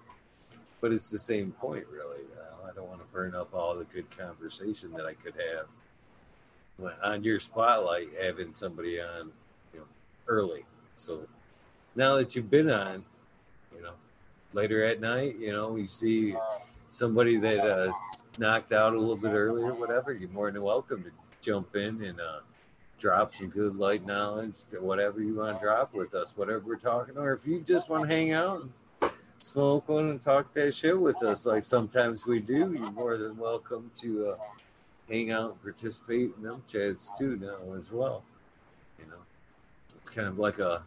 But 0.81 0.93
it's 0.93 1.11
the 1.11 1.19
same 1.19 1.53
point, 1.53 1.85
really. 1.93 2.23
I 2.67 2.73
don't 2.75 2.89
want 2.89 3.01
to 3.01 3.07
burn 3.13 3.35
up 3.35 3.55
all 3.55 3.77
the 3.77 3.85
good 3.85 4.11
conversation 4.17 4.93
that 4.93 5.07
I 5.07 5.15
could 5.15 5.35
have. 5.35 6.95
on 7.03 7.23
your 7.23 7.39
spotlight 7.39 8.09
having 8.21 8.55
somebody 8.55 9.01
on, 9.01 9.31
you 9.73 9.81
know, 9.81 9.87
early. 10.27 10.65
So 10.97 11.29
now 11.97 12.17
that 12.17 12.35
you've 12.35 12.51
been 12.51 12.71
on, 12.71 13.05
you 13.75 13.83
know, 13.83 13.93
later 14.53 14.85
at 14.85 15.01
night, 15.01 15.37
you 15.39 15.53
know, 15.53 15.77
you 15.77 15.87
see 15.87 16.35
somebody 16.91 17.37
that 17.37 17.61
uh, 17.61 17.93
knocked 18.39 18.73
out 18.73 18.95
a 18.95 18.99
little 18.99 19.17
bit 19.17 19.33
earlier, 19.33 19.75
whatever, 19.75 20.13
you're 20.13 20.29
more 20.31 20.51
than 20.51 20.63
welcome 20.63 21.03
to 21.03 21.11
jump 21.41 21.77
in 21.77 22.03
and 22.03 22.21
uh, 22.21 22.41
drop 22.99 23.33
some 23.33 23.49
good 23.49 23.77
light 23.77 24.07
knowledge, 24.07 24.59
whatever 24.79 25.21
you 25.21 25.35
want 25.35 25.59
to 25.59 25.65
drop 25.65 25.93
with 25.95 26.15
us, 26.15 26.37
whatever 26.37 26.61
we're 26.61 26.77
talking, 26.77 27.17
or 27.17 27.33
if 27.33 27.47
you 27.47 27.61
just 27.61 27.91
want 27.91 28.03
to 28.03 28.09
hang 28.09 28.33
out 28.33 28.63
and 28.63 29.13
smoke 29.41 29.89
one 29.89 30.11
and 30.11 30.21
talk 30.21 30.53
that 30.55 30.75
shit 30.75 30.99
with 30.99 31.23
us, 31.23 31.47
like 31.47 31.63
sometimes 31.63 32.27
we 32.27 32.41
do, 32.41 32.73
you're 32.79 32.93
more 32.93 33.19
than 33.19 33.37
welcome 33.37 33.91
to 33.97 34.29
uh, 34.29 34.37
hang 35.09 35.31
out 35.31 35.51
and 35.51 35.63
participate 35.63 36.33
in 36.37 36.43
them 36.43 36.63
chats 36.67 37.13
too 37.19 37.37
now 37.37 37.75
as 37.77 37.93
well. 37.93 38.23
You 38.99 39.07
know, 39.07 39.19
it's 39.97 40.09
kind 40.09 40.29
of 40.29 40.39
like 40.39 40.59
a 40.59 40.83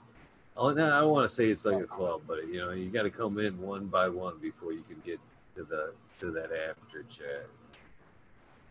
Oh, 0.60 0.72
I 0.72 0.74
don't 0.74 1.12
want 1.12 1.30
to 1.30 1.34
say 1.34 1.46
it's 1.50 1.66
like 1.66 1.82
a 1.82 1.86
club, 1.86 2.22
but 2.28 2.48
you 2.48 2.58
know, 2.58 2.72
you 2.72 2.90
got 2.90 3.04
to 3.04 3.12
come 3.12 3.38
in 3.38 3.62
one 3.62 3.86
by 3.86 4.10
one 4.10 4.40
before 4.40 4.74
you 4.74 4.82
can 4.82 5.00
get 5.06 5.20
to 5.56 5.64
the 5.64 5.94
to 6.20 6.32
that 6.32 6.50
after 6.52 7.04
chat. 7.04 7.46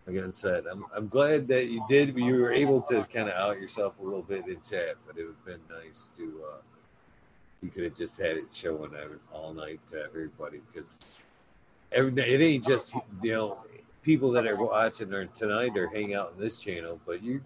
Like 0.07 0.25
I 0.25 0.31
said, 0.31 0.67
I'm 0.67 0.85
I'm 0.95 1.07
glad 1.07 1.47
that 1.49 1.69
you 1.69 1.85
did. 1.89 2.17
You 2.19 2.41
were 2.41 2.53
able 2.53 2.83
to 2.83 3.05
kind 3.05 3.29
of 3.29 3.35
out 3.35 3.61
yourself 3.61 3.95
a 4.01 4.03
little 4.03 4.23
bit 4.23 4.49
in 4.49 4.61
chat, 4.61 4.97
but 5.07 5.17
it 5.17 5.27
would 5.27 5.37
have 5.37 5.45
been 5.45 5.77
nice 5.85 6.11
to. 6.17 6.25
Uh, 6.53 6.57
you 7.63 7.71
could 7.71 7.85
have 7.85 7.95
just 7.95 8.21
had 8.21 8.37
it 8.37 8.47
showing 8.53 8.91
all 9.33 9.53
night 9.53 9.81
to 9.91 10.03
everybody 10.03 10.61
because 10.73 11.17
every 11.93 12.13
it 12.13 12.41
ain't 12.41 12.65
just 12.65 12.95
you 13.23 13.33
know 13.33 13.59
people 14.03 14.31
that 14.33 14.47
are 14.47 14.57
watching 14.57 15.13
or 15.13 15.27
tonight 15.27 15.77
or 15.77 15.89
hang 15.89 16.15
out 16.15 16.33
in 16.37 16.43
this 16.43 16.61
channel, 16.61 17.01
but 17.07 17.23
you 17.23 17.41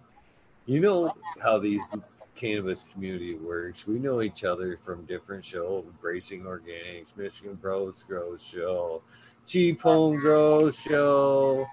you 0.65 0.79
know 0.79 1.13
how 1.41 1.59
these 1.59 1.89
cannabis 2.35 2.85
community 2.91 3.35
works. 3.35 3.87
We 3.87 3.99
know 3.99 4.21
each 4.21 4.43
other 4.43 4.77
from 4.77 5.05
different 5.05 5.45
shows, 5.45 5.85
Bracing 6.01 6.43
Organics, 6.43 7.15
Michigan 7.17 7.55
Bros 7.55 8.03
Grow 8.03 8.37
Show, 8.37 9.01
Cheap 9.45 9.81
Home 9.81 10.17
Grow 10.17 10.71
Show. 10.71 11.67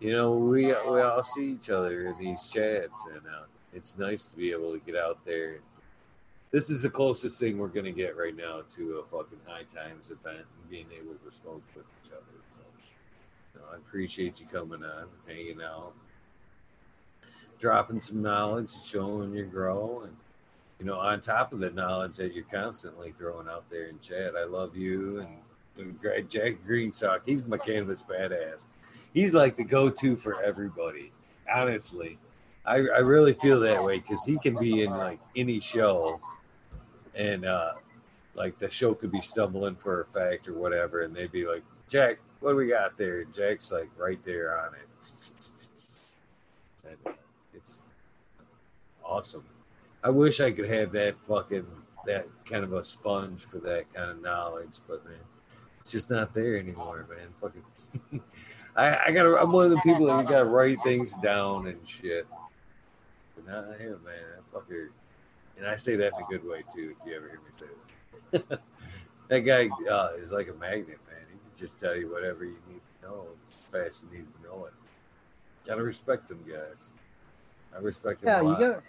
You 0.00 0.12
know, 0.12 0.32
we 0.32 0.66
we 0.66 1.00
all 1.00 1.24
see 1.24 1.52
each 1.52 1.70
other 1.70 2.08
in 2.08 2.18
these 2.18 2.50
chats, 2.50 3.06
and 3.06 3.22
uh, 3.26 3.44
it's 3.72 3.96
nice 3.96 4.30
to 4.30 4.36
be 4.36 4.50
able 4.50 4.72
to 4.72 4.78
get 4.78 4.96
out 4.96 5.24
there. 5.24 5.60
This 6.50 6.70
is 6.70 6.82
the 6.82 6.90
closest 6.90 7.40
thing 7.40 7.56
we're 7.56 7.68
to 7.68 7.92
get 7.92 8.16
right 8.16 8.36
now 8.36 8.62
to 8.74 8.98
a 8.98 9.04
fucking 9.04 9.38
high 9.46 9.62
times 9.62 10.10
event 10.10 10.44
and 10.60 10.70
being 10.70 10.86
able 10.94 11.14
to 11.14 11.30
smoke 11.30 11.62
with 11.74 11.86
each 12.04 12.12
other. 12.12 12.22
So, 12.50 13.60
I 13.72 13.76
appreciate 13.76 14.40
you 14.40 14.46
coming 14.46 14.84
on, 14.84 15.06
hanging 15.26 15.62
out, 15.62 15.94
dropping 17.62 18.00
some 18.00 18.20
knowledge, 18.20 18.70
showing 18.84 19.32
you 19.32 19.44
grow, 19.44 20.02
and 20.04 20.16
you 20.80 20.84
know, 20.84 20.98
on 20.98 21.20
top 21.20 21.52
of 21.52 21.60
the 21.60 21.70
knowledge 21.70 22.16
that 22.16 22.34
you're 22.34 22.44
constantly 22.52 23.14
throwing 23.16 23.48
out 23.48 23.64
there 23.70 23.86
in 23.86 24.00
chat. 24.00 24.34
I 24.36 24.42
love 24.42 24.76
you 24.76 25.24
and 25.78 26.28
Jack 26.28 26.56
Greensock. 26.66 27.22
He's 27.24 27.46
my 27.46 27.56
canvas 27.56 28.02
badass. 28.02 28.64
He's 29.14 29.32
like 29.32 29.56
the 29.56 29.62
go-to 29.62 30.16
for 30.16 30.42
everybody. 30.42 31.12
Honestly, 31.54 32.18
I, 32.66 32.78
I 32.78 32.98
really 32.98 33.32
feel 33.32 33.60
that 33.60 33.84
way 33.84 34.00
because 34.00 34.24
he 34.24 34.38
can 34.38 34.58
be 34.58 34.82
in 34.82 34.90
like 34.90 35.20
any 35.36 35.60
show, 35.60 36.20
and 37.14 37.44
uh, 37.44 37.74
like 38.34 38.58
the 38.58 38.70
show 38.70 38.92
could 38.92 39.12
be 39.12 39.20
stumbling 39.20 39.76
for 39.76 40.00
a 40.00 40.04
fact 40.04 40.48
or 40.48 40.54
whatever, 40.54 41.02
and 41.02 41.14
they'd 41.14 41.30
be 41.30 41.46
like, 41.46 41.62
"Jack, 41.88 42.18
what 42.40 42.50
do 42.50 42.56
we 42.56 42.66
got 42.66 42.98
there?" 42.98 43.20
And 43.20 43.32
Jack's 43.32 43.70
like 43.70 43.88
right 43.96 44.18
there 44.24 44.58
on 44.58 44.74
it. 44.74 44.88
Awesome. 49.12 49.44
I 50.02 50.08
wish 50.08 50.40
I 50.40 50.50
could 50.52 50.70
have 50.70 50.90
that 50.92 51.20
fucking 51.20 51.66
that 52.06 52.26
kind 52.46 52.64
of 52.64 52.72
a 52.72 52.82
sponge 52.82 53.42
for 53.42 53.58
that 53.58 53.92
kind 53.92 54.10
of 54.10 54.22
knowledge, 54.22 54.78
but 54.88 55.04
man, 55.04 55.18
it's 55.80 55.92
just 55.92 56.10
not 56.10 56.32
there 56.32 56.56
anymore, 56.56 57.06
man. 57.10 57.28
Fucking, 57.38 58.22
I, 58.76 58.98
I 59.08 59.12
gotta. 59.12 59.36
I'm 59.38 59.52
one 59.52 59.66
of 59.66 59.70
the 59.70 59.80
people 59.82 60.06
that 60.06 60.18
you 60.22 60.26
gotta 60.26 60.46
write 60.46 60.82
things 60.82 61.14
down 61.18 61.66
and 61.66 61.86
shit. 61.86 62.26
But 63.36 63.46
not 63.46 63.78
him, 63.78 64.00
man. 64.02 64.14
That 64.34 64.50
fucker, 64.50 64.88
and 65.58 65.66
I 65.66 65.76
say 65.76 65.94
that 65.96 66.12
in 66.16 66.24
a 66.24 66.26
good 66.30 66.48
way 66.48 66.64
too. 66.74 66.96
If 66.98 67.06
you 67.06 67.14
ever 67.14 67.28
hear 67.28 67.40
me 67.40 67.50
say 67.50 67.66
that, 68.30 68.60
that 69.28 69.40
guy 69.40 69.68
uh, 69.90 70.12
is 70.16 70.32
like 70.32 70.48
a 70.48 70.54
magnet, 70.54 71.00
man. 71.06 71.26
He 71.30 71.38
can 71.38 71.54
just 71.54 71.78
tell 71.78 71.94
you 71.94 72.10
whatever 72.10 72.46
you 72.46 72.56
need 72.66 72.80
to 72.80 73.08
know 73.08 73.26
as 73.46 73.52
fast 73.52 74.04
as 74.04 74.06
you 74.10 74.20
need 74.20 74.26
to 74.40 74.48
know 74.48 74.64
it. 74.64 74.72
Gotta 75.66 75.82
respect 75.82 76.30
them 76.30 76.42
guys. 76.48 76.92
I 77.74 77.78
respect 77.78 78.22
him. 78.22 78.28
Yeah, 78.28 78.40
you 78.40 78.52
gotta 78.52 78.82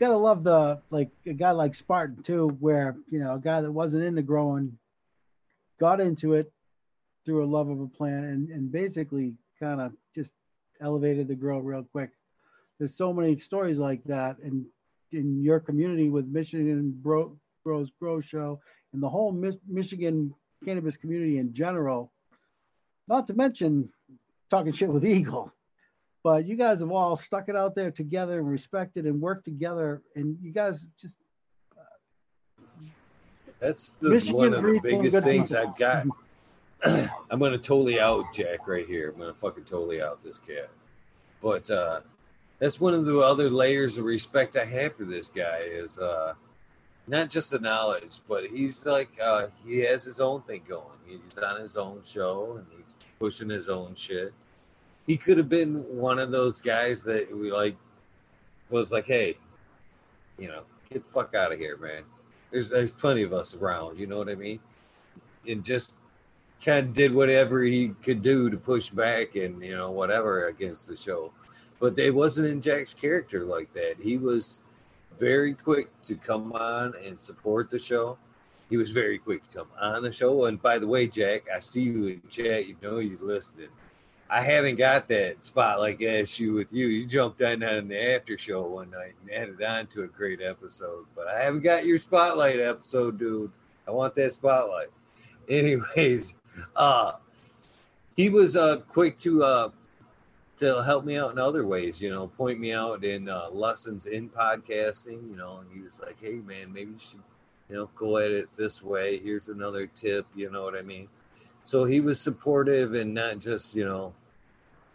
gotta 0.00 0.16
love 0.16 0.42
the 0.42 0.80
like 0.90 1.10
a 1.26 1.34
guy 1.34 1.50
like 1.50 1.74
Spartan 1.74 2.22
too, 2.22 2.56
where 2.58 2.96
you 3.10 3.22
know 3.22 3.34
a 3.34 3.38
guy 3.38 3.60
that 3.60 3.70
wasn't 3.70 4.02
into 4.02 4.22
growing 4.22 4.78
got 5.78 6.00
into 6.00 6.34
it 6.34 6.50
through 7.24 7.44
a 7.44 7.46
love 7.46 7.68
of 7.68 7.80
a 7.80 7.86
plant 7.86 8.24
and 8.24 8.48
and 8.48 8.72
basically 8.72 9.34
kind 9.60 9.80
of 9.80 9.92
just 10.14 10.30
elevated 10.80 11.28
the 11.28 11.34
grow 11.34 11.58
real 11.58 11.86
quick. 11.92 12.10
There's 12.78 12.96
so 12.96 13.12
many 13.12 13.38
stories 13.38 13.78
like 13.78 14.02
that, 14.04 14.38
and 14.42 14.64
in 15.12 15.42
your 15.42 15.60
community 15.60 16.08
with 16.08 16.26
Michigan 16.26 16.98
Bro, 17.02 17.36
Bros 17.62 17.90
Grow 18.00 18.22
Show 18.22 18.58
and 18.92 19.02
the 19.02 19.08
whole 19.08 19.32
Michigan 19.68 20.34
cannabis 20.64 20.96
community 20.96 21.38
in 21.38 21.52
general. 21.52 22.10
Not 23.06 23.26
to 23.26 23.34
mention 23.34 23.90
talking 24.50 24.72
shit 24.72 24.88
with 24.88 25.04
Eagle 25.04 25.52
but 26.22 26.46
you 26.46 26.56
guys 26.56 26.80
have 26.80 26.90
all 26.90 27.16
stuck 27.16 27.48
it 27.48 27.56
out 27.56 27.74
there 27.74 27.90
together 27.90 28.38
and 28.38 28.50
respected 28.50 29.06
and 29.06 29.20
worked 29.20 29.44
together 29.44 30.02
and 30.14 30.36
you 30.42 30.52
guys 30.52 30.86
just 31.00 31.16
uh, 31.78 32.84
that's 33.58 33.92
the 33.92 34.10
Michigan 34.10 34.34
one 34.34 34.54
of 34.54 34.62
the 34.62 34.80
biggest 34.82 35.24
things 35.24 35.54
i've 35.54 35.76
got. 35.76 36.06
I'm 36.84 37.38
gonna 37.38 37.58
totally 37.58 38.00
out 38.00 38.32
jack 38.32 38.66
right 38.66 38.86
here. 38.86 39.10
I'm 39.10 39.18
gonna 39.18 39.34
fucking 39.34 39.64
totally 39.64 40.00
out 40.00 40.22
this 40.22 40.38
cat. 40.38 40.70
But 41.42 41.70
uh 41.70 42.00
that's 42.58 42.80
one 42.80 42.94
of 42.94 43.04
the 43.04 43.18
other 43.20 43.48
layers 43.48 43.96
of 43.96 44.04
respect 44.04 44.54
i 44.54 44.66
have 44.66 44.94
for 44.94 45.04
this 45.04 45.28
guy 45.28 45.60
is 45.64 45.98
uh 45.98 46.34
not 47.06 47.28
just 47.28 47.50
the 47.50 47.58
knowledge, 47.58 48.20
but 48.28 48.46
he's 48.46 48.86
like 48.86 49.10
uh, 49.22 49.48
he 49.66 49.80
has 49.80 50.04
his 50.04 50.20
own 50.20 50.42
thing 50.42 50.62
going. 50.68 50.84
He's 51.06 51.38
on 51.38 51.60
his 51.60 51.76
own 51.76 52.02
show 52.04 52.56
and 52.58 52.66
he's 52.76 52.96
pushing 53.18 53.48
his 53.48 53.68
own 53.68 53.96
shit 53.96 54.32
he 55.06 55.16
could 55.16 55.38
have 55.38 55.48
been 55.48 55.76
one 55.96 56.18
of 56.18 56.30
those 56.30 56.60
guys 56.60 57.02
that 57.04 57.34
we 57.36 57.50
like 57.50 57.76
was 58.68 58.92
like, 58.92 59.06
hey, 59.06 59.36
you 60.38 60.48
know, 60.48 60.62
get 60.90 61.04
the 61.04 61.10
fuck 61.10 61.34
out 61.34 61.52
of 61.52 61.58
here, 61.58 61.76
man. 61.76 62.02
There's 62.50 62.70
there's 62.70 62.92
plenty 62.92 63.22
of 63.22 63.32
us 63.32 63.54
around, 63.54 63.98
you 63.98 64.06
know 64.06 64.18
what 64.18 64.28
I 64.28 64.34
mean? 64.34 64.60
And 65.46 65.64
just 65.64 65.96
kind 66.64 66.88
of 66.88 66.92
did 66.92 67.12
whatever 67.14 67.62
he 67.62 67.88
could 68.02 68.22
do 68.22 68.50
to 68.50 68.56
push 68.56 68.90
back 68.90 69.34
and 69.34 69.62
you 69.62 69.74
know 69.74 69.90
whatever 69.90 70.46
against 70.46 70.88
the 70.88 70.96
show. 70.96 71.32
But 71.78 71.98
it 71.98 72.14
wasn't 72.14 72.48
in 72.48 72.60
Jack's 72.60 72.92
character 72.92 73.44
like 73.44 73.72
that. 73.72 73.94
He 74.00 74.18
was 74.18 74.60
very 75.18 75.54
quick 75.54 75.88
to 76.02 76.14
come 76.16 76.52
on 76.52 76.94
and 77.04 77.18
support 77.18 77.70
the 77.70 77.78
show. 77.78 78.18
He 78.68 78.76
was 78.76 78.90
very 78.90 79.18
quick 79.18 79.42
to 79.44 79.58
come 79.58 79.68
on 79.80 80.02
the 80.02 80.12
show. 80.12 80.44
And 80.44 80.60
by 80.60 80.78
the 80.78 80.86
way, 80.86 81.06
Jack, 81.06 81.44
I 81.54 81.60
see 81.60 81.82
you 81.82 82.06
in 82.06 82.22
chat. 82.28 82.66
You 82.66 82.76
know 82.82 82.98
you're 82.98 83.18
listening. 83.18 83.68
I 84.30 84.42
haven't 84.42 84.76
got 84.76 85.08
that 85.08 85.44
spot 85.44 85.80
like 85.80 86.00
issue 86.00 86.54
with 86.54 86.72
you. 86.72 86.86
You 86.86 87.04
jumped 87.04 87.42
on 87.42 87.58
that 87.60 87.74
in 87.74 87.88
the 87.88 88.14
after 88.14 88.38
show 88.38 88.62
one 88.62 88.90
night 88.90 89.14
and 89.20 89.30
added 89.32 89.60
on 89.60 89.88
to 89.88 90.04
a 90.04 90.06
great 90.06 90.40
episode, 90.40 91.06
but 91.16 91.26
I 91.26 91.40
haven't 91.40 91.62
got 91.62 91.84
your 91.84 91.98
spotlight 91.98 92.60
episode, 92.60 93.18
dude. 93.18 93.50
I 93.88 93.90
want 93.90 94.14
that 94.14 94.32
spotlight. 94.32 94.88
Anyways, 95.48 96.36
uh 96.76 97.12
he 98.16 98.28
was 98.28 98.56
uh 98.56 98.76
quick 98.88 99.18
to 99.18 99.42
uh 99.42 99.68
to 100.58 100.80
help 100.84 101.04
me 101.04 101.16
out 101.16 101.32
in 101.32 101.38
other 101.38 101.66
ways, 101.66 102.00
you 102.00 102.10
know, 102.10 102.28
point 102.28 102.60
me 102.60 102.72
out 102.72 103.02
in 103.02 103.28
uh, 103.30 103.48
lessons 103.50 104.04
in 104.04 104.28
podcasting, 104.28 105.28
you 105.28 105.34
know, 105.36 105.58
and 105.58 105.70
he 105.74 105.80
was 105.80 106.00
like, 106.00 106.18
"Hey 106.20 106.34
man, 106.34 106.72
maybe 106.72 106.92
you 106.92 106.98
should, 107.00 107.20
you 107.68 107.76
know, 107.76 107.90
go 107.96 108.18
at 108.18 108.30
it 108.30 108.52
this 108.54 108.80
way. 108.82 109.18
Here's 109.18 109.48
another 109.48 109.86
tip, 109.86 110.26
you 110.36 110.50
know 110.50 110.62
what 110.62 110.78
I 110.78 110.82
mean?" 110.82 111.08
So 111.64 111.84
he 111.84 112.00
was 112.00 112.20
supportive 112.20 112.94
and 112.94 113.14
not 113.14 113.38
just, 113.38 113.74
you 113.74 113.84
know, 113.84 114.12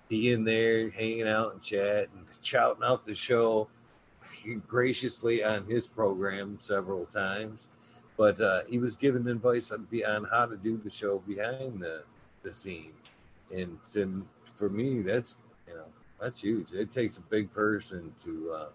being 0.08 0.44
there, 0.44 0.90
hanging 0.90 1.28
out 1.28 1.54
and 1.54 1.62
chat 1.62 2.10
and 2.16 2.26
shouting 2.42 2.84
out 2.84 3.04
the 3.04 3.16
show 3.16 3.68
graciously 4.68 5.44
on 5.44 5.66
his 5.66 5.88
program 5.88 6.58
several 6.60 7.06
times. 7.06 7.68
But 8.18 8.40
uh, 8.40 8.62
he 8.70 8.80
was 8.80 8.96
giving 8.96 9.28
advice 9.28 9.72
on, 9.72 9.88
on 10.08 10.24
how 10.26 10.46
to 10.46 10.56
do 10.56 10.78
the 10.78 10.90
show 10.90 11.20
behind 11.20 11.82
the, 11.82 12.04
the 12.44 12.54
scenes. 12.54 13.10
And, 13.54 13.78
and 13.96 14.26
for 14.56 14.70
me, 14.70 15.02
that's, 15.02 15.38
you 15.68 15.76
know, 15.76 15.86
that's 16.22 16.42
huge. 16.42 16.72
It 16.72 16.92
takes 16.92 17.18
a 17.18 17.22
big 17.22 17.54
person 17.54 18.14
to, 18.24 18.56
uh, 18.58 18.70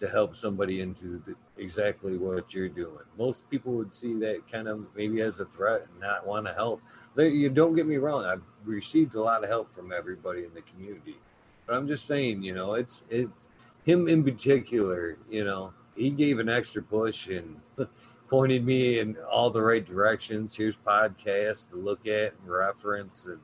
to 0.00 0.08
help 0.08 0.36
somebody 0.36 0.80
into 0.82 1.22
the, 1.26 1.34
exactly 1.58 2.16
what 2.16 2.52
you're 2.54 2.68
doing. 2.68 3.04
Most 3.18 3.48
people 3.50 3.72
would 3.74 3.94
see 3.94 4.14
that 4.14 4.50
kind 4.50 4.68
of 4.68 4.86
maybe 4.94 5.20
as 5.22 5.40
a 5.40 5.44
threat 5.44 5.86
and 5.90 6.00
not 6.00 6.26
want 6.26 6.46
to 6.46 6.52
help. 6.52 6.82
you 7.16 7.48
don't 7.48 7.74
get 7.74 7.86
me 7.86 7.96
wrong. 7.96 8.24
I've 8.24 8.42
received 8.64 9.14
a 9.14 9.20
lot 9.20 9.42
of 9.42 9.48
help 9.48 9.72
from 9.74 9.92
everybody 9.92 10.44
in 10.44 10.52
the 10.54 10.62
community, 10.62 11.16
but 11.66 11.76
I'm 11.76 11.88
just 11.88 12.06
saying, 12.06 12.42
you 12.42 12.54
know, 12.54 12.74
it's 12.74 13.04
it's 13.08 13.48
him 13.84 14.08
in 14.08 14.24
particular, 14.24 15.16
you 15.30 15.44
know, 15.44 15.72
he 15.96 16.10
gave 16.10 16.38
an 16.38 16.48
extra 16.48 16.82
push 16.82 17.28
and 17.28 17.60
pointed 18.28 18.64
me 18.64 18.98
in 18.98 19.16
all 19.30 19.50
the 19.50 19.62
right 19.62 19.84
directions. 19.84 20.56
Here's 20.56 20.76
podcasts 20.76 21.68
to 21.70 21.76
look 21.76 22.06
at 22.06 22.34
and 22.40 22.48
reference, 22.48 23.26
and 23.26 23.40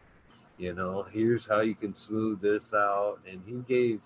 you 0.59 0.75
know, 0.75 1.05
here's 1.11 1.47
how 1.47 1.61
you 1.61 1.75
can 1.75 1.95
smooth 1.95 2.41
this 2.41 2.75
out. 2.75 3.21
And 3.29 3.41
he 3.47 3.55
gave 3.67 4.01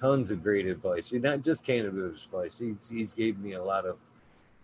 tons 0.00 0.30
of 0.30 0.42
great 0.42 0.66
advice. 0.66 1.12
Not 1.12 1.42
just 1.42 1.64
cannabis 1.64 2.24
advice. 2.24 2.58
He, 2.58 2.74
he's 2.90 3.12
gave 3.12 3.38
me 3.38 3.52
a 3.52 3.62
lot 3.62 3.84
of 3.84 3.98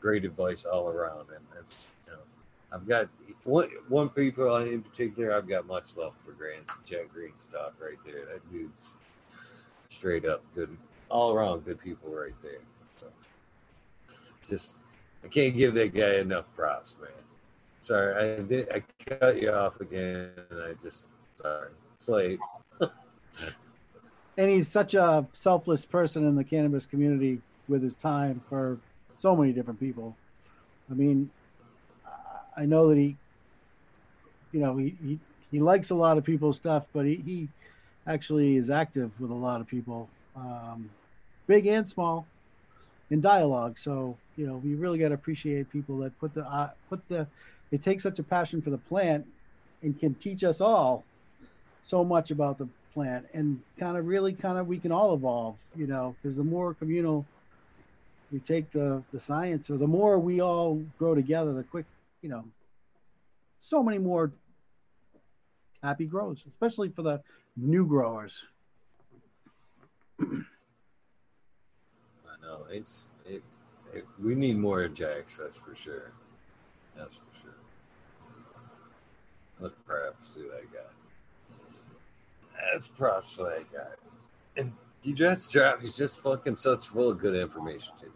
great 0.00 0.24
advice 0.24 0.64
all 0.64 0.88
around, 0.88 1.26
and 1.34 1.44
that's 1.54 1.84
you 2.06 2.12
know, 2.12 2.18
I've 2.72 2.88
got 2.88 3.08
one 3.44 3.68
one 3.88 4.08
people 4.08 4.54
in 4.56 4.82
particular. 4.82 5.34
I've 5.34 5.48
got 5.48 5.66
much 5.66 5.96
love 5.96 6.14
for 6.24 6.32
Grant 6.32 6.70
Jack 6.84 7.08
Greenstock 7.14 7.72
right 7.80 7.98
there. 8.04 8.24
That 8.26 8.50
dude's 8.50 8.96
straight 9.88 10.24
up 10.24 10.42
good, 10.54 10.76
all 11.10 11.32
around 11.32 11.64
good 11.64 11.80
people 11.80 12.10
right 12.10 12.34
there. 12.42 12.60
So 13.00 13.06
just 14.46 14.78
I 15.24 15.28
can't 15.28 15.56
give 15.56 15.74
that 15.74 15.94
guy 15.94 16.14
enough 16.14 16.46
props, 16.54 16.96
man. 17.00 17.10
Sorry, 17.80 18.14
I 18.14 18.42
did. 18.42 18.68
I 18.72 18.82
cut 19.04 19.40
you 19.40 19.52
off 19.52 19.80
again, 19.80 20.30
and 20.50 20.62
I 20.62 20.72
just 20.74 21.08
sorry. 21.40 21.70
It's 21.98 22.08
late. 22.08 22.38
and 24.36 24.50
he's 24.50 24.68
such 24.68 24.94
a 24.94 25.26
selfless 25.32 25.84
person 25.84 26.26
in 26.26 26.34
the 26.34 26.44
cannabis 26.44 26.84
community 26.84 27.40
with 27.68 27.82
his 27.82 27.94
time 27.94 28.40
for 28.48 28.78
so 29.20 29.34
many 29.34 29.52
different 29.52 29.80
people. 29.80 30.16
I 30.90 30.94
mean, 30.94 31.30
I 32.56 32.66
know 32.66 32.88
that 32.88 32.96
he, 32.96 33.16
you 34.52 34.60
know, 34.60 34.76
he, 34.76 34.96
he, 35.02 35.18
he 35.50 35.60
likes 35.60 35.90
a 35.90 35.94
lot 35.94 36.18
of 36.18 36.24
people's 36.24 36.56
stuff, 36.56 36.84
but 36.92 37.04
he, 37.04 37.16
he 37.16 37.48
actually 38.06 38.56
is 38.56 38.70
active 38.70 39.10
with 39.18 39.30
a 39.30 39.34
lot 39.34 39.60
of 39.60 39.66
people, 39.66 40.08
um, 40.36 40.88
big 41.46 41.66
and 41.66 41.88
small, 41.88 42.26
in 43.10 43.20
dialogue. 43.20 43.76
So, 43.82 44.16
you 44.36 44.46
know, 44.46 44.56
we 44.56 44.74
really 44.74 44.98
got 44.98 45.08
to 45.08 45.14
appreciate 45.14 45.70
people 45.70 45.98
that 45.98 46.18
put 46.18 46.34
the, 46.34 46.44
uh, 46.46 46.70
put 46.88 47.06
the, 47.08 47.26
they 47.70 47.78
take 47.78 48.00
such 48.00 48.18
a 48.18 48.22
passion 48.22 48.62
for 48.62 48.70
the 48.70 48.78
plant 48.78 49.26
and 49.82 49.98
can 49.98 50.14
teach 50.14 50.44
us 50.44 50.60
all 50.60 51.04
so 51.86 52.04
much 52.04 52.30
about 52.30 52.58
the 52.58 52.68
plant 52.96 53.26
and 53.34 53.60
kind 53.78 53.98
of 53.98 54.06
really 54.06 54.32
kind 54.32 54.56
of 54.56 54.66
we 54.66 54.78
can 54.78 54.90
all 54.90 55.12
evolve 55.12 55.54
you 55.76 55.86
know 55.86 56.16
because 56.16 56.34
the 56.34 56.42
more 56.42 56.72
communal 56.72 57.26
we 58.32 58.38
take 58.40 58.72
the 58.72 59.02
the 59.12 59.20
science 59.20 59.68
or 59.68 59.76
the 59.76 59.86
more 59.86 60.18
we 60.18 60.40
all 60.40 60.82
grow 60.98 61.14
together 61.14 61.52
the 61.52 61.62
quick 61.62 61.84
you 62.22 62.30
know 62.30 62.42
so 63.60 63.82
many 63.82 63.98
more 63.98 64.32
happy 65.82 66.06
grows 66.06 66.42
especially 66.48 66.88
for 66.88 67.02
the 67.02 67.20
new 67.56 67.86
growers. 67.86 68.34
I 70.20 70.24
know 72.42 72.66
it's 72.70 73.08
it, 73.26 73.42
it 73.94 74.06
we 74.22 74.34
need 74.34 74.56
more 74.56 74.88
jacks 74.88 75.38
that's 75.38 75.58
for 75.58 75.74
sure. 75.74 76.12
That's 76.96 77.14
for 77.14 77.40
sure. 77.42 77.56
Look 79.60 79.74
perhaps 79.86 80.30
do 80.30 80.50
that 80.50 80.72
guy 80.72 80.95
that's 82.72 82.88
props 82.88 83.36
for 83.36 83.44
that 83.44 83.72
guy. 83.72 83.94
And 84.56 84.72
he 85.02 85.12
just 85.12 85.52
dropped. 85.52 85.82
He's 85.82 85.96
just 85.96 86.20
fucking 86.20 86.56
such 86.56 86.86
full 86.88 87.10
of 87.10 87.18
good 87.18 87.34
information 87.34 87.92
too. 88.00 88.12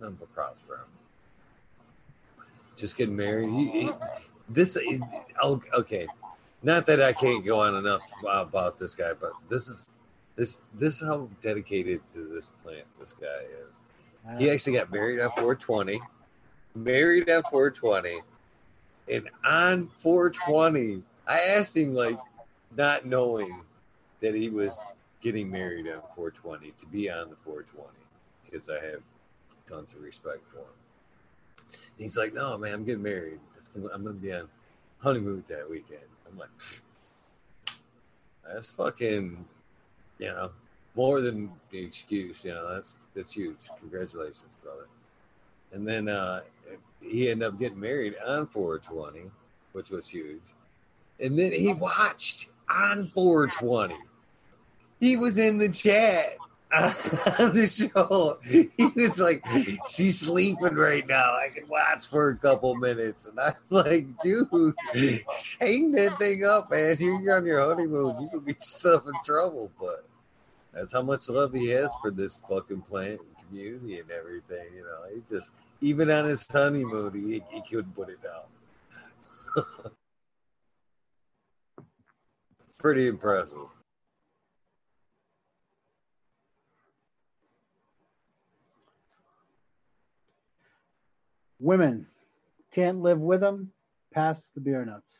None 0.00 0.16
but 0.18 0.32
props 0.34 0.60
for 0.66 0.74
him. 0.74 2.44
Just 2.76 2.96
getting 2.96 3.16
married. 3.16 3.50
He, 3.50 3.66
he, 3.66 3.90
this 4.48 4.78
oh, 5.42 5.60
okay. 5.74 6.06
Not 6.62 6.86
that 6.86 7.00
I 7.00 7.12
can't 7.12 7.44
go 7.44 7.60
on 7.60 7.76
enough 7.76 8.02
about 8.24 8.78
this 8.78 8.94
guy, 8.94 9.12
but 9.12 9.32
this 9.48 9.68
is 9.68 9.92
this 10.36 10.62
this 10.74 11.00
is 11.00 11.06
how 11.06 11.28
dedicated 11.42 12.00
to 12.14 12.28
this 12.28 12.50
plant 12.62 12.84
this 12.98 13.12
guy 13.12 13.26
is. 13.26 14.38
He 14.38 14.50
actually 14.50 14.74
got 14.74 14.92
married 14.92 15.20
at 15.20 15.30
420. 15.30 16.00
Married 16.74 17.28
at 17.28 17.48
420. 17.50 18.20
And 19.10 19.28
on 19.44 19.88
420, 19.88 21.02
I 21.26 21.40
asked 21.40 21.76
him 21.76 21.94
like, 21.94 22.18
not 22.76 23.06
knowing 23.06 23.62
that 24.20 24.34
he 24.34 24.48
was 24.48 24.80
getting 25.20 25.50
married 25.50 25.86
on 25.86 26.00
420 26.14 26.72
to 26.78 26.86
be 26.86 27.10
on 27.10 27.30
the 27.30 27.36
420 27.44 27.88
because 28.44 28.68
I 28.68 28.84
have 28.84 29.02
tons 29.68 29.92
of 29.94 30.02
respect 30.02 30.40
for 30.50 30.58
him. 30.58 31.70
He's 31.96 32.16
like, 32.16 32.32
no, 32.32 32.56
man, 32.56 32.74
I'm 32.74 32.84
getting 32.84 33.02
married. 33.02 33.40
Gonna, 33.74 33.88
I'm 33.92 34.02
going 34.02 34.16
to 34.16 34.22
be 34.22 34.32
on 34.32 34.48
honeymoon 34.98 35.44
that 35.48 35.68
weekend. 35.68 36.00
I'm 36.30 36.38
like, 36.38 36.48
that's 38.46 38.66
fucking, 38.66 39.44
you 40.18 40.26
know, 40.26 40.50
more 40.94 41.20
than 41.20 41.50
the 41.70 41.78
excuse. 41.78 42.44
You 42.44 42.54
know, 42.54 42.72
that's 42.72 42.96
that's 43.14 43.32
huge. 43.32 43.68
Congratulations, 43.80 44.56
brother. 44.62 44.86
And 45.72 45.86
then 45.86 46.08
uh, 46.08 46.40
he 47.00 47.30
ended 47.30 47.48
up 47.48 47.58
getting 47.58 47.78
married 47.78 48.14
on 48.26 48.46
420, 48.46 49.30
which 49.72 49.90
was 49.90 50.08
huge. 50.08 50.40
And 51.20 51.38
then 51.38 51.52
he 51.52 51.74
watched 51.74 52.48
on 52.70 53.10
420. 53.14 53.96
He 55.00 55.16
was 55.16 55.38
in 55.38 55.58
the 55.58 55.68
chat 55.68 56.38
on 56.72 57.52
the 57.54 57.66
show. 57.66 58.38
He 58.44 58.70
was 58.94 59.18
like, 59.18 59.44
She's 59.88 60.20
sleeping 60.20 60.74
right 60.74 61.06
now. 61.06 61.34
I 61.34 61.48
can 61.54 61.68
watch 61.68 62.06
for 62.08 62.30
a 62.30 62.36
couple 62.36 62.74
minutes. 62.74 63.26
And 63.26 63.38
I'm 63.40 63.54
like, 63.70 64.06
Dude, 64.20 64.74
hang 65.60 65.92
that 65.92 66.16
thing 66.18 66.44
up, 66.44 66.70
man. 66.70 66.96
You're 66.98 67.36
on 67.36 67.46
your 67.46 67.60
honeymoon. 67.60 68.20
You 68.22 68.28
can 68.28 68.40
get 68.40 68.56
yourself 68.56 69.06
in 69.06 69.12
trouble. 69.24 69.70
But 69.80 70.04
that's 70.72 70.92
how 70.92 71.02
much 71.02 71.28
love 71.28 71.52
he 71.54 71.68
has 71.68 71.94
for 72.02 72.10
this 72.10 72.36
fucking 72.48 72.82
plant 72.82 73.20
and 73.20 73.48
community 73.48 74.00
and 74.00 74.10
everything. 74.10 74.66
You 74.74 74.82
know, 74.82 75.14
he 75.14 75.22
just, 75.28 75.50
even 75.80 76.10
on 76.10 76.26
his 76.26 76.46
honeymoon, 76.50 77.14
he, 77.14 77.42
he 77.50 77.62
couldn't 77.62 77.94
put 77.94 78.10
it 78.10 78.18
down. 78.22 78.42
pretty 82.78 83.08
impressive. 83.08 83.58
Women 91.60 92.06
can't 92.72 93.02
live 93.02 93.18
with 93.20 93.40
them. 93.40 93.72
Pass 94.12 94.50
the 94.54 94.60
beer 94.60 94.84
nuts. 94.84 95.18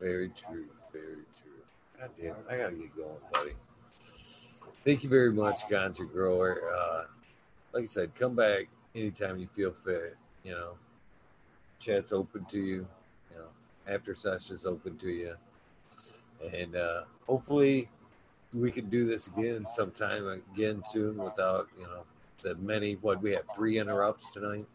Very 0.00 0.30
true. 0.30 0.66
Very 0.92 1.24
true. 1.34 1.52
God 2.00 2.10
damn 2.20 2.36
it. 2.36 2.46
I 2.50 2.56
got 2.56 2.70
to 2.70 2.76
get 2.76 2.96
going, 2.96 3.08
buddy. 3.32 3.52
Thank 4.84 5.02
you 5.02 5.08
very 5.10 5.32
much, 5.32 5.66
Ganja 5.66 6.10
Grower. 6.10 6.62
Uh, 6.72 7.02
like 7.72 7.84
I 7.84 7.86
said, 7.86 8.14
come 8.14 8.34
back 8.34 8.68
anytime 8.94 9.38
you 9.38 9.48
feel 9.52 9.72
fit. 9.72 10.16
You 10.42 10.52
know, 10.52 10.72
chat's 11.80 12.12
open 12.12 12.44
to 12.46 12.58
you 12.58 12.86
after 13.86 14.14
sessions 14.14 14.66
open 14.66 14.96
to 14.98 15.08
you. 15.08 15.34
And 16.52 16.76
uh, 16.76 17.02
hopefully 17.26 17.88
we 18.52 18.70
can 18.70 18.88
do 18.88 19.06
this 19.06 19.26
again 19.26 19.66
sometime 19.68 20.42
again 20.54 20.82
soon 20.82 21.16
without, 21.16 21.68
you 21.78 21.84
know, 21.84 22.04
the 22.42 22.54
many, 22.56 22.94
what 22.94 23.22
we 23.22 23.32
have 23.32 23.44
three 23.54 23.78
interrupts 23.78 24.30
tonight. 24.30 24.66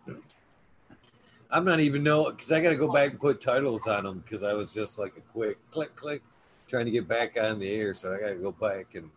I'm 1.49 1.65
not 1.65 1.79
even 1.79 2.03
know 2.03 2.29
because 2.29 2.51
I 2.51 2.61
got 2.61 2.69
to 2.69 2.75
go 2.75 2.91
back 2.91 3.11
and 3.11 3.19
put 3.19 3.41
titles 3.41 3.85
on 3.85 4.05
them 4.05 4.19
because 4.19 4.41
I 4.41 4.53
was 4.53 4.73
just 4.73 4.97
like 4.97 5.17
a 5.17 5.21
quick 5.33 5.57
click, 5.71 5.95
click, 5.95 6.23
trying 6.67 6.85
to 6.85 6.91
get 6.91 7.07
back 7.07 7.37
on 7.39 7.59
the 7.59 7.69
air. 7.69 7.93
So 7.93 8.13
I 8.13 8.19
got 8.19 8.29
to 8.29 8.35
go 8.35 8.51
back 8.51 8.95
and 8.95 9.09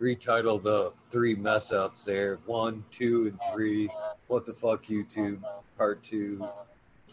retitle 0.00 0.62
the 0.62 0.92
three 1.10 1.34
mess 1.34 1.72
ups 1.72 2.04
there 2.04 2.38
one, 2.46 2.84
two, 2.90 3.26
and 3.26 3.40
three. 3.52 3.88
What 4.28 4.46
the 4.46 4.54
fuck, 4.54 4.86
YouTube, 4.86 5.40
part 5.76 6.02
two, 6.02 6.46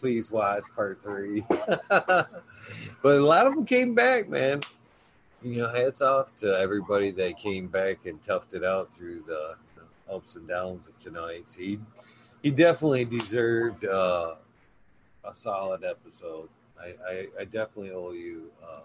please 0.04 0.30
watch 0.30 0.64
part 0.76 1.02
three. 1.02 1.42
but 1.88 2.28
a 3.02 3.24
lot 3.24 3.46
of 3.46 3.54
them 3.54 3.64
came 3.64 3.94
back, 3.94 4.28
man. 4.28 4.60
You 5.42 5.62
know, 5.62 5.68
hats 5.70 6.02
off 6.02 6.36
to 6.36 6.58
everybody 6.58 7.10
that 7.12 7.38
came 7.38 7.68
back 7.68 8.04
and 8.04 8.20
toughed 8.20 8.52
it 8.52 8.62
out 8.62 8.92
through 8.92 9.22
the 9.26 9.54
ups 10.12 10.36
and 10.36 10.46
downs 10.46 10.88
of 10.88 10.98
tonight. 10.98 11.56
He 11.58 11.78
he 12.42 12.50
definitely 12.50 13.06
deserved 13.06 13.86
uh, 13.86 14.34
a 15.24 15.34
solid 15.34 15.84
episode. 15.84 16.50
I, 16.78 16.92
I, 17.08 17.26
I 17.40 17.44
definitely 17.44 17.92
owe 17.92 18.12
you 18.12 18.50
uh, 18.62 18.82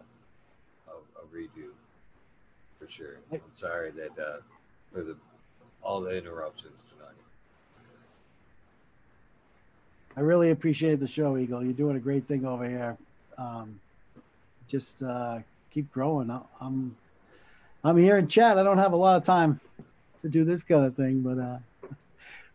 a, 0.88 1.22
a, 1.22 1.38
redo 1.38 1.72
for 2.80 2.88
sure. 2.88 3.18
I'm 3.30 3.42
sorry 3.56 3.92
that 3.92 4.18
uh, 4.18 4.38
for 4.94 5.04
the 5.04 5.18
all 5.84 6.00
the 6.00 6.18
interruptions 6.18 6.94
tonight. 6.96 7.19
I 10.20 10.22
really 10.22 10.52
appreciate 10.52 11.00
the 11.00 11.08
show, 11.08 11.38
Eagle. 11.38 11.64
You're 11.64 11.72
doing 11.72 11.96
a 11.96 12.00
great 12.00 12.28
thing 12.28 12.46
over 12.46 12.68
here. 12.68 12.98
Um, 13.38 13.80
just 14.68 15.02
uh, 15.02 15.40
keep 15.74 15.90
growing. 15.94 16.30
I'm 16.60 16.98
I'm 17.86 17.96
here 17.98 18.18
in 18.18 18.28
chat. 18.28 18.58
I 18.58 18.64
don't 18.64 18.80
have 18.80 18.92
a 18.92 18.98
lot 18.98 19.16
of 19.16 19.24
time 19.24 19.62
to 20.22 20.28
do 20.28 20.44
this 20.44 20.62
kind 20.62 20.84
of 20.86 20.94
thing, 20.98 21.22
but 21.22 21.40
uh, 21.40 21.60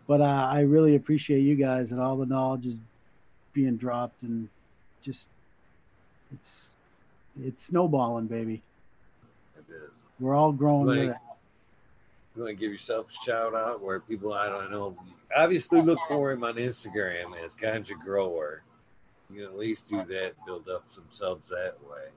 but 0.06 0.20
uh, 0.20 0.24
I 0.52 0.60
really 0.60 0.94
appreciate 0.94 1.40
you 1.40 1.54
guys 1.54 1.90
and 1.90 2.02
all 2.02 2.18
the 2.18 2.26
knowledge 2.26 2.66
is 2.66 2.76
being 3.54 3.78
dropped 3.78 4.24
and 4.24 4.50
just 5.02 5.24
it's 6.34 6.50
it's 7.42 7.64
snowballing, 7.64 8.26
baby. 8.26 8.60
it 9.56 9.72
is. 9.90 10.04
We're 10.20 10.34
all 10.34 10.52
growing 10.52 10.86
Like- 10.86 10.98
with 10.98 11.08
it. 11.12 11.16
You 12.36 12.42
want 12.42 12.58
to 12.58 12.60
give 12.60 12.72
yourself 12.72 13.06
a 13.08 13.24
shout 13.24 13.54
out 13.54 13.80
where 13.80 14.00
people 14.00 14.34
I 14.34 14.48
don't 14.50 14.70
know. 14.70 14.94
Obviously, 15.36 15.80
look 15.80 15.98
for 16.08 16.30
him 16.30 16.44
on 16.44 16.54
Instagram 16.54 17.36
as 17.44 17.56
Ganja 17.56 17.98
Grower. 17.98 18.62
You 19.30 19.36
can 19.36 19.44
at 19.46 19.58
least 19.58 19.88
do 19.88 19.96
that, 20.04 20.34
build 20.46 20.68
up 20.68 20.84
some 20.88 21.04
subs 21.08 21.48
that 21.48 21.74
way. 21.90 22.08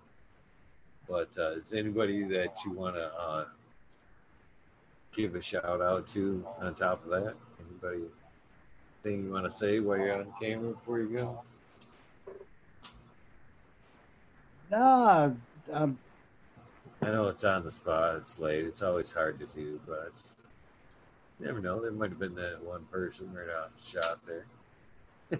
But 1.09 1.29
uh, 1.37 1.51
is 1.51 1.73
anybody 1.73 2.23
that 2.25 2.57
you 2.63 2.71
want 2.71 2.95
to 2.95 3.11
uh, 3.13 3.45
give 5.13 5.35
a 5.35 5.41
shout 5.41 5.81
out 5.81 6.07
to 6.09 6.45
on 6.59 6.75
top 6.75 7.03
of 7.05 7.11
that? 7.11 7.35
Anybody 7.59 8.03
thing 9.03 9.23
you 9.25 9.31
want 9.31 9.45
to 9.45 9.51
say 9.51 9.79
while 9.79 9.97
you're 9.97 10.19
on 10.19 10.33
camera 10.39 10.71
before 10.71 10.99
you 10.99 11.17
go? 11.17 11.43
Nah, 14.69 15.31
um, 15.71 15.97
I 17.01 17.05
know 17.05 17.27
it's 17.27 17.43
on 17.43 17.63
the 17.63 17.71
spot. 17.71 18.17
It's 18.17 18.37
late. 18.37 18.65
It's 18.65 18.81
always 18.81 19.11
hard 19.11 19.39
to 19.39 19.45
do, 19.45 19.79
but 19.87 20.11
it's, 20.13 20.35
you 21.39 21.45
never 21.45 21.59
know. 21.59 21.81
There 21.81 21.91
might 21.91 22.09
have 22.09 22.19
been 22.19 22.35
that 22.35 22.61
one 22.63 22.85
person 22.85 23.31
right 23.33 23.47
off 23.55 23.69
the 23.75 24.01
shot 24.01 24.19
there. 24.25 24.45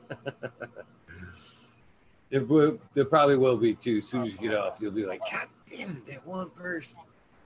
there, 2.30 2.43
will, 2.43 2.80
there 2.93 3.06
probably 3.06 3.38
will 3.38 3.58
be 3.58 3.74
too. 3.74 3.98
As 3.98 4.08
soon 4.08 4.24
as 4.24 4.34
you 4.34 4.38
get 4.38 4.56
off, 4.56 4.80
you'll 4.82 4.92
be 4.92 5.06
like, 5.06 5.22
God 5.32 5.48
damn 5.69 5.90
it, 5.90 6.06
that 6.08 6.26
one 6.26 6.50
person. 6.51 7.01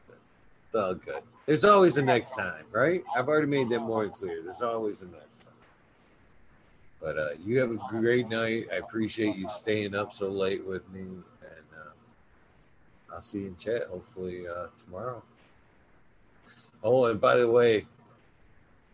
It's 0.08 0.76
all 0.76 0.96
good. 0.96 1.24
There's 1.46 1.66
always 1.66 1.98
a 1.98 2.02
next 2.02 2.36
time, 2.36 2.66
right? 2.72 3.04
I've 3.16 3.28
already 3.28 3.48
made 3.48 3.70
that 3.70 3.82
more 3.82 4.08
clear. 4.10 4.42
There's 4.42 4.62
always 4.62 5.02
a 5.02 5.06
next 5.06 5.44
time. 5.44 5.54
But 7.02 7.18
uh, 7.18 7.30
you 7.44 7.60
have 7.60 7.72
a 7.72 7.80
great 7.90 8.30
night. 8.30 8.68
I 8.72 8.76
appreciate 8.76 9.36
you 9.36 9.50
staying 9.50 9.96
up 9.96 10.14
so 10.14 10.30
late 10.30 10.66
with 10.66 10.88
me. 10.92 11.02
And 11.02 11.22
uh, 11.76 13.14
I'll 13.14 13.22
see 13.22 13.40
you 13.40 13.48
in 13.48 13.58
chat 13.58 13.88
hopefully 13.90 14.48
uh, 14.48 14.68
tomorrow. 14.84 15.24
Oh, 16.84 17.06
and 17.06 17.20
by 17.20 17.38
the 17.38 17.50
way, 17.50 17.86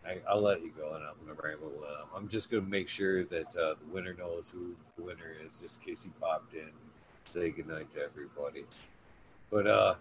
I, 0.08 0.18
I'll 0.28 0.40
let 0.40 0.62
you 0.62 0.72
go 0.76 0.94
and 0.94 1.04
I'm 1.04 1.36
to 1.36 1.42
ramble. 1.42 1.72
Uh, 1.86 2.16
I'm 2.16 2.28
just 2.28 2.50
to 2.50 2.60
make 2.62 2.88
sure 2.88 3.24
that 3.24 3.54
uh, 3.56 3.74
the 3.74 3.92
winner 3.92 4.14
knows 4.14 4.50
who 4.50 4.74
the 4.96 5.02
winner 5.02 5.34
is, 5.44 5.60
just 5.60 5.80
in 5.80 5.88
case 5.88 6.02
he 6.02 6.10
popped 6.20 6.54
in. 6.54 6.70
Say 7.26 7.50
goodnight 7.50 7.90
to 7.90 8.02
everybody. 8.02 8.64
But 9.50 9.66
uh, 9.66 9.94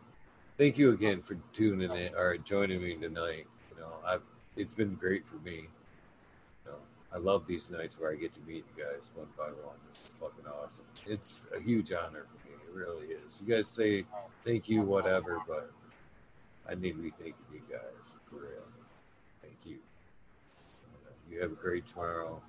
thank 0.58 0.78
you 0.78 0.92
again 0.92 1.22
for 1.22 1.38
tuning 1.52 1.92
in 1.92 2.16
or 2.16 2.38
joining 2.38 2.82
me 2.82 2.96
tonight. 2.96 3.48
You 3.70 3.82
know, 3.82 3.92
I've 4.06 4.22
it's 4.56 4.74
been 4.74 4.96
great 4.96 5.28
for 5.28 5.36
me. 5.38 5.68
You 6.66 6.72
know, 6.72 6.78
I 7.14 7.18
love 7.18 7.46
these 7.46 7.70
nights 7.70 8.00
where 8.00 8.12
I 8.12 8.16
get 8.16 8.32
to 8.34 8.40
meet 8.48 8.64
you 8.78 8.84
guys 8.84 9.12
one 9.14 9.28
by 9.38 9.48
one. 9.48 9.76
It's 9.94 10.14
fucking 10.16 10.46
awesome. 10.64 10.86
It's 11.06 11.46
a 11.56 11.60
huge 11.60 11.92
honor 11.92 12.26
for 12.26 12.48
me. 12.48 12.56
It 12.56 12.74
really 12.74 13.08
is. 13.08 13.42
You 13.46 13.56
guys 13.56 13.68
say 13.68 14.06
thank 14.46 14.70
you, 14.70 14.84
whatever, 14.84 15.40
but 15.46 15.70
I 16.68 16.76
need 16.76 16.94
to 16.94 17.02
be 17.02 17.10
thanking 17.10 17.36
you 17.52 17.62
guys 17.70 18.16
for 18.30 18.38
real. 18.38 18.77
You. 21.32 21.42
Have 21.42 21.52
a 21.52 21.56
great 21.56 21.86
tomorrow. 21.86 22.42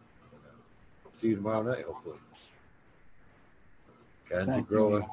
See 1.12 1.28
you 1.28 1.36
tomorrow 1.36 1.62
night, 1.62 1.84
hopefully. 1.84 2.18
Thank 4.28 4.50
Ganja 4.50 4.56
you. 4.56 4.62
growing, 4.62 5.06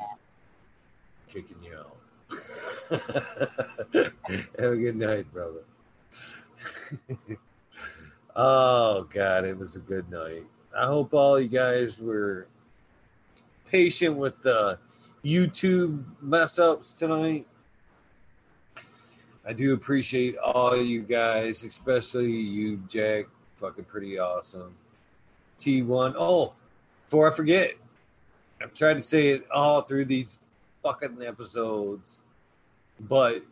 kicking 1.30 1.58
you 1.64 1.78
out. 1.78 1.98
have 4.60 4.72
a 4.74 4.76
good 4.76 4.96
night, 4.96 5.32
brother. 5.34 5.64
oh 8.36 9.08
God, 9.12 9.46
it 9.46 9.58
was 9.58 9.76
a 9.76 9.80
good 9.80 10.10
night. 10.12 10.44
I 10.78 10.86
hope 10.86 11.14
all 11.14 11.40
you 11.40 11.48
guys 11.48 12.00
were 12.00 12.48
patient 13.72 14.16
with 14.18 14.42
the 14.44 14.78
YouTube 15.24 16.04
mess 16.22 16.60
ups 16.60 16.94
tonight. 16.94 17.48
I 19.48 19.54
do 19.54 19.74
appreciate 19.74 20.38
all 20.38 20.76
you 20.76 21.02
guys, 21.02 21.64
especially 21.64 22.32
you, 22.32 22.78
Jack. 22.88 23.26
Fucking 23.58 23.86
pretty 23.86 24.20
awesome. 24.20 24.76
T1. 25.60 26.16
Oh, 26.18 26.54
before 27.06 27.32
I 27.32 27.36
forget, 27.36 27.76
I've 28.62 28.74
tried 28.74 28.96
to 28.96 29.02
say 29.02 29.30
it 29.30 29.48
all 29.52 29.82
through 29.82 30.06
these 30.06 30.42
fucking 30.84 31.24
episodes. 31.24 32.22
But 33.00 33.44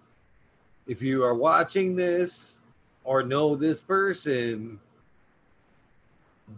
if 0.88 1.02
you 1.02 1.24
are 1.24 1.34
watching 1.34 1.96
this 1.96 2.62
or 3.04 3.24
know 3.24 3.56
this 3.56 3.82
person, 3.82 4.80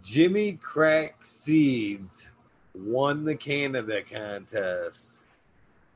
Jimmy 0.02 0.54
Crack 0.54 1.24
Seeds 1.24 2.32
won 2.74 3.24
the 3.24 3.36
Canada 3.36 4.02
contest. 4.02 5.24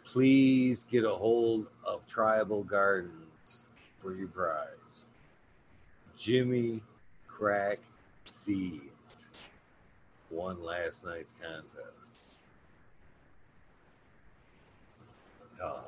Please 0.05 0.85
get 0.85 1.05
a 1.05 1.11
hold 1.11 1.67
of 1.85 2.07
Tribal 2.07 2.65
Gardens 2.65 3.67
for 4.01 4.15
your 4.15 4.29
prize. 4.29 5.07
Jimmy 6.17 6.83
Crack 7.41 7.79
Seeds 8.27 9.31
won 10.31 10.63
last 10.63 11.07
night's 11.07 11.33
contest. 11.41 12.35
Uh, 15.63 15.81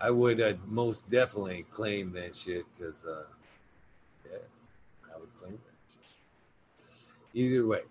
I 0.00 0.10
would 0.10 0.40
uh, 0.40 0.54
most 0.66 1.08
definitely 1.08 1.64
claim 1.70 2.12
that 2.14 2.34
shit 2.34 2.66
because, 2.76 3.06
uh, 3.06 3.22
yeah, 4.28 4.38
I 5.14 5.20
would 5.20 5.32
claim 5.38 5.52
that 5.52 5.92
shit. 5.92 6.90
Either 7.34 7.66
way, 7.68 7.82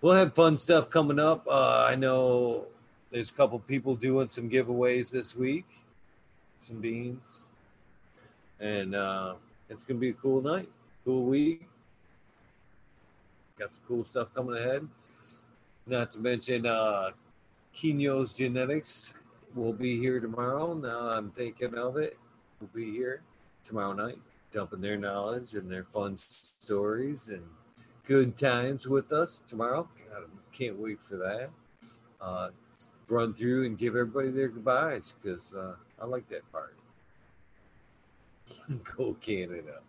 we'll 0.00 0.14
have 0.14 0.34
fun 0.34 0.56
stuff 0.56 0.88
coming 0.88 1.18
up. 1.18 1.46
Uh, 1.46 1.86
I 1.86 1.96
know 1.96 2.64
there's 3.10 3.28
a 3.28 3.34
couple 3.34 3.58
people 3.58 3.94
doing 3.94 4.30
some 4.30 4.48
giveaways 4.48 5.10
this 5.10 5.36
week, 5.36 5.66
some 6.60 6.80
beans, 6.80 7.44
and 8.58 8.94
uh, 8.94 9.34
it's 9.68 9.84
gonna 9.84 10.00
be 10.00 10.08
a 10.08 10.14
cool 10.14 10.40
night, 10.40 10.70
cool 11.04 11.22
week. 11.24 11.68
Got 13.58 13.72
some 13.72 13.82
cool 13.88 14.04
stuff 14.04 14.34
coming 14.34 14.56
ahead. 14.56 14.86
Not 15.86 16.12
to 16.12 16.18
mention 16.18 16.66
uh, 16.66 17.12
Quino's 17.74 18.36
Genetics 18.36 19.14
will 19.54 19.72
be 19.72 19.98
here 19.98 20.20
tomorrow. 20.20 20.74
Now 20.74 21.10
I'm 21.10 21.30
thinking 21.30 21.74
of 21.74 21.96
it. 21.96 22.18
We'll 22.60 22.70
be 22.74 22.90
here 22.90 23.22
tomorrow 23.64 23.92
night, 23.92 24.18
dumping 24.52 24.80
their 24.80 24.98
knowledge 24.98 25.54
and 25.54 25.70
their 25.70 25.84
fun 25.84 26.18
stories 26.18 27.28
and 27.28 27.42
good 28.04 28.36
times 28.36 28.86
with 28.86 29.10
us 29.12 29.42
tomorrow. 29.48 29.88
God, 30.10 30.24
I 30.24 30.56
can't 30.56 30.78
wait 30.78 31.00
for 31.00 31.16
that. 31.16 31.50
Uh, 32.20 32.50
run 33.08 33.32
through 33.32 33.64
and 33.66 33.78
give 33.78 33.94
everybody 33.94 34.30
their 34.30 34.48
goodbyes 34.48 35.14
because 35.20 35.54
uh, 35.54 35.76
I 36.00 36.06
like 36.06 36.28
that 36.28 36.50
part. 36.52 36.76
Go 38.96 39.14
Canada. 39.14 39.80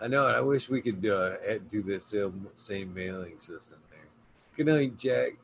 I 0.00 0.08
know, 0.08 0.26
and 0.26 0.36
I 0.36 0.40
wish 0.40 0.68
we 0.68 0.82
could 0.82 1.06
uh, 1.06 1.58
do 1.70 1.82
this 1.82 2.06
same, 2.06 2.48
same 2.56 2.92
mailing 2.92 3.38
system 3.38 3.78
there. 3.90 4.00
Good 4.56 4.66
night, 4.66 4.98
Jack. 4.98 5.36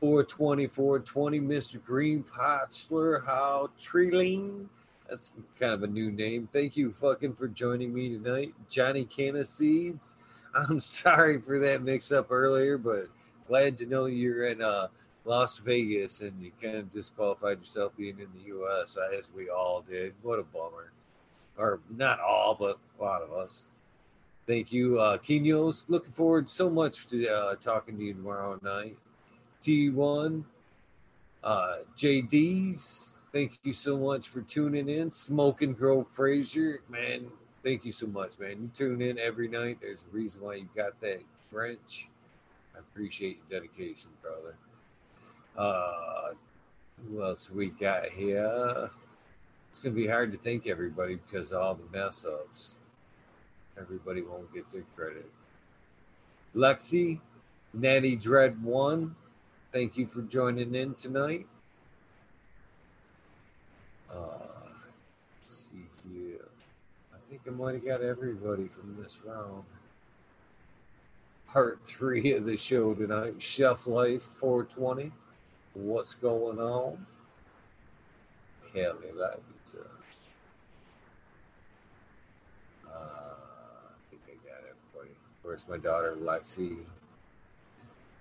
420, 0.00 0.68
420, 0.68 1.40
Mr. 1.40 1.84
Green 1.84 2.24
Pottsler, 2.24 3.26
How 3.26 3.70
Treeling. 3.76 4.68
That's 5.08 5.32
kind 5.58 5.72
of 5.72 5.82
a 5.82 5.88
new 5.88 6.12
name. 6.12 6.48
Thank 6.52 6.76
you 6.76 6.92
fucking 6.92 7.34
for 7.34 7.48
joining 7.48 7.92
me 7.92 8.10
tonight. 8.10 8.54
Johnny 8.68 9.04
Canna 9.04 9.44
Seeds. 9.44 10.14
I'm 10.54 10.78
sorry 10.78 11.40
for 11.40 11.58
that 11.58 11.82
mix 11.82 12.12
up 12.12 12.30
earlier, 12.30 12.78
but 12.78 13.08
glad 13.46 13.78
to 13.78 13.86
know 13.86 14.06
you're 14.06 14.44
in 14.44 14.62
uh, 14.62 14.88
Las 15.24 15.58
Vegas 15.58 16.20
and 16.20 16.40
you 16.40 16.52
kind 16.62 16.76
of 16.76 16.92
disqualified 16.92 17.58
yourself 17.58 17.96
being 17.96 18.18
in 18.18 18.28
the 18.38 18.46
U.S., 18.48 18.96
as 19.16 19.32
we 19.34 19.48
all 19.48 19.82
did. 19.88 20.14
What 20.22 20.38
a 20.38 20.44
bummer. 20.44 20.92
Or 21.56 21.80
not 21.90 22.20
all, 22.20 22.54
but 22.54 22.78
a 22.98 23.02
lot 23.02 23.22
of 23.22 23.32
us. 23.32 23.70
Thank 24.48 24.72
you, 24.72 24.98
uh, 24.98 25.18
Quino's. 25.18 25.84
Looking 25.88 26.12
forward 26.12 26.48
so 26.48 26.70
much 26.70 27.06
to 27.08 27.28
uh, 27.28 27.54
talking 27.56 27.98
to 27.98 28.02
you 28.02 28.14
tomorrow 28.14 28.58
night. 28.62 28.96
T1, 29.60 30.42
uh, 31.44 31.76
JD's. 31.94 33.18
Thank 33.30 33.58
you 33.62 33.74
so 33.74 33.98
much 33.98 34.26
for 34.26 34.40
tuning 34.40 34.88
in. 34.88 35.12
Smoke 35.12 35.60
and 35.60 35.76
Grow 35.76 36.02
Frazier, 36.02 36.80
man. 36.88 37.26
Thank 37.62 37.84
you 37.84 37.92
so 37.92 38.06
much, 38.06 38.38
man. 38.38 38.52
You 38.62 38.70
tune 38.74 39.02
in 39.02 39.18
every 39.18 39.48
night. 39.48 39.80
There's 39.82 40.06
a 40.10 40.16
reason 40.16 40.40
why 40.40 40.54
you 40.54 40.68
got 40.74 40.98
that 41.02 41.20
wrench. 41.52 42.08
I 42.74 42.78
appreciate 42.78 43.40
your 43.50 43.60
dedication, 43.60 44.08
brother. 44.22 44.54
Uh, 45.58 46.32
who 47.06 47.22
else 47.22 47.50
we 47.50 47.66
got 47.66 48.06
here? 48.06 48.88
It's 49.70 49.78
gonna 49.78 49.94
be 49.94 50.06
hard 50.06 50.32
to 50.32 50.38
thank 50.38 50.66
everybody 50.66 51.16
because 51.16 51.52
of 51.52 51.60
all 51.60 51.74
the 51.74 51.84
mess 51.98 52.24
ups. 52.24 52.76
Everybody 53.80 54.22
won't 54.22 54.52
get 54.52 54.70
their 54.72 54.84
credit. 54.96 55.30
Lexi, 56.54 57.20
Natty 57.72 58.16
Dread 58.16 58.62
One, 58.62 59.14
thank 59.72 59.96
you 59.96 60.06
for 60.06 60.22
joining 60.22 60.74
in 60.74 60.94
tonight. 60.94 61.46
Uh, 64.12 64.16
see 65.44 65.84
here. 66.10 66.48
I 67.12 67.18
think 67.28 67.42
I 67.46 67.50
might 67.50 67.74
have 67.74 67.84
got 67.84 68.02
everybody 68.02 68.66
from 68.66 68.96
this 69.00 69.20
round. 69.24 69.64
Part 71.46 71.80
three 71.84 72.32
of 72.32 72.44
the 72.44 72.56
show 72.56 72.94
tonight. 72.94 73.42
Chef 73.42 73.86
Life 73.86 74.22
420. 74.22 75.12
What's 75.74 76.14
going 76.14 76.58
on? 76.58 77.06
Kelly. 78.72 79.08
Course, 85.48 85.64
my 85.66 85.78
daughter 85.78 86.14
Lexi 86.20 86.76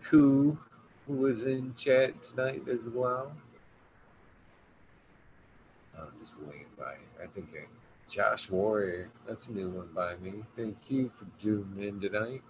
Koo, 0.01 0.57
who 1.05 1.13
was 1.13 1.43
in 1.43 1.73
chat 1.75 2.23
tonight 2.23 2.69
as 2.69 2.89
well. 2.89 3.33
I'm 5.99 6.07
just 6.21 6.39
waiting 6.39 6.67
by. 6.77 6.93
I 7.21 7.27
think 7.27 7.49
uh, 7.53 7.65
Josh 8.07 8.49
Warrior, 8.49 9.09
that's 9.27 9.47
a 9.47 9.51
new 9.51 9.69
one 9.69 9.89
by 9.93 10.15
me. 10.17 10.35
Thank 10.55 10.77
you 10.87 11.11
for 11.13 11.25
tuning 11.41 11.85
in 11.85 11.99
tonight. 11.99 12.41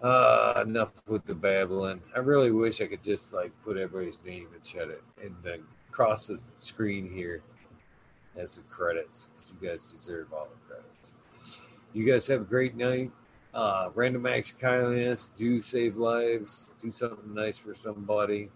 Uh, 0.00 0.64
enough 0.66 1.02
with 1.06 1.26
the 1.26 1.34
babbling. 1.34 2.00
I 2.16 2.20
really 2.20 2.50
wish 2.50 2.80
I 2.80 2.86
could 2.86 3.02
just 3.02 3.34
like 3.34 3.52
put 3.62 3.76
everybody's 3.76 4.20
name 4.24 4.48
and 4.54 4.66
shut 4.66 4.88
it 4.88 5.02
and 5.22 5.34
then 5.42 5.64
cross 5.90 6.28
the 6.28 6.40
screen 6.56 7.12
here 7.12 7.42
as 8.36 8.56
the 8.56 8.62
credits 8.62 9.28
because 9.36 9.52
you 9.52 9.68
guys 9.68 9.92
deserve 9.92 10.32
all 10.32 10.48
the 10.48 10.74
credits. 10.74 11.12
You 11.92 12.10
guys 12.10 12.26
have 12.28 12.40
a 12.40 12.44
great 12.44 12.74
night. 12.74 13.10
Uh, 13.54 13.88
random 13.94 14.26
acts 14.26 14.50
of 14.50 14.58
kindness 14.58 15.30
do 15.36 15.62
save 15.62 15.96
lives. 15.96 16.72
Do 16.82 16.90
something 16.90 17.32
nice 17.32 17.56
for 17.56 17.74
somebody. 17.74 18.50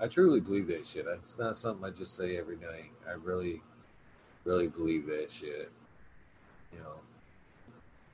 I 0.00 0.08
truly 0.08 0.40
believe 0.40 0.68
that 0.68 0.86
shit. 0.86 1.06
It's 1.06 1.38
not 1.38 1.58
something 1.58 1.84
I 1.84 1.90
just 1.90 2.16
say 2.16 2.36
every 2.38 2.56
night. 2.56 2.90
I 3.06 3.12
really, 3.12 3.62
really 4.44 4.68
believe 4.68 5.06
that 5.06 5.30
shit. 5.30 5.70
You 6.72 6.78
know, 6.78 6.96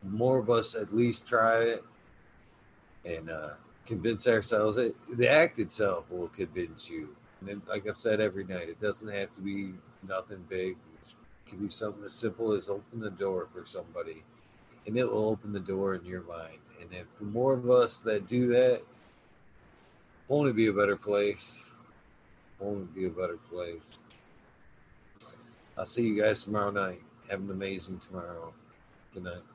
more 0.03 0.39
of 0.39 0.51
us 0.51 0.75
at 0.75 0.95
least 0.95 1.27
try 1.27 1.63
it 1.63 1.85
and 3.05 3.31
uh, 3.31 3.51
convince 3.87 4.27
ourselves. 4.27 4.77
that 4.77 4.95
the 5.17 5.29
act 5.29 5.59
itself 5.59 6.11
will 6.11 6.29
convince 6.29 6.91
you. 6.91 7.17
And 7.41 7.49
then, 7.49 7.63
like 7.69 7.89
I've 7.89 7.97
said 7.97 8.21
every 8.21 8.45
night, 8.45 8.69
it 8.69 8.81
doesn't 8.81 9.09
have 9.09 9.33
to 9.35 9.41
be 9.41 9.75
nothing 10.07 10.45
big. 10.49 10.77
It 11.03 11.15
can 11.49 11.59
be 11.59 11.71
something 11.71 12.05
as 12.05 12.13
simple 12.13 12.53
as 12.53 12.69
open 12.69 13.01
the 13.01 13.11
door 13.11 13.49
for 13.53 13.65
somebody, 13.65 14.25
and 14.87 14.97
it 14.97 15.05
will 15.05 15.27
open 15.27 15.53
the 15.53 15.61
door 15.61 15.95
in 15.95 16.05
your 16.05 16.23
mind. 16.23 16.59
And 16.81 16.91
if 16.93 17.07
the 17.19 17.27
more 17.27 17.53
of 17.53 17.71
us 17.71 17.99
that 17.99 18.27
do 18.27 18.49
that, 18.49 18.83
won't 20.29 20.49
it 20.49 20.57
be 20.57 20.69
a 20.69 20.73
better 20.73 20.97
place? 20.97 21.75
Won't 22.59 22.83
it 22.83 22.95
be 22.95 23.07
a 23.07 23.11
better 23.11 23.37
place? 23.37 23.99
I'll 25.77 25.87
see 25.87 26.03
you 26.03 26.21
guys 26.21 26.45
tomorrow 26.45 26.71
night. 26.71 27.01
Have 27.29 27.41
an 27.41 27.51
amazing 27.51 27.99
tomorrow. 27.99 28.53
Good 29.15 29.25
night. 29.25 29.50